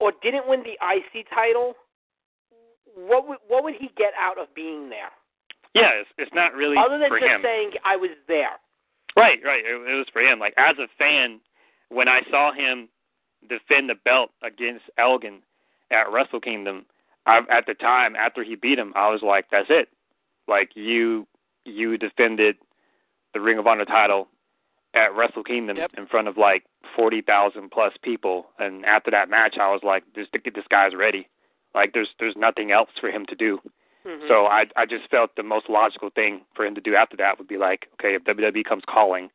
or 0.00 0.12
didn't 0.22 0.48
win 0.48 0.64
the 0.64 0.74
IC 0.82 1.26
title, 1.30 1.74
what 2.96 3.28
would 3.28 3.38
what 3.46 3.62
would 3.64 3.74
he 3.78 3.90
get 3.96 4.12
out 4.18 4.38
of 4.38 4.52
being 4.54 4.88
there? 4.88 5.10
Yeah, 5.74 5.90
it's, 6.00 6.10
it's 6.18 6.34
not 6.34 6.54
really 6.54 6.76
Other 6.76 6.98
than 6.98 7.08
for 7.08 7.20
just 7.20 7.30
him. 7.30 7.40
saying 7.42 7.70
I 7.84 7.96
was 7.96 8.10
there. 8.26 8.58
Right, 9.16 9.38
right. 9.44 9.64
It, 9.64 9.74
it 9.74 9.94
was 9.94 10.06
for 10.12 10.22
him. 10.22 10.38
Like 10.38 10.54
as 10.56 10.76
a 10.78 10.88
fan, 10.98 11.40
when 11.88 12.08
I 12.08 12.20
saw 12.30 12.52
him 12.52 12.88
defend 13.48 13.88
the 13.88 13.94
belt 14.04 14.30
against 14.42 14.84
Elgin 14.98 15.42
at 15.90 16.10
Wrestle 16.10 16.40
Kingdom, 16.40 16.86
I, 17.26 17.40
at 17.50 17.66
the 17.66 17.74
time 17.74 18.16
after 18.16 18.42
he 18.42 18.54
beat 18.56 18.78
him, 18.78 18.92
I 18.96 19.10
was 19.10 19.22
like, 19.22 19.46
that's 19.50 19.68
it. 19.68 19.88
Like 20.46 20.70
you, 20.74 21.26
you 21.64 21.98
defended 21.98 22.56
the 23.34 23.40
Ring 23.40 23.58
of 23.58 23.66
Honor 23.66 23.84
title 23.84 24.28
at 24.94 25.14
Wrestle 25.14 25.44
Kingdom 25.44 25.76
yep. 25.76 25.90
in 25.96 26.06
front 26.06 26.28
of 26.28 26.36
like 26.36 26.64
forty 26.96 27.20
thousand 27.20 27.70
plus 27.70 27.92
people, 28.02 28.46
and 28.58 28.84
after 28.84 29.10
that 29.10 29.28
match, 29.28 29.56
I 29.60 29.70
was 29.70 29.82
like, 29.84 30.04
this 30.14 30.26
this 30.32 30.64
guy's 30.70 30.94
ready. 30.94 31.28
Like 31.74 31.92
there's 31.92 32.08
there's 32.18 32.36
nothing 32.36 32.72
else 32.72 32.88
for 33.00 33.10
him 33.10 33.26
to 33.26 33.34
do. 33.34 33.60
Mm-hmm. 34.08 34.24
So 34.26 34.46
I 34.46 34.64
I 34.76 34.86
just 34.86 35.10
felt 35.10 35.36
the 35.36 35.42
most 35.42 35.68
logical 35.68 36.08
thing 36.14 36.40
for 36.56 36.64
him 36.64 36.74
to 36.74 36.80
do 36.80 36.94
after 36.94 37.16
that 37.18 37.38
would 37.38 37.48
be 37.48 37.58
like, 37.58 37.86
okay, 37.94 38.14
if 38.14 38.24
WWE 38.24 38.64
comes 38.64 38.82
calling, 38.88 39.28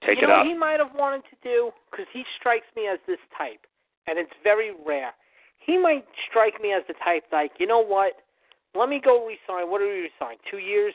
take 0.00 0.16
you 0.18 0.24
it 0.24 0.28
know 0.28 0.34
up. 0.34 0.38
what 0.40 0.46
he 0.46 0.54
might 0.54 0.80
have 0.80 0.94
wanted 0.94 1.22
to 1.28 1.36
do 1.42 1.70
because 1.90 2.06
he 2.12 2.24
strikes 2.38 2.66
me 2.74 2.88
as 2.90 2.98
this 3.06 3.18
type, 3.36 3.66
and 4.06 4.18
it's 4.18 4.32
very 4.42 4.70
rare. 4.86 5.12
He 5.58 5.76
might 5.76 6.06
strike 6.28 6.60
me 6.62 6.72
as 6.72 6.82
the 6.88 6.94
type 7.04 7.24
like, 7.32 7.52
you 7.58 7.66
know 7.66 7.84
what? 7.84 8.14
Let 8.74 8.88
me 8.88 9.00
go 9.02 9.26
resign. 9.26 9.70
What 9.70 9.82
are 9.82 9.86
we 9.86 10.08
resign? 10.08 10.36
Two 10.50 10.58
years? 10.58 10.94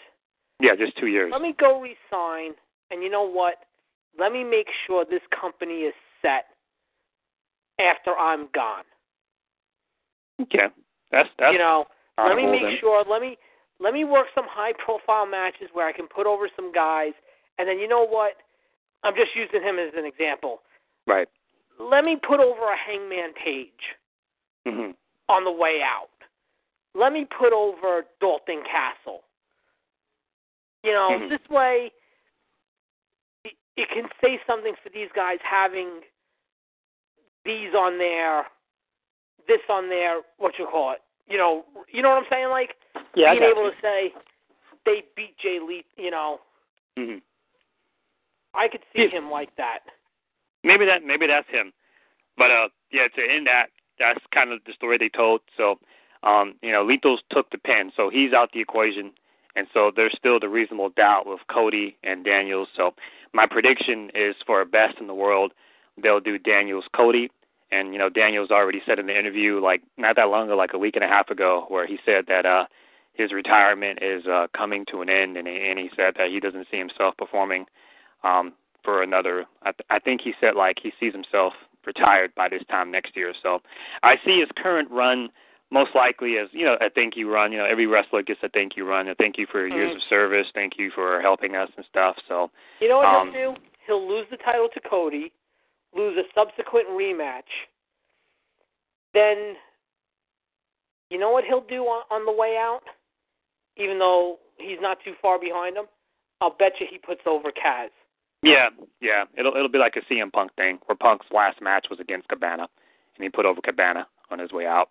Yeah, 0.60 0.76
just 0.77 0.97
two 0.97 1.07
years. 1.07 1.30
Let 1.31 1.41
me 1.41 1.53
go 1.57 1.80
resign, 1.80 2.53
and 2.89 3.03
you 3.03 3.10
know 3.10 3.30
what? 3.30 3.56
Let 4.18 4.31
me 4.31 4.43
make 4.43 4.68
sure 4.88 5.06
this 5.06 5.22
company 5.39 5.81
is 5.84 5.93
set 6.22 6.45
after 7.80 8.18
I'm 8.18 8.49
gone. 8.53 8.84
Okay, 10.41 10.68
that's 11.11 11.30
that's. 11.38 11.53
you 11.53 11.60
know, 11.60 11.85
let 12.27 12.35
me 12.35 12.45
make 12.45 12.79
sure. 12.79 13.03
Let 13.09 13.21
me 13.21 13.37
let 13.79 13.93
me 13.93 14.03
work 14.03 14.27
some 14.35 14.45
high 14.47 14.73
profile 14.83 15.25
matches 15.25 15.69
where 15.73 15.87
I 15.87 15.93
can 15.93 16.07
put 16.07 16.27
over 16.27 16.49
some 16.55 16.71
guys, 16.71 17.13
and 17.57 17.67
then 17.67 17.79
you 17.79 17.87
know 17.87 18.05
what? 18.05 18.33
I'm 19.03 19.15
just 19.15 19.35
using 19.35 19.61
him 19.61 19.77
as 19.79 19.93
an 19.95 20.05
example. 20.05 20.61
Right. 21.07 21.27
Let 21.79 22.03
me 22.03 22.17
put 22.17 22.39
over 22.39 22.73
a 22.73 22.77
Hangman 22.77 23.33
Page 23.33 23.95
hmm 24.67 24.91
on 25.29 25.43
the 25.43 25.51
way 25.51 25.79
out. 25.83 26.09
Let 26.95 27.13
me 27.13 27.25
put 27.25 27.53
over 27.53 28.03
Dalton 28.19 28.63
Castle. 28.63 29.23
You 30.83 30.91
know, 30.91 31.19
Mhm. 31.19 31.29
this 31.29 31.49
way 31.49 31.91
it, 33.45 33.53
it 33.77 33.89
can 33.89 34.09
say 34.21 34.41
something 34.45 34.75
for 34.83 34.89
these 34.89 35.09
guys 35.13 35.39
having 35.41 36.03
these 37.45 37.73
on 37.73 37.97
their 37.97 38.49
this 39.47 39.61
on 39.69 39.89
their 39.89 40.21
what 40.37 40.57
you 40.59 40.65
call 40.65 40.91
it. 40.91 41.01
You 41.30 41.38
know, 41.38 41.65
you 41.91 42.01
know 42.01 42.10
what 42.10 42.18
I'm 42.23 42.30
saying? 42.30 42.49
Like 42.49 42.76
Yeah, 43.15 43.34
being 43.34 43.43
able 43.43 43.64
you. 43.65 43.72
to 43.72 43.76
say 43.81 44.14
they 44.85 45.03
beat 45.15 45.38
Jay 45.38 45.60
Lee. 45.65 45.85
You 45.97 46.11
know, 46.11 46.39
hmm 46.97 47.18
I 48.53 48.68
could 48.68 48.81
see 48.93 49.03
Yeah. 49.03 49.10
him 49.10 49.30
like 49.30 49.56
that. 49.57 49.80
Maybe 50.64 50.85
that 50.85 51.03
maybe 51.03 51.27
that's 51.27 51.49
him. 51.49 51.72
But 52.38 52.51
uh 52.51 52.69
yeah, 52.91 53.07
to 53.07 53.22
end 53.22 53.47
that, 53.47 53.68
that's 53.99 54.19
kind 54.34 54.51
of 54.51 54.60
the 54.65 54.73
story 54.73 54.97
they 54.97 55.10
told. 55.10 55.41
So 55.56 55.80
um, 56.23 56.56
you 56.61 56.72
know, 56.72 56.84
Lethos 56.84 57.22
took 57.31 57.49
the 57.51 57.57
pin, 57.57 57.91
so 57.95 58.10
he's 58.10 58.34
out 58.34 58.51
the 58.53 58.60
equation. 58.60 59.11
And 59.56 59.68
so 59.73 59.91
there's 59.95 60.14
still 60.18 60.39
the 60.39 60.49
reasonable 60.49 60.89
doubt 60.89 61.26
with 61.26 61.39
Cody 61.49 61.97
and 62.03 62.23
Daniels. 62.23 62.68
So 62.76 62.93
my 63.34 63.45
prediction 63.45 64.11
is 64.14 64.35
for 64.45 64.61
a 64.61 64.65
best 64.65 64.97
in 64.99 65.07
the 65.07 65.14
world, 65.14 65.53
they'll 66.01 66.19
do 66.19 66.38
Daniels 66.38 66.85
Cody. 66.95 67.31
And 67.71 67.93
you 67.93 67.99
know, 67.99 68.09
Daniels 68.09 68.51
already 68.51 68.81
said 68.85 68.99
in 68.99 69.07
the 69.07 69.17
interview, 69.17 69.59
like 69.59 69.81
not 69.97 70.15
that 70.15 70.29
long 70.29 70.45
ago, 70.47 70.55
like 70.55 70.73
a 70.73 70.77
week 70.77 70.95
and 70.95 71.03
a 71.03 71.07
half 71.07 71.29
ago, 71.29 71.65
where 71.69 71.85
he 71.87 71.97
said 72.05 72.25
that 72.27 72.45
uh 72.45 72.65
his 73.13 73.31
retirement 73.33 73.99
is 74.01 74.25
uh 74.25 74.47
coming 74.55 74.85
to 74.91 75.01
an 75.01 75.09
end, 75.09 75.37
and 75.37 75.47
he, 75.47 75.55
and 75.69 75.77
he 75.79 75.89
said 75.95 76.15
that 76.17 76.29
he 76.29 76.39
doesn't 76.39 76.67
see 76.71 76.77
himself 76.77 77.15
performing 77.17 77.65
um 78.23 78.53
for 78.83 79.03
another. 79.03 79.45
I, 79.63 79.71
th- 79.71 79.87
I 79.89 79.99
think 79.99 80.21
he 80.21 80.33
said 80.39 80.55
like 80.55 80.77
he 80.81 80.91
sees 80.99 81.13
himself 81.13 81.53
retired 81.85 82.33
by 82.35 82.49
this 82.49 82.63
time 82.69 82.91
next 82.91 83.15
year. 83.15 83.33
So 83.41 83.61
I 84.03 84.15
see 84.25 84.39
his 84.39 84.49
current 84.55 84.89
run 84.91 85.29
most 85.71 85.91
likely 85.95 86.37
as 86.37 86.47
you 86.51 86.65
know 86.65 86.75
a 86.81 86.89
thank 86.89 87.15
you 87.15 87.31
run. 87.31 87.51
You 87.51 87.59
know, 87.59 87.65
every 87.65 87.85
wrestler 87.87 88.23
gets 88.23 88.39
a 88.43 88.49
thank 88.49 88.75
you 88.77 88.87
run. 88.87 89.07
A 89.07 89.15
thank 89.15 89.37
you 89.37 89.45
for 89.51 89.59
your 89.67 89.77
years 89.77 89.95
of 89.95 90.01
service. 90.09 90.47
Thank 90.53 90.73
you 90.77 90.91
for 90.93 91.21
helping 91.21 91.55
us 91.55 91.69
and 91.77 91.85
stuff. 91.89 92.15
So 92.27 92.49
You 92.79 92.89
know 92.89 92.97
what 92.97 93.07
Um, 93.07 93.31
he'll 93.31 93.53
do? 93.53 93.59
He'll 93.85 94.07
lose 94.07 94.27
the 94.29 94.37
title 94.37 94.69
to 94.73 94.79
Cody, 94.79 95.31
lose 95.95 96.17
a 96.17 96.23
subsequent 96.35 96.87
rematch. 96.89 97.49
Then, 99.13 99.55
you 101.09 101.17
know 101.17 101.31
what 101.31 101.43
he'll 101.45 101.61
do 101.67 101.83
on, 101.83 102.03
on 102.11 102.25
the 102.25 102.31
way 102.31 102.55
out? 102.59 102.81
Even 103.77 103.97
though 103.99 104.37
he's 104.57 104.77
not 104.81 104.97
too 105.03 105.13
far 105.21 105.39
behind 105.39 105.77
him, 105.77 105.85
I'll 106.41 106.55
bet 106.57 106.73
you 106.79 106.87
he 106.89 106.97
puts 106.97 107.21
over 107.25 107.49
Kaz. 107.51 107.89
yeah, 108.43 108.69
yeah, 109.01 109.23
it'll 109.37 109.53
it'll 109.55 109.67
be 109.71 109.77
like 109.79 109.95
a 109.95 110.13
CM 110.13 110.31
Punk 110.31 110.53
thing 110.55 110.79
where 110.85 110.95
Punk's 110.95 111.25
last 111.31 111.61
match 111.61 111.87
was 111.89 111.99
against 111.99 112.27
Cabana, 112.29 112.67
and 113.15 113.23
he 113.23 113.29
put 113.29 113.45
over 113.45 113.59
Cabana 113.61 114.07
on 114.31 114.39
his 114.39 114.51
way 114.51 114.65
out. 114.65 114.89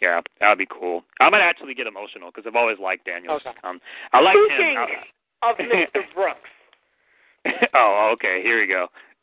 Yeah, 0.00 0.20
that'd 0.40 0.58
be 0.58 0.66
cool. 0.66 1.04
I 1.20 1.28
might 1.28 1.42
actually 1.42 1.74
get 1.74 1.86
emotional 1.86 2.30
because 2.30 2.44
I've 2.48 2.56
always 2.56 2.78
liked 2.78 3.04
Daniels. 3.04 3.42
Okay. 3.46 3.56
Um, 3.62 3.80
I 4.12 4.20
like 4.20 4.34
Speaking 4.46 4.74
him. 4.74 4.86
of 5.42 5.56
Mr. 5.58 6.02
Brooks. 6.14 6.48
oh, 7.74 8.10
okay. 8.14 8.40
Here 8.42 8.60
we 8.60 8.66
go. 8.66 8.88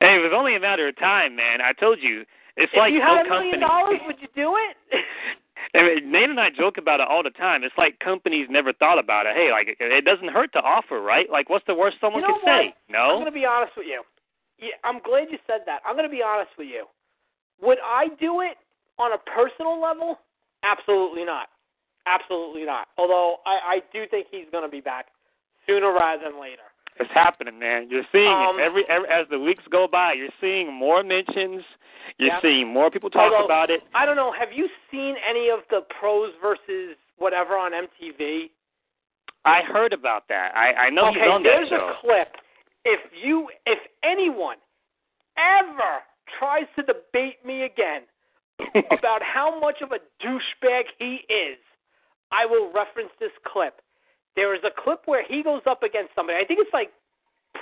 hey, 0.00 0.16
it 0.16 0.22
was 0.22 0.32
only 0.34 0.56
a 0.56 0.60
matter 0.60 0.88
of 0.88 0.98
time, 0.98 1.36
man. 1.36 1.60
I 1.60 1.72
told 1.72 1.98
you. 2.00 2.24
It's 2.56 2.72
if 2.72 2.78
like 2.78 2.92
you 2.92 2.98
no 2.98 3.16
had 3.16 3.26
a 3.26 3.28
million 3.28 3.60
company. 3.60 3.60
dollars, 3.60 4.00
would 4.06 4.20
you 4.20 4.28
do 4.34 4.56
it? 4.56 4.76
I 5.74 5.82
mean, 5.82 6.10
Nate 6.10 6.30
and 6.30 6.40
I 6.40 6.50
joke 6.50 6.78
about 6.78 7.00
it 7.00 7.06
all 7.08 7.22
the 7.22 7.30
time. 7.30 7.62
It's 7.62 7.76
like 7.78 7.98
companies 8.00 8.48
never 8.50 8.72
thought 8.72 8.98
about 8.98 9.26
it. 9.26 9.36
Hey, 9.36 9.50
like 9.52 9.76
it, 9.78 10.04
doesn't 10.04 10.28
hurt 10.28 10.52
to 10.54 10.58
offer, 10.58 11.00
right? 11.00 11.30
Like, 11.30 11.48
what's 11.48 11.66
the 11.66 11.74
worst 11.74 11.98
someone 12.00 12.22
You 12.22 12.28
know 12.28 12.34
could 12.34 12.46
say? 12.46 12.74
No. 12.88 13.14
I'm 13.14 13.22
going 13.22 13.26
to 13.26 13.32
be 13.32 13.46
honest 13.46 13.72
with 13.76 13.86
you. 13.86 14.02
Yeah, 14.58 14.76
I'm 14.84 15.00
glad 15.00 15.28
you 15.30 15.38
said 15.46 15.60
that. 15.66 15.80
I'm 15.86 15.94
going 15.94 16.08
to 16.08 16.14
be 16.14 16.22
honest 16.22 16.50
with 16.58 16.68
you. 16.68 16.86
Would 17.62 17.78
I 17.84 18.08
do 18.18 18.40
it 18.40 18.56
on 18.98 19.12
a 19.12 19.18
personal 19.30 19.80
level? 19.80 20.18
Absolutely 20.64 21.24
not. 21.24 21.48
Absolutely 22.06 22.64
not. 22.64 22.88
Although 22.98 23.36
I, 23.46 23.76
I 23.76 23.80
do 23.92 24.04
think 24.10 24.26
he's 24.30 24.46
going 24.50 24.64
to 24.64 24.70
be 24.70 24.80
back 24.80 25.06
sooner 25.66 25.92
rather 25.92 26.22
than 26.24 26.40
later. 26.40 26.62
It's 26.98 27.10
happening, 27.14 27.58
man. 27.58 27.88
You're 27.90 28.04
seeing 28.12 28.26
Um, 28.28 28.58
it 28.58 28.62
every, 28.62 28.84
every 28.88 29.08
as 29.08 29.26
the 29.30 29.38
weeks 29.38 29.62
go 29.70 29.86
by. 29.90 30.12
You're 30.14 30.28
seeing 30.40 30.72
more 30.72 31.02
mentions. 31.02 31.62
You're 32.18 32.38
seeing 32.42 32.68
more 32.68 32.90
people 32.90 33.08
talk 33.08 33.32
Although, 33.32 33.44
about 33.44 33.70
it. 33.70 33.80
I 33.94 34.04
don't 34.04 34.16
know. 34.16 34.32
Have 34.38 34.48
you 34.52 34.68
seen 34.90 35.14
any 35.28 35.48
of 35.48 35.60
the 35.70 35.80
pros 35.98 36.32
versus 36.42 36.96
whatever 37.16 37.54
on 37.56 37.72
MTV? 37.72 38.50
I 39.44 39.62
heard 39.62 39.92
about 39.94 40.24
that. 40.28 40.52
I 40.54 40.72
I 40.86 40.90
know 40.90 41.08
okay, 41.08 41.20
he's 41.20 41.28
on 41.30 41.42
that 41.44 41.48
show. 41.48 41.70
there's 41.70 41.72
a 41.72 41.92
clip. 42.02 42.36
If 42.84 43.00
you, 43.24 43.48
if 43.66 43.78
anyone 44.02 44.56
ever 45.38 46.00
tries 46.38 46.64
to 46.76 46.82
debate 46.82 47.44
me 47.46 47.62
again 47.62 48.02
about 48.90 49.22
how 49.22 49.58
much 49.60 49.76
of 49.82 49.92
a 49.92 49.98
douchebag 50.24 50.84
he 50.98 51.20
is, 51.32 51.56
I 52.32 52.46
will 52.46 52.72
reference 52.72 53.10
this 53.18 53.32
clip. 53.46 53.80
There 54.36 54.54
is 54.54 54.62
a 54.64 54.70
clip 54.82 55.02
where 55.06 55.24
he 55.26 55.42
goes 55.42 55.62
up 55.66 55.82
against 55.82 56.14
somebody. 56.14 56.38
I 56.40 56.44
think 56.46 56.60
it's 56.60 56.72
like 56.72 56.92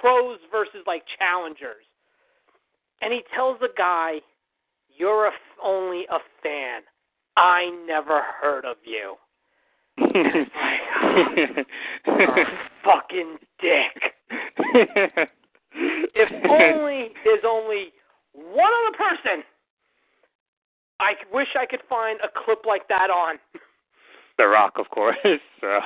pros 0.01 0.39
versus 0.51 0.85
like 0.87 1.03
challengers, 1.19 1.85
and 3.01 3.13
he 3.13 3.23
tells 3.35 3.59
the 3.61 3.71
guy, 3.77 4.21
"You're 4.95 5.27
a 5.27 5.33
f- 5.33 5.59
only 5.63 6.07
a 6.11 6.19
fan. 6.43 6.83
I 7.37 7.71
never 7.87 8.23
heard 8.41 8.65
of 8.65 8.77
you." 8.85 9.17
Oh, 10.01 10.07
fucking 12.85 13.39
dick. 13.61 14.15
If 16.15 16.31
only 16.51 17.11
there's 17.25 17.45
only 17.45 17.93
one 18.33 18.73
other 18.73 18.97
person 18.97 19.43
I 21.01 21.13
wish 21.33 21.49
I 21.59 21.67
could 21.67 21.83
find 21.89 22.19
a 22.21 22.29
clip 22.45 22.65
like 22.67 22.89
that 22.89 23.11
on. 23.11 23.37
The 24.39 24.47
Rock, 24.49 24.75
of 24.79 24.89
course. 24.91 25.17
So, 25.61 25.81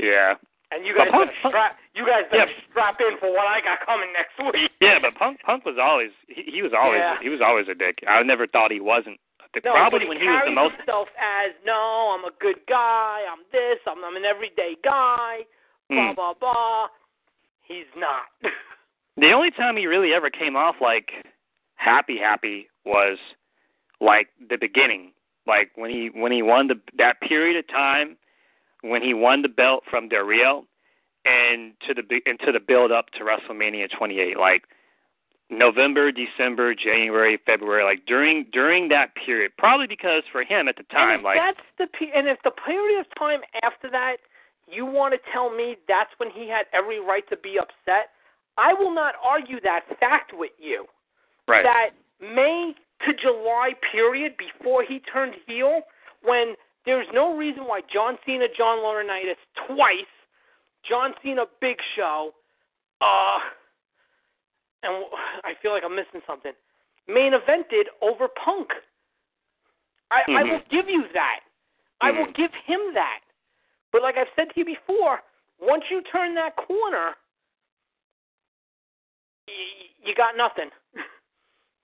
yeah. 0.00 0.34
And 0.72 0.86
you 0.86 0.96
guys 0.96 1.08
Punk- 1.10 1.30
strap 1.46 1.76
you 1.94 2.06
guys 2.06 2.24
better 2.30 2.46
Yeah. 2.48 2.64
strap 2.70 2.96
in 3.00 3.18
for 3.20 3.28
what 3.30 3.46
I 3.46 3.60
got 3.60 3.84
coming 3.84 4.08
next 4.16 4.38
week. 4.40 4.70
Yeah, 4.80 4.98
but 5.02 5.14
Punk 5.18 5.38
Punk 5.44 5.64
was 5.66 5.76
always 5.80 6.10
he, 6.28 6.42
he 6.46 6.62
was 6.62 6.72
always 6.72 7.00
Yeah. 7.00 7.16
he 7.20 7.28
was 7.28 7.40
always 7.44 7.66
a 7.68 7.74
dick. 7.74 7.98
I 8.08 8.22
never 8.22 8.46
thought 8.46 8.70
he 8.72 8.80
wasn't. 8.80 9.18
dick. 9.52 9.64
No, 9.64 9.72
Probably 9.72 10.00
he 10.00 10.06
when 10.08 10.18
he 10.18 10.24
was 10.26 10.42
the 10.46 10.52
most. 10.54 10.76
himself 10.76 11.08
as 11.20 11.52
no, 11.66 12.14
I'm 12.16 12.24
a 12.24 12.32
good 12.40 12.56
guy, 12.68 13.26
I'm 13.30 13.42
this, 13.52 13.78
I'm 13.86 14.02
I'm 14.04 14.16
an 14.16 14.24
everyday 14.24 14.76
guy, 14.82 15.44
blah 15.90 16.12
Mm. 16.12 16.14
blah 16.16 16.34
blah. 16.40 16.86
He's 17.62 17.90
not. 17.96 18.30
The 19.16 19.32
only 19.32 19.50
time 19.50 19.76
he 19.76 19.84
really 19.86 20.14
ever 20.14 20.30
came 20.30 20.56
off 20.56 20.76
like 20.80 21.10
happy 21.74 22.16
happy 22.16 22.68
was 22.86 23.18
like 24.00 24.28
the 24.48 24.56
beginning, 24.56 25.12
like 25.46 25.70
when 25.74 25.90
he 25.90 26.10
when 26.14 26.32
he 26.32 26.42
won 26.42 26.68
the 26.68 26.80
that 26.98 27.20
period 27.20 27.56
of 27.56 27.68
time 27.68 28.16
when 28.82 29.02
he 29.02 29.14
won 29.14 29.42
the 29.42 29.48
belt 29.48 29.84
from 29.88 30.08
Del 30.08 30.24
Rio 30.24 30.64
and 31.24 31.72
to 31.86 31.94
the 31.94 32.02
and 32.26 32.38
to 32.40 32.52
the 32.52 32.60
build 32.60 32.92
up 32.92 33.10
to 33.10 33.20
WrestleMania 33.20 33.88
28, 33.96 34.38
like 34.38 34.64
November, 35.50 36.10
December, 36.12 36.74
January, 36.74 37.38
February, 37.44 37.84
like 37.84 38.06
during 38.06 38.46
during 38.52 38.88
that 38.88 39.14
period. 39.14 39.52
Probably 39.58 39.86
because 39.86 40.22
for 40.32 40.42
him 40.42 40.68
at 40.68 40.76
the 40.76 40.84
time, 40.84 41.22
like 41.22 41.38
that's 41.38 41.66
the 41.78 41.86
pe- 41.86 42.12
and 42.14 42.26
if 42.28 42.38
the 42.42 42.52
period 42.52 43.00
of 43.00 43.06
time 43.18 43.40
after 43.62 43.90
that, 43.90 44.16
you 44.66 44.86
want 44.86 45.12
to 45.14 45.20
tell 45.32 45.54
me 45.54 45.76
that's 45.88 46.10
when 46.18 46.30
he 46.30 46.48
had 46.48 46.66
every 46.72 47.00
right 47.00 47.28
to 47.28 47.36
be 47.36 47.58
upset, 47.58 48.10
I 48.56 48.72
will 48.72 48.94
not 48.94 49.14
argue 49.22 49.60
that 49.62 49.82
fact 49.98 50.32
with 50.34 50.52
you. 50.58 50.86
Right. 51.48 51.64
That 51.64 51.90
May 52.20 52.74
to 53.06 53.14
July 53.14 53.72
period 53.92 54.34
before 54.36 54.84
he 54.84 55.00
turned 55.12 55.34
heel, 55.46 55.80
when 56.22 56.54
there's 56.86 57.06
no 57.12 57.36
reason 57.36 57.64
why 57.64 57.80
John 57.92 58.16
Cena, 58.26 58.46
John 58.56 58.78
Laurinaitis 58.78 59.40
twice, 59.66 60.12
John 60.88 61.12
Cena, 61.22 61.44
Big 61.60 61.76
Show, 61.96 62.32
uh, 63.00 63.38
and 64.82 65.04
I 65.44 65.52
feel 65.60 65.72
like 65.72 65.82
I'm 65.84 65.94
missing 65.96 66.20
something. 66.26 66.52
Main 67.08 67.32
evented 67.32 67.84
over 68.02 68.28
Punk. 68.28 68.68
I, 70.10 70.20
mm-hmm. 70.20 70.36
I 70.36 70.42
will 70.44 70.62
give 70.70 70.88
you 70.88 71.04
that. 71.12 71.40
Mm-hmm. 72.02 72.06
I 72.06 72.10
will 72.18 72.32
give 72.32 72.50
him 72.66 72.80
that. 72.94 73.20
But 73.92 74.02
like 74.02 74.16
I've 74.16 74.32
said 74.36 74.48
to 74.54 74.60
you 74.60 74.64
before, 74.64 75.20
once 75.60 75.84
you 75.90 76.02
turn 76.10 76.34
that 76.36 76.56
corner, 76.56 77.14
you, 79.46 80.08
you 80.10 80.14
got 80.14 80.36
nothing. 80.36 80.70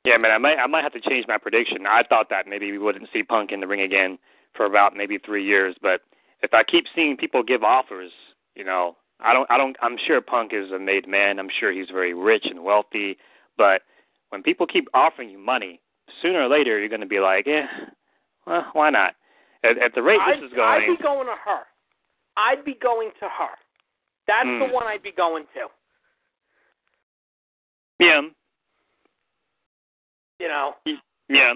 Yeah, 0.06 0.16
man, 0.18 0.30
I 0.30 0.38
might 0.38 0.56
I 0.58 0.66
might 0.68 0.84
have 0.84 0.92
to 0.92 1.00
change 1.00 1.26
my 1.26 1.36
prediction. 1.36 1.84
I 1.86 2.02
thought 2.08 2.30
that 2.30 2.46
maybe 2.46 2.70
we 2.70 2.78
wouldn't 2.78 3.08
see 3.12 3.22
Punk 3.24 3.50
in 3.50 3.60
the 3.60 3.66
ring 3.66 3.80
again 3.80 4.18
for 4.54 4.64
about 4.64 4.96
maybe 4.96 5.18
three 5.18 5.44
years, 5.44 5.74
but 5.82 6.00
if 6.42 6.54
I 6.54 6.62
keep 6.62 6.84
seeing 6.94 7.16
people 7.16 7.42
give 7.42 7.64
offers, 7.64 8.12
you 8.54 8.62
know, 8.64 8.96
I 9.20 9.32
don't 9.32 9.50
I 9.50 9.58
don't 9.58 9.76
I'm 9.82 9.96
sure 10.06 10.20
Punk 10.20 10.52
is 10.54 10.70
a 10.70 10.78
made 10.78 11.08
man. 11.08 11.38
I'm 11.40 11.48
sure 11.58 11.72
he's 11.72 11.90
very 11.90 12.14
rich 12.14 12.46
and 12.46 12.62
wealthy, 12.62 13.16
but 13.58 13.82
when 14.30 14.42
people 14.42 14.66
keep 14.66 14.86
offering 14.94 15.28
you 15.28 15.38
money, 15.38 15.80
sooner 16.22 16.40
or 16.40 16.48
later 16.48 16.78
you're 16.78 16.88
going 16.88 17.00
to 17.00 17.06
be 17.06 17.20
like, 17.20 17.46
yeah, 17.46 17.66
well, 18.46 18.64
why 18.74 18.90
not? 18.90 19.14
At, 19.64 19.78
at 19.78 19.94
the 19.94 20.02
rate 20.02 20.20
I'd, 20.22 20.36
this 20.38 20.50
is 20.50 20.52
going, 20.54 20.82
I'd 20.82 20.86
be 20.86 21.02
going 21.02 21.26
to 21.26 21.34
her. 21.44 21.62
I'd 22.36 22.64
be 22.64 22.74
going 22.80 23.10
to 23.20 23.26
her. 23.28 23.54
That's 24.28 24.46
Mm. 24.46 24.68
the 24.68 24.72
one 24.74 24.86
I'd 24.86 25.02
be 25.02 25.12
going 25.12 25.44
to. 25.54 25.68
yeah, 27.98 28.20
You 30.38 30.48
know, 30.48 30.74
yeah, 30.84 30.94
yeah. 31.28 31.54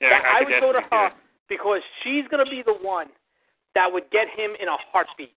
That- 0.00 0.24
I, 0.24 0.38
could 0.44 0.48
would 0.48 0.60
go 0.60 0.72
to 0.72 0.80
her 0.90 1.06
it. 1.08 1.12
because 1.48 1.80
she's 2.02 2.24
to 2.44 2.48
be 2.50 2.62
the 2.64 2.74
one 2.74 3.06
that 3.74 3.92
would 3.92 4.10
get 4.10 4.28
him 4.28 4.52
in 4.60 4.68
a 4.68 4.76
heartbeat. 4.92 5.32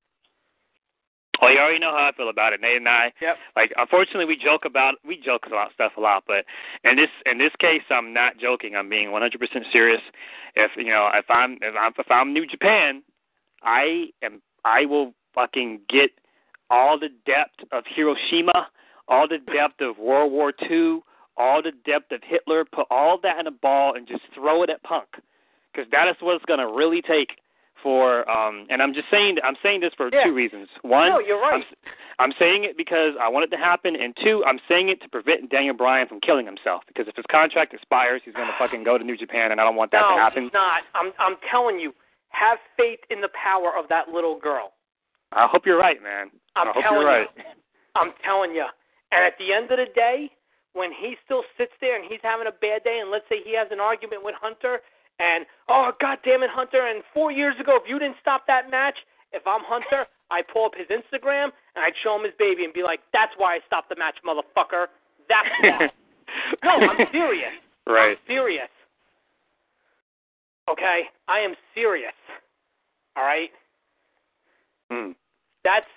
Well, 1.42 1.52
you 1.52 1.58
already 1.60 1.80
know 1.80 1.90
how 1.92 2.08
I 2.08 2.12
feel 2.16 2.30
about 2.30 2.54
it. 2.54 2.62
Nate 2.62 2.78
and 2.78 2.88
I, 2.88 3.12
Yep. 3.20 3.36
like, 3.56 3.74
unfortunately, 3.76 4.26
we 4.26 4.38
joke 4.38 4.64
about 4.66 4.96
we 5.04 5.18
joke 5.18 5.48
about 5.48 5.74
stuff 5.74 5.94
a 5.98 6.00
lot, 6.02 6.24
but 6.28 6.46
in 6.84 6.96
this 6.98 7.10
in 7.26 7.40
this 7.40 7.52
case, 7.60 7.82
I'm 7.90 8.14
not 8.14 8.38
joking. 8.38 8.76
I'm 8.76 8.90
being 8.90 9.10
100% 9.10 9.72
serious. 9.72 10.02
If 10.56 10.72
you 10.78 10.86
know, 10.92 11.10
if 11.16 11.26
I'm 11.30 11.54
if 11.62 11.74
I'm 11.80 11.94
if 11.98 12.12
I'm 12.12 12.32
New 12.34 12.46
Japan, 12.46 13.02
I 13.64 14.10
am 14.22 14.42
I 14.66 14.86
will 14.86 15.14
fucking 15.34 15.80
get 15.90 16.12
all 16.70 17.00
the 17.00 17.10
depth 17.26 17.62
of 17.72 17.86
Hiroshima, 17.88 18.68
all 19.08 19.28
the 19.28 19.40
depth 19.52 19.82
of 19.82 19.98
World 19.98 20.32
War 20.32 20.54
II, 20.70 21.00
all 21.38 21.62
the 21.62 21.72
depth 21.86 22.12
of 22.12 22.22
Hitler, 22.24 22.66
put 22.66 22.86
all 22.92 23.20
that 23.22 23.40
in 23.40 23.48
a 23.48 23.52
ball 23.52 23.96
and 23.96 24.08
just 24.08 24.24
throw 24.34 24.64
it 24.64 24.70
at 24.70 24.82
Punk, 24.84 25.08
because 25.72 25.90
that 25.92 26.08
is 26.08 26.16
what 26.20 26.36
it's 26.36 26.46
going 26.46 26.60
to 26.60 26.68
really 26.68 27.02
take 27.02 27.30
for. 27.82 28.30
um 28.30 28.68
And 28.70 28.82
I'm 28.82 28.94
just 28.94 29.10
saying 29.10 29.38
I'm 29.44 29.56
saying 29.64 29.82
this 29.82 29.94
for 29.96 30.10
Yeah. 30.14 30.24
two 30.26 30.34
reasons. 30.34 30.68
One, 30.84 31.10
no, 31.10 31.20
you're 31.20 31.40
right. 31.42 31.54
I'm, 31.56 31.64
I'm 32.20 32.34
saying 32.38 32.64
it 32.66 32.78
because 32.78 33.14
I 33.20 33.28
want 33.28 33.46
it 33.46 33.56
to 33.56 33.58
happen, 33.58 33.96
and 33.96 34.16
two, 34.24 34.44
I'm 34.46 34.60
saying 34.68 34.90
it 34.90 35.02
to 35.02 35.10
prevent 35.10 35.50
Daniel 35.50 35.74
Bryan 35.76 36.08
from 36.08 36.20
killing 36.22 36.46
himself. 36.46 36.84
Because 36.86 37.08
if 37.08 37.16
his 37.16 37.26
contract 37.32 37.74
expires, 37.74 38.22
he's 38.24 38.36
going 38.36 38.48
to 38.48 38.54
fucking 38.60 38.84
go 38.84 38.98
to 39.00 39.04
New 39.04 39.18
Japan, 39.18 39.52
and 39.52 39.60
I 39.60 39.64
don't 39.64 39.76
want 39.76 39.92
that 39.92 40.02
no, 40.02 40.16
to 40.16 40.22
happen. 40.22 40.44
it's 40.46 40.54
not. 40.54 40.84
I'm 40.94 41.12
I'm 41.18 41.38
telling 41.50 41.80
you, 41.80 41.94
have 42.30 42.60
faith 42.78 43.00
in 43.10 43.22
the 43.22 43.30
power 43.34 43.72
of 43.76 43.88
that 43.90 44.10
little 44.10 44.38
girl. 44.40 44.74
I 45.32 45.48
hope 45.48 45.66
you're 45.66 45.80
right, 45.80 46.04
man. 46.04 46.30
I'm 46.56 46.68
I 46.68 46.72
hope 46.74 46.84
telling 46.84 47.00
you're 47.02 47.08
right. 47.08 47.28
you. 47.38 47.44
I'm 47.96 48.12
telling 48.24 48.52
you. 48.54 48.66
And 49.12 49.24
at 49.26 49.34
the 49.40 49.52
end 49.54 49.72
of 49.72 49.78
the 49.78 49.92
day, 49.96 50.30
when 50.74 50.92
he 50.92 51.16
still 51.26 51.44
sits 51.58 51.74
there 51.82 52.00
and 52.00 52.06
he's 52.08 52.24
having 52.24 52.48
a 52.48 52.56
bad 52.64 52.84
day, 52.84 53.00
and 53.02 53.12
let's 53.12 53.26
say 53.30 53.44
he 53.44 53.56
has 53.56 53.68
an 53.72 53.80
argument 53.80 54.24
with 54.24 54.36
Hunter, 54.40 54.80
and 55.20 55.46
oh 55.70 55.92
god 56.00 56.20
damn 56.24 56.44
it, 56.44 56.50
Hunter! 56.50 56.88
And 56.88 57.04
four 57.14 57.32
years 57.32 57.56
ago, 57.60 57.76
if 57.76 57.88
you 57.88 58.00
didn't 58.00 58.18
stop 58.22 58.48
that 58.48 58.72
match, 58.72 58.96
if 59.32 59.46
I'm 59.46 59.62
Hunter, 59.64 60.08
I'd 60.32 60.48
pull 60.48 60.66
up 60.66 60.74
his 60.76 60.88
Instagram 60.88 61.52
and 61.76 61.84
I'd 61.84 61.96
show 62.04 62.16
him 62.16 62.24
his 62.24 62.34
baby 62.40 62.64
and 62.64 62.74
be 62.74 62.84
like, 62.84 63.02
"That's 63.14 63.34
why 63.38 63.56
I 63.56 63.60
stopped 63.68 63.90
the 63.90 63.96
match, 63.96 64.16
motherfucker. 64.26 64.88
That's 65.28 65.50
why." 65.62 65.90
no, 66.64 66.88
I'm 66.88 67.08
serious. 67.12 67.54
Right. 67.86 68.18
I'm 68.18 68.24
serious. 68.28 68.70
Okay, 70.70 71.04
I 71.28 71.40
am 71.40 71.56
serious. 71.74 72.14
All 73.18 73.24
right. 73.24 73.50
Hmm. 74.90 75.12
That's 75.64 75.88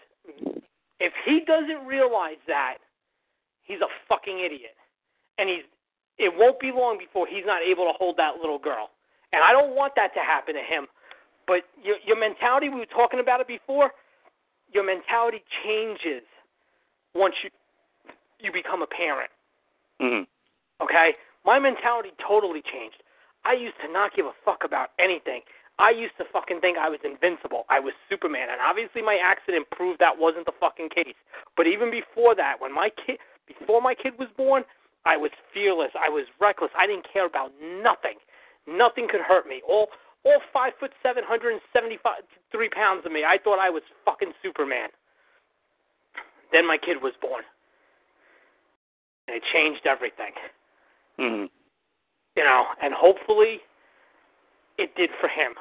if 1.01 1.13
he 1.25 1.41
doesn't 1.47 1.87
realize 1.87 2.41
that, 2.47 2.79
he's 3.65 3.81
a 3.81 3.91
fucking 4.09 4.39
idiot. 4.41 4.77
And 5.39 5.49
he's 5.49 5.65
it 6.17 6.33
won't 6.37 6.61
be 6.61 6.71
long 6.71 6.97
before 6.99 7.27
he's 7.27 7.45
not 7.45 7.63
able 7.63 7.85
to 7.91 7.93
hold 7.99 8.17
that 8.19 8.37
little 8.41 8.59
girl. 8.59 8.91
And 9.33 9.43
I 9.43 9.51
don't 9.51 9.75
want 9.75 9.95
that 9.97 10.15
to 10.15 10.21
happen 10.21 10.55
to 10.55 10.63
him. 10.63 10.87
But 11.47 11.67
your 11.83 11.97
your 12.07 12.19
mentality, 12.19 12.69
we 12.69 12.79
were 12.79 12.95
talking 12.95 13.21
about 13.21 13.41
it 13.41 13.49
before, 13.49 13.91
your 14.73 14.85
mentality 14.85 15.43
changes 15.65 16.23
once 17.15 17.35
you 17.43 17.51
you 18.41 18.53
become 18.53 18.83
a 18.83 18.87
parent. 18.87 19.31
hmm 20.01 20.23
Okay? 20.83 21.15
My 21.45 21.59
mentality 21.59 22.11
totally 22.27 22.63
changed. 22.63 23.03
I 23.45 23.53
used 23.53 23.77
to 23.85 23.93
not 23.93 24.15
give 24.17 24.27
a 24.27 24.33
fuck 24.45 24.65
about 24.65 24.91
anything. 24.99 25.43
I 25.79 25.91
used 25.91 26.17
to 26.19 26.25
fucking 26.33 26.61
think 26.61 26.79
I 26.79 26.89
was 26.89 27.01
invincible. 27.05 27.65
I 27.69 27.81
was 27.81 27.93
Superman, 28.09 28.49
and 28.51 28.61
obviously 28.63 29.03
my 29.03 29.19
accident 29.23 29.69
proved 29.71 29.99
that 29.99 30.17
wasn't 30.19 30.47
the 30.47 30.55
fucking 30.59 30.89
case. 30.91 31.19
But 31.57 31.67
even 31.67 31.91
before 31.91 32.35
that, 32.37 32.61
when 32.61 32.73
my 32.73 32.91
kid, 32.95 33.19
before 33.47 33.81
my 33.81 33.95
kid 33.95 34.15
was 34.19 34.29
born, 34.37 34.65
I 35.05 35.17
was 35.17 35.31
fearless. 35.53 35.91
I 35.99 36.09
was 36.09 36.25
reckless. 36.41 36.71
I 36.79 36.87
didn't 36.87 37.07
care 37.11 37.27
about 37.27 37.53
nothing. 37.61 38.17
Nothing 38.67 39.09
could 39.11 39.21
hurt 39.21 39.47
me. 39.47 39.61
All, 39.69 39.89
all 40.25 40.41
five 40.53 40.73
foot 40.81 40.93
seven, 41.03 41.23
hundred 41.27 41.53
and 41.53 41.61
seventy 41.73 41.99
five, 42.03 42.23
three 42.51 42.71
pounds 42.71 43.05
of 43.05 43.13
me. 43.13 43.25
I 43.25 43.37
thought 43.43 43.59
I 43.59 43.71
was 43.71 43.83
fucking 44.05 44.33
Superman. 44.43 44.89
Then 46.53 46.67
my 46.67 46.79
kid 46.79 47.03
was 47.03 47.13
born, 47.21 47.43
and 49.29 49.37
it 49.37 49.43
changed 49.53 49.87
everything 49.87 50.33
hmm 51.19 51.45
you 52.37 52.43
know, 52.43 52.65
and 52.83 52.93
hopefully 52.93 53.61
it 54.79 54.95
did 54.97 55.11
for 55.21 55.29
him. 55.29 55.55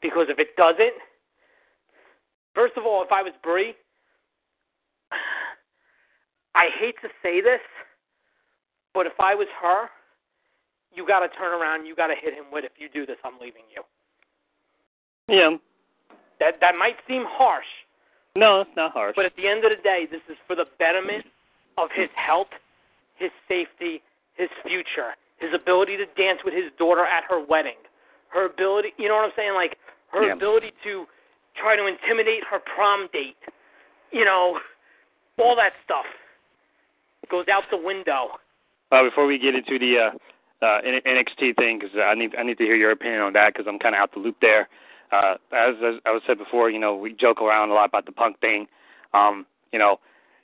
Because 0.00 0.26
if 0.28 0.38
it 0.38 0.56
doesn't, 0.56 0.94
first 2.54 2.74
of 2.76 2.84
all, 2.86 3.02
if 3.02 3.10
I 3.10 3.22
was 3.22 3.32
Brie, 3.42 3.74
I 6.56 6.68
hate 6.80 6.96
to 7.02 7.08
say 7.22 7.40
this, 7.40 7.60
but 8.94 9.06
if 9.06 9.12
I 9.20 9.34
was 9.34 9.46
her, 9.62 9.88
you 10.94 11.06
got 11.06 11.20
to 11.20 11.28
turn 11.36 11.52
around. 11.52 11.84
You 11.84 11.94
got 11.94 12.06
to 12.08 12.14
hit 12.18 12.32
him 12.32 12.46
with, 12.50 12.64
if 12.64 12.72
you 12.78 12.88
do 12.88 13.04
this, 13.04 13.16
I'm 13.24 13.38
leaving 13.38 13.62
you. 13.74 13.82
Yeah. 15.28 15.56
That 16.40 16.54
that 16.60 16.74
might 16.78 16.96
seem 17.08 17.24
harsh, 17.26 17.68
No, 18.34 18.60
it's 18.62 18.70
not 18.76 18.92
harsh. 18.92 19.14
but 19.16 19.24
at 19.24 19.36
the 19.36 19.46
end 19.48 19.64
of 19.64 19.70
the 19.76 19.82
day, 19.82 20.06
this 20.10 20.20
is 20.30 20.36
for 20.46 20.54
the 20.56 20.66
betterment 20.78 21.24
of 21.78 21.88
his 21.94 22.08
health, 22.14 22.48
his 23.16 23.30
safety, 23.48 24.02
his 24.34 24.48
future, 24.66 25.12
his 25.38 25.50
ability 25.54 25.96
to 25.96 26.04
dance 26.16 26.40
with 26.44 26.52
his 26.54 26.70
daughter 26.78 27.04
at 27.04 27.24
her 27.28 27.40
wedding, 27.44 27.80
her 28.28 28.44
ability, 28.46 28.90
you 28.98 29.08
know 29.08 29.16
what 29.16 29.24
I'm 29.24 29.32
saying? 29.36 29.54
Like 29.54 29.76
her 30.12 30.26
Yeah. 30.26 30.34
ability 30.34 30.72
to 30.84 31.06
try 31.54 31.74
to 31.76 31.86
intimidate 31.86 32.44
her 32.44 32.58
prom 32.60 33.08
date, 33.12 33.36
you 34.12 34.24
know, 34.24 34.60
all 35.38 35.56
that 35.56 35.72
stuff 35.84 36.04
goes 37.28 37.46
out 37.48 37.64
the 37.70 37.76
window. 37.76 38.28
Uh, 38.92 39.02
before 39.02 39.26
we 39.26 39.38
get 39.38 39.54
into 39.54 39.78
the 39.78 39.98
uh, 39.98 40.64
uh, 40.64 40.80
NXT 40.82 41.56
thing, 41.56 41.78
because 41.78 41.96
I 41.96 42.14
need 42.14 42.34
I 42.36 42.42
need 42.42 42.58
to 42.58 42.64
hear 42.64 42.76
your 42.76 42.92
opinion 42.92 43.20
on 43.20 43.32
that, 43.32 43.52
because 43.52 43.66
I'm 43.68 43.78
kind 43.78 43.94
of 43.94 44.00
out 44.00 44.12
the 44.12 44.20
loop 44.20 44.36
there. 44.40 44.68
Uh, 45.12 45.34
as, 45.52 45.74
as 45.84 45.94
I 46.04 46.10
was 46.10 46.22
said 46.26 46.38
before, 46.38 46.70
you 46.70 46.78
know, 46.78 46.94
we 46.94 47.12
joke 47.12 47.40
around 47.40 47.70
a 47.70 47.74
lot 47.74 47.88
about 47.88 48.06
the 48.06 48.12
punk 48.12 48.40
thing. 48.40 48.66
Um, 49.14 49.46
you 49.72 49.78
know, 49.78 49.98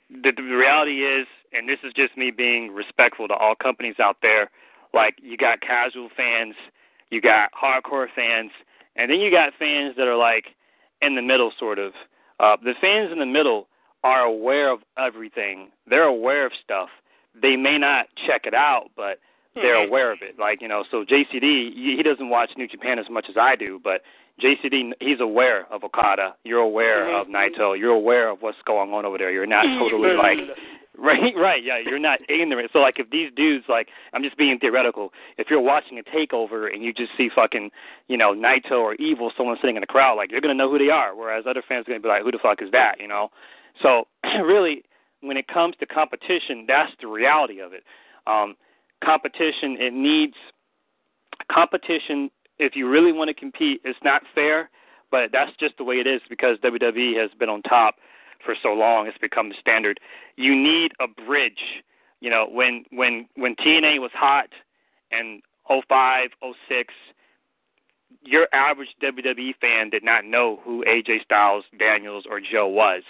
the, 0.09 0.31
the 0.35 0.43
reality 0.43 1.03
is, 1.03 1.27
and 1.51 1.67
this 1.67 1.79
is 1.83 1.93
just 1.93 2.17
me 2.17 2.31
being 2.31 2.71
respectful 2.73 3.27
to 3.27 3.33
all 3.33 3.55
companies 3.55 3.95
out 3.99 4.17
there. 4.21 4.49
Like 4.93 5.15
you 5.21 5.37
got 5.37 5.61
casual 5.61 6.09
fans, 6.15 6.55
you 7.09 7.21
got 7.21 7.51
hardcore 7.53 8.07
fans, 8.13 8.51
and 8.95 9.09
then 9.09 9.19
you 9.19 9.31
got 9.31 9.53
fans 9.57 9.95
that 9.97 10.07
are 10.07 10.17
like 10.17 10.47
in 11.01 11.15
the 11.15 11.21
middle, 11.21 11.51
sort 11.57 11.79
of. 11.79 11.93
Uh, 12.39 12.57
the 12.63 12.73
fans 12.79 13.11
in 13.11 13.19
the 13.19 13.25
middle 13.25 13.67
are 14.03 14.21
aware 14.21 14.69
of 14.71 14.79
everything. 14.97 15.67
They're 15.87 16.03
aware 16.03 16.45
of 16.45 16.51
stuff. 16.63 16.89
They 17.39 17.55
may 17.55 17.77
not 17.77 18.07
check 18.27 18.45
it 18.45 18.53
out, 18.53 18.91
but 18.95 19.19
they're 19.55 19.75
Mhm. 19.75 19.87
aware 19.87 20.11
of 20.11 20.21
it. 20.21 20.37
Like 20.39 20.61
you 20.61 20.67
know, 20.67 20.83
so 20.89 21.03
JCD 21.05 21.71
he 21.73 21.95
he 21.95 22.03
doesn't 22.03 22.29
watch 22.29 22.55
New 22.57 22.67
Japan 22.67 22.99
as 22.99 23.09
much 23.09 23.29
as 23.29 23.37
I 23.37 23.55
do, 23.55 23.79
but 23.83 24.01
JCD 24.39 24.93
he's 24.99 25.19
aware 25.19 25.65
of 25.69 25.83
Okada. 25.83 26.35
You're 26.43 26.59
aware 26.61 27.05
Mhm. 27.05 27.21
of 27.21 27.27
Naito. 27.27 27.77
You're 27.77 27.93
aware 27.93 28.29
of 28.29 28.41
what's 28.41 28.61
going 28.63 28.93
on 28.93 29.05
over 29.05 29.17
there. 29.17 29.31
You're 29.31 29.45
not 29.45 29.63
totally 29.77 30.13
like 30.13 30.39
right, 30.97 31.35
right, 31.35 31.63
yeah. 31.63 31.77
You're 31.77 31.99
not 31.99 32.19
ignorant. 32.29 32.71
So 32.71 32.79
like 32.81 32.99
if 32.99 33.09
these 33.09 33.31
dudes 33.31 33.67
like 33.69 33.89
I'm 34.13 34.23
just 34.23 34.37
being 34.37 34.57
theoretical. 34.59 35.13
If 35.37 35.49
you're 35.49 35.59
watching 35.61 35.97
a 35.99 36.03
takeover 36.03 36.71
and 36.71 36.83
you 36.83 36.91
just 36.93 37.15
see 37.15 37.29
fucking 37.29 37.71
you 38.07 38.17
know 38.17 38.33
Naito 38.33 38.79
or 38.81 38.95
Evil, 38.95 39.31
someone 39.37 39.57
sitting 39.57 39.75
in 39.75 39.81
the 39.81 39.87
crowd, 39.87 40.15
like 40.17 40.31
you're 40.31 40.41
gonna 40.41 40.53
know 40.55 40.69
who 40.69 40.77
they 40.79 40.89
are. 40.89 41.15
Whereas 41.15 41.45
other 41.47 41.61
fans 41.61 41.87
are 41.87 41.91
gonna 41.91 41.99
be 41.99 42.09
like, 42.09 42.23
who 42.23 42.31
the 42.31 42.39
fuck 42.39 42.61
is 42.61 42.71
that? 42.71 42.99
You 42.99 43.07
know. 43.07 43.31
So 43.81 44.07
really, 44.43 44.83
when 45.21 45.37
it 45.37 45.47
comes 45.47 45.75
to 45.79 45.85
competition, 45.85 46.65
that's 46.67 46.91
the 47.01 47.07
reality 47.07 47.59
of 47.59 47.73
it. 47.73 47.83
Um, 48.27 48.55
competition, 49.03 49.77
it 49.79 49.93
needs 49.93 50.35
competition. 51.51 52.29
If 52.59 52.75
you 52.75 52.89
really 52.89 53.11
want 53.11 53.29
to 53.29 53.33
compete, 53.33 53.81
it's 53.83 53.99
not 54.03 54.23
fair, 54.33 54.69
but 55.11 55.31
that's 55.31 55.51
just 55.59 55.77
the 55.77 55.83
way 55.83 55.95
it 55.95 56.07
is 56.07 56.21
because 56.29 56.57
WWE 56.59 57.19
has 57.19 57.31
been 57.37 57.49
on 57.49 57.61
top 57.63 57.95
for 58.45 58.55
so 58.61 58.69
long. 58.69 59.07
It's 59.07 59.17
become 59.17 59.49
the 59.49 59.55
standard. 59.59 59.99
You 60.35 60.55
need 60.55 60.91
a 60.99 61.07
bridge. 61.07 61.83
You 62.19 62.29
know, 62.29 62.47
when 62.49 62.85
when 62.91 63.27
when 63.35 63.55
TNA 63.55 63.99
was 63.99 64.11
hot 64.13 64.49
and 65.11 65.41
05, 65.67 66.29
06, 66.67 66.93
your 68.23 68.47
average 68.53 68.89
WWE 69.01 69.55
fan 69.59 69.89
did 69.89 70.03
not 70.03 70.25
know 70.25 70.59
who 70.63 70.83
AJ 70.85 71.23
Styles, 71.23 71.65
Daniels, 71.77 72.25
or 72.29 72.39
Joe 72.39 72.67
was, 72.67 73.03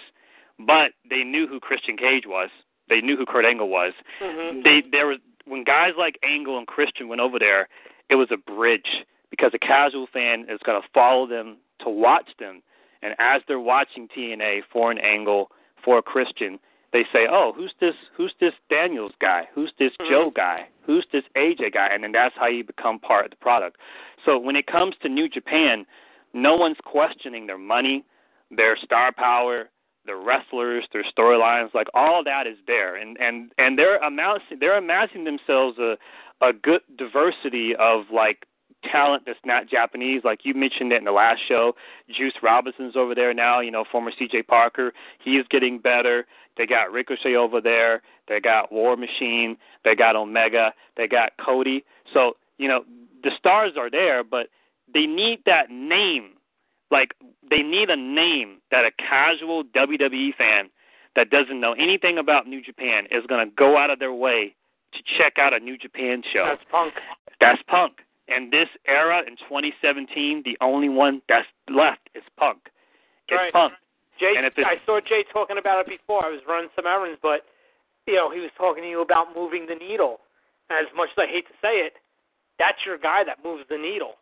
but 0.58 0.92
they 1.08 1.22
knew 1.24 1.46
who 1.46 1.60
Christian 1.60 1.96
Cage 1.96 2.24
was. 2.26 2.50
They 2.88 3.00
knew 3.00 3.16
who 3.16 3.26
Kurt 3.26 3.44
Angle 3.44 3.68
was. 3.68 3.92
Mm-hmm. 4.22 4.62
They 4.62 4.82
there 4.90 5.06
was 5.06 5.18
when 5.46 5.64
guys 5.64 5.92
like 5.98 6.18
Angle 6.22 6.58
and 6.58 6.66
Christian 6.66 7.08
went 7.08 7.20
over 7.20 7.38
there, 7.38 7.68
it 8.08 8.14
was 8.16 8.28
a 8.30 8.36
bridge 8.36 9.04
because 9.30 9.52
a 9.54 9.58
casual 9.58 10.06
fan 10.12 10.46
is 10.48 10.60
going 10.64 10.80
to 10.80 10.88
follow 10.94 11.26
them 11.26 11.56
to 11.80 11.90
watch 11.90 12.30
them, 12.38 12.62
and 13.02 13.14
as 13.18 13.42
they're 13.48 13.58
watching 13.60 14.08
TNA 14.08 14.62
for 14.72 14.90
an 14.90 14.98
Angle 14.98 15.50
for 15.84 15.98
a 15.98 16.02
Christian, 16.02 16.58
they 16.92 17.04
say, 17.12 17.26
"Oh, 17.28 17.52
who's 17.54 17.74
this? 17.80 17.94
Who's 18.16 18.32
this 18.38 18.54
Daniels 18.70 19.12
guy? 19.20 19.48
Who's 19.52 19.72
this 19.78 19.92
Mhm. 19.96 20.08
Joe 20.08 20.30
guy? 20.30 20.68
Who's 20.82 21.06
this 21.10 21.24
AJ 21.34 21.70
guy?" 21.70 21.88
And 21.88 22.04
then 22.04 22.12
that's 22.12 22.36
how 22.36 22.46
you 22.46 22.62
become 22.64 22.98
part 23.00 23.24
of 23.24 23.30
the 23.30 23.36
product. 23.36 23.78
So 24.24 24.38
when 24.38 24.56
it 24.56 24.66
comes 24.66 24.96
to 24.98 25.08
New 25.08 25.28
Japan, 25.28 25.84
no 26.32 26.54
one's 26.54 26.80
questioning 26.84 27.46
their 27.46 27.58
money, 27.58 28.04
their 28.50 28.76
star 28.76 29.10
power, 29.12 29.68
their 30.06 30.18
wrestlers, 30.18 30.84
their 30.92 31.04
storylines. 31.04 31.74
Like 31.74 31.88
all 31.94 32.22
that 32.24 32.46
is 32.46 32.58
there, 32.66 32.96
and 32.96 33.16
and 33.18 33.52
and 33.58 33.78
they're 33.78 33.98
amassing 33.98 34.58
they're 34.60 34.78
amassing 34.78 35.24
themselves 35.24 35.78
a 35.78 35.96
a 36.40 36.52
good 36.52 36.82
diversity 36.96 37.74
of 37.78 38.04
like 38.12 38.46
talent 38.90 39.24
that's 39.26 39.38
not 39.44 39.68
Japanese. 39.68 40.22
Like 40.24 40.40
you 40.44 40.54
mentioned 40.54 40.92
it 40.92 40.98
in 40.98 41.04
the 41.04 41.12
last 41.12 41.40
show, 41.48 41.74
Juice 42.08 42.34
Robinson's 42.42 42.96
over 42.96 43.14
there 43.14 43.34
now. 43.34 43.60
You 43.60 43.70
know, 43.70 43.84
former 43.90 44.12
C.J. 44.16 44.42
Parker. 44.42 44.92
He 45.22 45.32
is 45.32 45.46
getting 45.50 45.78
better. 45.78 46.26
They 46.56 46.66
got 46.66 46.92
Ricochet 46.92 47.34
over 47.34 47.60
there. 47.60 48.02
They 48.28 48.40
got 48.40 48.72
War 48.72 48.96
Machine. 48.96 49.56
They 49.84 49.94
got 49.94 50.16
Omega. 50.16 50.72
They 50.96 51.08
got 51.08 51.32
Cody. 51.44 51.84
So 52.12 52.36
you 52.58 52.68
know 52.68 52.84
the 53.22 53.30
stars 53.38 53.72
are 53.78 53.90
there, 53.90 54.22
but 54.22 54.48
they 54.92 55.06
need 55.06 55.40
that 55.46 55.70
name. 55.70 56.33
Like 56.94 57.14
they 57.50 57.62
need 57.62 57.90
a 57.90 57.96
name 57.96 58.58
that 58.70 58.84
a 58.84 58.92
casual 58.92 59.64
WWE 59.64 60.32
fan 60.36 60.70
that 61.16 61.28
doesn't 61.28 61.60
know 61.60 61.72
anything 61.72 62.18
about 62.18 62.46
New 62.46 62.62
Japan 62.62 63.06
is 63.10 63.26
going 63.26 63.44
to 63.44 63.52
go 63.56 63.76
out 63.76 63.90
of 63.90 63.98
their 63.98 64.12
way 64.12 64.54
to 64.92 65.00
check 65.18 65.34
out 65.38 65.52
a 65.52 65.58
New 65.58 65.76
Japan 65.76 66.22
show. 66.32 66.46
That's 66.46 66.62
Punk. 66.70 66.94
That's 67.40 67.62
Punk. 67.66 67.94
And 68.28 68.52
this 68.52 68.68
era 68.86 69.22
in 69.26 69.34
2017, 69.36 70.42
the 70.44 70.56
only 70.60 70.88
one 70.88 71.20
that's 71.28 71.48
left 71.68 72.08
is 72.14 72.22
Punk. 72.38 72.70
It's 73.28 73.36
Right. 73.36 73.52
Punk. 73.52 73.74
Jay, 74.20 74.34
And 74.36 74.46
if 74.46 74.54
I 74.58 74.78
saw 74.86 75.00
Jay 75.00 75.24
talking 75.32 75.58
about 75.58 75.80
it 75.80 75.88
before. 75.88 76.24
I 76.24 76.30
was 76.30 76.40
running 76.46 76.70
some 76.76 76.86
errands, 76.86 77.18
but 77.20 77.44
you 78.06 78.14
know 78.14 78.30
he 78.30 78.38
was 78.38 78.50
talking 78.56 78.84
to 78.84 78.88
you 78.88 79.02
about 79.02 79.34
moving 79.34 79.66
the 79.66 79.74
needle. 79.74 80.20
As 80.70 80.86
much 80.94 81.08
as 81.18 81.26
I 81.26 81.26
hate 81.26 81.48
to 81.48 81.54
say 81.60 81.82
it, 81.82 81.94
that's 82.60 82.78
your 82.86 82.96
guy 82.96 83.24
that 83.26 83.42
moves 83.42 83.64
the 83.68 83.76
needle. 83.76 84.14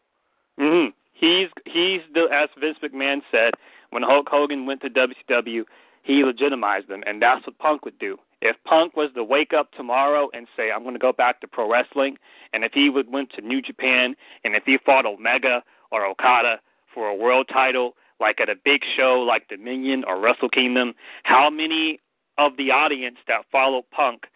hmm 0.57 0.97
He's 1.13 1.49
he's 1.65 2.01
the 2.15 2.29
as 2.33 2.49
Vince 2.59 2.79
McMahon 2.83 3.23
said 3.31 3.55
when 3.91 4.03
Hulk 4.03 4.29
Hogan 4.29 4.67
went 4.67 4.81
to 4.83 4.91
WCW, 4.91 5.65
he 6.03 6.25
legitimized 6.25 6.89
them, 6.89 7.03
and 7.07 7.23
that's 7.23 7.47
what 7.47 7.59
Punk 7.59 7.85
would 7.85 7.99
do. 7.99 8.19
If 8.41 8.57
Punk 8.65 8.97
was 8.97 9.11
to 9.15 9.23
wake 9.23 9.53
up 9.53 9.71
tomorrow 9.73 10.29
and 10.35 10.49
say, 10.57 10.73
"I'm 10.73 10.83
going 10.83 10.95
to 10.95 10.99
go 10.99 11.13
back 11.13 11.41
to 11.41 11.47
pro 11.47 11.71
wrestling," 11.71 12.19
and 12.53 12.65
if 12.65 12.73
he 12.73 12.91
would 12.91 13.13
went 13.13 13.31
to 13.35 13.41
New 13.41 13.63
Japan, 13.63 14.17
and 14.45 14.57
if 14.57 14.65
he 14.65 14.79
fought 14.79 15.07
Omega 15.07 15.63
or 15.91 16.05
Okada 16.05 16.61
for 16.93 17.07
a 17.07 17.15
world 17.15 17.49
title, 17.49 17.95
like 18.19 18.41
at 18.41 18.49
a 18.49 18.57
big 18.57 18.83
show 18.97 19.21
like 19.21 19.49
Dominion 19.49 20.05
or 20.05 20.19
Wrestle 20.19 20.49
Kingdom, 20.49 20.95
how 21.23 21.51
many 21.51 22.01
of 22.39 22.57
the 22.57 22.71
audience 22.71 23.19
that 23.29 23.45
followed 23.53 23.85
Punk 23.91 24.27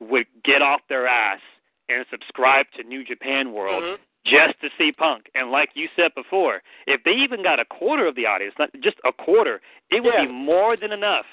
would 0.00 0.26
get 0.42 0.62
off 0.62 0.80
their 0.88 1.06
ass 1.06 1.40
and 1.88 2.04
subscribe 2.10 2.66
to 2.76 2.82
New 2.82 3.04
Japan 3.04 3.52
World 3.52 3.84
Mhm. 3.84 3.98
Just 4.24 4.60
to 4.60 4.68
see 4.78 4.92
Punk. 4.92 5.30
And 5.34 5.50
like 5.50 5.70
you 5.74 5.88
said 5.94 6.14
before, 6.14 6.62
if 6.86 7.02
they 7.04 7.12
even 7.12 7.42
got 7.42 7.60
a 7.60 7.64
quarter 7.64 8.06
of 8.06 8.14
the 8.16 8.26
audience, 8.26 8.54
not 8.58 8.70
just 8.80 8.96
a 9.04 9.12
quarter, 9.12 9.60
it 9.90 10.02
would 10.02 10.14
Yeah. 10.14 10.24
be 10.26 10.32
more 10.32 10.76
than 10.76 10.92
enough, 10.92 11.26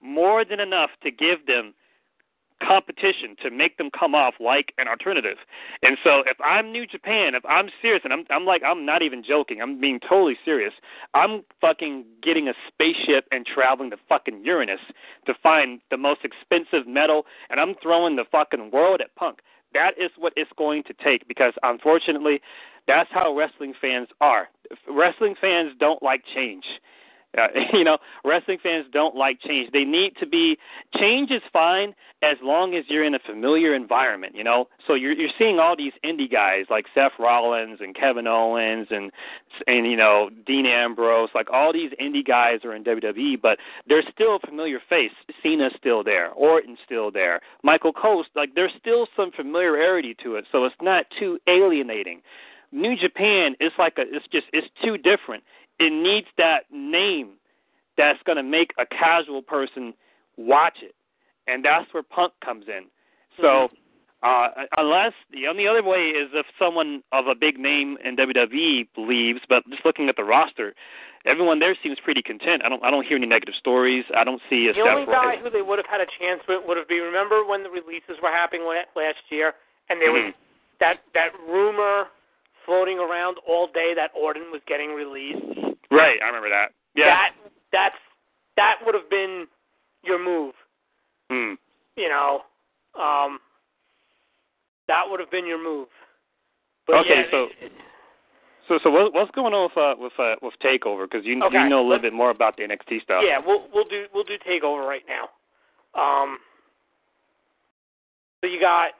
more 0.00 0.44
than 0.44 0.60
enough 0.60 0.90
to 1.00 1.10
give 1.10 1.46
them 1.46 1.74
competition 2.62 3.36
to 3.42 3.50
make 3.50 3.76
them 3.76 3.90
come 3.90 4.14
off 4.14 4.34
like 4.40 4.72
an 4.78 4.88
alternative. 4.88 5.38
And 5.82 5.98
so 6.02 6.20
if 6.26 6.40
I'm 6.40 6.72
New 6.72 6.86
Japan, 6.86 7.34
if 7.34 7.44
I'm 7.46 7.68
serious 7.82 8.02
and 8.04 8.12
I'm 8.12 8.24
I'm 8.30 8.46
like 8.46 8.62
I'm 8.62 8.86
not 8.86 9.02
even 9.02 9.22
joking, 9.22 9.60
I'm 9.60 9.80
being 9.80 10.00
totally 10.00 10.38
serious. 10.44 10.72
I'm 11.14 11.42
fucking 11.60 12.04
getting 12.22 12.48
a 12.48 12.54
spaceship 12.68 13.26
and 13.32 13.44
traveling 13.44 13.90
to 13.90 13.96
fucking 14.08 14.44
Uranus 14.44 14.80
to 15.26 15.34
find 15.34 15.80
the 15.90 15.96
most 15.96 16.20
expensive 16.24 16.86
metal 16.86 17.26
and 17.50 17.60
I'm 17.60 17.74
throwing 17.82 18.16
the 18.16 18.24
fucking 18.24 18.70
world 18.70 19.00
at 19.00 19.14
Punk. 19.16 19.40
That 19.74 19.94
is 19.98 20.10
what 20.16 20.32
it's 20.36 20.50
going 20.56 20.84
to 20.84 20.94
take 20.94 21.28
because 21.28 21.52
unfortunately 21.62 22.40
that's 22.86 23.10
how 23.12 23.36
wrestling 23.36 23.74
fans 23.80 24.08
are. 24.20 24.48
Wrestling 24.88 25.34
fans 25.40 25.72
don't 25.78 26.02
like 26.02 26.22
change. 26.34 26.64
Uh, 27.36 27.48
you 27.72 27.84
know, 27.84 27.98
wrestling 28.24 28.58
fans 28.62 28.86
don't 28.92 29.16
like 29.16 29.40
change. 29.40 29.70
They 29.72 29.84
need 29.84 30.16
to 30.20 30.26
be 30.26 30.58
change 30.96 31.30
is 31.30 31.42
fine 31.52 31.94
as 32.22 32.36
long 32.42 32.74
as 32.74 32.84
you're 32.88 33.04
in 33.04 33.14
a 33.14 33.18
familiar 33.18 33.74
environment. 33.74 34.34
You 34.34 34.44
know, 34.44 34.68
so 34.86 34.94
you're 34.94 35.12
you're 35.12 35.30
seeing 35.38 35.58
all 35.58 35.76
these 35.76 35.92
indie 36.04 36.30
guys 36.30 36.66
like 36.70 36.86
Seth 36.94 37.12
Rollins 37.18 37.78
and 37.80 37.94
Kevin 37.94 38.26
Owens 38.26 38.88
and 38.90 39.10
and 39.66 39.86
you 39.86 39.96
know 39.96 40.30
Dean 40.46 40.66
Ambrose, 40.66 41.30
like 41.34 41.50
all 41.52 41.72
these 41.72 41.90
indie 42.00 42.26
guys 42.26 42.60
are 42.64 42.74
in 42.74 42.84
WWE, 42.84 43.40
but 43.40 43.58
they're 43.86 44.04
still 44.12 44.36
a 44.36 44.46
familiar 44.46 44.80
face. 44.88 45.12
Cena's 45.42 45.72
still 45.76 46.02
there, 46.02 46.30
Orton's 46.32 46.78
still 46.84 47.10
there, 47.10 47.40
Michael 47.62 47.92
Coast, 47.92 48.30
like 48.34 48.54
there's 48.54 48.72
still 48.78 49.06
some 49.16 49.30
familiarity 49.32 50.14
to 50.22 50.36
it, 50.36 50.46
so 50.50 50.64
it's 50.64 50.74
not 50.80 51.06
too 51.18 51.38
alienating. 51.46 52.22
New 52.72 52.96
Japan 52.96 53.54
is 53.60 53.72
like 53.78 53.98
a 53.98 54.02
it's 54.02 54.26
just 54.32 54.46
it's 54.52 54.66
too 54.82 54.98
different 54.98 55.44
it 55.78 55.92
needs 55.92 56.26
that 56.38 56.64
name 56.70 57.30
that's 57.96 58.22
going 58.24 58.36
to 58.36 58.42
make 58.42 58.72
a 58.78 58.86
casual 58.86 59.42
person 59.42 59.94
watch 60.36 60.78
it, 60.82 60.94
and 61.46 61.64
that's 61.64 61.92
where 61.92 62.02
Punk 62.02 62.32
comes 62.44 62.66
in. 62.68 62.84
So, 63.40 63.68
uh, 64.22 64.48
unless 64.76 65.12
the 65.32 65.46
only 65.48 65.66
other 65.66 65.82
way 65.82 66.10
is 66.10 66.30
if 66.32 66.46
someone 66.58 67.02
of 67.12 67.26
a 67.26 67.34
big 67.34 67.58
name 67.58 67.98
in 68.04 68.16
WWE 68.16 68.88
believes, 68.94 69.40
but 69.48 69.68
just 69.68 69.84
looking 69.84 70.08
at 70.08 70.16
the 70.16 70.24
roster, 70.24 70.74
everyone 71.26 71.58
there 71.58 71.76
seems 71.82 71.98
pretty 72.02 72.22
content. 72.22 72.62
I 72.64 72.68
don't 72.68 72.82
I 72.84 72.90
don't 72.90 73.06
hear 73.06 73.16
any 73.16 73.26
negative 73.26 73.54
stories. 73.58 74.04
I 74.16 74.24
don't 74.24 74.40
see 74.48 74.68
a 74.68 74.72
The 74.72 74.80
only 74.80 75.06
guy 75.06 75.36
who 75.36 75.50
they 75.50 75.62
would 75.62 75.78
have 75.78 75.86
had 75.86 76.00
a 76.00 76.06
chance 76.18 76.40
with 76.48 76.62
would 76.66 76.76
have 76.76 76.88
been 76.88 77.02
remember 77.02 77.44
when 77.44 77.62
the 77.62 77.70
releases 77.70 78.16
were 78.22 78.30
happening 78.30 78.64
last 78.64 79.18
year, 79.30 79.54
and 79.88 80.00
there 80.00 80.12
was 80.12 80.22
Mhm. 80.22 80.34
that 80.80 81.00
that 81.12 81.38
rumor 81.46 82.08
floating 82.64 82.98
around 82.98 83.36
all 83.46 83.66
day 83.66 83.92
that 83.94 84.10
Orton 84.18 84.44
was 84.50 84.60
getting 84.66 84.90
released. 84.90 85.44
Right, 85.90 86.18
I 86.22 86.26
remember 86.26 86.48
that. 86.50 86.72
Yeah. 86.94 87.06
That 87.06 87.30
that's 87.72 87.96
that 88.56 88.74
would 88.84 88.94
have 88.94 89.08
been 89.10 89.46
your 90.02 90.22
move. 90.22 90.54
Hmm. 91.30 91.54
You 91.96 92.08
know, 92.08 92.42
um, 93.00 93.38
that 94.88 95.02
would 95.08 95.20
have 95.20 95.30
been 95.30 95.46
your 95.46 95.62
move. 95.62 95.88
But 96.86 96.96
Okay, 96.98 97.24
yeah, 97.24 97.30
so- 97.30 97.48
So 98.68 98.78
so 98.82 98.90
what, 98.90 99.12
what's 99.12 99.30
going 99.32 99.52
on 99.54 99.68
with 99.68 99.76
uh, 99.78 99.94
with 99.98 100.12
uh, 100.18 100.36
with 100.42 100.54
Takeover? 100.62 101.04
Because 101.10 101.24
you 101.26 101.42
Okay, 101.44 101.62
you 101.62 101.68
know 101.68 101.78
a 101.80 101.84
little 101.84 101.88
let's- 101.90 102.02
bit 102.02 102.12
more 102.12 102.30
about 102.30 102.56
the 102.56 102.62
NXT 102.64 103.02
stuff. 103.02 103.22
Yeah, 103.26 103.38
we'll 103.44 103.68
we'll 103.74 103.84
do 103.84 104.06
we'll 104.14 104.24
do 104.24 104.36
takeover 104.48 104.86
right 104.86 105.04
now. 105.08 105.28
Um, 106.00 106.38
so 108.40 108.46
you 108.50 108.58
got 108.60 108.90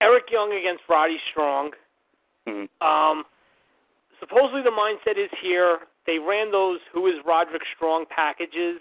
Eric 0.00 0.24
Young 0.30 0.52
against 0.52 0.82
Roddy 0.88 1.18
Strong. 1.30 1.72
Mhm. 2.50 2.68
Um, 2.82 3.24
supposedly 4.18 4.62
the 4.62 4.70
mindset 4.70 5.16
is 5.16 5.30
here. 5.40 5.86
They 6.06 6.18
ran 6.18 6.50
those 6.50 6.80
Who 6.92 7.06
is 7.06 7.14
Roderick 7.24 7.62
Strong 7.76 8.06
packages. 8.06 8.80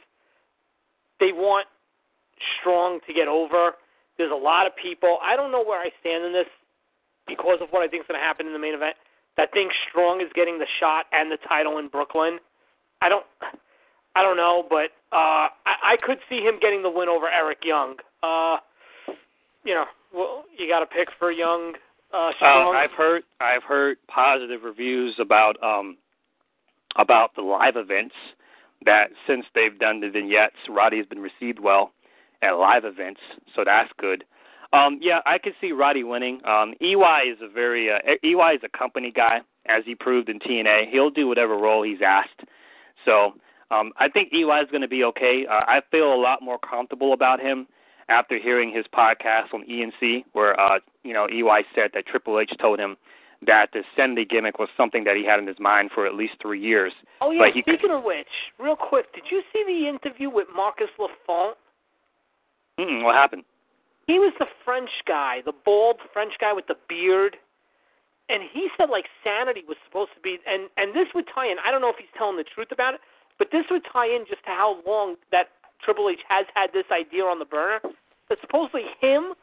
They 1.20 1.32
want 1.32 1.68
Strong 2.60 3.02
to 3.02 3.14
get 3.14 3.28
over. 3.28 3.76
There's 4.18 4.32
a 4.32 4.36
lot 4.36 4.66
of 4.66 4.76
people. 4.76 5.20
I 5.22 5.36
don't 5.36 5.52
know 5.52 5.64
where 5.64 5.80
I 5.80 5.92
stand 6.00 6.26
in 6.26 6.34
this 6.34 6.48
because 7.28 7.62
of 7.62 7.70
what 7.72 7.84
I 7.84 7.88
think 7.88 8.04
is 8.04 8.08
going 8.08 8.20
to 8.20 8.26
happen 8.26 8.48
in 8.48 8.54
the 8.54 8.60
main 8.60 8.74
event. 8.74 8.96
That 9.38 9.52
think 9.52 9.72
Strong 9.90 10.22
is 10.22 10.32
getting 10.34 10.60
the 10.60 10.68
shot 10.80 11.06
and 11.12 11.32
the 11.32 11.38
title 11.48 11.78
in 11.78 11.88
Brooklyn. 11.88 12.40
I 13.02 13.10
don't. 13.10 13.26
I 14.16 14.24
don't 14.24 14.38
know, 14.38 14.66
but 14.68 14.92
uh, 15.16 15.48
I, 15.66 15.94
I 15.94 15.98
could 16.02 16.18
see 16.28 16.42
him 16.42 16.60
getting 16.60 16.82
the 16.82 16.90
win 16.90 17.08
over 17.08 17.30
Eric 17.30 17.60
Young. 17.64 17.96
Uh, 18.24 18.58
you 19.64 19.74
know, 19.74 19.86
well, 20.14 20.46
you 20.58 20.68
got 20.68 20.80
to 20.80 20.88
pick 20.88 21.10
for 21.20 21.32
Young. 21.32 21.74
Uh, 22.12 22.32
Uh, 22.42 22.70
I've 22.72 22.92
heard 22.92 23.24
I've 23.40 23.64
heard 23.64 23.98
positive 24.08 24.64
reviews 24.64 25.16
about 25.20 25.62
um 25.64 25.98
about 26.96 27.36
the 27.36 27.42
live 27.42 27.76
events 27.76 28.16
that 28.86 29.12
since 29.28 29.46
they've 29.54 29.78
done 29.78 30.00
the 30.00 30.10
vignettes, 30.10 30.56
Roddy's 30.70 31.06
been 31.06 31.20
received 31.20 31.60
well 31.60 31.92
at 32.42 32.52
live 32.52 32.86
events, 32.86 33.20
so 33.56 33.64
that's 33.66 33.92
good. 33.98 34.24
Um, 34.72 35.00
yeah, 35.02 35.20
I 35.26 35.38
could 35.40 35.54
see 35.60 35.72
Roddy 35.72 36.04
winning. 36.04 36.42
Um, 36.46 36.74
EY 36.80 37.30
is 37.32 37.40
a 37.42 37.50
very 37.50 37.92
uh, 37.92 38.00
EY 38.24 38.56
is 38.56 38.62
a 38.64 38.78
company 38.78 39.12
guy, 39.12 39.42
as 39.66 39.84
he 39.86 39.96
proved 39.96 40.30
in 40.30 40.40
TNA. 40.40 40.90
He'll 40.92 41.10
do 41.10 41.28
whatever 41.28 41.58
role 41.58 41.84
he's 41.84 42.02
asked. 42.06 42.42
So 43.06 43.34
um, 43.72 43.92
I 43.98 44.10
think 44.10 44.32
EY 44.34 44.62
is 44.62 44.70
going 44.72 44.82
to 44.82 44.88
be 44.88 45.04
okay. 45.06 45.46
Uh, 45.50 45.62
I 45.68 45.82
feel 45.92 46.14
a 46.14 46.16
lot 46.22 46.42
more 46.42 46.60
comfortable 46.60 47.14
about 47.14 47.40
him 47.40 47.68
after 48.10 48.38
hearing 48.38 48.74
his 48.74 48.86
podcast 48.94 49.54
on 49.54 49.64
E&C, 49.70 50.26
where 50.34 50.60
uh, 50.60 50.80
you 51.04 51.14
know 51.14 51.28
EY 51.28 51.64
said 51.74 51.92
that 51.94 52.06
Triple 52.08 52.40
H 52.40 52.52
told 52.60 52.80
him 52.80 52.98
that 53.46 53.68
the 53.72 53.84
Sanity 53.96 54.26
gimmick 54.26 54.60
was 54.60 54.68
something 54.76 55.06
that 55.06 55.16
he 55.16 55.26
had 55.26 55.40
in 55.40 55.48
his 55.48 55.60
mind 55.60 55.92
for 55.94 56.06
at 56.06 56.14
least 56.14 56.34
three 56.42 56.60
years. 56.60 56.92
Oh 57.22 57.32
yeah. 57.32 57.50
Speaking 57.52 57.92
of 57.92 58.04
which, 58.04 58.28
real 58.60 58.76
quick, 58.76 59.14
did 59.14 59.24
you 59.32 59.42
see 59.54 59.64
the 59.66 59.88
interview 59.88 60.30
with 60.30 60.48
Marcus 60.54 60.90
Lafont? 61.00 61.58
Mm-mm, 62.80 63.04
what 63.04 63.16
happened? 63.16 63.44
He 64.08 64.20
was 64.20 64.34
the 64.40 64.48
French 64.66 64.90
guy, 65.08 65.40
the 65.46 65.54
bald 65.54 65.98
French 66.12 66.34
guy 66.42 66.52
with 66.52 66.68
the 66.68 66.76
beard, 66.90 67.38
and 68.28 68.44
he 68.52 68.68
said 68.76 68.90
like 68.90 69.06
sanity 69.24 69.64
was 69.68 69.78
supposed 69.86 70.12
to 70.16 70.22
be, 70.22 70.38
and 70.48 70.70
and 70.78 70.94
this 70.94 71.08
would 71.16 71.26
tie 71.34 71.48
in. 71.48 71.58
I 71.64 71.72
don't 71.72 71.82
know 71.82 71.90
if 71.90 71.98
he's 71.98 72.12
telling 72.18 72.38
the 72.38 72.44
truth 72.44 72.72
about 72.72 72.96
it, 72.96 73.02
but 73.38 73.50
this 73.52 73.66
would 73.72 73.84
tie 73.92 74.08
in 74.08 74.26
just 74.28 74.44
to 74.44 74.52
how 74.52 74.82
long 74.86 75.16
that 75.32 75.50
Triple 75.84 76.10
H 76.10 76.20
has 76.28 76.46
had 76.54 76.72
this 76.74 76.86
idea 76.92 77.24
on 77.24 77.40
the 77.40 77.46
burner. 77.46 77.80
That 78.30 78.38
supposedly 78.42 78.84
him, 79.02 79.34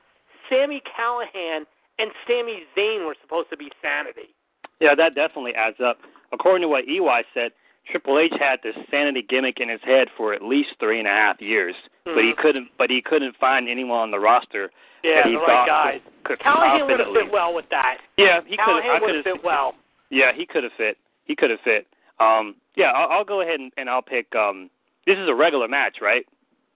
Sami 0.48 0.82
Callihan, 0.86 1.64
and 1.98 2.10
Sami 2.26 2.62
Zayn 2.76 3.06
were 3.06 3.16
supposed 3.20 3.50
to 3.50 3.56
be 3.56 3.70
sanity. 3.82 4.34
Yeah, 4.80 4.94
that 4.94 5.14
definitely 5.14 5.54
adds 5.54 5.78
up. 5.84 5.98
According 6.32 6.62
to 6.62 6.68
what 6.68 6.84
EY 6.88 7.24
said, 7.34 7.52
Triple 7.90 8.18
H 8.18 8.32
had 8.38 8.58
this 8.62 8.74
sanity 8.90 9.22
gimmick 9.22 9.60
in 9.60 9.68
his 9.68 9.80
head 9.84 10.08
for 10.16 10.34
at 10.34 10.42
least 10.42 10.70
three 10.80 10.98
and 10.98 11.06
a 11.06 11.10
half 11.10 11.40
years, 11.40 11.74
mm-hmm. 12.06 12.16
but 12.16 12.24
he 12.24 12.30
mm-hmm. 12.30 12.40
couldn't. 12.40 12.68
But 12.78 12.90
he 12.90 13.00
couldn't 13.00 13.36
find 13.36 13.68
anyone 13.68 13.98
on 13.98 14.10
the 14.10 14.18
roster 14.18 14.70
yeah, 15.04 15.22
that 15.22 15.26
he 15.26 15.32
the 15.32 15.38
thought 15.46 15.66
right 15.66 16.02
could, 16.24 16.38
could 16.38 16.46
Callihan 16.46 16.86
would 16.86 17.00
have 17.00 17.14
fit 17.14 17.32
well 17.32 17.54
with 17.54 17.66
that. 17.70 17.98
Yeah, 18.18 18.40
he 18.44 18.56
could. 18.56 18.82
Callihan 18.82 19.00
would 19.00 19.14
have 19.14 19.24
fit 19.24 19.44
well. 19.44 19.74
Yeah, 20.10 20.32
he 20.34 20.46
could 20.46 20.64
have 20.64 20.72
fit. 20.76 20.98
He 21.24 21.36
could 21.36 21.50
have 21.50 21.60
fit. 21.64 21.86
Um, 22.18 22.56
yeah, 22.76 22.90
I'll, 22.90 23.18
I'll 23.18 23.24
go 23.24 23.40
ahead 23.40 23.60
and, 23.60 23.72
and 23.76 23.88
I'll 23.88 24.02
pick. 24.02 24.34
Um, 24.34 24.70
this 25.06 25.18
is 25.18 25.28
a 25.28 25.34
regular 25.34 25.68
match, 25.68 25.98
right? 26.02 26.26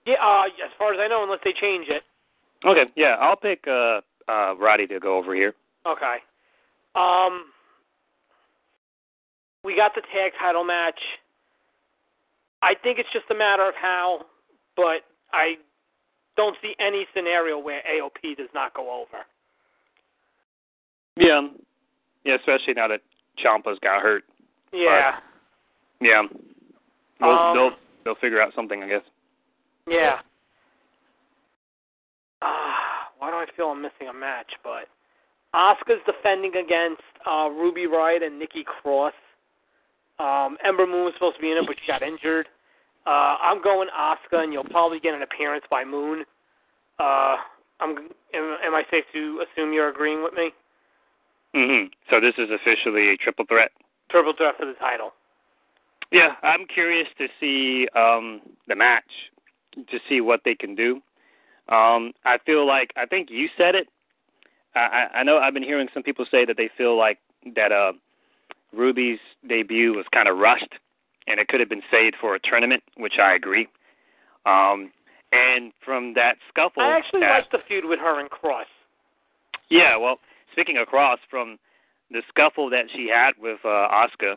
Yeah, 0.06 0.14
uh, 0.22 0.46
as 0.46 0.70
far 0.78 0.94
as 0.94 1.00
I 1.00 1.08
know, 1.08 1.22
unless 1.24 1.40
they 1.44 1.52
change 1.52 1.86
it. 1.88 2.02
Okay, 2.64 2.90
yeah, 2.96 3.16
I'll 3.20 3.36
pick 3.36 3.64
uh, 3.66 4.00
uh, 4.28 4.54
Roddy 4.56 4.86
to 4.88 5.00
go 5.00 5.16
over 5.16 5.34
here. 5.34 5.54
Okay. 5.86 6.16
Um, 6.94 7.46
we 9.64 9.76
got 9.76 9.94
the 9.94 10.02
tag 10.12 10.32
title 10.38 10.64
match. 10.64 10.98
I 12.62 12.74
think 12.82 12.98
it's 12.98 13.08
just 13.12 13.24
a 13.30 13.34
matter 13.34 13.66
of 13.66 13.74
how, 13.80 14.26
but 14.76 15.02
I 15.32 15.54
don't 16.36 16.56
see 16.62 16.74
any 16.78 17.06
scenario 17.14 17.58
where 17.58 17.80
AOP 17.80 18.36
does 18.36 18.48
not 18.54 18.74
go 18.74 18.90
over. 18.90 19.24
Yeah, 21.16 21.48
yeah, 22.24 22.36
especially 22.36 22.74
now 22.74 22.88
that 22.88 23.00
Ciampa's 23.42 23.78
got 23.80 24.02
hurt. 24.02 24.24
Yeah. 24.72 25.12
But, 25.98 26.06
yeah. 26.06 26.22
They'll, 27.20 27.30
um, 27.30 27.72
they'll 28.04 28.14
figure 28.16 28.40
out 28.40 28.52
something, 28.54 28.82
I 28.82 28.88
guess. 28.88 29.02
Yeah. 29.88 30.18
Uh, 32.42 32.72
why 33.18 33.30
do 33.30 33.36
I 33.36 33.46
feel 33.56 33.66
I'm 33.66 33.82
missing 33.82 34.08
a 34.08 34.14
match? 34.14 34.52
But 34.62 34.88
Asuka's 35.54 36.00
defending 36.06 36.56
against 36.56 37.02
uh, 37.26 37.48
Ruby 37.50 37.86
Riott 37.86 38.24
and 38.24 38.38
Nikki 38.38 38.64
Cross. 38.64 39.14
Um, 40.18 40.56
Ember 40.64 40.86
Moon 40.86 41.04
was 41.04 41.14
supposed 41.14 41.36
to 41.36 41.42
be 41.42 41.50
in 41.50 41.58
it, 41.58 41.64
but 41.66 41.76
she 41.80 41.86
got 41.90 42.02
injured. 42.02 42.46
Uh, 43.06 43.36
I'm 43.40 43.62
going 43.62 43.88
Asuka, 43.88 44.42
and 44.42 44.52
you'll 44.52 44.64
probably 44.64 45.00
get 45.00 45.14
an 45.14 45.22
appearance 45.22 45.64
by 45.70 45.84
Moon. 45.84 46.24
Uh, 46.98 47.36
I'm. 47.80 47.96
Am, 48.34 48.56
am 48.62 48.74
I 48.74 48.84
safe 48.90 49.04
to 49.14 49.42
assume 49.42 49.72
you're 49.72 49.88
agreeing 49.88 50.22
with 50.22 50.34
me? 50.34 50.52
Mhm. 51.54 51.90
So 52.10 52.20
this 52.20 52.34
is 52.38 52.50
officially 52.50 53.08
a 53.08 53.16
triple 53.16 53.46
threat. 53.46 53.72
Triple 54.10 54.34
threat 54.36 54.56
for 54.58 54.66
the 54.66 54.74
title. 54.74 55.12
Yeah, 56.10 56.34
I'm 56.42 56.66
curious 56.66 57.08
to 57.18 57.28
see 57.38 57.88
um 57.96 58.40
the 58.68 58.76
match, 58.76 59.10
to 59.74 59.98
see 60.08 60.20
what 60.20 60.40
they 60.44 60.54
can 60.54 60.74
do. 60.74 61.00
Um, 61.68 62.12
I 62.24 62.38
feel 62.44 62.66
like 62.66 62.90
I 62.96 63.06
think 63.06 63.28
you 63.30 63.48
said 63.56 63.74
it. 63.74 63.88
I, 64.74 65.06
I 65.14 65.22
know 65.22 65.38
I've 65.38 65.54
been 65.54 65.62
hearing 65.62 65.88
some 65.92 66.02
people 66.02 66.24
say 66.30 66.44
that 66.44 66.56
they 66.56 66.70
feel 66.76 66.96
like 66.96 67.18
that 67.54 67.72
uh 67.72 67.92
Ruby's 68.72 69.18
debut 69.48 69.94
was 69.94 70.06
kind 70.12 70.28
of 70.28 70.38
rushed, 70.38 70.74
and 71.26 71.40
it 71.40 71.48
could 71.48 71.60
have 71.60 71.68
been 71.68 71.82
saved 71.90 72.16
for 72.20 72.34
a 72.34 72.40
tournament, 72.40 72.82
which 72.96 73.14
I 73.20 73.34
agree. 73.34 73.68
Um, 74.46 74.92
and 75.32 75.72
from 75.84 76.14
that 76.14 76.36
scuffle, 76.48 76.82
I 76.82 76.96
actually 76.96 77.20
that, 77.20 77.30
liked 77.30 77.52
the 77.52 77.58
feud 77.66 77.84
with 77.84 77.98
her 78.00 78.20
and 78.20 78.30
Cross. 78.30 78.66
Yeah, 79.68 79.96
well, 79.96 80.18
speaking 80.52 80.76
of 80.76 80.88
Cross, 80.88 81.18
from 81.28 81.58
the 82.10 82.22
scuffle 82.28 82.70
that 82.70 82.86
she 82.94 83.08
had 83.08 83.32
with 83.40 83.58
uh, 83.64 83.88
Asuka 83.88 84.36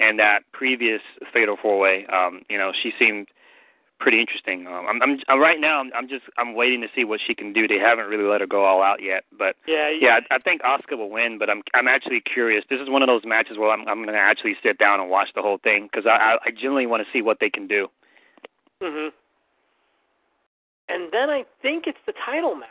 and 0.00 0.18
that 0.18 0.40
previous 0.52 1.00
Fatal 1.32 1.56
Four 1.60 1.78
Way, 1.78 2.06
um, 2.06 2.42
you 2.48 2.58
know, 2.58 2.72
she 2.82 2.92
seemed 2.98 3.28
pretty 4.00 4.18
interesting. 4.18 4.66
Um, 4.66 4.86
I'm, 4.88 5.02
I'm, 5.02 5.18
I'm 5.28 5.38
right 5.38 5.60
now. 5.60 5.78
I'm, 5.78 5.90
I'm 5.94 6.08
just 6.08 6.24
I'm 6.38 6.54
waiting 6.54 6.80
to 6.80 6.88
see 6.94 7.04
what 7.04 7.20
she 7.24 7.34
can 7.34 7.52
do. 7.52 7.68
They 7.68 7.78
haven't 7.78 8.06
really 8.06 8.24
let 8.24 8.40
her 8.40 8.46
go 8.46 8.64
all 8.64 8.82
out 8.82 9.02
yet, 9.02 9.24
but 9.38 9.56
yeah, 9.66 9.90
yeah, 9.90 10.20
I, 10.30 10.36
I 10.36 10.38
think 10.38 10.62
Asuka 10.62 10.96
will 10.96 11.10
win. 11.10 11.38
But 11.38 11.50
I'm 11.50 11.62
I'm 11.74 11.86
actually 11.86 12.20
curious. 12.20 12.64
This 12.70 12.80
is 12.80 12.88
one 12.88 13.02
of 13.02 13.08
those 13.08 13.22
matches 13.24 13.58
where 13.58 13.70
I'm 13.70 13.86
I'm 13.86 14.02
going 14.02 14.14
to 14.14 14.18
actually 14.18 14.56
sit 14.62 14.78
down 14.78 15.00
and 15.00 15.10
watch 15.10 15.28
the 15.34 15.42
whole 15.42 15.58
thing 15.58 15.88
because 15.90 16.06
I, 16.06 16.16
I 16.16 16.38
I 16.46 16.50
genuinely 16.50 16.86
want 16.86 17.04
to 17.04 17.12
see 17.12 17.22
what 17.22 17.38
they 17.40 17.50
can 17.50 17.66
do. 17.68 17.88
Mhm. 18.82 19.10
And 20.88 21.12
then 21.12 21.30
I 21.30 21.44
think 21.62 21.84
it's 21.86 21.98
the 22.06 22.14
title 22.24 22.56
match. 22.56 22.68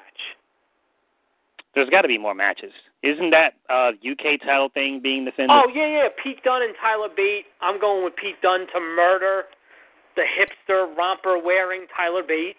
There's 1.75 1.89
got 1.89 2.01
to 2.01 2.07
be 2.07 2.17
more 2.17 2.33
matches. 2.33 2.73
Isn't 3.01 3.31
that 3.31 3.53
uh 3.69 3.91
UK 4.03 4.41
title 4.41 4.69
thing 4.73 4.99
being 5.01 5.25
defended? 5.25 5.51
Oh 5.51 5.69
yeah, 5.73 5.87
yeah. 5.87 6.07
Pete 6.21 6.43
Dunne 6.43 6.63
and 6.63 6.75
Tyler 6.81 7.07
Bate. 7.15 7.45
I'm 7.61 7.79
going 7.79 8.03
with 8.03 8.15
Pete 8.15 8.41
Dunne 8.41 8.67
to 8.73 8.79
murder 8.79 9.43
the 10.15 10.23
hipster 10.23 10.95
romper 10.97 11.39
wearing 11.39 11.85
Tyler 11.95 12.23
Bate. 12.27 12.57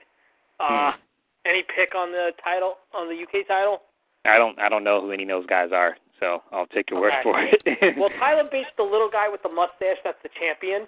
Uh, 0.59 0.93
hmm. 0.93 1.01
Any 1.47 1.63
pick 1.75 1.95
on 1.95 2.13
the 2.13 2.33
title 2.43 2.77
on 2.95 3.09
the 3.09 3.17
UK 3.17 3.47
title? 3.47 3.83
I 4.25 4.37
don't. 4.37 4.59
I 4.59 4.69
don't 4.69 4.85
know 4.85 5.01
who 5.01 5.13
any 5.13 5.25
of 5.25 5.29
those 5.29 5.47
guys 5.47 5.71
are, 5.73 5.97
so 6.19 6.43
I'll 6.53 6.67
take 6.67 6.91
your 6.91 7.01
okay. 7.01 7.17
word 7.25 7.25
for 7.25 7.41
it. 7.41 7.97
well, 7.99 8.11
Tyler 8.19 8.49
Bate's 8.51 8.69
the 8.77 8.83
little 8.83 9.09
guy 9.11 9.29
with 9.29 9.43
the 9.43 9.49
mustache. 9.49 9.97
That's 10.05 10.21
the 10.23 10.31
champion. 10.39 10.87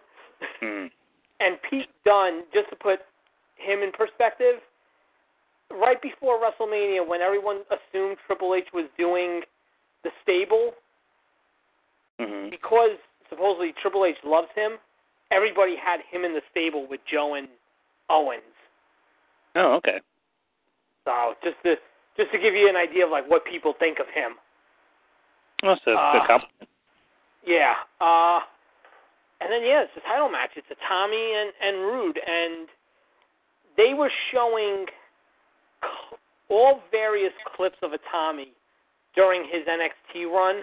Hmm. 0.61 0.87
And 1.43 1.59
Pete 1.69 1.91
Dunne, 2.05 2.45
just 2.55 2.71
to 2.71 2.77
put 2.77 3.01
him 3.57 3.83
in 3.83 3.91
perspective, 3.91 4.63
right 5.81 6.01
before 6.01 6.39
WrestleMania, 6.41 7.07
when 7.07 7.21
everyone 7.21 7.63
assumed 7.71 8.17
Triple 8.27 8.55
H 8.55 8.69
was 8.73 8.87
doing 8.99 9.43
the 10.05 10.11
stable, 10.23 10.73
mm-hmm. 12.21 12.51
because 12.51 12.99
supposedly 13.29 13.73
Triple 13.81 14.05
H 14.05 14.17
loves 14.25 14.49
him, 14.55 14.73
everybody 15.31 15.75
had 15.77 16.01
him 16.11 16.25
in 16.25 16.35
the 16.35 16.43
stable 16.51 16.87
with 16.89 17.01
Joe 17.11 17.35
and 17.35 17.49
Owens. 18.11 18.43
Oh, 19.57 19.75
okay. 19.75 20.01
So 21.05 21.35
just 21.43 21.57
to 21.65 21.75
just 22.17 22.31
to 22.33 22.39
give 22.39 22.55
you 22.55 22.69
an 22.69 22.77
idea 22.77 23.05
of 23.05 23.11
like 23.11 23.29
what 23.29 23.45
people 23.45 23.75
think 23.79 23.99
of 23.99 24.07
him. 24.15 24.37
Oh, 25.65 25.77
so 25.85 25.93
uh, 25.93 26.13
good 26.13 26.27
compliment. 26.27 26.69
Yeah. 27.47 27.75
Uh 28.01 28.41
and 29.41 29.51
then 29.51 29.63
yeah, 29.63 29.83
it's 29.83 29.97
a 29.97 30.07
title 30.07 30.29
match. 30.29 30.51
It's 30.57 30.71
a 30.71 30.79
Tommy 30.89 31.33
and 31.35 31.53
and 31.61 31.83
Roode, 31.83 32.21
and 32.21 32.69
they 33.77 33.95
were 33.95 34.11
showing 34.33 34.87
all 36.53 36.81
various 36.91 37.33
clips 37.57 37.79
of 37.83 37.93
a 37.93 37.99
Tommy 38.11 38.53
during 39.17 39.43
his 39.43 39.67
NXT 39.67 40.31
run. 40.31 40.63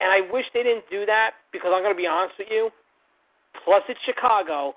And 0.00 0.10
I 0.10 0.20
wish 0.32 0.46
they 0.52 0.62
didn't 0.62 0.84
do 0.90 1.06
that 1.06 1.32
because 1.52 1.70
I'm 1.74 1.82
going 1.82 1.94
to 1.94 2.00
be 2.00 2.06
honest 2.06 2.34
with 2.38 2.48
you 2.50 2.70
plus 3.64 3.82
it's 3.88 4.00
Chicago, 4.04 4.74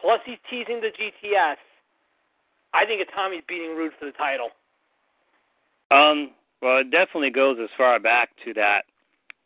plus 0.00 0.20
he's 0.24 0.38
teasing 0.48 0.80
the 0.80 0.88
GTS. 0.88 1.56
I 2.74 2.86
think 2.86 3.06
Tommy's 3.14 3.42
beating 3.46 3.76
Roode 3.76 3.92
for 3.98 4.06
the 4.06 4.12
title. 4.12 4.48
Um, 5.90 6.30
well, 6.62 6.78
it 6.78 6.90
definitely 6.90 7.30
goes 7.30 7.58
as 7.62 7.68
far 7.76 7.98
back 8.00 8.30
to 8.44 8.54
that 8.54 8.82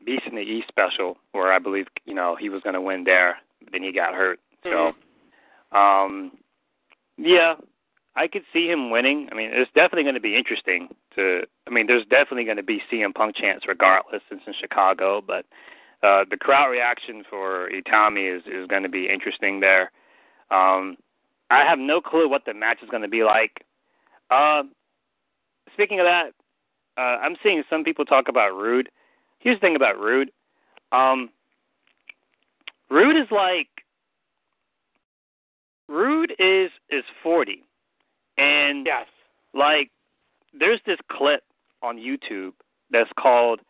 Beast 0.04 0.22
in 0.28 0.36
the 0.36 0.42
East 0.42 0.68
special, 0.68 1.16
where 1.32 1.52
I 1.52 1.58
believe 1.58 1.86
you 2.04 2.14
know 2.14 2.36
he 2.36 2.48
was 2.48 2.62
going 2.62 2.74
to 2.74 2.80
win 2.80 3.02
there, 3.04 3.38
but 3.62 3.72
then 3.72 3.82
he 3.82 3.92
got 3.92 4.14
hurt. 4.14 4.38
Mm-hmm. 4.64 4.96
So, 5.72 5.78
um, 5.78 6.32
yeah, 7.16 7.54
I 8.16 8.28
could 8.28 8.42
see 8.52 8.66
him 8.66 8.90
winning. 8.90 9.28
I 9.30 9.34
mean, 9.34 9.50
it's 9.52 9.70
definitely 9.74 10.04
going 10.04 10.14
to 10.14 10.20
be 10.20 10.36
interesting. 10.36 10.88
To, 11.16 11.42
I 11.66 11.70
mean, 11.70 11.86
there's 11.86 12.06
definitely 12.06 12.44
going 12.44 12.56
to 12.56 12.62
be 12.62 12.80
CM 12.90 13.14
Punk 13.14 13.36
chance 13.36 13.64
regardless, 13.68 14.22
since 14.28 14.40
in 14.46 14.54
Chicago, 14.58 15.22
but 15.24 15.44
uh, 16.02 16.24
the 16.30 16.36
crowd 16.36 16.70
reaction 16.70 17.24
for 17.28 17.70
Itami 17.70 18.36
is 18.36 18.42
is 18.46 18.66
going 18.66 18.82
to 18.82 18.88
be 18.88 19.08
interesting 19.08 19.60
there. 19.60 19.90
Um, 20.50 20.96
I 21.50 21.64
have 21.64 21.78
no 21.78 22.00
clue 22.00 22.28
what 22.28 22.44
the 22.44 22.54
match 22.54 22.78
is 22.82 22.88
going 22.88 23.02
to 23.02 23.08
be 23.08 23.22
like. 23.22 23.64
Uh, 24.30 24.62
speaking 25.72 26.00
of 26.00 26.06
that, 26.06 26.30
uh, 26.98 27.18
I'm 27.22 27.36
seeing 27.42 27.62
some 27.68 27.84
people 27.84 28.04
talk 28.04 28.28
about 28.28 28.56
Roode. 28.56 28.88
Here's 29.38 29.56
the 29.56 29.60
thing 29.60 29.76
about 29.76 29.98
Roode. 29.98 30.30
Um, 30.92 31.30
Roode 32.90 33.16
is 33.16 33.28
like 33.30 33.68
Roode 35.88 36.32
is 36.38 36.70
is 36.90 37.04
40, 37.22 37.62
and 38.38 38.86
Yes. 38.86 39.06
like 39.54 39.90
there's 40.52 40.80
this 40.86 40.98
clip 41.10 41.44
on 41.82 41.96
YouTube 41.98 42.52
that's 42.90 43.10
called 43.18 43.60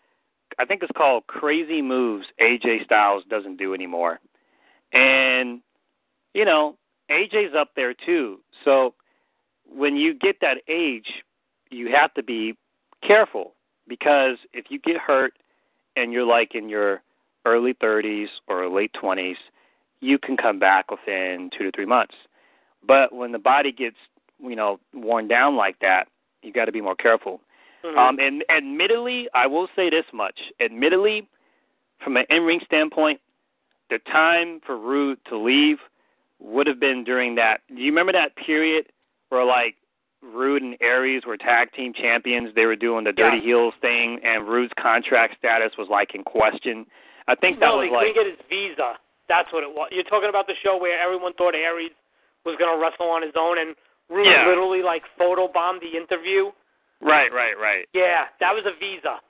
I 0.59 0.65
think 0.65 0.83
it's 0.83 0.93
called 0.97 1.27
Crazy 1.27 1.83
Moves 1.83 2.27
AJ 2.41 2.85
Styles 2.85 3.25
doesn't 3.29 3.57
do 3.57 3.75
anymore. 3.75 4.21
And 4.93 5.61
you 6.35 6.45
know, 6.45 6.77
AJ's 7.11 7.55
up 7.55 7.71
there 7.77 7.95
too. 7.95 8.41
So 8.65 8.95
when 9.65 9.97
you 9.97 10.15
get 10.15 10.41
that 10.41 10.59
age, 10.69 11.23
you 11.71 11.91
have 11.91 12.13
to 12.15 12.23
be 12.23 12.57
careful 13.03 13.55
because 13.89 14.39
if 14.53 14.67
you 14.71 14.79
get 14.79 14.97
hurt 14.97 15.35
and 15.97 16.13
you're 16.13 16.27
like 16.27 16.55
in 16.55 16.69
your 16.69 17.03
early 17.45 17.75
30s 17.75 18.29
or 18.49 18.69
late 18.69 18.93
20s, 18.93 19.37
you 20.01 20.19
can 20.19 20.37
come 20.37 20.59
back 20.59 20.91
within 20.91 21.51
2 21.57 21.65
to 21.65 21.71
3 21.73 21.87
months. 21.87 22.15
But 22.87 23.13
when 23.15 23.33
the 23.33 23.39
body 23.39 23.73
gets, 23.73 23.97
you 24.43 24.57
know, 24.57 24.79
worn 24.95 25.29
down 25.29 25.57
like 25.57 25.79
that, 25.81 26.09
you 26.43 26.53
got 26.53 26.67
to 26.67 26.73
be 26.73 26.81
more 26.81 26.95
careful. 26.97 27.41
Mhm. 27.85 27.97
Um, 27.97 28.19
and 28.19 28.45
admittedly, 28.49 29.29
I 29.35 29.47
will 29.47 29.69
say 29.77 29.91
this 29.91 30.07
much. 30.13 30.39
Admittedly, 30.61 31.29
from 32.03 32.17
an 32.17 32.27
in-ring 32.31 32.61
standpoint, 32.65 33.21
the 33.89 33.99
time 34.01 34.61
for 34.61 34.77
Roode 34.77 35.19
to 35.27 35.37
leave 35.37 35.79
would 36.41 36.67
have 36.67 36.81
been 36.81 37.05
during 37.05 37.37
that. 37.37 37.61
Do 37.69 37.81
you 37.81 37.91
remember 37.91 38.13
that 38.13 38.35
period 38.37 38.87
where 39.29 39.45
like 39.45 39.77
Roode 40.23 40.63
and 40.63 40.77
Aries 40.81 41.25
were 41.25 41.37
tag 41.37 41.73
team 41.73 41.93
champions? 41.93 42.55
They 42.55 42.67
were 42.67 42.77
doing 42.77 43.05
the 43.05 43.13
Dirty 43.13 43.39
Yeah. 43.39 43.43
Heels 43.43 43.75
thing, 43.81 44.21
and 44.25 44.47
Roode's 44.49 44.73
contract 44.75 45.39
status 45.39 45.77
was 45.79 45.89
like 45.89 46.15
in 46.15 46.25
question. 46.25 46.87
I 47.29 47.35
think 47.35 47.61
that 47.61 47.67
no, 47.67 47.79
was 47.79 47.87
he 47.87 47.91
like 47.91 48.15
couldn't 48.15 48.25
get 48.25 48.39
his 48.39 48.47
visa. 48.49 48.99
That's 49.29 49.53
what 49.53 49.63
it 49.63 49.73
was. 49.73 49.89
You're 49.93 50.05
talking 50.05 50.29
about 50.29 50.47
the 50.47 50.55
show 50.63 50.77
where 50.77 51.01
everyone 51.01 51.33
thought 51.35 51.55
Aries 51.55 51.93
was 52.45 52.57
going 52.57 52.71
to 52.73 52.81
wrestle 52.81 53.09
on 53.11 53.23
his 53.23 53.35
own, 53.35 53.59
and 53.59 53.75
Roode 54.09 54.27
Yeah. 54.27 54.47
literally 54.47 54.83
like 54.83 55.03
photobombed 55.19 55.81
the 55.81 55.97
interview. 55.97 56.51
right, 57.01 57.33
right, 57.33 57.59
right. 57.59 57.87
Yeah, 57.93 58.27
that 58.41 58.55
was 58.55 58.65
a 58.66 58.73
visa. 58.78 59.20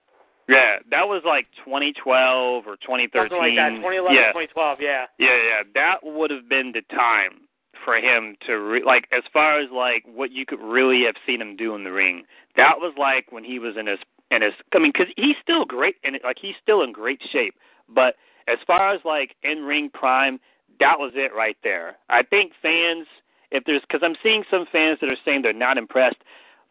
Yeah, 0.49 0.79
that 0.91 1.09
was 1.09 1.23
like 1.25 1.47
2012 1.65 2.67
or 2.67 2.77
2013. 2.77 3.11
Something 3.13 3.39
like 3.39 3.57
that. 3.57 3.71
2011, 3.83 4.15
yeah. 4.15 4.29
2012. 4.31 4.79
Yeah. 4.81 5.07
Yeah, 5.19 5.35
yeah, 5.35 5.63
that 5.75 5.99
would 6.05 6.31
have 6.31 6.49
been 6.49 6.71
the 6.73 6.83
time 6.95 7.49
for 7.85 7.97
him 7.97 8.37
to 8.47 8.55
re- 8.55 8.85
like 8.85 9.09
as 9.13 9.25
far 9.33 9.59
as 9.59 9.69
like 9.73 10.05
what 10.07 10.31
you 10.31 10.47
could 10.47 10.61
really 10.61 11.03
have 11.05 11.17
seen 11.27 11.41
him 11.41 11.57
do 11.57 11.75
in 11.75 11.83
the 11.85 11.91
ring. 11.93 12.23
That 12.57 12.79
was 12.79 12.95
like 12.97 13.33
when 13.33 13.43
he 13.45 13.59
was 13.59 13.77
in 13.77 13.87
his 13.87 13.99
in 14.31 14.43
his 14.43 14.53
I 14.73 14.79
mean 14.79 14.93
cuz 14.93 15.09
he's 15.17 15.37
still 15.43 15.65
great 15.65 15.97
and 16.05 16.19
like 16.25 16.39
he's 16.39 16.57
still 16.63 16.83
in 16.83 16.93
great 16.93 17.23
shape, 17.31 17.55
but 17.89 18.17
as 18.49 18.59
far 18.67 18.91
as 18.95 19.05
like 19.05 19.35
in 19.43 19.65
ring 19.65 19.91
prime, 19.91 20.39
that 20.81 20.99
was 20.99 21.13
it 21.17 21.35
right 21.35 21.57
there. 21.63 21.97
I 22.09 22.23
think 22.23 22.53
fans 22.63 23.07
if 23.51 23.65
there's 23.65 23.83
cuz 23.91 24.01
I'm 24.03 24.17
seeing 24.23 24.45
some 24.51 24.67
fans 24.67 24.99
that 25.01 25.11
are 25.11 25.17
saying 25.25 25.43
they're 25.43 25.53
not 25.53 25.79
impressed 25.79 26.23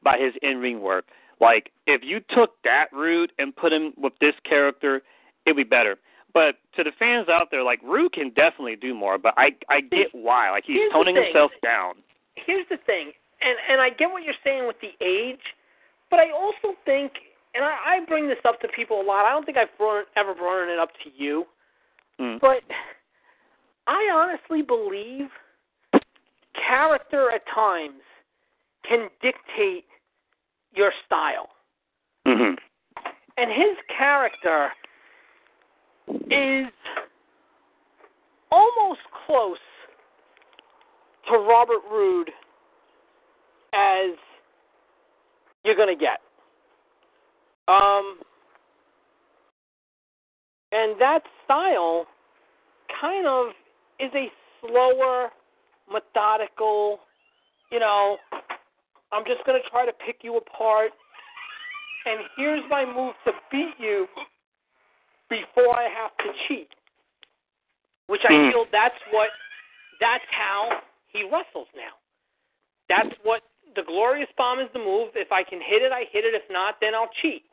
by 0.03 0.17
his 0.17 0.33
in 0.41 0.59
ring 0.59 0.81
work. 0.81 1.05
Like 1.39 1.71
if 1.87 2.03
you 2.03 2.19
took 2.29 2.61
that 2.63 2.87
route 2.91 3.31
and 3.39 3.55
put 3.55 3.73
him 3.73 3.93
with 3.97 4.13
this 4.19 4.35
character, 4.43 5.01
it'd 5.45 5.57
be 5.57 5.63
better. 5.63 5.97
But 6.33 6.57
to 6.75 6.83
the 6.83 6.91
fans 6.99 7.29
out 7.29 7.49
there, 7.49 7.63
like 7.63 7.79
Roode 7.81 8.11
can 8.11 8.29
definitely 8.29 8.75
do 8.75 8.93
more, 8.93 9.17
but 9.17 9.33
I 9.37 9.55
I 9.69 9.81
get 9.81 10.07
why. 10.13 10.51
Like 10.51 10.65
he's 10.65 10.77
Here's 10.77 10.91
toning 10.91 11.15
himself 11.15 11.51
down. 11.63 11.95
Here's 12.35 12.67
the 12.69 12.77
thing, 12.77 13.13
and 13.41 13.55
and 13.69 13.79
I 13.79 13.89
get 13.89 14.11
what 14.11 14.23
you're 14.23 14.41
saying 14.43 14.67
with 14.67 14.75
the 14.81 14.91
age, 15.03 15.55
but 16.09 16.19
I 16.19 16.31
also 16.31 16.75
think, 16.83 17.13
and 17.53 17.63
I, 17.63 17.77
I 17.85 18.05
bring 18.05 18.27
this 18.27 18.43
up 18.43 18.59
to 18.61 18.67
people 18.67 18.99
a 18.99 19.05
lot. 19.05 19.25
I 19.25 19.31
don't 19.31 19.45
think 19.45 19.57
I've 19.57 19.75
brought, 19.77 20.07
ever 20.17 20.35
brought 20.35 20.67
it 20.67 20.77
up 20.77 20.91
to 21.03 21.09
you, 21.15 21.45
Mm. 22.19 22.39
but 22.39 22.63
I 23.87 24.09
honestly 24.13 24.61
believe 24.61 25.29
character 26.67 27.31
at 27.31 27.41
times 27.53 28.01
can 28.87 29.09
dictate 29.21 29.85
your 30.73 30.91
style. 31.05 31.49
Mhm. 32.25 32.57
And 33.37 33.51
his 33.51 33.77
character 33.87 34.73
is 36.29 36.71
almost 38.51 39.01
close 39.25 39.59
to 41.27 41.37
Robert 41.37 41.83
Roode 41.89 42.31
as 43.73 44.11
you're 45.63 45.75
going 45.75 45.89
to 45.89 45.95
get. 45.95 46.21
Um, 47.67 48.19
and 50.71 50.99
that 50.99 51.23
style 51.43 52.05
kind 53.01 53.25
of 53.25 53.47
is 53.99 54.11
a 54.13 54.31
slower, 54.61 55.31
methodical, 55.91 56.99
you 57.71 57.79
know, 57.79 58.17
I'm 59.11 59.25
just 59.25 59.45
going 59.45 59.61
to 59.61 59.69
try 59.69 59.85
to 59.85 59.93
pick 60.05 60.17
you 60.23 60.37
apart. 60.37 60.91
And 62.05 62.21
here's 62.37 62.63
my 62.69 62.85
move 62.85 63.13
to 63.25 63.31
beat 63.51 63.73
you 63.79 64.07
before 65.29 65.75
I 65.75 65.89
have 65.89 66.15
to 66.17 66.31
cheat. 66.47 66.69
Which 68.07 68.21
I 68.23 68.33
Hmm. 68.33 68.51
feel 68.51 68.65
that's 68.71 68.99
what, 69.11 69.29
that's 69.99 70.25
how 70.29 70.81
he 71.07 71.23
wrestles 71.23 71.67
now. 71.75 71.97
That's 72.87 73.15
what 73.23 73.41
the 73.75 73.81
glorious 73.83 74.29
bomb 74.37 74.59
is 74.59 74.69
the 74.73 74.79
move. 74.79 75.09
If 75.15 75.31
I 75.31 75.43
can 75.43 75.59
hit 75.59 75.81
it, 75.81 75.91
I 75.91 76.05
hit 76.11 76.23
it. 76.23 76.35
If 76.35 76.43
not, 76.51 76.75
then 76.79 76.93
I'll 76.93 77.09
cheat. 77.21 77.43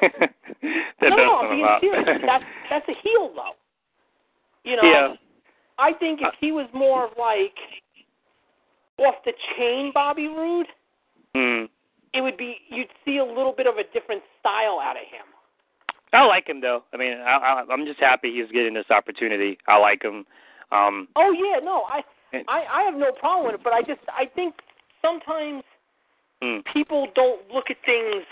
no, 0.02 1.16
no, 1.16 1.36
I'm 1.36 1.50
being 1.50 1.76
serious. 1.80 2.22
That's 2.24 2.44
that's 2.70 2.88
a 2.88 2.94
heel 3.02 3.30
though. 3.34 3.54
You 4.64 4.76
know, 4.80 4.82
yeah. 4.82 5.14
I 5.80 5.92
think 5.94 6.20
if 6.22 6.34
he 6.40 6.52
was 6.52 6.68
more 6.74 7.06
of 7.06 7.12
like 7.18 7.54
off 8.98 9.16
the 9.24 9.32
chain 9.56 9.90
Bobby 9.94 10.28
Roode, 10.28 10.66
Mm. 11.36 11.68
it 12.12 12.20
would 12.22 12.36
be 12.36 12.56
you'd 12.68 12.88
see 13.04 13.18
a 13.18 13.24
little 13.24 13.52
bit 13.52 13.68
of 13.68 13.76
a 13.76 13.84
different 13.92 14.22
style 14.40 14.80
out 14.80 14.96
of 14.96 15.02
him. 15.02 15.26
I 16.12 16.24
like 16.24 16.48
him 16.48 16.60
though. 16.60 16.82
I 16.92 16.96
mean, 16.96 17.18
I, 17.18 17.36
I, 17.36 17.64
I'm 17.72 17.86
just 17.86 18.00
happy 18.00 18.34
he's 18.34 18.50
getting 18.50 18.74
this 18.74 18.90
opportunity. 18.90 19.58
I 19.68 19.78
like 19.78 20.02
him. 20.02 20.26
Um, 20.72 21.06
Oh 21.14 21.30
yeah, 21.30 21.60
no, 21.64 21.84
I 21.88 22.02
I 22.48 22.64
I 22.68 22.82
have 22.82 22.94
no 22.94 23.12
problem 23.12 23.46
with 23.46 23.54
it, 23.54 23.60
but 23.64 23.72
I 23.72 23.82
just 23.82 24.00
I 24.08 24.26
think 24.26 24.54
sometimes 25.00 25.62
mm, 26.42 26.64
people 26.72 27.06
don't 27.14 27.48
look 27.52 27.70
at 27.70 27.76
things 27.86 28.24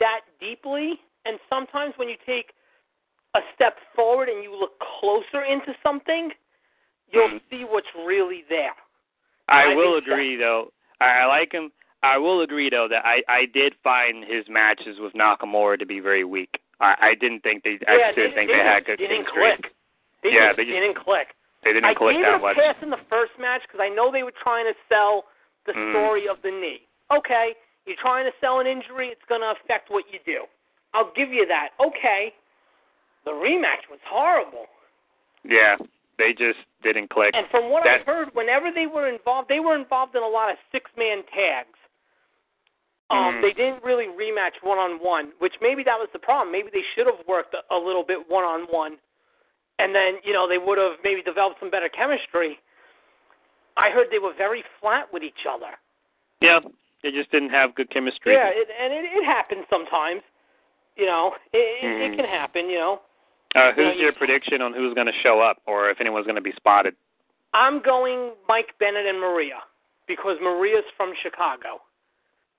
that 0.00 0.20
deeply, 0.38 1.00
and 1.24 1.38
sometimes 1.48 1.94
when 1.96 2.08
you 2.10 2.16
take 2.26 2.52
a 3.34 3.40
step 3.54 3.76
forward 3.96 4.28
and 4.28 4.42
you 4.42 4.54
look 4.54 4.72
closer 5.00 5.44
into 5.44 5.72
something, 5.82 6.30
you'll 7.12 7.28
Mhm. 7.28 7.40
see 7.50 7.64
what's 7.64 7.88
really 7.94 8.42
there. 8.48 8.74
I 9.48 9.64
I 9.72 9.74
will 9.74 9.94
think 9.94 10.06
that- 10.06 10.12
agree 10.12 10.36
though. 10.36 10.72
I, 11.00 11.20
I 11.20 11.24
like 11.26 11.52
him. 11.52 11.72
I 12.02 12.18
will 12.18 12.40
agree 12.42 12.70
though 12.70 12.88
that 12.88 13.04
I 13.04 13.22
I 13.28 13.46
did 13.46 13.74
find 13.82 14.24
his 14.24 14.48
matches 14.48 14.98
with 15.00 15.14
Nakamura 15.14 15.78
to 15.78 15.86
be 15.86 16.00
very 16.00 16.24
weak. 16.24 16.60
I, 16.80 16.94
I 17.00 17.14
didn't 17.14 17.40
think 17.42 17.64
they. 17.64 17.78
I 17.88 17.96
yeah, 17.96 18.12
didn't 18.12 18.30
they, 18.30 18.34
think 18.36 18.50
they 18.50 18.56
they 18.58 18.62
had 18.64 18.84
good 18.84 18.98
didn't 18.98 19.26
click. 19.26 19.72
They 20.22 20.30
Yeah, 20.32 20.48
just 20.48 20.56
they 20.58 20.64
just- 20.64 20.74
didn't 20.74 20.94
click. 20.96 21.34
They 21.64 21.72
didn't 21.72 21.86
I 21.86 21.94
click 21.94 22.14
gave 22.16 22.24
that 22.24 22.34
it 22.34 22.36
a 22.36 22.38
much. 22.38 22.56
pass 22.56 22.76
in 22.82 22.90
the 22.90 23.00
first 23.10 23.32
match 23.38 23.62
because 23.62 23.80
I 23.80 23.88
know 23.88 24.12
they 24.12 24.22
were 24.22 24.30
trying 24.42 24.64
to 24.66 24.74
sell 24.88 25.26
the 25.66 25.72
Mm. 25.72 25.90
story 25.92 26.28
of 26.28 26.40
the 26.42 26.52
knee. 26.52 26.86
Okay, 27.10 27.56
you're 27.84 27.96
trying 27.96 28.30
to 28.30 28.32
sell 28.38 28.60
an 28.60 28.66
injury; 28.68 29.08
it's 29.08 29.24
going 29.24 29.40
to 29.40 29.50
affect 29.50 29.90
what 29.90 30.04
you 30.12 30.20
do. 30.24 30.46
I'll 30.94 31.10
give 31.16 31.32
you 31.32 31.46
that. 31.46 31.70
Okay, 31.80 32.32
the 33.24 33.32
rematch 33.32 33.88
was 33.90 33.98
horrible. 34.06 34.68
Yeah, 35.42 35.76
they 36.18 36.32
just 36.34 36.58
didn't 36.82 37.08
click. 37.10 37.34
And 37.34 37.46
from 37.50 37.70
what 37.70 37.84
That- 37.84 38.00
I've 38.00 38.06
heard, 38.06 38.34
whenever 38.34 38.70
they 38.70 38.86
were 38.86 39.08
involved, 39.08 39.48
they 39.48 39.60
were 39.60 39.74
involved 39.74 40.14
in 40.14 40.22
a 40.22 40.28
lot 40.28 40.50
of 40.50 40.58
six-man 40.72 41.22
tags. 41.32 41.78
Um, 43.10 43.36
Mhm. 43.36 43.40
They 43.42 43.52
didn't 43.54 43.82
really 43.82 44.06
rematch 44.08 44.60
one-on-one, 44.62 45.32
which 45.38 45.54
maybe 45.62 45.82
that 45.84 45.98
was 45.98 46.10
the 46.12 46.18
problem. 46.18 46.50
Maybe 46.52 46.68
they 46.70 46.82
should 46.94 47.06
have 47.06 47.26
worked 47.26 47.54
a, 47.54 47.64
a 47.70 47.78
little 47.78 48.02
bit 48.02 48.28
one-on-one, 48.28 48.98
and 49.78 49.94
then 49.94 50.18
you 50.24 50.32
know 50.34 50.46
they 50.46 50.58
would 50.58 50.76
have 50.76 50.98
maybe 51.02 51.22
developed 51.22 51.58
some 51.60 51.70
better 51.70 51.88
chemistry. 51.88 52.60
I 53.78 53.90
heard 53.90 54.10
they 54.10 54.18
were 54.18 54.34
very 54.34 54.62
flat 54.80 55.10
with 55.12 55.22
each 55.22 55.46
other. 55.48 55.78
yeah, 56.40 56.60
they 57.02 57.10
just 57.10 57.30
didn't 57.30 57.50
have 57.50 57.74
good 57.74 57.88
chemistry. 57.90 58.34
Yeah, 58.34 58.48
it, 58.48 58.68
and 58.78 58.92
it, 58.92 59.04
it 59.06 59.24
happens 59.24 59.64
sometimes. 59.70 60.22
You 60.96 61.06
know, 61.06 61.34
it, 61.52 61.58
it, 61.58 61.84
Mhm. 61.86 62.12
it 62.12 62.16
can 62.16 62.24
happen. 62.26 62.68
You 62.68 62.78
know, 62.78 63.00
Uh, 63.58 63.72
who's 63.74 63.96
your 63.98 64.12
prediction 64.12 64.62
on 64.62 64.72
who's 64.72 64.94
going 64.94 65.06
to 65.06 65.18
show 65.22 65.40
up, 65.40 65.58
or 65.66 65.90
if 65.90 66.00
anyone's 66.00 66.26
going 66.26 66.36
to 66.36 66.42
be 66.42 66.52
spotted? 66.56 66.94
I'm 67.54 67.82
going 67.82 68.32
Mike 68.48 68.74
Bennett 68.78 69.06
and 69.06 69.18
Maria 69.20 69.58
because 70.06 70.36
Maria's 70.42 70.84
from 70.96 71.12
Chicago. 71.22 71.80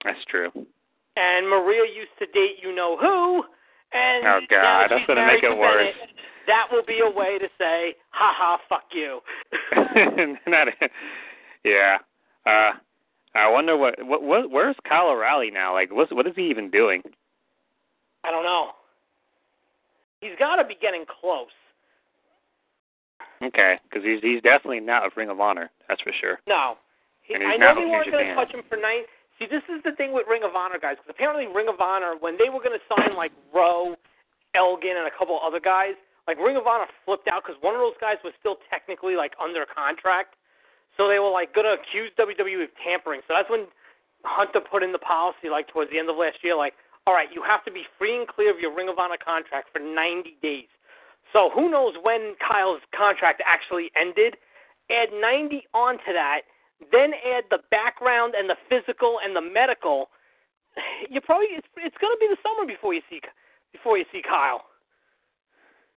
That's 0.04 0.20
true. 0.30 0.50
and 1.16 1.48
Maria 1.50 1.84
used 1.94 2.12
to 2.20 2.26
date 2.28 2.58
you 2.62 2.74
know 2.76 2.98
who, 2.98 3.44
and 3.94 4.26
Oh, 4.26 4.40
God, 4.50 4.88
that's 4.90 5.06
gonna 5.08 5.26
make 5.28 5.44
it 5.44 5.50
to 5.50 5.56
worse. 5.56 5.94
Bennett. 5.94 6.16
That 6.48 6.68
will 6.72 6.84
be 6.86 7.00
a 7.06 7.10
way 7.10 7.38
to 7.38 7.48
say, 7.60 7.96
"Ha 8.12 8.34
ha, 8.36 8.58
fuck 8.68 8.86
you." 8.94 9.20
Not, 10.48 10.68
yeah. 11.64 11.98
Uh, 12.46 12.72
I 13.36 13.48
wonder 13.50 13.78
what, 13.78 14.02
what 14.04 14.24
what 14.24 14.50
where's 14.50 14.76
Kyle 14.88 15.10
O'Reilly 15.10 15.52
now? 15.52 15.74
Like, 15.74 15.92
what's 15.92 16.12
what 16.12 16.26
is 16.26 16.34
he 16.36 16.50
even 16.50 16.72
doing? 16.72 17.04
I 18.24 18.32
don't 18.32 18.44
know. 18.44 18.72
He's 20.22 20.36
got 20.38 20.58
to 20.58 20.66
be 20.68 20.76
getting 20.80 21.06
close. 21.08 21.54
Okay, 23.42 23.80
because 23.88 24.04
he's 24.04 24.20
he's 24.22 24.42
definitely 24.44 24.84
not 24.84 25.06
of 25.06 25.14
Ring 25.16 25.30
of 25.30 25.40
Honor. 25.40 25.72
That's 25.88 26.02
for 26.02 26.12
sure. 26.20 26.40
No. 26.48 26.76
He, 27.24 27.36
he's 27.36 27.44
I 27.44 27.56
know 27.56 27.72
not 27.72 27.80
they 27.80 27.88
weren't 27.88 28.12
going 28.12 28.28
to 28.28 28.36
touch 28.36 28.52
him 28.52 28.64
for 28.68 28.76
nine. 28.76 29.08
See, 29.40 29.48
this 29.48 29.64
is 29.72 29.80
the 29.88 29.96
thing 29.96 30.12
with 30.12 30.28
Ring 30.28 30.44
of 30.44 30.52
Honor 30.56 30.76
guys, 30.76 31.00
because 31.00 31.16
apparently 31.16 31.48
Ring 31.48 31.72
of 31.72 31.80
Honor, 31.80 32.20
when 32.20 32.36
they 32.36 32.52
were 32.52 32.60
going 32.60 32.76
to 32.76 32.84
sign 32.92 33.16
like 33.16 33.32
Rowe, 33.56 33.96
Elgin, 34.56 35.00
and 35.00 35.08
a 35.08 35.16
couple 35.16 35.40
other 35.40 35.64
guys, 35.64 35.96
like 36.28 36.36
Ring 36.36 36.60
of 36.60 36.68
Honor 36.68 36.92
flipped 37.08 37.32
out 37.32 37.48
because 37.48 37.56
one 37.64 37.72
of 37.72 37.80
those 37.80 37.96
guys 38.04 38.20
was 38.28 38.36
still 38.44 38.60
technically 38.68 39.16
like 39.16 39.32
under 39.40 39.64
contract, 39.64 40.36
so 41.00 41.08
they 41.08 41.24
were 41.24 41.32
like 41.32 41.56
going 41.56 41.64
to 41.64 41.80
accuse 41.80 42.12
WWE 42.20 42.68
of 42.68 42.74
tampering. 42.84 43.24
So 43.24 43.40
that's 43.40 43.48
when 43.48 43.72
Hunter 44.28 44.60
put 44.60 44.84
in 44.84 44.92
the 44.92 45.00
policy, 45.00 45.48
like 45.48 45.72
towards 45.72 45.92
the 45.92 46.00
end 46.00 46.12
of 46.12 46.20
last 46.20 46.44
year, 46.44 46.60
like, 46.60 46.76
all 47.10 47.16
right, 47.16 47.34
you 47.34 47.42
have 47.42 47.66
to 47.66 47.72
be 47.72 47.90
free 47.98 48.16
and 48.16 48.28
clear 48.28 48.54
of 48.54 48.60
your 48.60 48.70
Ring 48.70 48.88
of 48.88 49.00
Honor 49.00 49.18
contract 49.18 49.70
for 49.74 49.80
90 49.80 50.38
days. 50.44 50.70
So 51.34 51.50
who 51.50 51.72
knows 51.72 51.96
when 52.04 52.36
Kyle's 52.38 52.86
contract 52.96 53.42
actually 53.44 53.90
ended? 53.98 54.38
Add 54.94 55.10
90 55.20 55.66
onto 55.74 56.14
that, 56.14 56.42
then 56.92 57.18
add 57.26 57.46
the 57.50 57.66
background 57.72 58.36
and 58.38 58.48
the 58.48 58.58
physical 58.70 59.18
and 59.26 59.36
the 59.36 59.42
medical. 59.42 60.10
You 61.10 61.20
probably 61.20 61.48
it's 61.58 61.66
it's 61.78 61.98
going 61.98 62.14
to 62.14 62.22
be 62.22 62.30
the 62.30 62.38
summer 62.46 62.68
before 62.70 62.94
you 62.94 63.02
see 63.10 63.20
before 63.74 63.98
you 63.98 64.06
see 64.12 64.22
Kyle. 64.22 64.62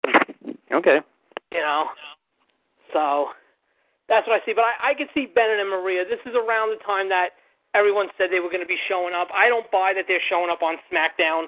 Okay. 0.73 1.01
You 1.53 1.61
know, 1.61 1.85
so 2.95 3.37
that's 4.09 4.27
what 4.27 4.41
I 4.41 4.47
see. 4.47 4.55
But 4.57 4.65
I, 4.65 4.93
I 4.93 4.95
can 4.95 5.09
see 5.13 5.27
Bennett 5.29 5.61
and 5.61 5.69
Maria. 5.69 6.05
This 6.09 6.25
is 6.25 6.33
around 6.33 6.73
the 6.73 6.81
time 6.81 7.11
that 7.11 7.37
everyone 7.75 8.09
said 8.19 8.29
they 8.31 8.41
were 8.41 8.49
going 8.51 8.61
to 8.63 8.67
be 8.67 8.79
showing 8.89 9.15
up. 9.15 9.29
I 9.35 9.49
don't 9.49 9.71
buy 9.71 9.93
that 9.95 10.05
they're 10.09 10.21
showing 10.29 10.51
up 10.51 10.63
on 10.63 10.77
SmackDown 10.93 11.45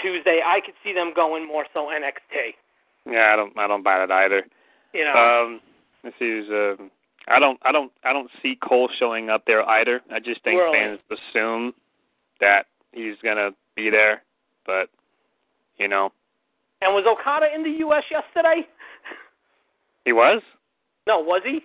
Tuesday. 0.00 0.40
I 0.44 0.60
could 0.64 0.74
see 0.84 0.92
them 0.92 1.12
going 1.14 1.46
more 1.46 1.66
so 1.74 1.86
NXT. 1.88 2.54
Yeah, 3.10 3.30
I 3.32 3.36
don't 3.36 3.56
I 3.58 3.66
don't 3.66 3.82
buy 3.82 3.98
that 3.98 4.10
either. 4.10 4.44
You 4.92 5.04
know, 5.04 5.12
Um, 5.44 5.60
see. 6.04 6.12
who's, 6.18 6.48
Um, 6.50 6.90
I 7.28 7.38
don't 7.38 7.58
I 7.62 7.72
don't 7.72 7.92
I 8.04 8.12
don't 8.12 8.30
see 8.42 8.56
Cole 8.56 8.88
showing 8.98 9.28
up 9.30 9.44
there 9.46 9.68
either. 9.68 10.00
I 10.12 10.18
just 10.20 10.42
think 10.44 10.60
Really? 10.60 10.78
fans 10.78 11.00
assume 11.10 11.74
that 12.40 12.66
he's 12.92 13.16
gonna 13.22 13.50
be 13.74 13.90
there, 13.90 14.22
but 14.66 14.88
you 15.78 15.88
know 15.88 16.12
and 16.80 16.92
was 16.94 17.04
Okada 17.06 17.46
in 17.54 17.62
the 17.62 17.70
U.S. 17.78 18.02
yesterday? 18.10 18.66
he 20.04 20.12
was. 20.12 20.42
No, 21.06 21.20
was 21.20 21.42
he? 21.44 21.60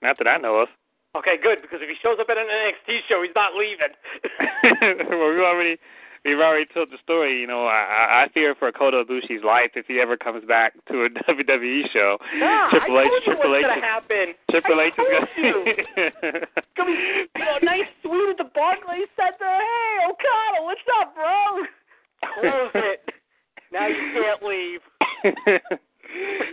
Not 0.00 0.16
that 0.18 0.28
I 0.28 0.36
know 0.38 0.56
of. 0.60 0.68
Okay, 1.14 1.36
good 1.42 1.60
because 1.60 1.80
if 1.82 1.88
he 1.88 1.96
shows 2.02 2.16
up 2.20 2.28
at 2.30 2.38
an 2.38 2.48
NXT 2.48 3.04
show, 3.08 3.20
he's 3.22 3.36
not 3.36 3.52
leaving. 3.52 3.92
well, 5.10 5.28
we 5.28 5.40
already 5.44 5.76
we've 6.24 6.40
already 6.40 6.64
told 6.72 6.88
the 6.90 6.96
story. 7.04 7.38
You 7.40 7.46
know, 7.46 7.66
I, 7.66 8.24
I 8.24 8.28
fear 8.32 8.54
for 8.54 8.72
Kota 8.72 9.04
Ibushi's 9.04 9.44
life 9.44 9.72
if 9.76 9.84
he 9.86 10.00
ever 10.00 10.16
comes 10.16 10.44
back 10.46 10.72
to 10.88 11.04
a 11.04 11.10
WWE 11.28 11.92
show. 11.92 12.16
Nah, 12.38 12.70
Triple 12.70 12.96
I 12.96 13.02
H, 13.02 13.08
told 13.08 13.12
you 13.12 13.32
Triple 13.34 13.50
what's 13.50 13.60
H, 13.60 13.68
gonna 13.68 13.84
happen. 13.84 14.26
Triple 14.50 14.80
I 14.80 14.84
H 14.84 14.94
is 14.96 15.04
gonna. 15.04 15.28
you. 15.36 15.64
It's 16.56 16.72
gonna 16.76 16.90
be 16.90 16.96
you 16.96 17.44
know, 17.44 17.58
a 17.60 17.64
nice 17.64 17.90
suite 18.00 18.30
at 18.32 18.38
the 18.40 18.48
Barclays 18.54 19.12
Center. 19.12 19.52
Hey, 19.52 20.08
Okada, 20.08 20.64
what's 20.64 20.80
up, 20.96 21.14
bro? 21.14 21.68
Close 22.40 22.72
it. 22.88 23.04
Now 23.70 23.86
you 23.86 24.00
can't 24.16 24.42
leave. 24.42 24.80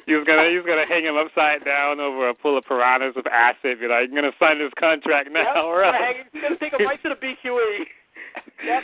He 0.06 0.16
was 0.16 0.26
gonna 0.26 0.50
he 0.50 0.56
was 0.56 0.66
gonna 0.66 0.88
hang 0.88 1.04
him 1.04 1.18
upside 1.18 1.66
down 1.66 2.00
over 2.00 2.30
a 2.30 2.34
pool 2.34 2.58
of 2.58 2.66
piranhas 2.66 3.16
with 3.16 3.28
acid. 3.28 3.80
Be 3.80 3.88
like, 3.88 4.10
I'm 4.10 4.16
gonna 4.16 4.36
sign 4.40 4.60
this 4.60 4.74
contract 4.80 5.32
now, 5.32 5.44
yep, 5.44 5.64
or 5.64 5.84
else." 5.84 5.96
He's 6.32 6.42
gonna 6.42 6.58
take 6.58 6.74
him 6.74 6.86
right 6.86 7.02
to 7.04 7.10
the 7.10 7.20
BQE. 7.20 7.86
Yep. 8.64 8.84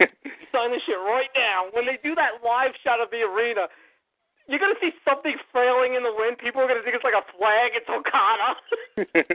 Sign 0.52 0.70
this 0.70 0.82
shit 0.86 0.98
right 1.02 1.30
now. 1.34 1.66
When 1.72 1.86
they 1.86 1.98
do 2.02 2.14
that 2.14 2.38
live 2.44 2.70
shot 2.82 3.00
of 3.02 3.10
the 3.10 3.26
arena, 3.26 3.66
you're 4.46 4.60
gonna 4.60 4.78
see 4.80 4.90
something 5.04 5.34
frailing 5.50 5.94
in 5.94 6.02
the 6.02 6.14
wind. 6.14 6.38
People 6.38 6.62
are 6.62 6.68
gonna 6.68 6.82
think 6.82 6.94
it's 6.94 7.04
like 7.04 7.18
a 7.18 7.26
flag. 7.34 7.74
It's 7.74 7.90
Okada. 7.90 8.54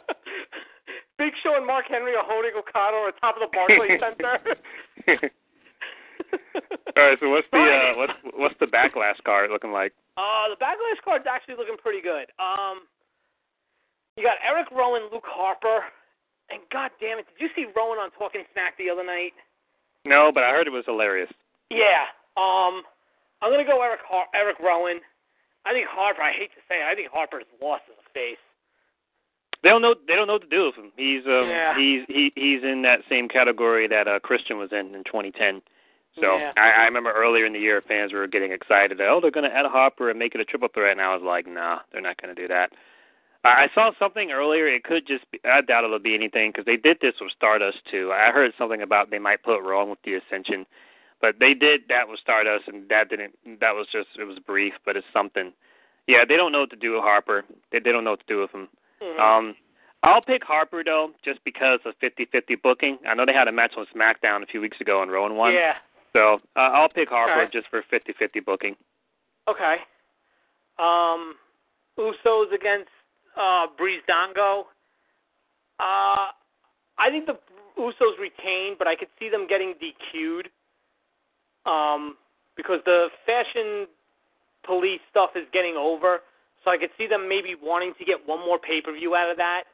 Big 1.18 1.32
Show 1.44 1.56
and 1.56 1.66
Mark 1.66 1.84
Henry 1.88 2.16
are 2.16 2.24
holding 2.24 2.52
Okada 2.56 2.96
on 2.96 3.12
top 3.20 3.36
of 3.36 3.44
the 3.44 3.52
Barclays 3.52 4.00
Center. 4.00 4.40
All 6.96 7.02
right, 7.08 7.18
so 7.20 7.30
what's 7.30 7.46
the 7.52 7.58
uh, 7.58 7.96
what's 7.96 8.12
what's 8.36 8.54
the 8.60 8.66
backlash 8.66 9.22
card 9.24 9.50
looking 9.50 9.72
like? 9.72 9.92
Uh, 10.16 10.48
the 10.50 10.56
backlash 10.56 11.00
card's 11.04 11.24
actually 11.30 11.54
looking 11.56 11.76
pretty 11.76 12.00
good. 12.02 12.26
Um, 12.38 12.82
you 14.16 14.22
got 14.24 14.36
Eric 14.44 14.70
Rowan, 14.70 15.08
Luke 15.12 15.24
Harper, 15.26 15.84
and 16.50 16.60
God 16.72 16.90
damn 17.00 17.18
it, 17.18 17.26
did 17.26 17.40
you 17.40 17.48
see 17.54 17.70
Rowan 17.76 17.98
on 17.98 18.10
Talking 18.18 18.42
Smack 18.52 18.76
the 18.76 18.90
other 18.90 19.04
night? 19.04 19.32
No, 20.04 20.30
but 20.32 20.42
I 20.42 20.50
heard 20.50 20.66
it 20.66 20.70
was 20.72 20.84
hilarious. 20.86 21.30
Yeah. 21.70 22.10
Um, 22.36 22.82
I'm 23.42 23.50
gonna 23.50 23.64
go 23.64 23.80
Eric 23.82 24.00
Har- 24.06 24.28
Eric 24.34 24.58
Rowan. 24.60 25.00
I 25.64 25.72
think 25.72 25.86
Harper. 25.88 26.22
I 26.22 26.32
hate 26.32 26.50
to 26.52 26.60
say 26.68 26.80
it, 26.80 26.84
I 26.90 26.94
think 26.94 27.08
Harper's 27.12 27.44
lost 27.62 27.82
his 27.86 27.96
face. 28.12 28.40
They 29.62 29.68
don't 29.68 29.82
know. 29.82 29.94
They 30.08 30.16
don't 30.16 30.26
know 30.26 30.34
what 30.34 30.42
to 30.42 30.48
do 30.48 30.66
with 30.66 30.74
him. 30.74 30.90
He's 30.96 31.24
um 31.26 31.48
Yeah. 31.48 31.76
he's 31.76 32.04
he 32.08 32.32
he's 32.34 32.62
in 32.64 32.82
that 32.82 33.00
same 33.08 33.28
category 33.28 33.86
that 33.88 34.08
uh 34.08 34.18
Christian 34.20 34.58
was 34.58 34.72
in 34.72 34.94
in 34.94 35.04
2010. 35.04 35.60
So 36.20 36.36
Yeah. 36.38 36.52
I, 36.56 36.70
I 36.70 36.84
remember 36.84 37.12
earlier 37.12 37.46
in 37.46 37.52
the 37.52 37.58
year 37.58 37.80
fans 37.86 38.12
were 38.12 38.26
getting 38.26 38.52
excited. 38.52 38.98
That, 38.98 39.08
Oh, 39.08 39.20
they're 39.20 39.30
going 39.30 39.48
to 39.48 39.54
add 39.56 39.66
Harper 39.66 40.10
and 40.10 40.18
make 40.18 40.34
it 40.34 40.40
a 40.40 40.44
triple 40.44 40.68
threat, 40.72 40.92
and 40.92 41.00
I 41.00 41.14
was 41.14 41.22
like, 41.22 41.46
nah, 41.46 41.80
they're 41.92 42.00
not 42.00 42.20
going 42.20 42.34
to 42.34 42.40
do 42.40 42.48
that. 42.48 42.72
I 43.44 43.48
I 43.64 43.68
saw 43.74 43.90
something 43.98 44.30
earlier. 44.32 44.66
It 44.68 44.84
could 44.84 45.06
just 45.06 45.30
be. 45.30 45.40
I 45.44 45.60
doubt 45.62 45.84
it'll 45.84 45.98
be 45.98 46.14
anything 46.14 46.50
because 46.50 46.66
they 46.66 46.76
did 46.76 46.98
this 47.00 47.14
with 47.20 47.32
Stardust 47.32 47.78
too. 47.90 48.12
I 48.12 48.30
heard 48.32 48.52
something 48.58 48.82
about 48.82 49.10
they 49.10 49.18
might 49.18 49.42
put 49.42 49.62
Rowan 49.62 49.88
with 49.88 50.02
the 50.04 50.14
Ascension, 50.14 50.66
but 51.22 51.38
they 51.40 51.54
did 51.54 51.82
that 51.88 52.08
with 52.08 52.20
Stardust, 52.20 52.68
and 52.68 52.86
that 52.90 53.08
didn't. 53.08 53.32
That 53.60 53.74
was 53.74 53.86
just 53.90 54.08
it 54.18 54.24
was 54.24 54.38
brief, 54.38 54.74
but 54.84 54.96
it's 54.96 55.06
something. 55.12 55.52
Yeah, 56.06 56.24
they 56.28 56.36
don't 56.36 56.52
know 56.52 56.60
what 56.60 56.70
to 56.70 56.76
do 56.76 56.92
with 56.92 57.02
Harper. 57.02 57.44
They 57.72 57.78
they 57.78 57.92
don't 57.92 58.04
know 58.04 58.10
what 58.10 58.20
to 58.20 58.26
do 58.34 58.40
with 58.40 58.50
him. 58.50 58.68
Mhm. 59.02 59.18
Um, 59.18 59.54
I'll 60.02 60.22
pick 60.22 60.44
Harper 60.44 60.82
though, 60.84 61.12
just 61.24 61.42
because 61.44 61.80
of 61.84 61.94
50-50 62.00 62.56
booking. 62.62 62.98
I 63.06 63.14
know 63.14 63.24
they 63.26 63.34
had 63.34 63.48
a 63.48 63.52
match 63.52 63.72
on 63.76 63.86
SmackDown 63.94 64.42
a 64.42 64.46
few 64.46 64.60
weeks 64.60 64.80
ago 64.80 65.02
and 65.02 65.10
Rowan 65.12 65.36
won. 65.36 65.52
yeah. 65.52 65.74
So 66.12 66.40
uh, 66.56 66.60
I'll 66.60 66.88
pick 66.88 67.08
Harper 67.08 67.42
Okay. 67.42 67.50
just 67.52 67.68
for 67.68 67.82
50-50 67.92 68.44
booking. 68.44 68.76
Okay. 69.48 69.76
Um, 70.78 71.34
Usos 71.98 72.52
against 72.54 72.90
uh, 73.36 73.66
Breezango. 73.78 74.64
Uh, 75.78 76.32
I 76.98 77.08
think 77.10 77.26
the 77.26 77.38
Usos 77.78 78.18
retain, 78.18 78.74
but 78.78 78.86
I 78.88 78.96
could 78.96 79.08
see 79.18 79.28
them 79.28 79.46
getting 79.48 79.74
DQ'd. 79.74 80.48
Um, 81.66 82.16
because 82.56 82.80
the 82.84 83.08
fashion 83.26 83.86
police 84.64 85.00
stuff 85.10 85.30
is 85.36 85.44
getting 85.52 85.76
over, 85.76 86.20
so 86.64 86.70
I 86.70 86.76
could 86.76 86.90
see 86.98 87.06
them 87.06 87.28
maybe 87.28 87.54
wanting 87.60 87.92
to 87.98 88.04
get 88.04 88.16
one 88.26 88.40
more 88.40 88.58
pay 88.58 88.80
per 88.80 88.92
view 88.92 89.14
out 89.14 89.30
of 89.30 89.36
that 89.36 89.64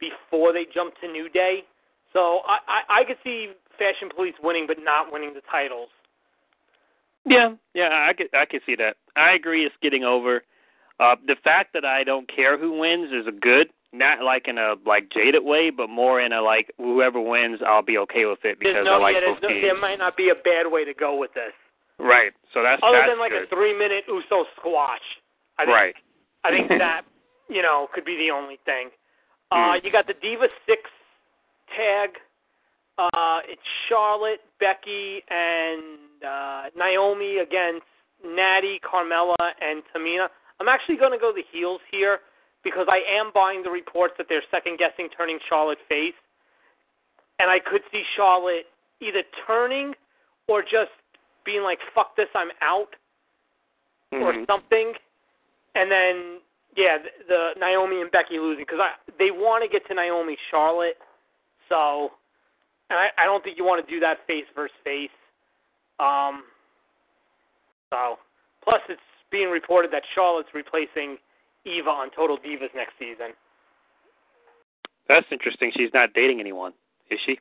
before 0.00 0.52
they 0.52 0.66
jump 0.72 0.94
to 1.00 1.08
New 1.08 1.28
Day. 1.28 1.64
So 2.12 2.40
I, 2.46 2.58
I 2.68 3.00
I 3.00 3.04
could 3.04 3.16
see 3.24 3.52
fashion 3.78 4.08
police 4.14 4.34
winning, 4.42 4.66
but 4.66 4.76
not 4.82 5.12
winning 5.12 5.34
the 5.34 5.42
titles. 5.50 5.88
Yeah, 7.24 7.54
yeah, 7.74 8.06
I 8.08 8.12
could 8.12 8.28
I 8.34 8.44
could 8.46 8.62
see 8.64 8.76
that. 8.76 8.96
I 9.16 9.34
agree. 9.34 9.64
It's 9.66 9.74
getting 9.82 10.04
over. 10.04 10.42
Uh, 11.00 11.16
the 11.26 11.36
fact 11.42 11.72
that 11.74 11.84
I 11.84 12.04
don't 12.04 12.28
care 12.34 12.56
who 12.58 12.78
wins 12.78 13.10
is 13.12 13.26
a 13.26 13.32
good, 13.32 13.68
not 13.92 14.22
like 14.22 14.46
in 14.48 14.58
a 14.58 14.74
like 14.86 15.10
jaded 15.10 15.44
way, 15.44 15.70
but 15.70 15.88
more 15.90 16.20
in 16.20 16.32
a 16.32 16.40
like 16.40 16.72
whoever 16.78 17.20
wins, 17.20 17.60
I'll 17.66 17.82
be 17.82 17.98
okay 17.98 18.24
with 18.26 18.44
it 18.44 18.58
because 18.58 18.84
no, 18.84 18.94
I 18.94 18.98
like 18.98 19.16
yeah, 19.20 19.32
both 19.34 19.42
no, 19.42 19.48
teams. 19.48 19.62
there 19.62 19.78
might 19.80 19.98
not 19.98 20.16
be 20.16 20.30
a 20.30 20.34
bad 20.36 20.70
way 20.70 20.84
to 20.84 20.94
go 20.94 21.16
with 21.18 21.34
this. 21.34 21.52
Right. 21.98 22.32
So 22.54 22.62
that's 22.62 22.80
other 22.84 22.98
that's 22.98 23.10
than 23.10 23.18
like 23.18 23.32
good. 23.32 23.44
a 23.44 23.46
three 23.48 23.76
minute 23.76 24.04
Uso 24.06 24.44
squash. 24.56 25.04
I 25.58 25.64
think, 25.64 25.74
right. 25.74 25.94
I 26.44 26.50
think 26.50 26.68
that 26.78 27.02
you 27.50 27.60
know 27.62 27.88
could 27.92 28.04
be 28.04 28.16
the 28.16 28.30
only 28.32 28.58
thing. 28.64 28.90
Uh, 29.50 29.74
Mm. 29.78 29.84
you 29.84 29.92
got 29.92 30.06
the 30.06 30.14
Diva 30.14 30.46
Six 30.66 30.82
tag. 31.74 32.18
Uh, 32.98 33.40
it's 33.44 33.60
Charlotte, 33.88 34.40
Becky, 34.58 35.20
and 35.28 36.24
uh, 36.26 36.62
Naomi 36.76 37.38
against 37.38 37.84
Natty, 38.24 38.80
Carmella, 38.80 39.36
and 39.60 39.82
Tamina. 39.94 40.28
I'm 40.60 40.68
actually 40.68 40.96
going 40.96 41.12
to 41.12 41.18
go 41.18 41.32
the 41.32 41.44
heels 41.52 41.80
here 41.90 42.20
because 42.64 42.86
I 42.88 43.00
am 43.20 43.30
buying 43.34 43.62
the 43.62 43.70
reports 43.70 44.14
that 44.16 44.26
they're 44.28 44.42
second 44.50 44.78
guessing 44.78 45.08
turning 45.14 45.38
Charlotte 45.46 45.78
face, 45.88 46.16
and 47.38 47.50
I 47.50 47.58
could 47.58 47.82
see 47.92 48.02
Charlotte 48.16 48.66
either 49.00 49.22
turning 49.46 49.92
or 50.48 50.62
just 50.62 50.90
being 51.44 51.62
like 51.62 51.78
"fuck 51.94 52.16
this, 52.16 52.28
I'm 52.34 52.50
out." 52.62 52.96
or 54.12 54.32
Mhm. 54.32 54.46
something, 54.46 54.94
and 55.74 55.90
then 55.90 56.40
yeah, 56.76 56.96
the, 56.98 57.10
the 57.28 57.50
Naomi 57.58 58.00
and 58.00 58.10
Becky 58.10 58.38
losing 58.38 58.64
because 58.64 58.80
they 59.18 59.30
want 59.32 59.64
to 59.64 59.68
get 59.68 59.84
to 59.88 59.94
Naomi 59.94 60.38
Charlotte, 60.48 60.96
so 61.68 62.12
and 62.90 62.98
I, 62.98 63.08
I 63.18 63.24
don't 63.24 63.42
think 63.42 63.58
you 63.58 63.64
want 63.64 63.84
to 63.84 63.90
do 63.90 64.00
that 64.00 64.18
face 64.26 64.44
versus 64.54 64.74
face. 64.84 65.10
Um, 65.98 66.44
so 67.90 68.16
plus 68.62 68.80
it's 68.88 69.00
being 69.30 69.48
reported 69.50 69.90
that 69.92 70.02
Charlotte's 70.14 70.50
replacing 70.54 71.16
Eva 71.64 71.90
on 71.90 72.10
Total 72.14 72.36
Divas 72.38 72.74
next 72.74 72.92
season. 72.98 73.32
That's 75.08 75.26
interesting. 75.30 75.72
She's 75.76 75.90
not 75.94 76.12
dating 76.14 76.40
anyone, 76.40 76.72
is 77.10 77.18
she? 77.24 77.38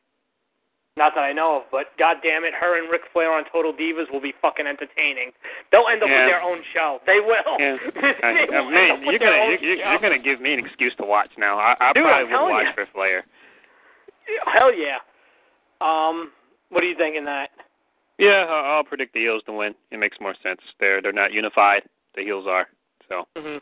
Not 0.98 1.12
that 1.16 1.28
I 1.28 1.34
know 1.34 1.58
of, 1.58 1.64
but 1.72 1.92
god 2.00 2.18
damn 2.24 2.46
it, 2.46 2.54
her 2.56 2.80
and 2.80 2.90
Ric 2.90 3.02
Flair 3.12 3.34
on 3.34 3.44
Total 3.52 3.74
Divas 3.74 4.08
will 4.14 4.22
be 4.22 4.34
fucking 4.42 4.66
entertaining. 4.66 5.32
They'll 5.72 5.90
end 5.92 6.02
up 6.02 6.08
Yeah. 6.08 6.24
with 6.24 6.32
their 6.32 6.42
own 6.42 6.64
show. 6.74 7.02
They 7.06 7.20
will. 7.20 7.60
Yeah. 7.60 7.76
they 8.00 8.14
I, 8.24 8.62
will 8.62 8.72
man, 8.72 9.04
you're 9.04 9.20
gonna 9.20 9.58
you're, 9.60 9.76
you're 9.76 10.00
gonna 10.00 10.20
give 10.24 10.40
me 10.40 10.54
an 10.54 10.60
excuse 10.64 10.96
to 11.00 11.06
watch 11.06 11.32
now. 11.38 11.60
I, 11.60 11.76
I 11.82 11.92
Dude, 11.92 12.04
probably 12.04 12.32
would 12.32 12.50
watch 12.50 12.66
you. 12.68 12.74
for 12.86 12.88
Flair. 12.94 13.26
Hell 14.48 14.74
yeah. 14.74 15.04
Um, 15.86 16.32
what 16.70 16.84
are 16.84 16.88
you 16.88 16.98
thinking 16.98 17.26
that? 17.26 17.50
Yeah, 18.18 18.46
I'll, 18.50 18.84
predict 18.84 19.14
the 19.14 19.20
heels 19.20 19.44
to 19.46 19.52
win. 19.52 19.76
It 19.92 20.00
makes 20.00 20.18
more 20.22 20.36
sense. 20.42 20.62
They're 20.80 21.02
they're 21.02 21.12
not 21.12 21.34
unified. 21.34 21.84
The 22.16 22.24
heels 22.24 22.46
are. 22.48 22.68
So 23.10 23.28
hmm 23.38 23.58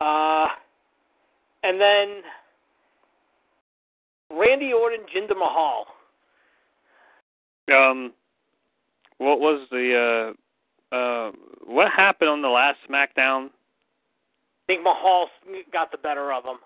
Uh, 0.00 0.46
and 1.64 1.80
then 1.80 2.22
Randy 4.30 4.72
Orton, 4.72 5.00
Jinder 5.14 5.36
Mahal. 5.36 5.86
um, 7.72 8.12
what 9.18 9.40
was 9.40 9.66
the 9.70 10.34
uh 10.92 10.94
uh 10.96 11.32
what 11.66 11.90
happened 11.90 12.30
on 12.30 12.40
the 12.42 12.48
last 12.48 12.78
SmackDown? 12.88 13.46
I 13.46 14.66
think 14.66 14.82
Mahal 14.84 15.28
got 15.72 15.90
the 15.90 15.98
better 15.98 16.32
of 16.32 16.44
him. 16.44 16.58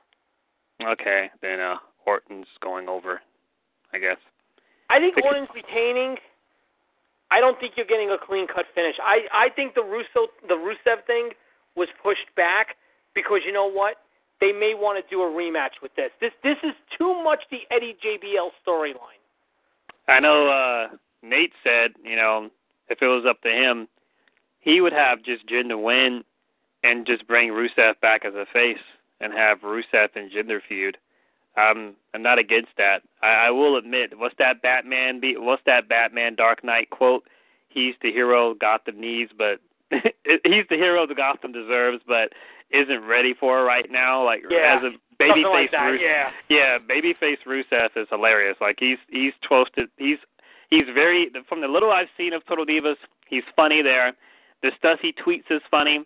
Okay, 0.86 1.30
then 1.42 1.60
uh 1.60 1.76
Orton's 2.06 2.46
going 2.62 2.88
over, 2.88 3.20
I 3.92 3.98
guess. 3.98 4.18
I 4.90 4.98
think 4.98 5.16
Orton's 5.22 5.48
retaining. 5.54 6.16
I 7.30 7.40
don't 7.40 7.58
think 7.58 7.74
you're 7.76 7.86
getting 7.86 8.10
a 8.10 8.18
clean 8.18 8.46
cut 8.46 8.66
finish. 8.74 8.96
I 9.02 9.26
I 9.32 9.48
think 9.50 9.74
the 9.74 9.82
Russo 9.82 10.28
the 10.48 10.54
Rusev 10.54 11.04
thing 11.06 11.30
was 11.74 11.88
pushed 12.02 12.34
back 12.36 12.76
because 13.14 13.40
you 13.44 13.52
know 13.52 13.68
what? 13.70 13.96
They 14.40 14.52
may 14.52 14.74
want 14.74 15.02
to 15.02 15.10
do 15.10 15.22
a 15.22 15.26
rematch 15.26 15.82
with 15.82 15.94
this. 15.96 16.10
This 16.20 16.32
this 16.42 16.58
is 16.62 16.74
too 16.96 17.22
much 17.22 17.40
the 17.50 17.60
Eddie 17.70 17.96
JBL 18.04 18.50
storyline. 18.66 19.20
I 20.08 20.20
know 20.20 20.48
uh 20.48 20.96
Nate 21.22 21.52
said, 21.64 21.92
you 22.04 22.16
know, 22.16 22.50
if 22.88 23.02
it 23.02 23.06
was 23.06 23.24
up 23.28 23.42
to 23.42 23.48
him, 23.48 23.88
he 24.60 24.80
would 24.80 24.92
have 24.92 25.22
just 25.24 25.46
Jinder 25.48 25.82
win 25.82 26.22
and 26.84 27.06
just 27.06 27.26
bring 27.26 27.50
Rusev 27.50 28.00
back 28.00 28.24
as 28.24 28.34
a 28.34 28.46
face 28.52 28.78
and 29.20 29.32
have 29.32 29.60
Rusev 29.60 30.08
and 30.14 30.30
Jinder 30.30 30.60
feud. 30.68 30.98
Um, 31.56 31.94
I'm 32.14 32.22
not 32.22 32.38
against 32.38 32.70
that. 32.76 33.02
I, 33.22 33.46
I 33.46 33.50
will 33.50 33.76
admit, 33.76 34.18
what's 34.18 34.34
that 34.38 34.60
Batman? 34.62 35.20
Be, 35.20 35.36
what's 35.38 35.62
that 35.66 35.88
Batman 35.88 36.34
Dark 36.34 36.62
Knight 36.64 36.90
quote? 36.90 37.24
He's 37.68 37.94
the 38.02 38.10
hero 38.12 38.54
Gotham 38.54 39.00
needs, 39.00 39.30
but 39.36 39.60
he's 39.90 40.66
the 40.68 40.76
hero 40.76 41.06
the 41.06 41.14
Gotham 41.14 41.52
deserves, 41.52 42.02
but 42.06 42.32
isn't 42.70 43.04
ready 43.04 43.32
for 43.38 43.64
right 43.64 43.90
now. 43.90 44.24
Like 44.24 44.42
Yeah, 44.50 44.78
as 44.78 44.82
a 44.84 45.22
babyface 45.22 45.44
like 45.52 45.70
that. 45.70 45.92
Rusev, 45.92 46.00
Yeah. 46.00 46.30
yeah, 46.48 46.78
babyface 46.78 47.38
Rusev 47.46 47.90
is 47.96 48.08
hilarious. 48.10 48.56
Like 48.60 48.76
he's 48.80 48.98
he's 49.08 49.32
toasted. 49.48 49.88
He's 49.98 50.18
he's 50.70 50.84
very 50.92 51.30
from 51.48 51.60
the 51.60 51.68
little 51.68 51.92
I've 51.92 52.08
seen 52.16 52.32
of 52.32 52.44
Total 52.46 52.66
Divas. 52.66 52.96
He's 53.28 53.44
funny 53.54 53.82
there. 53.82 54.12
The 54.62 54.72
stuff 54.78 54.98
he 55.00 55.12
tweets 55.12 55.50
is 55.50 55.62
funny. 55.70 56.04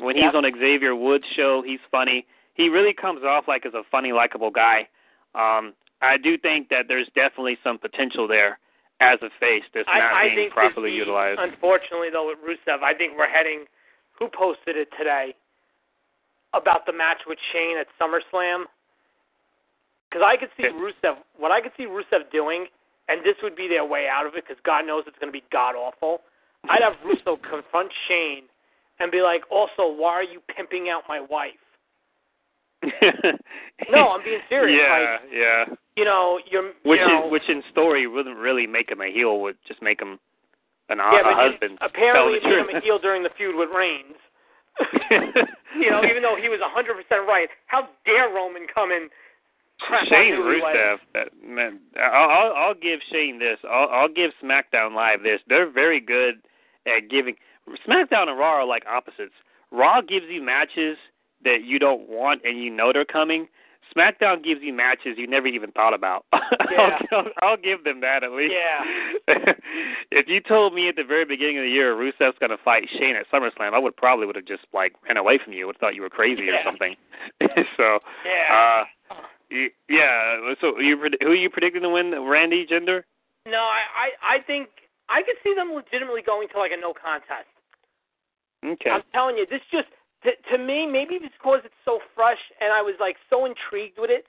When 0.00 0.14
he's 0.16 0.24
Yep. 0.32 0.34
on 0.34 0.44
Xavier 0.58 0.94
Woods' 0.94 1.24
show, 1.36 1.62
he's 1.66 1.80
funny. 1.90 2.24
He 2.58 2.68
really 2.68 2.92
comes 2.92 3.22
off 3.24 3.44
like 3.48 3.64
as 3.64 3.72
a 3.72 3.82
funny, 3.90 4.12
likable 4.12 4.50
guy. 4.50 4.88
Um, 5.34 5.72
I 6.02 6.16
do 6.18 6.36
think 6.36 6.68
that 6.68 6.86
there's 6.88 7.06
definitely 7.14 7.56
some 7.62 7.78
potential 7.78 8.26
there 8.28 8.58
as 9.00 9.18
a 9.22 9.30
face 9.38 9.62
that's 9.72 9.86
not 9.86 9.96
I, 10.12 10.32
I 10.32 10.34
being 10.34 10.50
properly 10.50 10.90
the- 10.90 10.96
utilized. 10.96 11.38
Unfortunately, 11.40 12.08
though, 12.12 12.26
with 12.26 12.38
Rusev, 12.42 12.82
I 12.82 12.92
think 12.94 13.14
we're 13.16 13.30
heading. 13.30 13.64
Who 14.18 14.26
posted 14.26 14.76
it 14.76 14.88
today 14.98 15.36
about 16.52 16.84
the 16.84 16.92
match 16.92 17.18
with 17.26 17.38
Shane 17.52 17.78
at 17.78 17.86
SummerSlam? 18.00 18.64
Because 20.10 20.22
I 20.26 20.36
could 20.36 20.50
see 20.56 20.64
Yeah. 20.64 20.74
Rusev. 20.74 21.16
What 21.38 21.52
I 21.52 21.60
could 21.60 21.72
see 21.76 21.86
Rusev 21.86 22.28
doing, 22.32 22.66
and 23.08 23.22
this 23.22 23.36
would 23.42 23.54
be 23.54 23.68
their 23.68 23.84
way 23.84 24.08
out 24.10 24.26
of 24.26 24.34
it, 24.34 24.42
because 24.48 24.60
God 24.64 24.84
knows 24.84 25.04
it's 25.06 25.18
going 25.20 25.30
to 25.32 25.38
be 25.38 25.44
god 25.52 25.76
awful. 25.76 26.22
I'd 26.68 26.82
have 26.82 26.94
Rusev 27.06 27.38
confront 27.48 27.92
Shane 28.08 28.44
and 28.98 29.12
be 29.12 29.22
like, 29.22 29.42
"Also, 29.50 29.86
why 29.86 30.14
are 30.14 30.24
you 30.26 30.40
pimping 30.48 30.88
out 30.88 31.04
my 31.08 31.20
wife?" 31.20 31.54
No, 33.90 34.10
I'm 34.10 34.24
being 34.24 34.40
serious. 34.48 34.82
Yeah, 34.82 35.16
yeah. 35.32 35.74
You 35.96 36.04
know, 36.04 36.38
you're. 36.50 36.72
Which 36.82 37.00
you 37.00 37.06
know, 37.06 37.26
is 37.26 37.32
which 37.32 37.48
in 37.48 37.62
story 37.70 38.06
wouldn't 38.06 38.36
really 38.36 38.66
make 38.66 38.90
him 38.90 39.00
a 39.00 39.10
heel. 39.10 39.40
Would 39.40 39.56
just 39.66 39.80
make 39.80 40.02
him 40.02 40.18
an 40.88 40.98
yeah, 40.98 41.22
a 41.22 41.34
husband. 41.34 41.78
apparently 41.80 42.40
Tell 42.40 42.50
it 42.50 42.58
the 42.58 42.64
made 42.66 42.74
him 42.74 42.82
a 42.82 42.84
heel 42.84 42.98
during 42.98 43.22
the 43.22 43.30
feud 43.36 43.54
with 43.54 43.68
Reigns. 43.70 44.18
you 45.78 45.90
know, 45.90 46.02
even 46.04 46.22
though 46.22 46.36
he 46.40 46.48
was 46.48 46.60
100% 46.62 47.26
right. 47.26 47.48
How 47.66 47.88
dare 48.04 48.28
Roman 48.34 48.66
come 48.72 48.90
in? 48.90 49.08
crap 49.80 50.06
Shane 50.08 50.34
he? 50.34 50.40
Rusev, 50.40 50.96
that, 51.14 51.28
man, 51.44 51.80
I'll, 51.96 52.28
I'll 52.30 52.52
I'll 52.56 52.74
give 52.74 53.00
Shane 53.10 53.38
this. 53.38 53.58
I'll 53.68 53.88
I'll 53.88 54.08
give 54.08 54.32
SmackDown 54.42 54.94
Live 54.94 55.22
this. 55.22 55.40
They're 55.48 55.70
very 55.70 56.00
good 56.00 56.36
at 56.86 57.08
giving. 57.10 57.36
SmackDown 57.86 58.28
and 58.28 58.38
Raw 58.38 58.62
are 58.62 58.66
like 58.66 58.84
opposites. 58.86 59.34
Raw 59.70 60.00
gives 60.00 60.26
you 60.28 60.42
matches 60.42 60.96
that 61.44 61.64
you 61.64 61.78
don't 61.78 62.08
want 62.08 62.42
and 62.44 62.62
you 62.62 62.70
know 62.70 62.92
they're 62.92 63.04
coming. 63.04 63.48
SmackDown 63.96 64.44
gives 64.44 64.60
you 64.62 64.72
matches 64.74 65.16
you 65.16 65.26
never 65.26 65.46
even 65.46 65.70
thought 65.72 65.94
about. 65.94 66.24
Yeah. 66.70 66.98
I'll, 67.12 67.24
I'll 67.42 67.56
give 67.56 67.84
them 67.84 68.02
that 68.02 68.22
at 68.22 68.30
least. 68.32 68.52
Yeah. 68.52 69.24
if 70.10 70.28
you 70.28 70.38
told 70.38 70.74
me 70.74 70.86
at 70.86 70.96
the 70.96 71.02
very 71.02 71.24
beginning 71.24 71.56
of 71.56 71.62
the 71.64 71.70
year 71.70 71.94
Rusev's 71.94 72.36
going 72.38 72.50
to 72.50 72.58
fight 72.62 72.84
Shane 72.92 73.16
at 73.16 73.24
SummerSlam, 73.32 73.72
I 73.72 73.78
would 73.78 73.96
probably 73.96 74.26
would 74.26 74.36
have 74.36 74.44
just 74.44 74.66
like 74.74 74.92
ran 75.06 75.16
away 75.16 75.38
from 75.42 75.54
you. 75.54 75.66
Would 75.66 75.76
have 75.76 75.80
thought 75.80 75.94
you 75.94 76.02
were 76.02 76.10
crazy 76.10 76.46
or 76.50 76.58
something. 76.62 76.94
so, 77.76 78.00
Yeah. 78.26 78.84
uh, 79.10 79.14
y- 79.50 79.70
yeah. 79.88 80.52
So 80.60 80.78
you 80.78 80.98
who 81.22 81.28
are 81.28 81.34
you 81.34 81.48
predicting 81.48 81.80
to 81.82 81.88
win? 81.88 82.12
Randy 82.28 82.66
Jinder? 82.66 83.02
No, 83.46 83.58
I, 83.64 83.80
I 83.96 84.36
I 84.36 84.38
think 84.46 84.68
I 85.08 85.22
could 85.22 85.36
see 85.42 85.54
them 85.56 85.72
legitimately 85.72 86.20
going 86.22 86.48
to 86.48 86.58
like 86.58 86.72
a 86.72 86.80
no 86.80 86.92
contest. 86.92 87.48
Okay. 88.64 88.90
I'm 88.90 89.02
telling 89.12 89.38
you, 89.38 89.46
this 89.48 89.62
just 89.72 89.88
to, 90.24 90.30
to 90.50 90.58
me 90.58 90.86
maybe 90.86 91.14
it's 91.14 91.34
because 91.40 91.60
it's 91.64 91.74
so 91.84 92.00
fresh 92.14 92.38
and 92.60 92.72
I 92.72 92.82
was 92.82 92.94
like 93.00 93.16
so 93.30 93.44
intrigued 93.44 93.98
with 93.98 94.10
it. 94.10 94.26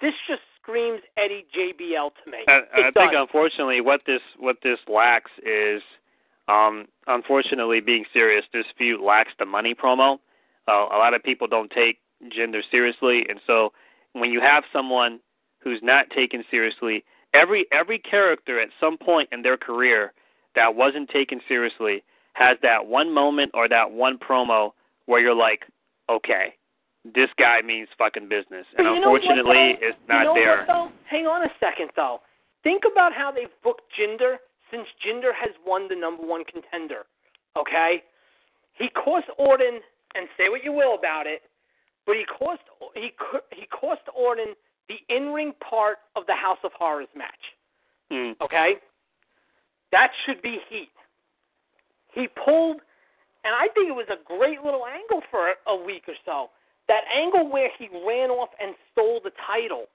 This 0.00 0.14
just 0.28 0.42
screams 0.60 1.00
Eddie 1.16 1.46
JBL 1.56 2.10
to 2.24 2.30
me. 2.30 2.38
I, 2.48 2.60
I 2.74 2.90
think 2.90 3.12
unfortunately 3.14 3.80
what 3.80 4.02
this 4.06 4.22
what 4.38 4.56
this 4.62 4.78
lacks 4.88 5.30
is 5.44 5.82
um 6.48 6.86
unfortunately 7.06 7.80
being 7.80 8.04
serious 8.12 8.44
this 8.52 8.66
feud 8.76 9.00
lacks 9.00 9.32
the 9.38 9.46
money 9.46 9.74
promo. 9.74 10.18
Uh, 10.68 10.86
a 10.92 10.98
lot 10.98 11.14
of 11.14 11.22
people 11.22 11.46
don't 11.46 11.70
take 11.70 11.98
Jinder 12.36 12.62
seriously 12.70 13.26
and 13.28 13.40
so 13.46 13.72
when 14.12 14.30
you 14.30 14.40
have 14.40 14.64
someone 14.72 15.20
who's 15.58 15.80
not 15.82 16.10
taken 16.10 16.44
seriously, 16.50 17.04
every 17.34 17.66
every 17.72 17.98
character 17.98 18.60
at 18.60 18.68
some 18.80 18.98
point 18.98 19.28
in 19.32 19.42
their 19.42 19.56
career 19.56 20.12
that 20.54 20.74
wasn't 20.74 21.08
taken 21.08 21.40
seriously 21.48 22.02
has 22.34 22.56
that 22.62 22.86
one 22.86 23.12
moment 23.12 23.50
or 23.54 23.68
that 23.68 23.90
one 23.90 24.18
promo 24.18 24.72
where 25.06 25.20
you're 25.20 25.34
like, 25.34 25.66
okay, 26.10 26.54
this 27.04 27.28
guy 27.38 27.60
means 27.62 27.88
fucking 27.98 28.28
business. 28.28 28.66
And 28.78 28.86
unfortunately, 28.86 29.78
it's 29.80 29.98
not 30.08 30.20
you 30.20 30.24
know 30.24 30.34
there. 30.34 30.64
What. 30.66 30.92
Hang 31.10 31.26
on 31.26 31.42
a 31.42 31.50
second, 31.58 31.90
though. 31.96 32.20
Think 32.62 32.84
about 32.90 33.12
how 33.12 33.32
they've 33.32 33.52
booked 33.64 33.82
Jinder 33.98 34.36
since 34.70 34.86
Jinder 35.04 35.32
has 35.34 35.50
won 35.66 35.88
the 35.88 35.96
number 35.96 36.24
one 36.24 36.44
contender. 36.44 37.02
Okay, 37.58 38.02
he 38.78 38.88
cost 38.88 39.26
Orton, 39.36 39.80
and 40.14 40.28
say 40.36 40.48
what 40.48 40.64
you 40.64 40.72
will 40.72 40.94
about 40.94 41.26
it, 41.26 41.42
but 42.06 42.16
he 42.16 42.24
cost 42.24 42.62
he 42.94 43.10
he 43.52 43.66
cost 43.66 44.02
Orton 44.14 44.54
the 44.88 45.14
in-ring 45.14 45.52
part 45.68 45.98
of 46.16 46.26
the 46.26 46.34
House 46.34 46.58
of 46.64 46.70
Horrors 46.78 47.08
match. 47.16 47.30
Hmm. 48.10 48.32
Okay, 48.42 48.74
that 49.90 50.10
should 50.24 50.40
be 50.40 50.58
heat. 50.68 50.90
He 52.14 52.28
pulled, 52.28 52.80
and 53.44 53.54
I 53.54 53.68
think 53.74 53.88
it 53.88 53.96
was 53.96 54.08
a 54.10 54.20
great 54.22 54.62
little 54.62 54.86
angle 54.86 55.22
for 55.30 55.54
a 55.66 55.76
week 55.76 56.04
or 56.08 56.14
so. 56.24 56.50
That 56.88 57.02
angle 57.14 57.50
where 57.50 57.70
he 57.78 57.88
ran 58.06 58.30
off 58.30 58.50
and 58.60 58.74
stole 58.90 59.20
the 59.22 59.32
title, 59.46 59.86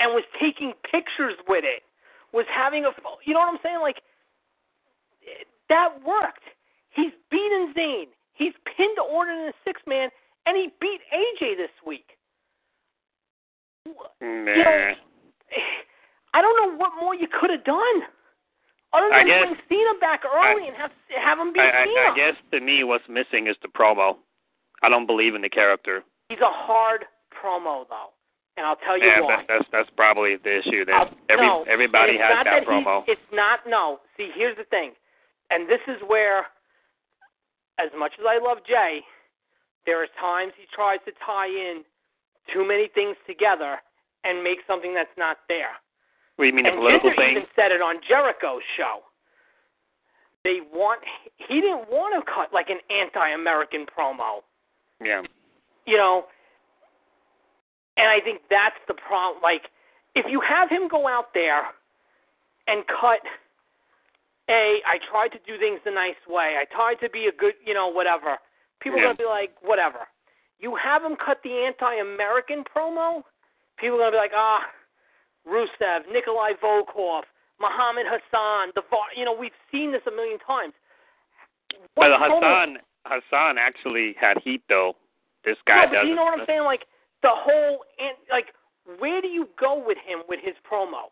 and 0.00 0.12
was 0.12 0.24
taking 0.40 0.72
pictures 0.90 1.34
with 1.48 1.64
it, 1.64 1.82
was 2.32 2.46
having 2.52 2.84
a, 2.84 2.90
you 3.24 3.32
know 3.32 3.40
what 3.40 3.54
I'm 3.54 3.62
saying? 3.62 3.80
Like 3.80 4.02
that 5.68 5.88
worked. 6.04 6.44
He's 6.90 7.12
beaten 7.30 7.74
Zayn. 7.76 8.06
He's 8.34 8.52
pinned 8.76 8.98
Orton 8.98 9.34
in 9.34 9.48
a 9.48 9.56
six 9.64 9.80
man, 9.86 10.10
and 10.46 10.56
he 10.56 10.68
beat 10.80 11.00
AJ 11.12 11.56
this 11.56 11.74
week. 11.86 12.16
Nah. 13.86 13.96
You 14.20 14.64
know, 14.64 14.92
I 16.34 16.42
don't 16.42 16.56
know 16.56 16.76
what 16.76 16.92
more 17.00 17.14
you 17.14 17.28
could 17.28 17.50
have 17.50 17.64
done. 17.64 18.02
Other 18.96 19.12
I 19.12 19.18
than 19.20 19.26
guess- 19.28 19.44
bring 19.44 19.56
Cena 19.68 19.94
back 20.00 20.24
early 20.24 20.64
I- 20.64 20.66
and 20.72 20.76
have 20.76 20.90
have 21.20 21.38
him 21.38 21.52
beat 21.52 21.60
I, 21.60 21.82
I, 21.82 21.84
Cena. 21.84 22.00
I 22.00 22.16
guess 22.16 22.36
to 22.52 22.60
me, 22.60 22.82
what's 22.84 23.04
missing 23.08 23.46
is 23.46 23.56
the 23.60 23.68
promo. 23.68 24.16
I 24.82 24.88
don't 24.88 25.06
believe 25.06 25.34
in 25.34 25.42
the 25.42 25.48
character. 25.52 26.02
He's 26.30 26.40
a 26.40 26.48
hard 26.50 27.04
promo 27.30 27.84
though, 27.88 28.10
and 28.56 28.64
I'll 28.66 28.80
tell 28.80 28.96
you 28.98 29.04
yeah, 29.06 29.20
why. 29.20 29.36
that's 29.36 29.48
that's 29.48 29.68
that's 29.72 29.90
probably 29.96 30.36
the 30.36 30.58
issue. 30.64 30.84
I'll- 30.92 31.12
every 31.28 31.46
no, 31.46 31.64
everybody 31.68 32.16
has 32.16 32.40
that 32.40 32.44
that 32.44 32.64
promo. 32.66 33.04
It's 33.06 33.20
not 33.32 33.60
no. 33.68 34.00
See, 34.16 34.30
here's 34.34 34.56
the 34.56 34.64
thing, 34.64 34.92
and 35.50 35.68
this 35.68 35.80
is 35.88 36.00
where, 36.06 36.46
as 37.78 37.90
much 37.96 38.12
as 38.18 38.24
I 38.26 38.38
love 38.42 38.58
Jay, 38.66 39.00
there 39.84 40.02
are 40.02 40.08
times 40.18 40.52
he 40.56 40.64
tries 40.74 40.98
to 41.04 41.12
tie 41.24 41.48
in 41.48 41.84
too 42.52 42.66
many 42.66 42.88
things 42.94 43.16
together 43.26 43.76
and 44.24 44.42
make 44.42 44.58
something 44.66 44.94
that's 44.94 45.14
not 45.18 45.38
there. 45.48 45.76
What 46.36 46.44
do 46.44 46.48
you 46.48 46.54
mean 46.54 46.66
and 46.66 46.76
the 46.76 46.80
political 46.80 47.10
Jinder 47.10 47.16
thing? 47.16 47.30
even 47.32 47.46
said 47.56 47.72
it 47.72 47.80
on 47.80 47.96
Jericho's 48.08 48.62
show. 48.76 49.00
They 50.44 50.60
want 50.72 51.00
he 51.36 51.60
didn't 51.60 51.88
want 51.90 52.14
to 52.14 52.22
cut 52.32 52.52
like 52.52 52.70
an 52.70 52.78
anti-American 52.90 53.86
promo, 53.86 54.42
Yeah. 55.02 55.22
you 55.86 55.96
know. 55.96 56.26
And 57.96 58.08
I 58.08 58.20
think 58.20 58.42
that's 58.50 58.76
the 58.88 58.94
problem. 58.94 59.42
Like, 59.42 59.70
if 60.14 60.26
you 60.28 60.40
have 60.40 60.68
him 60.68 60.86
go 60.86 61.08
out 61.08 61.32
there 61.32 61.62
and 62.68 62.84
cut, 62.86 63.20
a, 64.50 64.80
I 64.86 64.98
tried 65.10 65.28
to 65.32 65.38
do 65.46 65.58
things 65.58 65.80
the 65.84 65.90
nice 65.90 66.20
way. 66.28 66.56
I 66.60 66.64
tried 66.72 67.00
to 67.00 67.08
be 67.10 67.26
a 67.26 67.32
good, 67.32 67.54
you 67.64 67.72
know, 67.74 67.88
whatever. 67.88 68.36
People 68.80 68.98
Yeah. 68.98 69.04
are 69.04 69.08
gonna 69.08 69.18
be 69.18 69.24
like, 69.24 69.56
whatever. 69.62 70.06
You 70.60 70.74
have 70.76 71.02
him 71.02 71.16
cut 71.16 71.42
the 71.42 71.64
anti-American 71.64 72.64
promo. 72.64 73.24
People 73.78 73.96
are 73.96 74.10
gonna 74.10 74.12
be 74.12 74.16
like, 74.18 74.32
ah, 74.34 74.68
Rusev, 75.46 76.00
Nikolai 76.12 76.52
Volkov, 76.62 77.22
Muhammad 77.60 78.06
Hassan, 78.08 78.72
the 78.74 78.82
you 79.16 79.24
know, 79.24 79.34
we've 79.38 79.56
seen 79.72 79.92
this 79.92 80.02
a 80.06 80.10
million 80.10 80.38
times. 80.40 80.74
What 81.94 82.10
But 82.10 82.20
Hassan 82.20 82.78
Hassan 83.06 83.56
actually 83.58 84.14
had 84.20 84.38
heat 84.42 84.62
though. 84.68 84.94
This 85.44 85.56
guy 85.66 85.84
no, 85.86 85.92
doesn't. 85.92 86.08
you 86.08 86.14
know 86.14 86.24
what 86.24 86.40
I'm 86.40 86.46
saying? 86.46 86.64
Like 86.64 86.82
the 87.22 87.30
whole, 87.32 87.84
and 87.98 88.16
like, 88.30 88.46
where 88.98 89.22
do 89.22 89.28
you 89.28 89.48
go 89.58 89.82
with 89.84 89.98
him 89.98 90.20
with 90.28 90.40
his 90.42 90.54
promo? 90.70 91.10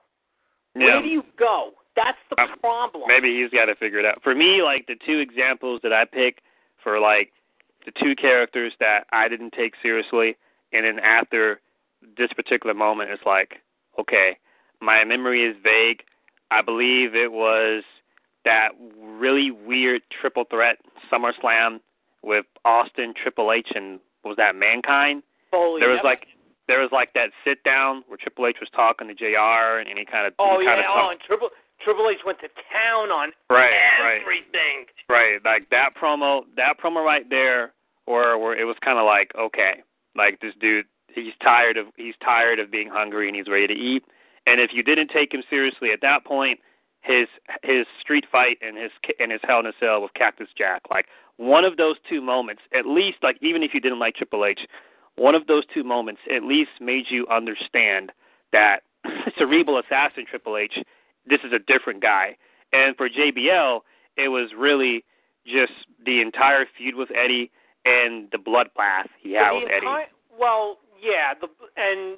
Yeah. 0.75 0.85
Where 0.99 1.03
do 1.03 1.09
you 1.09 1.23
go? 1.39 1.71
That's 1.97 2.19
the 2.31 2.43
Um, 2.43 2.59
problem. 2.59 3.05
Maybe 3.07 3.41
he's 3.41 3.51
got 3.51 3.67
to 3.67 3.77
figure 3.77 4.01
it 4.01 4.05
out. 4.05 4.21
For 4.23 4.35
me, 4.35 4.63
like 4.63 4.87
the 4.87 4.97
two 5.07 5.19
examples 5.21 5.81
that 5.85 5.93
I 5.93 6.05
pick 6.05 6.43
for 6.83 6.99
like 6.99 7.31
the 7.87 7.93
two 8.03 8.17
characters 8.17 8.73
that 8.81 9.05
I 9.13 9.29
didn't 9.29 9.53
take 9.53 9.75
seriously, 9.81 10.37
and 10.73 10.85
then 10.85 10.99
after 10.99 11.61
this 12.19 12.33
particular 12.35 12.75
moment, 12.75 13.11
it's 13.11 13.23
like, 13.25 13.61
okay, 13.99 14.39
my 14.81 15.05
memory 15.05 15.45
is 15.45 15.57
vague. 15.63 16.03
I 16.51 16.63
believe 16.63 17.15
it 17.15 17.33
was 17.33 17.83
that 18.45 18.71
really 19.01 19.51
weird 19.51 20.03
triple 20.21 20.45
threat 20.51 20.79
SummerSlam 21.11 21.81
with 22.23 22.47
Austin, 22.65 23.15
Triple 23.21 23.53
H, 23.53 23.69
and 23.75 24.01
was 24.25 24.37
that 24.37 24.55
Mankind? 24.55 25.23
Foley, 25.51 25.81
There 25.81 25.91
was 25.91 26.01
like 26.05 26.27
there 26.67 26.81
was 26.81 26.91
like 26.93 27.13
that 27.13 27.31
sit 27.45 27.63
down 27.63 28.05
where 28.09 28.17
Triple 28.17 28.47
H 28.47 28.57
was 28.61 28.71
talking 28.75 29.09
to 29.09 29.15
J.R. 29.15 29.79
and 29.79 29.99
he 29.99 30.05
kind 30.05 30.27
of 30.27 30.33
oh 30.39 30.59
he 30.59 30.65
yeah, 30.65 30.77
kind 30.77 30.81
of 30.81 30.87
oh, 30.89 31.11
and 31.11 31.21
Triple 31.21 31.51
Triple 31.85 32.09
H 32.09 32.21
went 32.25 32.39
to 32.41 32.49
town 32.73 33.11
on 33.11 33.33
right 33.51 33.71
right 34.01 34.21
everything. 34.21 34.87
Right, 35.09 35.39
like 35.45 35.69
that 35.71 35.91
promo, 36.01 36.43
that 36.57 36.81
promo 36.83 37.05
right 37.05 37.29
there, 37.29 37.73
where 38.07 38.39
where 38.39 38.59
it 38.59 38.65
was 38.65 38.77
kind 38.83 38.99
of 38.99 39.05
like, 39.05 39.33
okay, 39.39 39.83
like 40.17 40.41
this 40.41 40.55
dude, 40.61 40.87
he's 41.15 41.33
tired 41.43 41.77
of 41.77 41.87
he's 41.97 42.15
tired 42.23 42.59
of 42.59 42.71
being 42.71 42.89
hungry 42.89 43.29
and 43.29 43.37
he's 43.37 43.49
ready 43.49 43.67
to 43.67 43.75
eat. 43.75 44.05
And 44.47 44.61
if 44.61 44.71
you 44.73 44.83
didn't 44.83 45.09
take 45.09 45.33
him 45.33 45.43
seriously 45.49 45.91
at 45.93 46.01
that 46.03 46.25
point, 46.25 46.61
his 47.01 47.29
his 47.63 47.87
street 48.01 48.25
fight 48.31 48.59
and 48.61 48.77
his 48.77 48.91
and 49.19 49.33
his 49.33 49.41
Hell 49.45 49.61
in 49.61 49.67
a 49.67 49.73
Cell 49.79 50.03
with 50.03 50.15
Cactus 50.15 50.49
Jack, 50.57 50.83
like 50.91 51.07
one 51.37 51.65
of 51.65 51.77
those 51.77 51.97
two 52.09 52.21
moments, 52.21 52.63
at 52.77 52.87
least, 52.87 53.19
like 53.23 53.37
even 53.41 53.63
if 53.63 53.75
you 53.75 53.81
didn't 53.81 53.99
like 53.99 54.17
Triple 54.17 54.45
H, 54.45 54.61
one 55.17 55.35
of 55.35 55.47
those 55.47 55.65
two 55.73 55.85
moments 55.85 56.21
at 56.35 56.43
least 56.43 56.71
made 56.81 57.07
you 57.11 57.27
understand 57.29 58.13
that 58.53 58.81
cerebral 59.39 59.79
assassin 59.79 60.25
Triple 60.29 60.57
H, 60.57 60.79
this 61.27 61.41
is 61.45 61.53
a 61.53 61.59
different 61.59 62.03
guy. 62.03 62.37
And 62.73 62.97
for 62.97 63.09
JBL, 63.09 63.81
it 64.17 64.29
was 64.29 64.51
really 64.57 65.05
just 65.47 65.73
the 66.05 66.21
entire 66.21 66.65
feud 66.77 66.95
with 66.95 67.11
Eddie 67.15 67.51
and 67.85 68.29
the 68.33 68.39
bloodbath 68.39 69.09
he 69.21 69.33
had 69.33 69.51
The 69.51 69.57
with 69.57 69.71
Eddie. 69.71 69.87
Well, 70.39 70.79
yeah, 71.05 71.35
the 71.39 71.49
and 71.77 72.17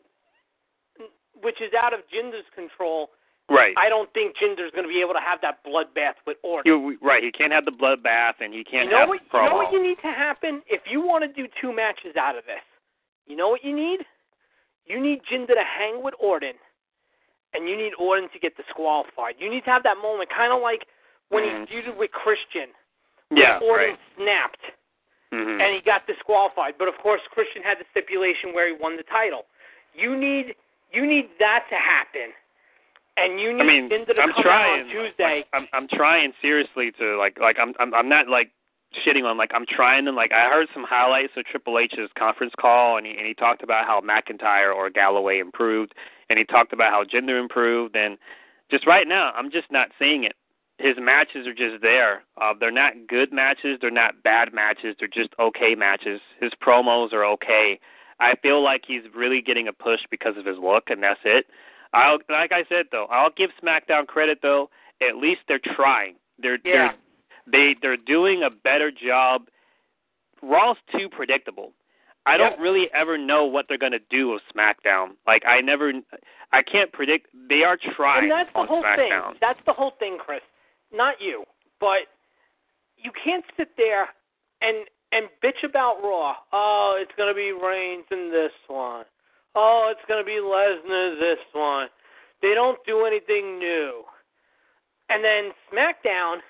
which 1.42 1.60
is 1.60 1.72
out 1.74 1.92
of 1.92 2.00
Jinder's 2.08 2.46
control. 2.54 3.10
Right. 3.48 3.74
I 3.78 3.88
don't 3.88 4.12
think 4.12 4.34
Jinder's 4.36 4.72
going 4.72 4.82
to 4.82 4.88
be 4.92 5.00
able 5.00 5.14
to 5.14 5.20
have 5.20 5.38
that 5.42 5.62
bloodbath 5.62 6.18
with 6.26 6.36
Orton. 6.42 6.66
You, 6.66 6.98
right. 7.00 7.22
He 7.22 7.30
can't 7.30 7.52
have 7.52 7.64
the 7.64 7.70
bloodbath 7.70 8.40
and 8.40 8.52
he 8.52 8.64
can't 8.64 8.86
you 8.86 8.90
know 8.90 9.06
have 9.06 9.08
what? 9.08 9.20
promo. 9.30 9.44
You 9.44 9.50
know 9.50 9.56
what 9.56 9.72
you 9.72 9.82
need 9.82 9.98
to 10.02 10.08
happen 10.10 10.62
if 10.66 10.80
you 10.90 11.00
want 11.00 11.22
to 11.22 11.30
do 11.30 11.46
two 11.60 11.72
matches 11.74 12.16
out 12.18 12.36
of 12.36 12.44
this. 12.46 12.64
You 13.26 13.36
know 13.36 13.48
what 13.48 13.62
you 13.62 13.74
need? 13.76 14.00
You 14.86 15.00
need 15.00 15.20
Jinder 15.30 15.54
to 15.54 15.62
hang 15.62 16.02
with 16.02 16.14
Orton, 16.18 16.54
and 17.54 17.68
you 17.68 17.76
need 17.76 17.92
Orton 18.00 18.28
to 18.32 18.38
get 18.38 18.56
disqualified. 18.56 19.34
You 19.38 19.50
need 19.50 19.62
to 19.64 19.70
have 19.70 19.82
that 19.84 19.98
moment, 20.02 20.30
kind 20.30 20.52
of 20.52 20.60
like 20.62 20.86
when 21.28 21.44
Mhm. 21.44 21.68
he 21.68 21.76
feuded 21.76 21.96
with 21.96 22.10
Christian. 22.12 22.70
when 23.28 23.42
yeah. 23.42 23.58
Orton 23.58 23.90
Right. 23.90 23.98
snapped 24.16 24.62
hmm 25.32 25.60
and 25.60 25.74
he 25.74 25.80
got 25.84 26.06
disqualified. 26.06 26.74
But 26.78 26.88
of 26.88 26.94
course, 27.02 27.20
Christian 27.30 27.62
had 27.62 27.78
the 27.78 27.84
stipulation 27.90 28.52
where 28.54 28.68
he 28.68 28.74
won 28.80 28.96
the 28.96 29.02
title. 29.04 29.46
You 29.94 30.16
need 30.16 30.54
you 30.92 31.06
need 31.06 31.28
that 31.38 31.64
to 31.70 31.76
happen, 31.76 32.30
and 33.16 33.40
you 33.40 33.52
need 33.52 33.62
I 33.62 33.66
mean, 33.66 33.90
Jinder 33.90 34.14
to 34.14 34.20
I'm 34.22 34.32
come 34.32 34.42
trying. 34.42 34.86
on 34.86 34.88
Tuesday. 34.90 35.44
Like, 35.44 35.46
I'm 35.52 35.66
I'm 35.72 35.88
trying 35.88 36.32
seriously 36.40 36.92
to 36.98 37.18
like 37.18 37.38
like 37.40 37.56
I'm 37.60 37.74
I'm 37.80 37.94
I'm 37.94 38.08
not 38.08 38.28
like 38.28 38.50
shitting 39.04 39.24
on 39.24 39.36
like 39.36 39.50
I'm 39.54 39.66
trying 39.68 40.04
to 40.04 40.12
like 40.12 40.32
I 40.32 40.48
heard 40.48 40.68
some 40.72 40.84
highlights 40.88 41.32
of 41.36 41.44
Triple 41.44 41.78
H's 41.78 42.10
conference 42.16 42.52
call 42.58 42.96
and 42.96 43.06
he 43.06 43.12
and 43.16 43.26
he 43.26 43.34
talked 43.34 43.62
about 43.62 43.84
how 43.86 44.00
McIntyre 44.00 44.74
or 44.74 44.88
Galloway 44.90 45.38
improved 45.38 45.94
and 46.30 46.38
he 46.38 46.44
talked 46.44 46.72
about 46.72 46.92
how 46.92 47.04
Jinder 47.04 47.40
improved 47.40 47.96
and 47.96 48.16
just 48.70 48.86
right 48.86 49.06
now 49.06 49.32
I'm 49.36 49.50
just 49.50 49.70
not 49.70 49.88
seeing 49.98 50.24
it. 50.24 50.34
His 50.78 50.96
matches 51.00 51.46
are 51.46 51.54
just 51.54 51.80
there. 51.80 52.22
Uh, 52.40 52.52
they're 52.58 52.70
not 52.70 52.92
good 53.08 53.32
matches. 53.32 53.78
They're 53.80 53.90
not 53.90 54.22
bad 54.22 54.52
matches. 54.52 54.94
They're 54.98 55.08
just 55.08 55.30
okay 55.38 55.74
matches. 55.74 56.20
His 56.40 56.52
promos 56.62 57.12
are 57.14 57.24
okay. 57.24 57.80
I 58.20 58.34
feel 58.42 58.62
like 58.62 58.82
he's 58.86 59.02
really 59.14 59.40
getting 59.40 59.68
a 59.68 59.72
push 59.72 60.00
because 60.10 60.36
of 60.36 60.44
his 60.44 60.56
look, 60.58 60.84
and 60.88 61.02
that's 61.02 61.20
it. 61.24 61.46
I'll, 61.94 62.18
like 62.28 62.52
I 62.52 62.64
said 62.68 62.86
though, 62.92 63.06
I'll 63.10 63.30
give 63.34 63.50
SmackDown 63.62 64.06
credit 64.06 64.40
though. 64.42 64.68
At 65.06 65.16
least 65.16 65.40
they're 65.48 65.60
trying. 65.74 66.16
They're 66.38 66.58
Yeah. 66.64 66.92
they're 67.46 67.72
they 67.74 67.76
they're 67.80 67.96
doing 67.96 68.42
a 68.42 68.50
better 68.50 68.90
job. 68.90 69.48
Raw's 70.42 70.76
too 70.92 71.08
predictable. 71.08 71.72
I 72.26 72.36
don't 72.36 72.58
really 72.60 72.88
ever 72.92 73.16
know 73.16 73.44
what 73.44 73.66
they're 73.68 73.78
gonna 73.78 74.00
do 74.10 74.28
with 74.30 74.42
SmackDown. 74.54 75.10
Like 75.26 75.44
I 75.46 75.60
never, 75.60 75.92
I 76.52 76.62
can't 76.62 76.92
predict. 76.92 77.28
They 77.48 77.62
are 77.62 77.78
trying 77.96 78.24
And 78.24 78.32
that's 78.32 78.52
the 78.52 78.64
whole 78.64 78.82
SmackDown. 78.82 79.28
thing. 79.30 79.38
That's 79.40 79.60
the 79.64 79.72
whole 79.72 79.92
thing, 79.98 80.18
Chris. 80.18 80.40
Not 80.92 81.16
you, 81.20 81.44
but 81.80 82.08
you 82.96 83.10
can't 83.24 83.44
sit 83.56 83.70
there 83.76 84.08
and 84.62 84.86
and 85.12 85.28
bitch 85.42 85.62
about 85.64 86.02
Raw. 86.02 86.34
Oh, 86.52 86.98
it's 87.00 87.12
gonna 87.16 87.34
be 87.34 87.52
Reigns 87.52 88.04
in 88.10 88.30
this 88.30 88.52
one. 88.68 89.04
Oh, 89.54 89.88
it's 89.90 90.04
gonna 90.08 90.24
be 90.24 90.40
Lesnar 90.42 91.18
this 91.18 91.42
one. 91.52 91.88
They 92.42 92.54
don't 92.54 92.78
do 92.86 93.06
anything 93.06 93.58
new. 93.58 94.02
And 95.08 95.22
then 95.24 95.52
SmackDown 95.72 96.42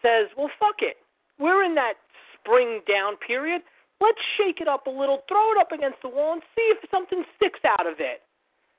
says, 0.00 0.28
"Well, 0.36 0.50
fuck 0.58 0.82
it. 0.82 0.98
We're 1.38 1.64
in 1.64 1.74
that 1.74 1.94
spring 2.34 2.80
down 2.86 3.16
period. 3.16 3.62
Let's 4.00 4.20
shake 4.36 4.60
it 4.60 4.68
up 4.68 4.86
a 4.86 4.90
little, 4.90 5.24
throw 5.28 5.52
it 5.52 5.58
up 5.58 5.72
against 5.72 6.00
the 6.00 6.08
wall, 6.08 6.32
and 6.32 6.42
see 6.56 6.72
if 6.72 6.88
something 6.90 7.24
sticks 7.36 7.60
out 7.64 7.86
of 7.86 8.00
it." 8.00 8.22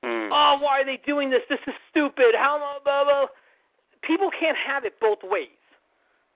Hmm. 0.02 0.32
oh, 0.32 0.58
why 0.58 0.80
are 0.80 0.84
they 0.84 0.98
doing 1.06 1.30
this? 1.30 1.42
This 1.48 1.60
is 1.66 1.74
stupid. 1.90 2.34
How 2.34 2.58
blah, 2.82 3.04
blah. 3.04 3.26
People 4.02 4.30
can't 4.38 4.56
have 4.56 4.84
it 4.84 4.94
both 5.00 5.18
ways. 5.22 5.48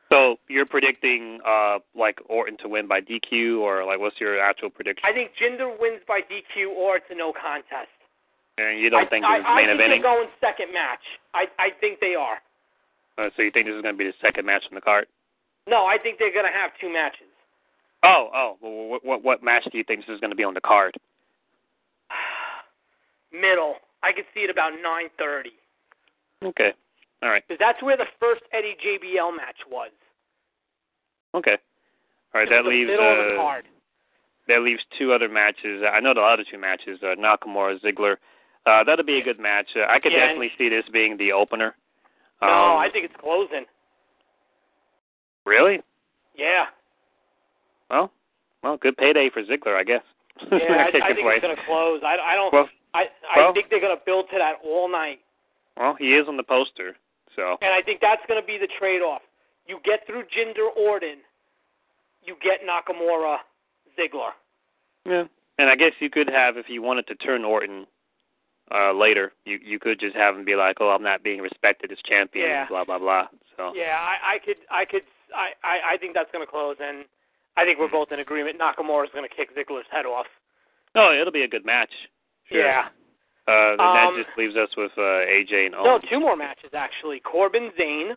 So 0.08 0.36
you're 0.48 0.66
predicting 0.66 1.40
uh 1.44 1.78
like 1.96 2.18
Orton 2.28 2.56
to 2.62 2.68
win 2.68 2.86
by 2.86 3.00
DQ 3.00 3.58
or 3.60 3.84
like 3.84 3.98
what's 3.98 4.20
your 4.20 4.38
actual 4.40 4.70
prediction? 4.70 5.02
I 5.08 5.12
think 5.12 5.32
Jinder 5.34 5.74
wins 5.78 6.00
by 6.06 6.20
DQ 6.20 6.70
or 6.76 6.96
it's 6.98 7.06
a 7.10 7.14
no 7.16 7.32
contest. 7.32 7.90
and 8.58 8.78
you 8.80 8.88
don't 8.88 9.06
I, 9.06 9.08
think 9.10 9.24
I, 9.24 9.38
this 9.38 9.42
is 9.42 9.46
I 9.48 9.54
main 9.56 9.66
think 9.66 9.80
eventing? 9.80 10.02
they're 10.02 10.14
going 10.14 10.28
second 10.40 10.72
match. 10.72 11.02
I 11.34 11.44
I 11.58 11.68
think 11.80 11.98
they 12.00 12.14
are. 12.14 12.38
Uh, 13.18 13.30
so 13.36 13.42
you 13.42 13.50
think 13.50 13.66
this 13.66 13.74
is 13.74 13.82
going 13.82 13.94
to 13.94 13.98
be 13.98 14.04
the 14.06 14.14
second 14.20 14.44
match 14.46 14.62
on 14.70 14.74
the 14.74 14.80
card? 14.80 15.06
No, 15.66 15.86
I 15.86 15.96
think 15.98 16.18
they're 16.18 16.32
going 16.32 16.44
to 16.44 16.52
have 16.52 16.70
two 16.80 16.92
matches. 16.92 17.26
Oh, 18.04 18.28
oh. 18.34 18.56
Well, 18.60 18.88
what, 18.88 19.04
what 19.04 19.24
what 19.24 19.42
match 19.42 19.64
do 19.72 19.76
you 19.78 19.84
think 19.84 20.06
this 20.06 20.14
is 20.14 20.20
going 20.20 20.30
to 20.30 20.36
be 20.36 20.44
on 20.44 20.54
the 20.54 20.60
card? 20.60 20.94
Middle. 23.32 23.76
I 24.02 24.12
could 24.12 24.24
see 24.34 24.40
it 24.40 24.50
about 24.50 24.72
9:30 24.72 25.50
Okay. 26.48 26.72
All 27.26 27.32
right. 27.32 27.42
because 27.46 27.58
that's 27.58 27.82
where 27.82 27.96
the 27.96 28.06
first 28.20 28.42
Eddie 28.52 28.76
JBL 28.78 29.36
match 29.36 29.56
was. 29.68 29.90
Okay. 31.34 31.56
All 32.32 32.40
right. 32.40 32.48
That 32.48 32.64
leaves 32.64 32.86
middle 32.88 33.02
of 33.10 33.16
the 33.16 33.34
uh, 33.34 33.36
card. 33.36 33.64
that 34.46 34.62
leaves 34.62 34.80
two 34.96 35.12
other 35.12 35.28
matches. 35.28 35.82
I 35.82 35.98
know 35.98 36.14
the 36.14 36.20
other 36.22 36.44
two 36.48 36.58
matches. 36.58 37.00
Uh, 37.02 37.16
Nakamura 37.18 37.80
Ziggler. 37.82 38.16
Uh, 38.64 38.84
that'll 38.84 39.04
be 39.04 39.18
a 39.18 39.24
good 39.24 39.40
match. 39.40 39.66
Uh, 39.74 39.90
I 39.90 39.98
could 39.98 40.10
definitely 40.10 40.52
see 40.56 40.68
this 40.68 40.84
being 40.92 41.16
the 41.16 41.32
opener. 41.32 41.74
No, 42.42 42.48
Um, 42.48 42.78
I 42.78 42.88
think 42.92 43.04
it's 43.06 43.14
closing. 43.20 43.64
really. 45.44 45.80
Yeah. 46.36 46.66
Well, 47.90 48.10
well, 48.62 48.76
good 48.76 48.96
payday 48.96 49.30
for 49.32 49.42
Ziggler, 49.42 49.76
I 49.76 49.84
guess. 49.84 50.02
Yeah, 50.52 50.58
I, 50.84 50.88
I 50.88 50.90
think 51.14 51.24
it's 51.26 51.42
going 51.42 51.56
to 51.56 51.62
close. 51.66 52.02
I, 52.04 52.16
I 52.32 52.34
don't. 52.34 52.52
Well, 52.52 52.68
I 52.92 53.04
I 53.34 53.38
well- 53.38 53.54
think 53.54 53.70
they're 53.70 53.80
going 53.80 53.96
to 53.96 54.02
build 54.04 54.26
to 54.32 54.38
that 54.38 54.56
all 54.64 54.86
night. 54.90 55.18
well, 55.78 55.94
he 55.98 56.14
is 56.14 56.28
on 56.28 56.36
the 56.36 56.42
poster, 56.42 56.94
so 57.36 57.56
And 57.60 57.70
I 57.72 57.82
think 57.82 58.00
that's 58.00 58.22
going 58.26 58.40
to 58.40 58.46
be 58.46 58.58
the 58.58 58.68
trade 58.78 59.00
off. 59.02 59.22
You 59.66 59.78
get 59.84 60.06
through 60.06 60.22
Jinder 60.24 60.74
Orton, 60.76 61.18
you 62.24 62.34
get 62.42 62.60
Nakamura 62.66 63.38
Ziggler. 63.98 64.30
yeah. 65.04 65.24
And 65.58 65.70
I 65.70 65.76
guess 65.76 65.92
you 66.00 66.10
could 66.10 66.28
have, 66.28 66.56
if 66.58 66.66
you 66.68 66.82
wanted 66.82 67.06
to 67.06 67.14
turn 67.14 67.44
Orton 67.44 67.86
uh 68.72 68.92
later. 68.92 69.32
You 69.44 69.58
you 69.62 69.78
could 69.78 70.00
just 70.00 70.16
have 70.16 70.34
him 70.36 70.44
be 70.44 70.56
like, 70.56 70.78
"Oh, 70.80 70.90
I'm 70.90 71.02
not 71.02 71.22
being 71.22 71.40
respected 71.40 71.92
as 71.92 71.98
champion," 72.04 72.48
Yeah. 72.48 72.66
blah 72.68 72.84
blah 72.84 72.98
blah. 72.98 73.28
So 73.56 73.72
Yeah, 73.76 73.96
I, 73.96 74.34
I 74.34 74.38
could, 74.44 74.56
I 74.70 74.84
could, 74.84 75.02
I, 75.34 75.50
I, 75.62 75.94
I 75.94 75.96
think 75.98 76.14
that's 76.14 76.30
going 76.32 76.44
to 76.44 76.50
close, 76.50 76.76
and 76.80 77.04
I 77.56 77.64
think 77.64 77.78
we're 77.78 77.88
both 77.88 78.10
in 78.12 78.18
agreement. 78.18 78.58
Nakamura 78.58 79.04
is 79.04 79.10
going 79.14 79.26
to 79.28 79.34
kick 79.34 79.54
Ziggler's 79.56 79.86
head 79.90 80.04
off. 80.04 80.26
no, 80.96 81.12
it'll 81.12 81.32
be 81.32 81.42
a 81.44 81.48
good 81.48 81.64
match. 81.64 81.92
Sure. 82.50 82.58
Yeah. 82.58 82.88
Uh, 83.48 83.76
then 83.76 83.80
Um, 83.80 83.94
that 84.16 84.24
just 84.24 84.36
leaves 84.38 84.56
us 84.56 84.68
with 84.76 84.90
uh, 84.98 85.22
AJ 85.30 85.66
and 85.66 85.74
Owens. 85.74 86.02
No, 86.02 86.08
two 86.10 86.20
more 86.20 86.36
matches 86.36 86.70
actually. 86.74 87.20
Corbin 87.20 87.70
Zayn. 87.78 88.14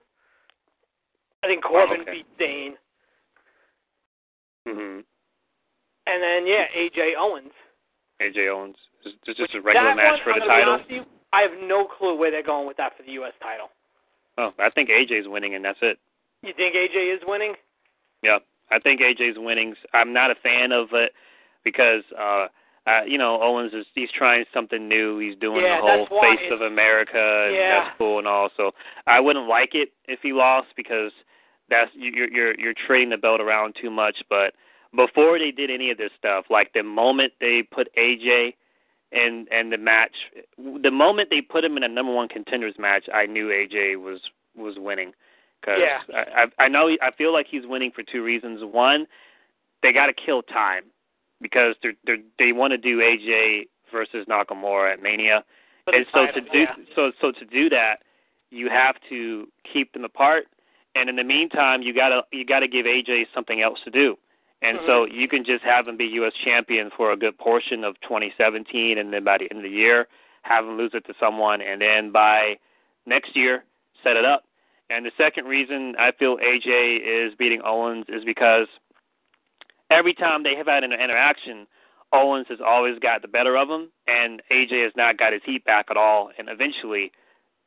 I 1.44 1.48
think 1.48 1.64
Corbin 1.64 2.02
okay. 2.02 2.12
beat 2.12 2.28
Zayn, 2.40 2.72
hmm 4.68 5.00
and 6.08 6.24
then 6.24 6.48
yeah, 6.48 6.66
AJ 6.76 7.14
Owens. 7.18 7.52
AJ 8.22 8.50
Owens. 8.52 8.76
It's 9.06 9.16
just 9.28 9.40
Which- 9.40 9.54
a 9.56 9.62
regular 9.62 9.96
match 9.96 10.20
one, 10.26 10.34
for 10.34 10.40
the 10.40 10.46
title. 10.46 10.80
you, 10.90 11.06
I 11.32 11.42
have 11.42 11.52
no 11.62 11.86
clue 11.86 12.18
where 12.18 12.32
they're 12.32 12.44
going 12.44 12.68
with 12.68 12.78
that 12.78 12.98
for 12.98 13.04
the 13.04 13.12
U.S. 13.14 13.34
title. 13.42 13.70
Oh, 14.38 14.52
I 14.60 14.70
think 14.72 14.90
AJ's 14.90 15.28
winning, 15.28 15.54
and 15.56 15.64
that's 15.64 15.78
it. 15.82 16.00
You 16.42 16.52
think 16.58 16.74
AJ 16.76 17.16
is 17.16 17.22
winning? 17.28 17.54
Yeah, 18.24 18.40
I 18.72 18.80
think 18.80 19.00
AJ's 19.02 19.38
winning. 19.38 19.76
I'm 19.94 20.12
not 20.12 20.32
a 20.32 20.36
fan 20.36 20.72
of 20.72 20.88
it 20.94 21.14
because, 21.64 22.04
uh, 22.20 22.48
uh, 22.90 23.04
you 23.06 23.18
know, 23.18 23.42
Owens 23.42 23.74
is 23.74 23.86
he's 23.94 24.10
trying 24.12 24.46
something 24.54 24.88
new. 24.88 25.20
He's 25.20 25.36
doing 25.36 25.64
Yeah, 25.64 25.78
the 25.78 26.06
whole 26.08 26.22
face 26.22 26.52
of 26.52 26.62
America, 26.62 27.46
and 27.48 27.56
Yeah. 27.56 27.84
that's 27.84 27.98
cool 27.98 28.18
and 28.20 28.28
all. 28.28 28.50
So 28.58 28.72
I 29.06 29.20
wouldn't 29.20 29.48
like 29.48 29.76
it 29.76 29.92
if 30.08 30.22
he 30.22 30.34
lost 30.34 30.70
because 30.76 31.12
that's 31.70 31.92
you're 31.94 32.30
you're 32.30 32.60
you're 32.60 32.74
trading 32.74 33.10
the 33.10 33.18
belt 33.18 33.42
around 33.42 33.76
too 33.80 33.90
much. 33.92 34.24
But 34.30 34.56
before 34.96 35.38
they 35.38 35.52
did 35.52 35.70
any 35.70 35.92
of 35.92 35.98
this 35.98 36.12
stuff, 36.18 36.46
like 36.50 36.74
the 36.74 36.84
moment 36.84 37.34
they 37.40 37.62
put 37.62 37.94
AJ 37.96 38.56
in 39.12 39.48
and 39.52 39.72
the 39.72 39.78
match, 39.78 40.16
the 40.58 40.92
moment 40.92 41.30
they 41.30 41.42
put 41.42 41.64
him 41.64 41.78
in 41.78 41.84
a 41.84 41.88
number 41.88 42.14
one 42.14 42.28
contenders 42.28 42.76
match, 42.80 43.08
I 43.14 43.26
knew 43.28 43.48
AJ 43.50 43.98
was 43.98 44.20
was 44.56 44.78
winning 44.80 45.14
because 45.62 45.80
Yeah. 45.80 46.00
I, 46.14 46.44
I 46.44 46.66
I 46.66 46.68
know 46.70 46.90
I 47.02 47.12
feel 47.12 47.34
like 47.34 47.48
he's 47.48 47.68
winning 47.68 47.92
for 47.92 48.04
two 48.04 48.24
reasons. 48.24 48.64
One, 48.64 49.06
they 49.84 49.94
got 49.94 50.08
to 50.08 50.14
kill 50.14 50.42
time 50.42 50.86
because 51.42 51.76
they're 51.82 51.94
they 52.06 52.14
are 52.14 52.18
they 52.38 52.52
want 52.52 52.72
to 52.72 52.78
do 52.78 53.00
AJ 53.00 53.68
versus 53.92 54.26
Nakamura 54.30 54.94
at 54.94 55.02
Mania, 55.02 55.44
the 55.86 55.94
and 55.94 56.06
so 56.14 56.26
to 56.28 56.42
do 56.42 56.60
yeah. 56.60 56.76
so 56.96 57.12
so 57.22 57.32
to 57.32 57.46
do 57.46 57.70
that, 57.70 57.98
you 58.52 58.70
have 58.70 58.96
to 59.10 59.48
keep 59.72 59.94
them 59.94 60.04
apart, 60.04 60.46
and 60.96 61.10
in 61.10 61.16
the 61.16 61.24
meantime, 61.24 61.82
you 61.82 61.94
gotta 61.94 62.22
you 62.32 62.46
gotta 62.46 62.68
give 62.68 62.86
AJ 62.86 63.26
something 63.34 63.62
else 63.62 63.80
to 63.86 63.92
do. 63.92 64.18
And 64.62 64.80
so 64.86 65.06
Mm-hmm. 65.06 65.16
you 65.16 65.28
can 65.30 65.46
just 65.46 65.64
have 65.64 65.88
him 65.88 65.96
be 65.96 66.04
U.S. 66.06 66.34
champion 66.44 66.90
for 66.96 67.14
a 67.14 67.18
good 67.18 67.38
portion 67.38 67.86
of 67.86 67.96
2017, 68.02 68.98
and 68.98 69.14
then 69.14 69.24
by 69.24 69.38
the 69.38 69.50
end 69.50 69.60
of 69.60 69.64
the 69.64 69.70
year, 69.70 70.08
have 70.42 70.66
him 70.66 70.78
lose 70.78 70.92
it 70.94 71.06
to 71.06 71.14
someone, 71.18 71.62
and 71.62 71.80
then 71.82 72.12
by 72.12 72.58
next 73.06 73.38
year, 73.38 73.64
set 74.04 74.18
it 74.18 74.26
up. 74.26 74.44
And 74.90 75.06
the 75.06 75.12
second 75.18 75.46
reason 75.46 75.96
I 75.98 76.12
feel 76.12 76.38
AJ 76.38 77.00
is 77.04 77.36
beating 77.36 77.62
Owens 77.64 78.06
is 78.10 78.26
because 78.26 78.68
every 79.90 80.14
time 80.14 80.44
they 80.44 80.56
have 80.56 80.68
had 80.68 80.84
an 80.84 80.94
interaction, 80.94 81.68
Owens 82.12 82.48
has 82.50 82.60
always 82.66 82.98
got 83.00 83.22
the 83.22 83.28
better 83.28 83.56
of 83.58 83.70
him, 83.70 83.90
and 84.08 84.42
AJ 84.52 84.84
has 84.84 84.94
not 84.96 85.18
got 85.18 85.34
his 85.34 85.42
heat 85.46 85.64
back 85.66 85.88
at 85.90 85.98
all. 85.98 86.32
And 86.38 86.50
eventually, 86.50 87.12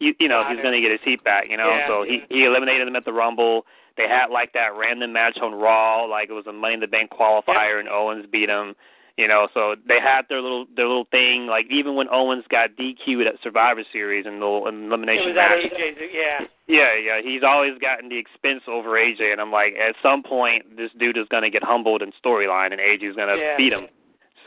you, 0.01 0.15
you 0.19 0.29
know, 0.29 0.43
Got 0.43 0.55
he's 0.55 0.63
going 0.63 0.75
to 0.75 0.81
get 0.81 0.91
his 0.91 1.01
heat 1.05 1.23
back. 1.23 1.47
You 1.49 1.57
know, 1.57 1.71
Yeah, 1.71 1.87
so 1.87 2.03
yeah. 2.03 2.21
he 2.29 2.39
he 2.39 2.45
eliminated 2.45 2.89
him 2.89 2.97
at 2.97 3.05
the 3.05 3.13
Rumble. 3.13 3.65
They 3.97 4.09
had 4.09 4.29
like 4.31 4.53
that 4.55 4.71
random 4.77 5.13
match 5.13 5.39
on 5.41 5.55
Raw, 5.55 6.05
like 6.05 6.31
it 6.31 6.33
was 6.33 6.47
a 6.47 6.53
Money 6.53 6.75
in 6.75 6.81
the 6.81 6.87
Bank 6.89 7.11
qualifier, 7.11 7.79
and 7.79 7.89
Owens 7.89 8.27
beat 8.31 8.49
him. 8.49 8.75
You 9.19 9.29
know, 9.29 9.47
so 9.53 9.77
they 9.87 10.01
had 10.01 10.23
their 10.31 10.41
little 10.41 10.65
their 10.75 10.87
little 10.89 11.05
thing. 11.11 11.47
Like 11.47 11.67
even 11.71 11.95
when 11.97 12.09
Owens 12.11 12.45
got 12.49 12.71
DQ'd 12.77 13.27
at 13.27 13.35
Survivor 13.43 13.83
Series 13.93 14.25
and 14.25 14.41
the 14.41 14.47
It 14.47 14.75
elimination 14.75 15.27
was 15.27 15.35
that 15.35 15.51
match, 15.51 15.73
AJ. 15.73 16.09
Yeah. 16.15 16.41
yeah, 16.67 16.95
yeah, 16.97 17.21
he's 17.23 17.43
always 17.43 17.79
gotten 17.79 18.09
the 18.09 18.17
expense 18.17 18.63
over 18.67 18.91
AJ, 18.91 19.31
and 19.33 19.41
I'm 19.41 19.53
like, 19.53 19.75
at 19.77 19.95
some 20.03 20.23
point, 20.23 20.77
this 20.79 20.91
dude 20.99 21.19
is 21.19 21.27
gonna 21.31 21.51
get 21.51 21.63
humbled 21.63 22.01
in 22.01 22.11
storyline, 22.25 22.73
and 22.73 22.81
AJ's 22.81 23.15
gonna 23.15 23.37
Yeah. 23.37 23.57
beat 23.59 23.73
him. 23.75 23.89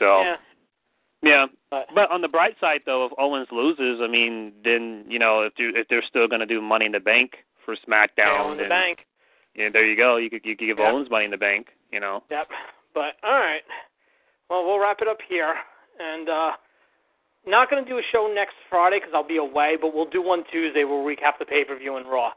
So 0.00 0.22
Yeah. 0.22 0.36
yeah, 1.22 1.46
But, 1.70 1.86
but 1.94 2.10
on 2.10 2.20
the 2.20 2.28
bright 2.28 2.58
side 2.58 2.82
though, 2.86 3.04
if 3.06 3.12
Owens 3.18 3.48
loses, 3.52 4.00
I 4.02 4.08
mean, 4.08 4.52
then 4.64 5.04
you 5.08 5.20
know 5.20 5.42
if 5.42 5.52
you 5.58 5.72
if 5.76 5.86
they're 5.86 6.02
still 6.02 6.26
gonna 6.26 6.44
do 6.46 6.60
Money 6.60 6.86
in 6.86 6.92
the 6.92 7.00
Bank 7.00 7.44
for 7.64 7.76
SmackDown, 7.76 8.16
Down 8.16 8.52
in 8.52 8.58
the 8.58 8.64
bank. 8.68 9.06
yeah, 9.54 9.68
there 9.68 9.86
you 9.86 9.96
go. 9.96 10.16
You 10.16 10.28
could 10.28 10.44
you 10.44 10.56
could 10.56 10.66
give 10.66 10.78
Yeah. 10.80 10.90
Owens 10.90 11.08
Money 11.08 11.26
in 11.26 11.30
the 11.30 11.36
Bank, 11.38 11.68
you 11.92 12.00
know. 12.00 12.24
Yep. 12.30 12.50
But 12.94 13.14
all 13.22 13.38
right. 13.38 13.62
Well, 14.48 14.64
we'll 14.64 14.78
wrap 14.78 14.98
it 15.00 15.08
up 15.08 15.18
here, 15.28 15.54
and 15.98 16.28
uh 16.28 16.52
not 17.46 17.70
going 17.70 17.82
to 17.82 17.88
do 17.88 17.98
a 17.98 18.02
show 18.12 18.30
next 18.34 18.54
Friday 18.68 18.98
because 18.98 19.12
I'll 19.14 19.26
be 19.26 19.36
away, 19.36 19.76
but 19.80 19.94
we'll 19.94 20.10
do 20.10 20.20
one 20.20 20.42
Tuesday. 20.50 20.82
We'll 20.84 21.04
recap 21.04 21.38
the 21.38 21.44
pay 21.44 21.64
per 21.64 21.78
view 21.78 21.96
and 21.96 22.06
Raw. 22.06 22.32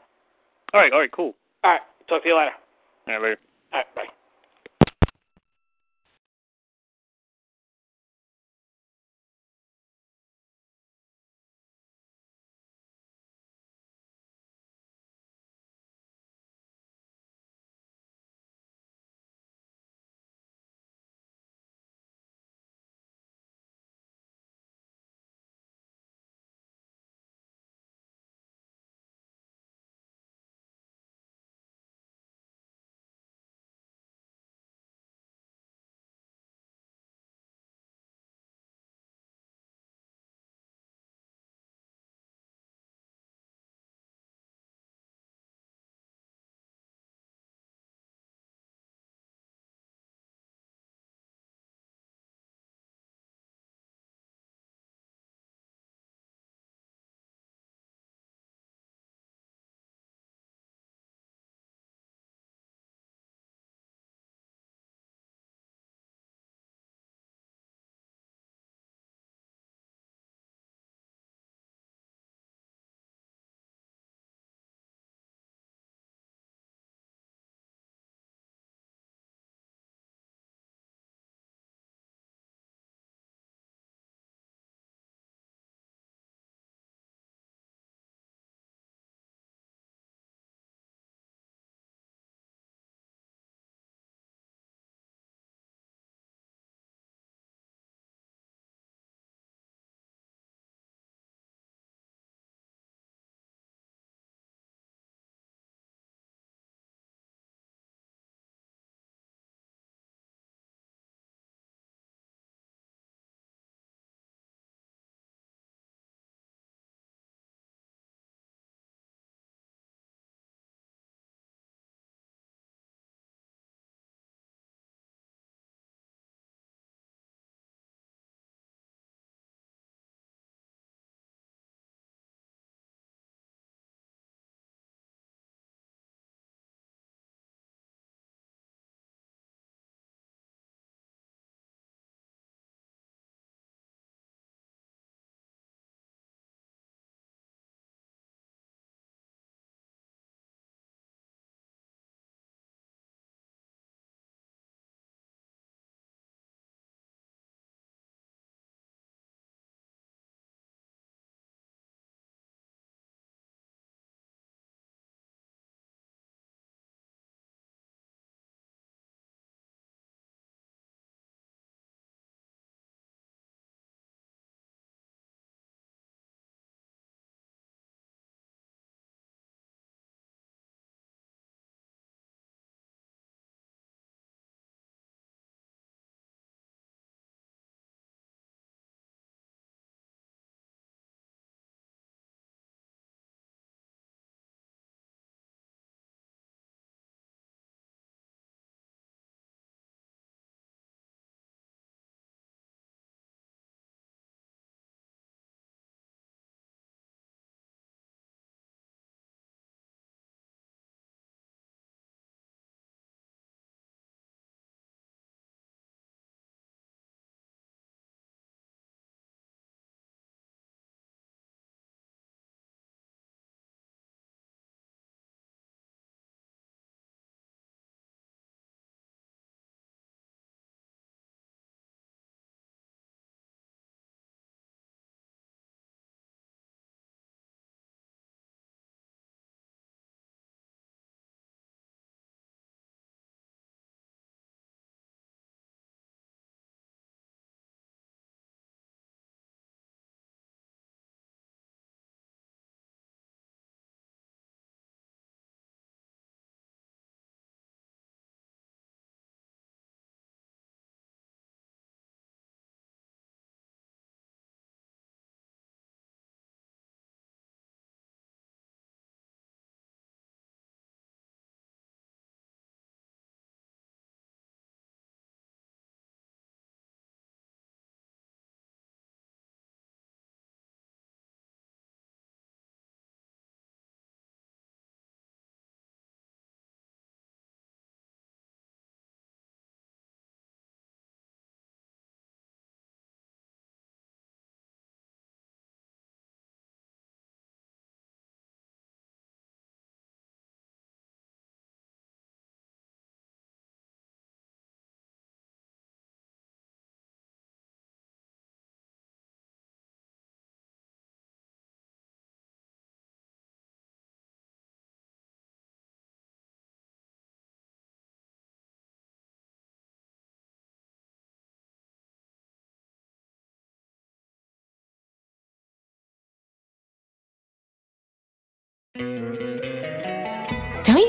All 0.72 0.80
right, 0.80 0.92
all 0.92 1.00
right, 1.00 1.10
cool. 1.10 1.34
All 1.64 1.72
right. 1.72 1.80
Talk 2.08 2.22
to 2.22 2.28
you 2.28 2.36
later. 2.36 2.52
All 3.08 3.14
right, 3.14 3.22
later. 3.22 3.40
All 3.72 3.80
right. 3.80 3.94
Bye. 3.94 4.12